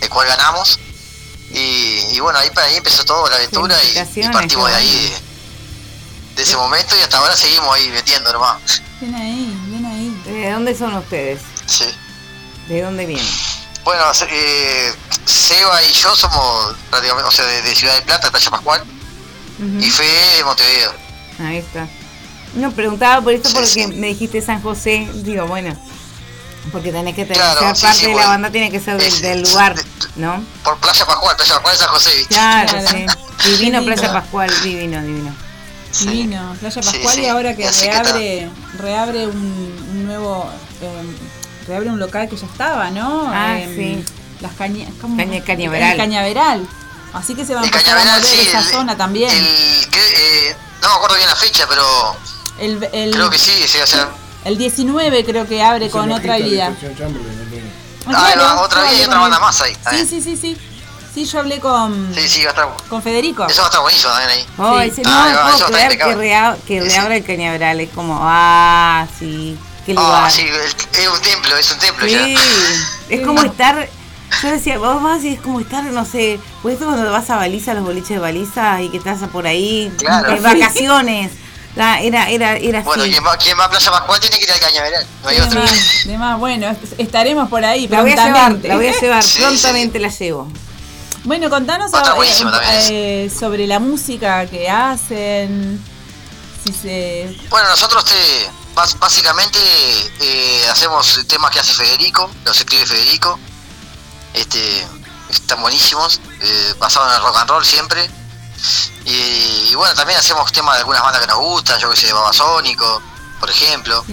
el 0.00 0.08
cual 0.08 0.26
ganamos. 0.28 0.78
Y, 1.52 1.98
y 2.12 2.20
bueno, 2.20 2.38
ahí, 2.38 2.48
ahí 2.56 2.76
empezó 2.76 3.04
todo 3.04 3.28
la 3.28 3.36
aventura 3.36 3.76
y, 3.84 3.98
y 4.20 4.28
partimos 4.28 4.70
de 4.70 4.76
ahí, 4.76 4.88
de, 5.10 6.36
de 6.36 6.42
ese 6.42 6.56
momento 6.56 6.96
y 6.96 7.00
hasta 7.02 7.18
ahora 7.18 7.36
seguimos 7.36 7.74
ahí 7.74 7.88
metiendo 7.88 8.32
nomás. 8.32 8.58
Ven 9.00 9.14
ahí, 9.14 9.54
ven 9.68 9.84
ahí. 9.86 10.22
¿De 10.32 10.50
dónde 10.52 10.74
son 10.76 10.94
ustedes? 10.96 11.40
Sí. 11.66 11.84
¿De 12.68 12.82
dónde 12.82 13.04
vienen? 13.04 13.26
Bueno, 13.84 14.02
eh, 14.28 14.92
Seba 15.24 15.82
y 15.82 15.92
yo 15.92 16.14
somos 16.14 16.76
prácticamente, 16.90 17.28
o 17.28 17.30
sea, 17.30 17.44
de, 17.46 17.62
de 17.62 17.74
Ciudad 17.74 17.94
de 17.94 18.02
Plata, 18.02 18.26
de 18.26 18.30
Playa 18.30 18.50
Pascual, 18.50 18.84
y 19.78 19.90
Fede 19.90 20.36
de 20.38 20.44
Montevideo. 20.44 20.92
Ahí 21.40 21.56
está. 21.58 21.86
No, 22.54 22.70
preguntaba 22.72 23.22
por 23.22 23.32
esto 23.32 23.50
porque 23.52 23.86
me 23.88 24.08
dijiste 24.08 24.40
San 24.42 24.62
José. 24.62 25.08
Digo, 25.14 25.46
bueno, 25.46 25.76
porque 26.72 26.92
tenés 26.92 27.14
que 27.14 27.24
tener, 27.24 27.36
Claro, 27.36 27.60
parte 27.60 27.94
sí, 27.94 28.06
de 28.06 28.14
la 28.14 28.26
banda, 28.26 28.50
tiene 28.50 28.70
que 28.70 28.80
ser 28.80 28.96
del, 28.96 29.20
del 29.20 29.42
lugar, 29.42 29.74
¿no? 30.16 30.44
Por 30.64 30.78
Playa 30.78 31.04
Pascual, 31.06 31.36
Playa 31.36 31.54
Pascual 31.54 31.74
de 31.74 31.78
San 31.78 31.88
José. 31.88 32.10
¿viste? 32.16 32.34
Claro, 32.34 32.78
sí. 32.90 33.06
Divino. 33.50 33.84
Playa 33.84 34.12
Pascual, 34.12 34.50
divino, 34.62 35.02
divino. 35.02 35.34
Divino, 36.00 36.56
Playa 36.60 36.80
Pascual 36.82 37.14
sí. 37.14 37.20
y 37.22 37.26
ahora 37.26 37.56
que 37.56 37.70
reabre, 37.70 38.50
reabre 38.78 39.26
un, 39.26 39.88
un 39.90 40.06
nuevo, 40.06 40.50
eh, 40.80 41.02
reabre 41.70 41.88
un 41.88 41.98
local 42.00 42.28
que 42.28 42.36
ya 42.36 42.46
estaba, 42.46 42.90
¿no? 42.90 43.30
Ah, 43.32 43.58
Em, 43.60 43.74
sí. 43.76 44.04
Las 44.40 44.52
cañas, 44.54 44.90
¿cómo? 45.00 45.16
Caña- 45.16 45.42
Cañaveral. 45.44 45.92
El 45.92 45.96
Cañaveral. 45.98 46.68
Así 47.12 47.34
que 47.34 47.44
se 47.44 47.54
va 47.54 47.60
a 47.60 47.64
empezar 47.64 47.96
a 47.96 48.04
mover 48.04 48.24
sí, 48.24 48.40
esa 48.48 48.58
el- 48.58 48.64
zona 48.64 48.96
también. 48.96 49.30
El, 49.30 49.88
que, 49.90 50.00
eh, 50.50 50.56
no 50.82 50.88
me 50.88 50.94
acuerdo 50.94 51.16
bien 51.16 51.28
la 51.28 51.36
fecha, 51.36 51.66
pero 51.68 51.82
El, 52.58 52.82
el, 52.92 53.10
creo 53.12 53.30
que 53.30 53.38
sí, 53.38 53.52
sí, 53.68 53.78
o 53.82 53.86
sea, 53.86 54.08
el 54.44 54.56
19 54.58 55.24
creo 55.24 55.46
que 55.46 55.62
abre 55.62 55.90
con 55.90 56.10
otra 56.10 56.36
vida. 56.38 56.72
ah, 58.06 58.34
va, 58.38 58.60
otra 58.62 58.82
vez 58.82 58.98
y 59.00 59.04
otra 59.04 59.18
banda 59.18 59.38
más 59.38 59.60
ahí. 59.60 59.76
Sí, 59.90 60.06
sí, 60.06 60.20
sí, 60.22 60.36
sí. 60.36 60.56
Sí, 61.12 61.24
yo 61.24 61.40
hablé 61.40 61.58
con, 61.58 62.12
Sí, 62.14 62.28
sí, 62.28 62.42
va 62.44 62.50
a 62.50 62.52
estar, 62.52 62.68
con 62.88 63.02
Federico. 63.02 63.44
eso 63.46 63.62
va 63.62 63.66
a 63.66 63.70
estar 63.70 63.82
buenísimo 63.82 64.12
también 64.12 64.30
ahí. 64.30 64.46
Oh, 64.58 64.80
Sí. 64.80 64.86
ese- 64.88 65.02
Ah, 65.04 65.10
no 65.10 65.24
ahí 65.24 65.32
va, 65.34 65.42
puedo 65.50 65.66
creer 65.66 65.88
que, 65.88 65.94
impecable. 65.94 66.16
rea- 66.22 66.56
que 66.68 66.80
reabra 66.80 67.16
el 67.16 67.24
Cañaveral. 67.24 67.80
Es 67.80 67.90
como, 67.90 68.16
ah, 68.22 69.06
sí, 69.18 69.58
qué 69.94 70.00
lugar. 70.02 70.24
Ah, 70.26 70.30
sí, 70.30 70.42
es 70.42 71.08
un 71.08 71.20
templo, 71.22 71.56
es 71.56 71.70
un 71.72 71.78
templo 71.78 72.06
Sí, 72.06 72.12
ya. 72.12 72.28
es 73.16 73.26
como 73.26 73.42
estar. 73.42 73.88
Yo 74.42 74.48
decía, 74.50 74.78
vos 74.78 75.02
vas 75.02 75.22
y 75.24 75.34
es 75.34 75.40
como 75.40 75.58
estar, 75.60 75.82
no 75.84 76.04
sé, 76.04 76.38
pues 76.62 76.74
esto 76.74 76.86
cuando 76.86 77.10
vas 77.10 77.28
a 77.30 77.36
baliza, 77.36 77.74
los 77.74 77.82
boliches 77.84 78.10
de 78.10 78.18
baliza 78.18 78.80
y 78.80 78.88
que 78.88 78.98
estás 78.98 79.18
por 79.30 79.46
ahí, 79.46 79.92
Claro. 79.98 80.30
en 80.36 80.42
vacaciones. 80.42 81.32
La- 81.76 82.00
era, 82.00 82.28
era, 82.30 82.56
era 82.56 82.80
Bueno, 82.82 83.02
así. 83.04 83.12
quien 83.12 83.24
va, 83.24 83.28
va 83.30 83.64
a 83.64 83.70
Playa 83.70 83.90
Pascual 83.90 84.20
tiene 84.20 84.38
que 84.38 84.44
ir 84.44 84.50
al 84.52 84.60
Cañaveral, 84.60 85.06
no 85.22 85.28
hay 85.28 85.36
De 85.36 85.42
otra. 85.42 85.60
más, 85.60 85.70
de 86.04 86.18
más. 86.18 86.38
Bueno, 86.38 86.68
est- 86.68 86.98
estaremos 86.98 87.48
por 87.48 87.64
ahí 87.64 87.86
La 87.88 88.02
voy 88.02 88.10
a 88.12 88.14
llevar, 88.14 88.32
prontamente. 88.32 88.68
la 88.68 88.76
voy 88.76 88.86
a 88.88 89.00
llevar, 89.00 89.22
Sí, 89.24 89.38
prontamente 89.40 89.98
la 89.98 90.08
llevo. 90.08 90.48
Bueno, 91.24 91.50
contanos 91.50 91.92
a 91.92 92.02
eh, 92.24 92.86
eh, 92.90 93.30
sobre 93.36 93.66
la 93.66 93.78
música 93.78 94.46
que 94.46 94.70
hacen. 94.70 95.80
Si 96.64 96.72
se. 96.72 97.36
Bueno, 97.50 97.68
nosotros 97.68 98.04
te, 98.04 98.14
básicamente 98.98 99.58
eh, 100.20 100.68
hacemos 100.70 101.20
temas 101.26 101.50
que 101.50 101.60
hace 101.60 101.72
Federico, 101.72 102.30
los 102.44 102.58
escribe 102.58 102.86
Federico. 102.86 103.38
Este, 104.32 104.86
están 105.28 105.60
buenísimos, 105.60 106.20
eh, 106.40 106.74
basados 106.78 107.08
en 107.10 107.16
el 107.16 107.22
rock 107.22 107.36
and 107.38 107.50
roll 107.50 107.64
siempre. 107.64 108.10
Y, 109.04 109.68
y 109.70 109.74
bueno, 109.74 109.94
también 109.94 110.18
hacemos 110.18 110.50
temas 110.52 110.74
de 110.74 110.80
algunas 110.80 111.02
bandas 111.02 111.20
que 111.20 111.26
nos 111.26 111.38
gustan, 111.38 111.78
yo 111.80 111.90
que 111.90 111.96
sé, 111.96 112.12
Babasónico, 112.12 113.02
por 113.38 113.50
ejemplo. 113.50 114.04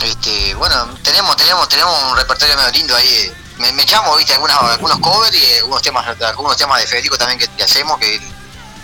Este, 0.00 0.54
bueno, 0.54 0.86
tenemos, 1.02 1.36
tenemos, 1.36 1.68
tenemos 1.68 2.02
un 2.04 2.16
repertorio 2.16 2.56
medio 2.56 2.70
lindo 2.70 2.94
ahí. 2.96 3.08
eh. 3.08 3.36
Me, 3.58 3.72
me 3.72 3.82
echamos, 3.82 4.16
viste, 4.16 4.34
algunas, 4.34 4.56
algunos 4.62 4.98
covers 5.00 5.34
y 5.36 5.54
algunos 5.58 5.82
temas, 5.82 6.06
algunos 6.22 6.56
temas 6.56 6.80
de 6.80 6.86
Federico 6.86 7.18
también 7.18 7.40
que, 7.40 7.48
que 7.48 7.64
hacemos, 7.64 7.98
que 7.98 8.20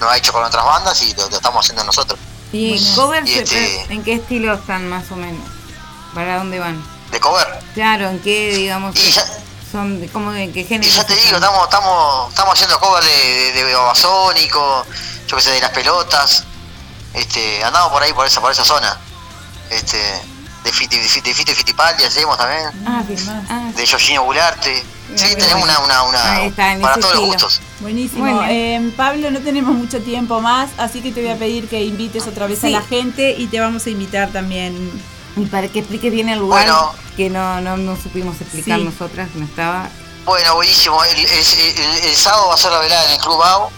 nos 0.00 0.10
ha 0.10 0.16
hecho 0.16 0.32
con 0.32 0.42
otras 0.42 0.64
bandas 0.64 1.00
y 1.02 1.14
lo, 1.14 1.28
lo 1.30 1.36
estamos 1.36 1.64
haciendo 1.64 1.84
nosotros. 1.84 2.18
¿Y 2.54 2.70
Bueno. 2.78 2.94
covers 2.94 3.28
Y 3.30 3.38
este- 3.40 3.86
en 3.92 4.04
qué 4.04 4.12
estilo 4.14 4.54
están 4.54 4.88
más 4.88 5.10
o 5.10 5.16
menos? 5.16 5.46
¿Para 6.14 6.38
dónde 6.38 6.60
van? 6.60 6.80
De 7.10 7.18
cover. 7.18 7.46
Claro, 7.74 8.08
en 8.10 8.20
qué, 8.20 8.54
digamos, 8.54 8.94
ya, 8.94 9.24
son, 9.72 10.06
como 10.12 10.32
en 10.32 10.52
qué 10.52 10.62
género. 10.64 10.88
Y 10.88 10.94
ya 10.94 11.04
te 11.04 11.16
digo, 11.16 11.36
estamos, 11.36 11.64
estamos, 11.64 12.28
estamos 12.30 12.54
haciendo 12.54 12.78
cover 12.78 13.02
de, 13.02 13.52
de, 13.54 13.64
de 13.64 13.74
Babasónico, 13.74 14.86
yo 15.26 15.36
que 15.36 15.42
sé, 15.42 15.50
de 15.50 15.60
las 15.60 15.70
pelotas. 15.70 16.44
Este, 17.12 17.62
andamos 17.64 17.90
por 17.92 18.02
ahí, 18.02 18.12
por 18.12 18.26
esa, 18.26 18.40
por 18.40 18.52
esa 18.52 18.64
zona. 18.64 18.98
Este, 19.70 19.98
de 20.64 20.72
Fiti, 20.72 20.98
de 20.98 21.08
Fiti, 21.08 21.28
de 21.30 21.34
Fito 21.34 21.52
y 21.52 21.54
Fitipaldi 21.54 22.04
hacemos 22.04 22.36
también, 22.38 22.62
Ah. 22.86 23.02
Ah, 23.50 23.70
de 23.76 23.86
Giorgino 23.86 24.24
Bularte. 24.24 24.82
Sí, 25.14 25.36
tenemos 25.36 25.62
una, 25.62 25.78
una, 25.80 26.02
una 26.04 26.44
está, 26.46 26.76
para 26.80 26.96
todos 26.98 27.14
los 27.14 27.24
gustos. 27.26 27.60
Buenísimo. 27.80 28.24
Bueno. 28.24 28.44
Eh, 28.48 28.92
Pablo, 28.96 29.30
no 29.30 29.40
tenemos 29.40 29.74
mucho 29.74 30.00
tiempo 30.00 30.40
más, 30.40 30.70
así 30.78 31.02
que 31.02 31.12
te 31.12 31.20
voy 31.20 31.30
a 31.30 31.36
pedir 31.36 31.68
que 31.68 31.84
invites 31.84 32.26
otra 32.26 32.46
vez 32.46 32.58
Sí. 32.60 32.68
a 32.68 32.70
la 32.70 32.80
gente 32.82 33.34
y 33.38 33.46
te 33.46 33.60
vamos 33.60 33.86
a 33.86 33.90
invitar 33.90 34.30
también. 34.32 34.90
Y 35.36 35.44
para 35.46 35.68
que 35.68 35.80
expliques 35.80 36.10
bien 36.12 36.28
el 36.30 36.38
lugar, 36.38 36.64
Bueno. 36.66 36.92
que 37.16 37.28
no, 37.28 37.60
no, 37.60 37.76
no 37.76 37.96
supimos 37.96 38.40
explicar 38.40 38.78
Sí. 38.78 38.84
nosotras, 38.84 39.28
no 39.34 39.44
estaba. 39.44 39.88
Bueno, 40.24 40.54
buenísimo. 40.54 41.04
El, 41.04 41.18
el- 41.18 41.26
el- 41.26 42.04
el 42.08 42.16
sábado 42.16 42.48
va 42.48 42.54
a 42.54 42.58
ser 42.58 42.72
la 42.72 42.78
velada 42.80 43.04
en 43.04 43.12
el 43.12 43.18
Club 43.18 43.38
BAO. 43.38 43.70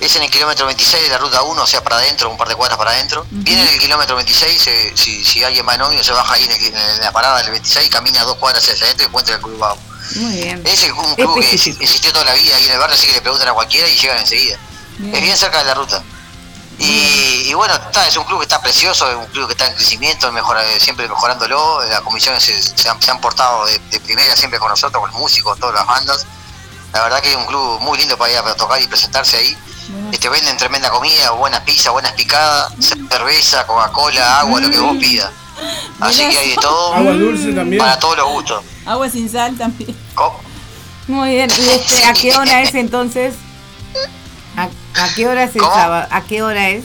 Es 0.00 0.14
en 0.16 0.22
el 0.22 0.30
kilómetro 0.30 0.66
26 0.66 1.02
de 1.04 1.08
la 1.08 1.18
ruta 1.18 1.42
1, 1.42 1.62
o 1.62 1.66
sea, 1.66 1.82
para 1.82 1.96
adentro, 1.96 2.28
un 2.30 2.36
par 2.36 2.48
de 2.48 2.54
cuadras 2.54 2.76
para 2.76 2.90
adentro. 2.90 3.26
Viene 3.30 3.62
en 3.62 3.68
el 3.68 3.78
kilómetro 3.80 4.14
26, 4.16 4.66
eh, 4.66 4.92
si, 4.94 5.24
si 5.24 5.42
alguien 5.42 5.66
va 5.66 5.74
en 5.74 5.82
ómnibus, 5.82 6.04
se 6.06 6.12
baja 6.12 6.34
ahí 6.34 6.44
en, 6.44 6.52
el- 6.52 6.76
en 6.76 7.00
la 7.00 7.12
parada 7.12 7.38
del 7.38 7.50
26, 7.52 7.88
camina 7.90 8.22
dos 8.24 8.36
cuadras 8.36 8.62
hacia 8.68 8.84
adentro 8.84 9.04
y 9.06 9.08
encuentra 9.08 9.34
el 9.36 9.40
Club 9.40 9.58
BAO. 9.58 9.76
Muy 10.16 10.34
bien. 10.36 10.62
Es 10.66 10.82
el- 10.84 10.92
un 10.92 11.14
club 11.14 11.40
que 11.40 11.50
existió 11.50 12.12
toda 12.12 12.26
la 12.26 12.34
vida 12.34 12.56
aquí 12.56 12.66
en 12.66 12.72
el 12.72 12.78
barrio, 12.78 12.94
así 12.94 13.06
que 13.06 13.14
le 13.14 13.20
preguntan 13.22 13.48
a 13.48 13.52
cualquiera 13.54 13.88
y 13.88 13.96
llegan 13.96 14.18
enseguida. 14.18 14.58
Es 15.12 15.22
bien 15.22 15.36
cerca 15.36 15.58
de 15.58 15.64
la 15.64 15.74
ruta. 15.74 16.02
Y, 16.78 17.48
y 17.48 17.54
bueno, 17.54 17.74
está, 17.74 18.06
es 18.06 18.16
un 18.18 18.24
club 18.24 18.40
que 18.40 18.44
está 18.44 18.60
precioso, 18.60 19.08
es 19.10 19.16
un 19.16 19.26
club 19.26 19.46
que 19.46 19.52
está 19.54 19.66
en 19.66 19.74
crecimiento, 19.74 20.30
mejora, 20.30 20.62
siempre 20.78 21.08
mejorándolo. 21.08 21.82
Las 21.84 22.02
comisiones 22.02 22.42
se, 22.44 22.60
se 22.62 22.88
han, 22.88 23.00
se 23.00 23.10
han 23.10 23.20
portado 23.20 23.64
de, 23.64 23.78
de 23.90 24.00
primera 24.00 24.36
siempre 24.36 24.58
con 24.58 24.68
nosotros, 24.68 25.00
con 25.00 25.10
los 25.10 25.18
músicos, 25.18 25.58
todas 25.58 25.74
las 25.74 25.86
bandas. 25.86 26.26
La 26.92 27.02
verdad 27.04 27.20
que 27.22 27.30
es 27.30 27.36
un 27.36 27.46
club 27.46 27.80
muy 27.80 27.96
lindo 27.98 28.16
para 28.18 28.30
ir 28.32 28.38
a 28.38 28.54
tocar 28.54 28.80
y 28.80 28.86
presentarse 28.86 29.38
ahí. 29.38 29.56
Este, 30.12 30.28
venden 30.28 30.56
tremenda 30.56 30.90
comida, 30.90 31.30
buenas 31.32 31.60
pizzas, 31.60 31.92
buenas 31.92 32.12
picadas, 32.12 32.72
cerveza, 32.78 33.66
Coca-Cola, 33.66 34.40
agua, 34.40 34.60
lo 34.60 34.70
que 34.70 34.78
vos 34.78 34.96
pidas. 34.98 35.30
Así 36.00 36.28
que 36.28 36.38
hay 36.38 36.50
de 36.50 36.56
todo. 36.56 36.94
Agua 36.94 37.12
dulce 37.12 37.52
también. 37.52 37.78
Para 37.78 37.98
todos 37.98 38.16
los 38.16 38.28
gustos. 38.28 38.64
Agua 38.84 39.08
sin 39.08 39.28
sal 39.30 39.56
también. 39.56 39.96
Muy 41.06 41.30
bien. 41.30 41.50
¿Y 41.50 41.68
este, 41.70 42.04
a 42.04 42.12
qué 42.12 42.36
hora 42.36 42.62
es 42.62 42.74
entonces? 42.74 43.34
¿A, 44.56 44.64
a 44.64 45.14
qué 45.14 45.26
hora 45.26 45.44
es 45.44 45.54
el 45.54 45.62
¿Cómo? 45.62 45.74
sábado? 45.74 46.06
¿A 46.10 46.20
qué 46.22 46.42
hora 46.42 46.68
es? 46.70 46.84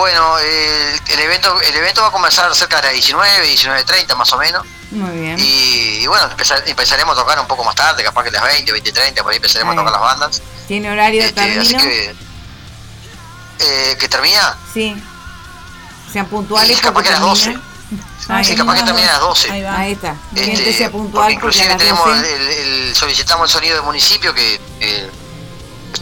Bueno, 0.00 0.38
el, 0.38 1.00
el 1.08 1.20
evento 1.20 1.60
el 1.60 1.76
evento 1.76 2.00
va 2.00 2.08
a 2.08 2.10
comenzar 2.10 2.54
cerca 2.54 2.76
de 2.76 2.84
las 2.84 2.92
19, 2.94 3.44
19.30 3.54 4.16
más 4.16 4.32
o 4.32 4.38
menos. 4.38 4.64
Muy 4.92 5.10
bien. 5.18 5.38
Y, 5.38 5.98
y 6.02 6.06
bueno, 6.06 6.24
empezar- 6.30 6.62
empezaremos 6.66 7.16
a 7.18 7.20
tocar 7.20 7.38
un 7.38 7.46
poco 7.46 7.62
más 7.64 7.74
tarde, 7.74 8.02
capaz 8.02 8.24
que 8.24 8.30
las 8.30 8.42
20, 8.42 8.72
20.30, 8.72 9.22
por 9.22 9.30
ahí 9.30 9.36
empezaremos 9.36 9.74
a 9.74 9.76
tocar 9.76 9.92
las 9.92 10.00
bandas. 10.00 10.42
¿Tiene 10.66 10.90
horario 10.90 11.20
de 11.22 11.28
Este, 11.28 11.40
así 11.58 11.74
término? 11.74 11.78
que, 11.82 12.14
eh, 13.58 13.96
que 13.98 14.08
termina, 14.08 14.56
Sí. 14.72 14.96
Sean 16.10 16.26
puntuales 16.26 16.78
Y 16.78 16.80
capaz 16.80 17.02
que 17.02 17.08
a 17.10 17.12
las 17.12 17.20
12. 17.20 17.44
termina. 17.50 17.62
Ahí 18.28 18.44
sí, 18.44 18.54
capaz 18.56 18.74
que 18.76 18.82
termine 18.84 19.06
a 19.08 19.12
las 19.12 19.20
12. 19.20 19.50
Ahí 19.52 19.62
va. 19.62 19.76
Ahí 19.78 19.92
está. 19.92 20.16
Este, 20.34 20.72
sea 20.72 20.90
porque 20.90 20.90
puntual 20.90 21.10
porque 21.12 21.28
a 21.28 21.32
inclusive 21.34 21.74
tenemos 21.76 22.06
12. 22.06 22.34
el, 22.36 22.48
el- 22.88 22.96
solicitamos 22.96 23.50
el 23.50 23.52
sonido 23.52 23.74
del 23.76 23.84
municipio 23.84 24.32
que 24.32 24.60
eh, 24.80 25.10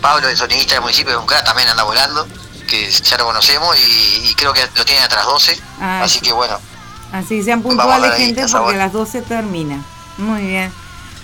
Pablo, 0.01 0.29
el 0.29 0.37
sonidista 0.37 0.75
del 0.75 0.83
municipio, 0.83 1.13
es 1.15 1.19
un 1.19 1.27
crack, 1.27 1.45
también 1.45 1.69
anda 1.69 1.83
volando, 1.83 2.29
que 2.69 2.89
ya 2.91 3.17
lo 3.19 3.25
conocemos 3.25 3.77
y, 3.79 4.29
y 4.31 4.35
creo 4.35 4.53
que 4.53 4.61
lo 4.77 4.85
tienen 4.85 5.03
hasta 5.03 5.17
las 5.17 5.27
12. 5.27 5.59
Ah, 5.81 6.03
así 6.05 6.21
que 6.21 6.33
bueno, 6.33 6.59
Así 7.13 7.43
sean 7.43 7.63
puntuales, 7.63 8.15
gente, 8.17 8.47
porque 8.53 8.75
a 8.75 8.79
las 8.79 8.93
12 8.93 9.23
termina. 9.23 9.83
Muy 10.19 10.43
bien. 10.43 10.71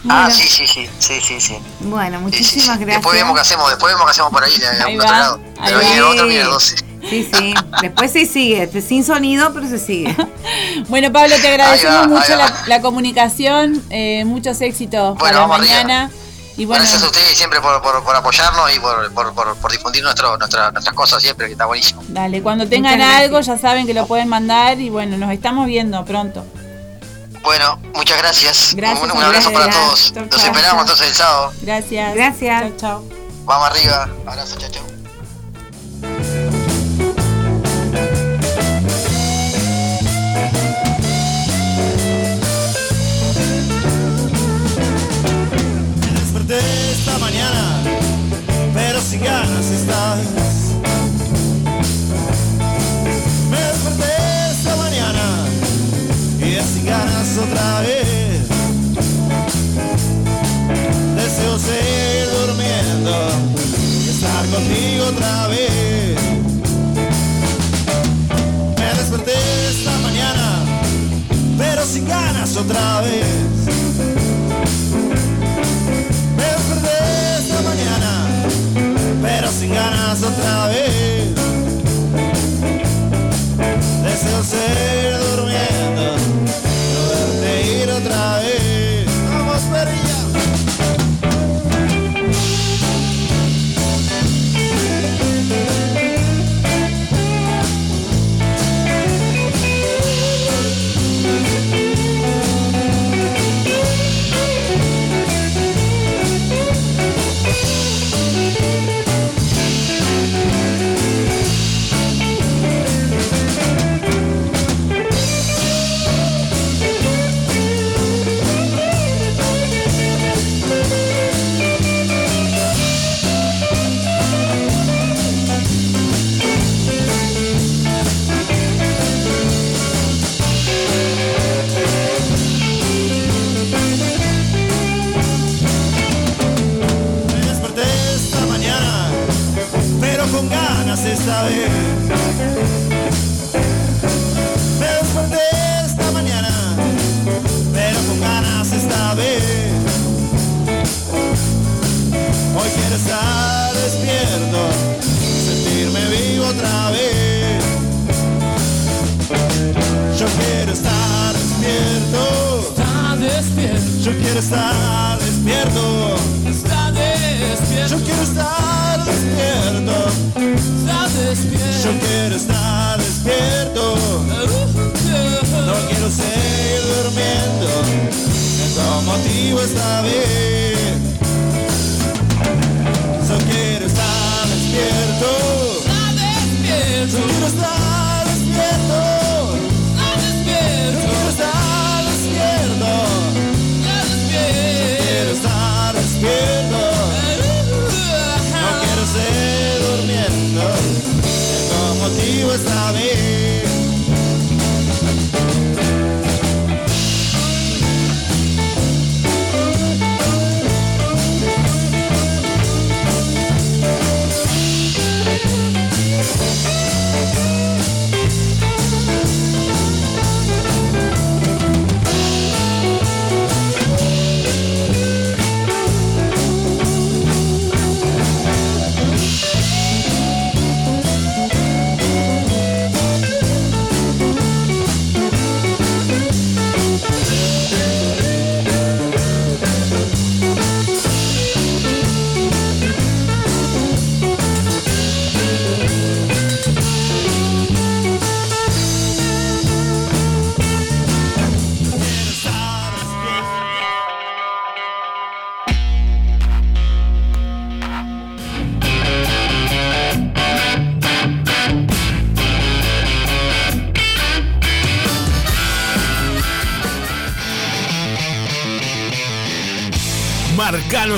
ah, 0.09 0.25
Bueno, 0.25 0.31
sí, 0.31 0.49
sí, 0.49 0.67
sí, 0.67 0.89
sí, 0.99 1.21
sí, 1.21 1.41
sí. 1.41 1.59
bueno 1.81 2.19
Sí, 2.19 2.25
sí, 2.25 2.25
muchísimas 2.25 2.79
sí. 2.79 2.85
gracias. 2.85 2.87
Después 2.87 3.15
vemos 3.17 3.35
qué 3.35 3.41
hacemos, 3.41 3.69
después 3.71 3.93
vemos 3.93 4.07
qué 4.07 4.11
hacemos 4.13 4.31
por 4.33 4.45
ahí, 4.45 4.55
en 4.55 4.65
Ahí 4.65 4.81
algún 4.81 5.01
va, 5.01 5.05
otro 5.05 5.17
lado. 5.17 5.41
ahí 5.59 5.73
Pero 5.75 5.79
ahí 5.79 6.01
otro 6.01 6.27
viene 6.27 6.41
a 6.43 6.45
las 6.47 6.55
12. 6.55 6.77
Sí, 7.11 7.31
sí. 7.37 7.55
Después 7.83 8.13
se 8.13 8.25
sigue, 8.25 8.81
sin 8.81 9.05
sonido, 9.05 9.53
pero 9.53 9.69
se 9.69 9.79
sigue. 9.79 10.17
Bueno, 10.89 11.13
Pablo, 11.13 11.37
te 11.41 11.49
agradecemos 11.49 12.03
va, 12.03 12.07
mucho 12.07 12.37
la, 12.37 12.53
la 12.67 12.81
comunicación, 12.81 13.83
eh, 13.91 14.25
muchos 14.25 14.61
éxitos 14.61 15.17
Bueno, 15.19 15.19
para 15.19 15.41
vamos 15.47 15.59
arriba. 15.61 16.11
Mañana. 16.57 16.63
Y 16.63 16.65
bueno, 16.67 16.83
Gracias 16.83 17.03
a 17.03 17.07
ustedes 17.07 17.37
siempre 17.37 17.61
por, 17.61 17.83
por, 17.83 18.03
por 18.05 18.15
apoyarnos 18.17 18.75
y 18.75 18.79
por, 18.81 19.13
por, 19.13 19.35
por, 19.35 19.57
por 19.57 19.73
difundir 19.73 20.03
nuestro, 20.03 20.37
nuestra- 20.39 20.71
nuestras 20.71 20.95
cosas 20.95 21.23
siempre, 21.23 21.47
que 21.47 21.53
está 21.53 21.67
buenísimo. 21.67 22.03
dale, 22.09 22.43
cuando 22.43 22.69
tengan 22.69 23.01
algo 23.01 23.41
ya 23.41 23.59
saben 23.59 23.87
que 23.87 23.95
lo 23.95 24.07
pueden 24.07 24.29
mandar 24.29 24.79
y 24.81 24.89
bueno, 24.91 25.17
nos 25.17 25.31
estamos 25.33 25.67
viendo 25.67 26.05
pronto. 26.05 26.45
Bueno, 27.43 27.79
muchas 27.95 28.17
gracias. 28.19 28.75
Gracias, 28.75 29.03
un, 29.05 29.11
un 29.11 29.23
abrazo 29.23 29.53
para 29.53 29.67
gracias. 29.67 29.85
todos. 29.85 30.13
Chau, 30.15 30.23
Los 30.31 30.41
chau. 30.41 30.51
esperamos 30.51 30.81
entonces 30.83 31.09
el 31.09 31.15
sábado. 31.15 31.53
Gracias. 31.61 32.15
Gracias. 32.15 32.61
Chao, 32.63 32.73
chao. 32.79 33.05
Vamos 33.45 33.69
arriba. 33.69 34.09
Abrazo, 34.27 34.57
chao, 34.59 34.71
chao. 34.71 34.94
Me 46.47 46.55
desperté 46.57 46.93
esta 46.93 47.19
mañana, 47.21 47.83
pero 48.75 49.01
sin 49.01 49.25
ganas 49.25 49.67
estás. 49.71 50.19
Me 53.51 53.57
desperté 53.57 54.13
esta 54.53 54.77
mañana 54.77 55.47
y 56.39 56.61
sin 56.63 56.85
ganas 56.85 57.39
otra 57.39 57.81
vez. 57.81 58.49
Deseo 61.17 61.59
seguir 61.59 62.29
durmiendo 62.47 63.15
y 64.05 64.11
estar 64.11 64.47
contigo 64.49 65.07
otra 65.07 65.47
vez. 65.49 66.21
Me 68.77 68.95
desperté 69.01 69.33
esta 69.71 69.99
mañana, 69.99 70.63
pero 71.57 71.87
sin 71.87 72.07
ganas 72.07 72.55
otra 72.55 73.01
vez. 73.01 73.65
Otra 80.39 80.69
vez. 80.69 80.94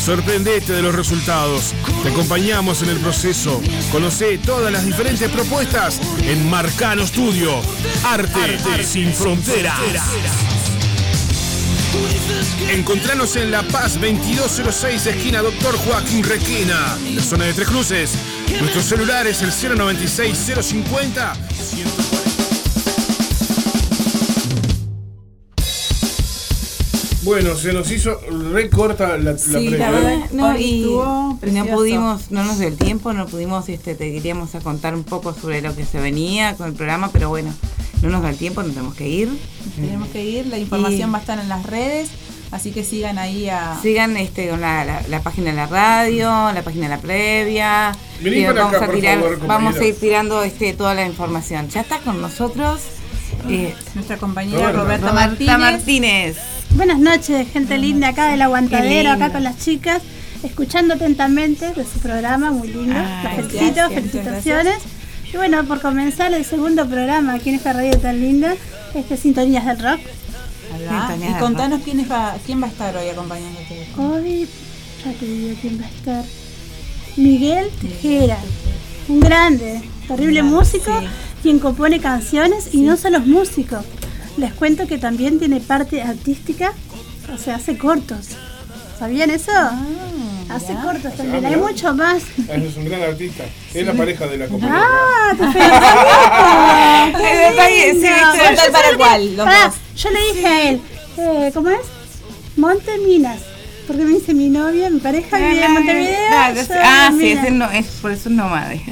sorprendete 0.00 0.72
de 0.72 0.82
los 0.82 0.94
resultados. 0.94 1.74
Te 2.02 2.08
acompañamos 2.08 2.82
en 2.82 2.88
el 2.88 2.98
proceso. 2.98 3.60
Conoce 3.92 4.38
todas 4.38 4.72
las 4.72 4.84
diferentes 4.84 5.28
propuestas 5.30 6.00
en 6.22 6.48
Marcano 6.48 7.06
Studio. 7.06 7.60
Arte, 8.04 8.84
sin 8.84 9.12
fronteras. 9.12 9.78
Encontranos 12.70 13.36
en 13.36 13.50
La 13.50 13.62
Paz 13.62 13.94
2206, 14.00 15.06
esquina 15.06 15.42
Doctor 15.42 15.76
Joaquín 15.78 16.24
Requena, 16.24 16.96
en 17.06 17.16
la 17.16 17.22
zona 17.22 17.44
de 17.44 17.52
Tres 17.52 17.68
Cruces. 17.68 18.12
Nuestro 18.60 18.82
celular 18.82 19.26
es 19.26 19.42
el 19.42 19.76
096 19.76 20.38
050 20.62 21.32
Bueno, 27.22 27.54
se 27.54 27.72
nos 27.74 27.90
hizo 27.90 28.18
re 28.52 28.70
corta 28.70 29.18
la, 29.18 29.32
la 29.32 29.38
Sí, 29.38 29.50
previa. 29.52 29.78
la 29.78 29.90
verdad, 29.90 30.16
no, 30.32 30.56
y, 30.58 30.82
no 31.52 31.66
pudimos, 31.66 32.30
no 32.30 32.44
nos 32.44 32.58
dio 32.58 32.68
el 32.68 32.76
tiempo, 32.78 33.12
no 33.12 33.26
pudimos, 33.26 33.68
este, 33.68 33.94
te 33.94 34.10
queríamos 34.10 34.54
a 34.54 34.60
contar 34.60 34.94
un 34.94 35.04
poco 35.04 35.34
sobre 35.34 35.60
lo 35.60 35.74
que 35.76 35.84
se 35.84 36.00
venía 36.00 36.54
con 36.56 36.68
el 36.68 36.72
programa, 36.72 37.10
pero 37.12 37.28
bueno, 37.28 37.52
no 38.02 38.08
nos 38.08 38.22
da 38.22 38.30
el 38.30 38.36
tiempo, 38.38 38.62
nos 38.62 38.72
tenemos 38.72 38.94
que 38.94 39.06
ir. 39.06 39.28
Tenemos 39.76 40.08
que 40.08 40.24
ir, 40.24 40.46
la 40.46 40.56
información 40.58 41.10
Y- 41.10 41.12
va 41.12 41.18
a 41.18 41.20
estar 41.20 41.38
en 41.38 41.50
las 41.50 41.66
redes, 41.66 42.08
así 42.52 42.70
que 42.70 42.84
sigan 42.84 43.18
ahí 43.18 43.50
a... 43.50 43.78
Sigan 43.82 44.16
este, 44.16 44.48
con 44.48 44.62
la, 44.62 44.86
la- 44.86 45.02
la 45.06 45.22
página 45.22 45.50
de 45.50 45.56
la 45.56 45.66
radio, 45.66 46.30
la 46.54 46.62
página 46.62 46.84
de 46.88 46.96
la 46.96 47.02
previa. 47.02 47.92
Vení 48.22 48.38
y 48.38 48.44
para 48.46 48.62
vamos 48.62 48.74
acá, 48.76 48.84
a 48.84 48.88
por 48.88 48.94
tirar, 48.96 49.18
favor, 49.20 49.46
vamos 49.46 49.76
a 49.76 49.84
ir 49.84 49.94
tirando 50.00 50.42
este, 50.42 50.72
toda 50.72 50.94
la 50.94 51.04
información. 51.06 51.68
Ya 51.68 51.82
está 51.82 51.98
con 51.98 52.22
nosotros 52.22 52.80
eh, 53.50 53.74
nuestra 53.94 54.16
compañera 54.16 54.72
Roberta, 54.72 55.10
Roberta 55.10 55.12
Martínez. 55.12 55.58
Martínez. 55.58 56.36
Buenas 56.74 56.98
noches, 57.00 57.48
gente 57.52 57.78
linda 57.78 58.08
acá 58.08 58.28
del 58.28 58.42
aguantadero, 58.42 59.10
acá 59.10 59.30
con 59.30 59.42
las 59.42 59.58
chicas, 59.58 60.02
escuchando 60.42 60.94
atentamente 60.94 61.72
de 61.72 61.84
su 61.84 61.98
programa, 61.98 62.52
muy 62.52 62.68
lindo. 62.68 62.94
Ay, 62.96 63.24
Las 63.24 63.36
felicito, 63.36 63.74
gracias, 63.74 63.94
felicitaciones. 63.94 64.78
Y 65.32 65.36
bueno, 65.36 65.64
por 65.64 65.80
comenzar 65.80 66.32
el 66.32 66.44
segundo 66.44 66.86
programa 66.86 67.34
aquí 67.34 67.50
en 67.50 67.56
esta 67.56 67.72
radio 67.72 67.98
tan 67.98 68.20
linda, 68.20 68.54
este 68.94 69.16
Sintonías 69.16 69.66
del 69.66 69.78
Rock. 69.78 70.00
Va. 70.90 71.16
Y 71.16 71.38
contanos 71.40 71.82
quién, 71.84 72.00
es 72.00 72.10
va, 72.10 72.36
quién 72.46 72.62
va 72.62 72.66
a 72.66 72.70
estar 72.70 72.96
hoy 72.96 73.08
acompañándote. 73.08 73.86
Hoy, 73.98 74.48
ya 75.04 75.12
te 75.12 75.26
digo 75.26 75.56
quién 75.60 75.80
va 75.80 75.86
a 75.86 75.88
estar. 75.88 76.24
Miguel 77.16 77.68
Tejera, 77.80 78.38
un 79.08 79.20
grande, 79.20 79.82
terrible 80.06 80.42
músico, 80.44 80.92
quien 81.42 81.58
compone 81.58 82.00
canciones 82.00 82.72
y 82.72 82.82
no 82.82 82.96
solo 82.96 83.18
es 83.18 83.26
músico. 83.26 83.84
Les 84.36 84.52
cuento 84.54 84.86
que 84.86 84.98
también 84.98 85.38
tiene 85.38 85.60
parte 85.60 86.02
artística, 86.02 86.72
o 87.32 87.38
sea, 87.38 87.56
hace 87.56 87.76
cortos. 87.76 88.28
¿Sabían 88.98 89.30
eso? 89.30 89.52
hace 90.50 90.74
cortos 90.74 91.14
también, 91.16 91.46
hay 91.46 91.56
mucho 91.56 91.94
más. 91.94 92.22
Es 92.48 92.76
un 92.76 92.84
gran 92.84 93.02
artista. 93.02 93.44
Es 93.72 93.86
la 93.86 93.94
pareja 93.94 94.26
de 94.26 94.36
la 94.36 94.46
compañera. 94.48 94.82
Ah, 94.84 95.34
te 95.36 95.44
felicito. 95.52 95.70
Sí, 97.70 97.92
viste, 97.92 98.10
yo 99.96 100.10
le 100.10 100.20
dije 100.32 100.46
a 100.46 100.70
él, 100.70 100.80
eh, 101.18 101.50
¿cómo 101.54 101.68
es? 101.68 101.80
Monte 102.56 102.98
Minas. 102.98 103.40
Porque 103.86 104.04
me 104.04 104.12
dice 104.12 104.34
mi 104.34 104.48
novia, 104.48 104.88
mi 104.88 105.00
pareja 105.00 105.36
vive 105.36 105.64
en 105.64 105.72
Montevideo. 105.72 106.16
Ah, 106.82 107.10
sí, 107.16 107.32
ese 107.32 107.50
no, 107.50 107.70
es, 107.70 107.86
por 108.00 108.12
eso 108.12 108.28
es 108.28 108.34
nómade. 108.34 108.82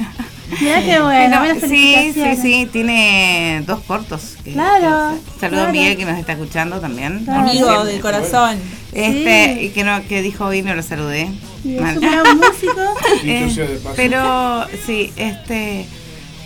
Mirá 0.59 0.81
qué 0.81 0.99
bueno, 0.99 1.41
sí, 1.67 2.11
sí, 2.13 2.23
sí, 2.41 2.69
tiene 2.71 3.63
dos 3.67 3.81
cortos. 3.81 4.35
que- 4.43 4.53
Claro, 4.53 5.15
que- 5.35 5.39
Saludo 5.39 5.57
claro. 5.57 5.69
a 5.69 5.71
Miguel 5.71 5.97
que 5.97 6.05
nos 6.05 6.17
está 6.17 6.33
escuchando 6.33 6.79
también. 6.79 7.23
Claro. 7.25 7.49
Amigo 7.49 7.85
del 7.85 8.01
corazón. 8.01 8.57
Este, 8.91 9.53
Sí. 9.59 9.65
y 9.65 9.69
que 9.69 9.83
no, 9.83 10.01
que 10.07 10.21
dijo 10.23 10.45
hoy 10.45 10.61
no 10.63 10.73
lo 10.73 10.81
saludé. 10.81 11.29
Y 11.63 11.75
es 11.75 11.81
Mal. 11.81 11.97
un 11.97 12.01
gran 12.01 12.37
músico. 12.37 12.95
Eh, 13.23 13.79
pero 13.95 14.65
sí, 14.85 15.11
este, 15.17 15.85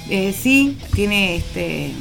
eh, 0.10 0.36
sí, 0.38 0.78
tiene 0.94 1.38
este. 1.38 1.92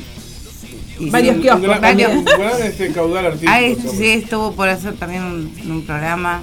Varios 0.99 1.37
kioscos 1.37 1.61
Un 1.61 1.63
gran, 1.69 1.81
varios- 1.81 2.13
un 2.15 2.25
gran, 2.25 2.63
este, 2.63 2.93
caudal 2.93 3.27
artístico. 3.27 3.53
Ah, 3.53 3.61
es- 3.61 3.79
sí, 3.97 4.07
estuvo 4.11 4.53
por 4.53 4.69
hacer 4.69 4.95
también 4.95 5.23
un 5.25 5.85
programa, 5.87 6.43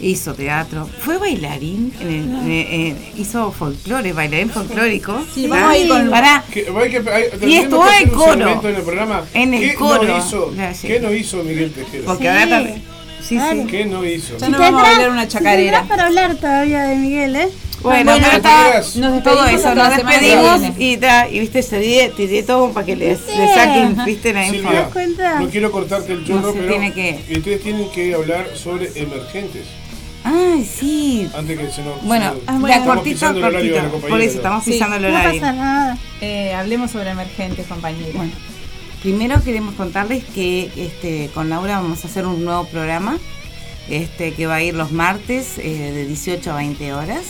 hizo 0.00 0.34
teatro, 0.34 0.88
fue 1.00 1.18
bailarín, 1.18 1.92
en 2.00 2.06
el- 2.08 2.14
en 2.14 2.50
el- 2.50 2.66
en- 2.88 2.96
hizo 3.16 3.50
folclore, 3.52 4.12
bailarín 4.12 4.50
folclórico. 4.50 5.24
Sí, 5.34 5.46
vamos 5.46 5.70
a 5.70 5.76
ir 5.78 5.88
con- 5.88 6.10
Pará, 6.10 6.44
Que- 6.52 6.66
hay 6.82 6.90
que- 6.90 7.10
hay- 7.10 7.24
Y 7.50 7.56
estuvo 7.56 7.86
en 7.90 8.08
coro. 8.10 8.60
En 8.62 8.74
el 8.76 8.82
programa. 8.82 9.24
En 9.34 9.54
el 9.54 9.60
¿Qué 9.70 9.74
coro. 9.74 10.02
No 10.04 10.18
hizo, 10.18 10.52
sí. 10.74 10.86
¿Qué 10.88 11.00
no 11.00 11.12
hizo 11.12 11.42
Miguel 11.42 11.72
Tejera? 11.72 12.04
porque 12.04 12.28
ahora 12.28 12.48
también. 12.48 12.82
Sí, 13.22 13.38
sí. 13.38 13.66
¿Qué 13.68 13.84
no 13.86 14.04
hizo? 14.04 14.36
Ya 14.38 14.48
no 14.48 14.58
vamos 14.58 14.80
a 14.82 14.84
bailar 14.84 15.10
una 15.10 15.26
chacarera. 15.26 15.78
tendrás 15.80 15.86
para 15.88 16.06
hablar 16.06 16.36
todavía 16.36 16.82
de 16.84 16.96
Miguel, 16.96 17.34
¿eh? 17.36 17.48
Bueno, 17.82 18.12
Bueno, 18.12 18.26
pero 18.26 18.36
está- 18.38 18.98
nos 19.00 19.22
todo 19.22 19.44
despedimos 19.44 19.60
eso, 19.60 19.74
nos 19.74 19.96
despedimos 19.96 20.60
y, 20.78 20.96
ta, 20.96 21.28
y 21.28 21.40
viste, 21.40 21.62
se 21.62 22.10
tiré, 22.16 22.42
todo 22.42 22.70
para 22.72 22.86
que 22.86 22.96
les, 22.96 23.20
les 23.26 23.54
saquen, 23.54 24.04
viste, 24.04 24.32
la 24.32 24.46
info. 24.46 24.58
Silvia, 24.60 24.88
no 25.40 25.48
quiero 25.50 25.70
cortarte 25.70 26.12
el 26.14 26.24
chorro, 26.26 26.40
No 26.48 26.52
pero 26.54 26.68
tiene 26.68 26.92
que- 26.92 27.20
ustedes 27.36 27.62
tienen 27.62 27.88
que 27.90 28.14
hablar 28.14 28.48
sobre 28.54 28.86
emergentes. 28.96 29.66
Ay, 30.28 30.64
sí. 30.64 31.28
Antes 31.36 31.58
que 31.58 31.70
se 31.70 31.82
nos. 31.84 32.02
Bueno, 32.02 32.30
se 32.30 32.34
nos- 32.34 32.42
ah, 32.48 32.58
bueno, 32.58 32.84
cortito, 32.84 33.28
el 33.30 33.40
cortito. 33.40 34.08
Por 34.08 34.20
eso 34.20 34.36
estamos 34.38 34.64
Sí, 34.64 34.72
pisando 34.72 34.96
el 34.96 35.02
No 35.02 35.08
horario. 35.08 35.40
pasa 35.40 35.52
nada. 35.52 35.98
Eh, 36.20 36.52
hablemos 36.54 36.90
sobre 36.90 37.10
emergentes, 37.10 37.66
compañeros. 37.66 38.12
Bueno, 38.14 38.32
primero 39.02 39.40
queremos 39.44 39.74
contarles 39.74 40.24
que 40.24 40.70
este, 40.76 41.30
con 41.32 41.48
Laura 41.48 41.80
vamos 41.80 42.04
a 42.04 42.08
hacer 42.08 42.26
un 42.26 42.44
nuevo 42.44 42.64
programa 42.66 43.18
este, 43.88 44.32
que 44.34 44.46
va 44.46 44.56
a 44.56 44.62
ir 44.62 44.74
los 44.74 44.90
martes 44.90 45.58
eh, 45.58 45.92
de 45.94 46.06
18 46.06 46.50
a 46.52 46.56
20 46.56 46.92
horas. 46.92 47.22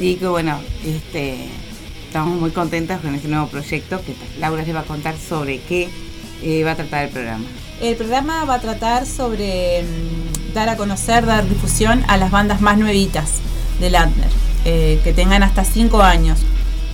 Y 0.00 0.14
que 0.16 0.26
bueno, 0.28 0.58
este, 0.84 1.36
estamos 2.06 2.40
muy 2.40 2.50
contentas 2.52 3.00
con 3.02 3.14
este 3.14 3.28
nuevo 3.28 3.48
proyecto 3.48 4.00
que 4.04 4.14
Laura 4.40 4.62
les 4.62 4.74
va 4.74 4.80
a 4.80 4.84
contar 4.84 5.14
sobre 5.18 5.58
qué 5.60 5.88
eh, 6.42 6.64
va 6.64 6.72
a 6.72 6.76
tratar 6.76 7.04
el 7.04 7.10
programa. 7.10 7.44
El 7.82 7.96
programa 7.96 8.44
va 8.46 8.54
a 8.54 8.60
tratar 8.60 9.04
sobre 9.06 9.82
mm, 9.82 10.35
dar 10.56 10.70
a 10.70 10.76
conocer, 10.78 11.26
dar 11.26 11.46
difusión 11.46 12.02
a 12.08 12.16
las 12.16 12.30
bandas 12.30 12.62
más 12.62 12.78
nuevitas 12.78 13.28
de 13.78 13.90
Landner, 13.90 14.30
eh, 14.64 14.98
que 15.04 15.12
tengan 15.12 15.42
hasta 15.42 15.64
5 15.64 16.00
años. 16.00 16.38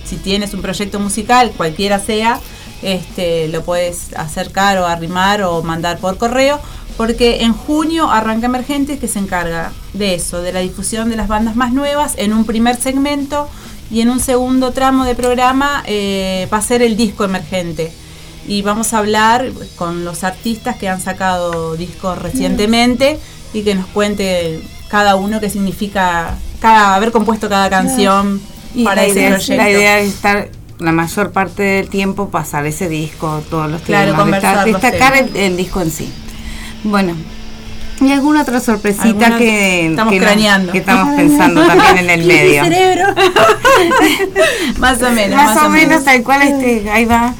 Si 0.03 0.17
tienes 0.17 0.53
un 0.53 0.61
proyecto 0.61 0.99
musical, 0.99 1.53
cualquiera 1.55 1.97
sea, 1.97 2.41
este, 2.81 3.47
lo 3.47 3.63
puedes 3.63 4.13
acercar 4.17 4.79
o 4.79 4.85
arrimar 4.85 5.43
o 5.43 5.63
mandar 5.63 5.97
por 5.99 6.17
correo, 6.17 6.59
porque 6.97 7.43
en 7.43 7.53
junio 7.53 8.11
arranca 8.11 8.47
Emergentes 8.47 8.99
que 8.99 9.07
se 9.07 9.19
encarga 9.19 9.71
de 9.93 10.13
eso, 10.15 10.41
de 10.41 10.51
la 10.51 10.59
difusión 10.59 11.09
de 11.09 11.15
las 11.15 11.29
bandas 11.29 11.55
más 11.55 11.71
nuevas 11.71 12.15
en 12.17 12.33
un 12.33 12.43
primer 12.43 12.75
segmento 12.75 13.47
y 13.89 14.01
en 14.01 14.09
un 14.09 14.19
segundo 14.19 14.71
tramo 14.71 15.05
de 15.05 15.15
programa 15.15 15.83
eh, 15.85 16.49
va 16.51 16.57
a 16.57 16.61
ser 16.61 16.81
el 16.81 16.97
disco 16.97 17.23
emergente. 17.23 17.93
Y 18.45 18.61
vamos 18.61 18.93
a 18.93 18.97
hablar 18.97 19.53
con 19.77 20.03
los 20.03 20.25
artistas 20.25 20.75
que 20.75 20.89
han 20.89 20.99
sacado 20.99 21.77
discos 21.77 22.17
recientemente 22.17 23.21
y 23.53 23.61
que 23.63 23.75
nos 23.75 23.85
cuente 23.87 24.61
cada 24.89 25.15
uno 25.15 25.39
qué 25.39 25.49
significa 25.49 26.35
cada 26.59 26.95
haber 26.95 27.11
compuesto 27.11 27.49
cada 27.49 27.69
canción 27.69 28.41
Y 28.75 28.83
para 28.83 29.03
ese 29.05 29.19
idea, 29.19 29.29
proyecto. 29.31 29.63
la 29.63 29.69
idea 29.69 29.99
es 29.99 30.09
estar 30.13 30.49
la 30.79 30.91
mayor 30.91 31.31
parte 31.31 31.63
del 31.63 31.89
tiempo 31.89 32.29
pasar 32.29 32.65
ese 32.65 32.89
disco, 32.89 33.41
todos 33.49 33.69
los 33.71 33.81
Claro, 33.83 34.11
temas, 34.15 34.65
destacar 34.65 35.13
el, 35.35 35.55
disco 35.57 35.81
en 35.81 35.91
sí. 35.91 36.11
Bueno, 36.83 37.13
¿y 38.01 38.11
alguna 38.11 38.41
otra 38.41 38.59
sorpresita 38.59 39.07
Alguna- 39.27 39.37
que 39.37 39.87
estamos 39.87 40.11
que 40.13 40.19
no- 40.19 40.25
craneando. 40.25 40.71
que 40.71 40.77
estamos 40.79 41.15
pensando 41.15 41.65
también 41.65 41.97
en 41.99 42.09
el 42.09 42.25
medio? 42.27 42.63
cerebro. 42.63 43.05
más 44.79 45.01
o 45.01 45.11
menos, 45.11 45.35
Más, 45.37 45.57
o 45.63 45.69
menos, 45.69 46.03
tal 46.03 46.23
cual 46.23 46.41
este, 46.41 46.89
ahí 46.89 47.05
va. 47.05 47.33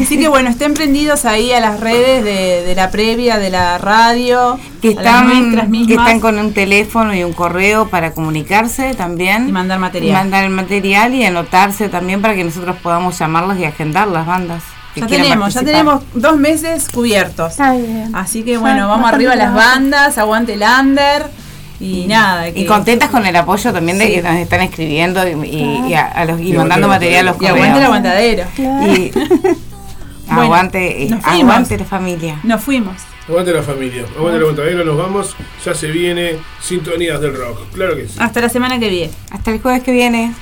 Así 0.00 0.18
que 0.18 0.28
bueno, 0.28 0.48
estén 0.50 0.74
prendidos 0.74 1.24
ahí 1.24 1.52
a 1.52 1.60
las 1.60 1.80
redes 1.80 2.24
de, 2.24 2.62
de 2.62 2.74
la 2.74 2.90
previa, 2.90 3.38
de 3.38 3.50
la 3.50 3.78
radio, 3.78 4.58
que 4.80 4.90
a 4.98 5.02
las 5.02 5.22
están, 5.32 5.86
que 5.86 5.94
están 5.94 6.20
con 6.20 6.38
un 6.38 6.52
teléfono 6.52 7.14
y 7.14 7.24
un 7.24 7.32
correo 7.32 7.88
para 7.88 8.12
comunicarse 8.12 8.94
también. 8.94 9.48
Y 9.48 9.52
mandar 9.52 9.78
material. 9.78 10.10
Y 10.10 10.12
mandar 10.14 10.44
el 10.44 10.50
material 10.50 11.14
y 11.14 11.24
anotarse 11.24 11.88
también 11.88 12.22
para 12.22 12.34
que 12.34 12.44
nosotros 12.44 12.76
podamos 12.82 13.18
llamarlas 13.18 13.58
y 13.58 13.64
agendar 13.64 14.08
las 14.08 14.26
bandas. 14.26 14.62
Ya 14.94 15.06
tenemos, 15.06 15.54
ya 15.54 15.62
tenemos 15.62 16.02
dos 16.14 16.36
meses 16.36 16.88
cubiertos. 16.92 17.52
Está 17.52 17.72
bien. 17.72 18.10
Así 18.14 18.42
que 18.42 18.52
Ya, 18.52 18.58
bueno, 18.58 18.88
vamos 18.88 19.10
arriba 19.10 19.34
las 19.34 19.52
trabajo. 19.52 19.70
bandas, 19.70 20.18
aguante 20.18 20.52
el 20.54 20.62
under 20.62 21.30
y 21.80 22.06
nada. 22.06 22.48
Y 22.50 22.66
contentas 22.66 23.08
con 23.08 23.24
el 23.24 23.34
apoyo 23.34 23.72
también 23.72 23.96
de 23.98 24.06
Sí. 24.06 24.12
que 24.16 24.22
nos 24.22 24.34
están 24.36 24.60
escribiendo 24.60 25.26
y, 25.26 25.32
y- 25.48 25.84
y 25.88 25.94
a, 25.94 26.06
a 26.08 26.24
los, 26.26 26.38
y 26.40 26.50
Y 26.50 26.52
mandando 26.52 26.88
material 26.88 27.26
a 27.26 27.32
los 27.32 27.40
Y 27.42 27.46
aguante 27.46 27.66
el 27.68 27.72
correos. 27.72 27.86
aguantadero. 27.86 28.44
Y 28.86 29.10
Bueno, 30.34 30.54
aguante, 30.54 31.04
eh, 31.04 31.08
nos 31.10 31.22
fuimos. 31.22 31.42
aguante 31.42 31.78
la 31.78 31.84
familia. 31.84 32.40
Nos 32.42 32.62
fuimos. 32.62 32.96
Aguante 33.28 33.52
la 33.52 33.62
familia, 33.62 34.04
aguante 34.16 34.38
la 34.38 34.42
aguantadero, 34.42 34.84
nos 34.84 34.96
vamos. 34.96 35.36
Ya 35.64 35.74
se 35.74 35.88
viene 35.88 36.38
Sintonías 36.60 37.20
del 37.20 37.36
Rock. 37.36 37.60
Claro 37.72 37.96
que 37.96 38.08
sí. 38.08 38.16
Hasta 38.18 38.40
la 38.40 38.48
semana 38.48 38.78
que 38.80 38.88
viene. 38.88 39.12
Hasta 39.30 39.52
el 39.52 39.60
jueves 39.60 39.82
que 39.82 39.92
viene. 39.92 40.32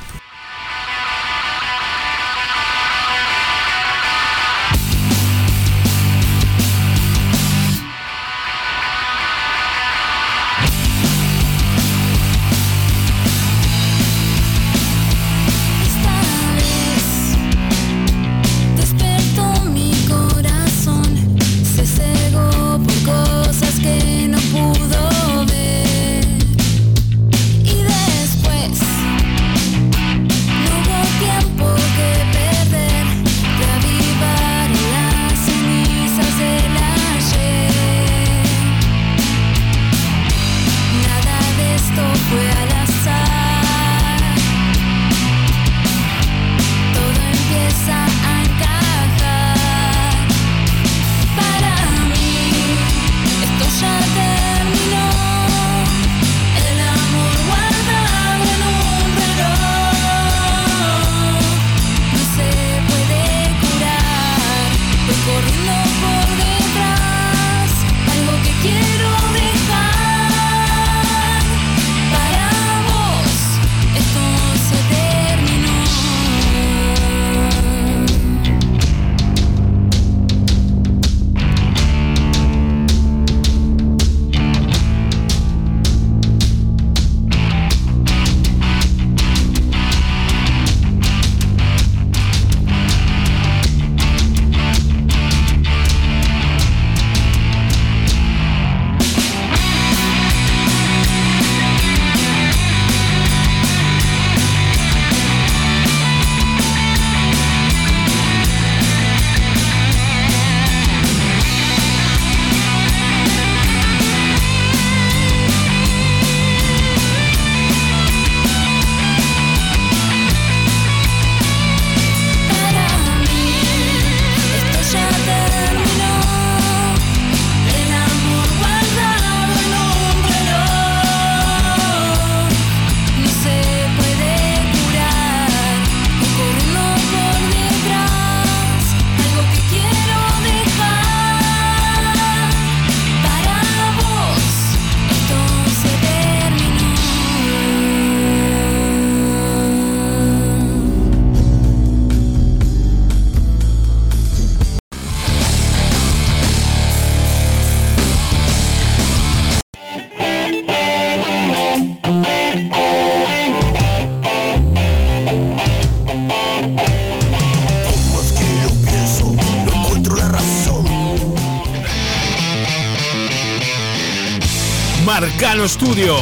Marcano 175.71 175.79
Studio. 175.79 176.17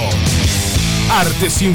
Arte 1.09 1.49
sin. 1.49 1.75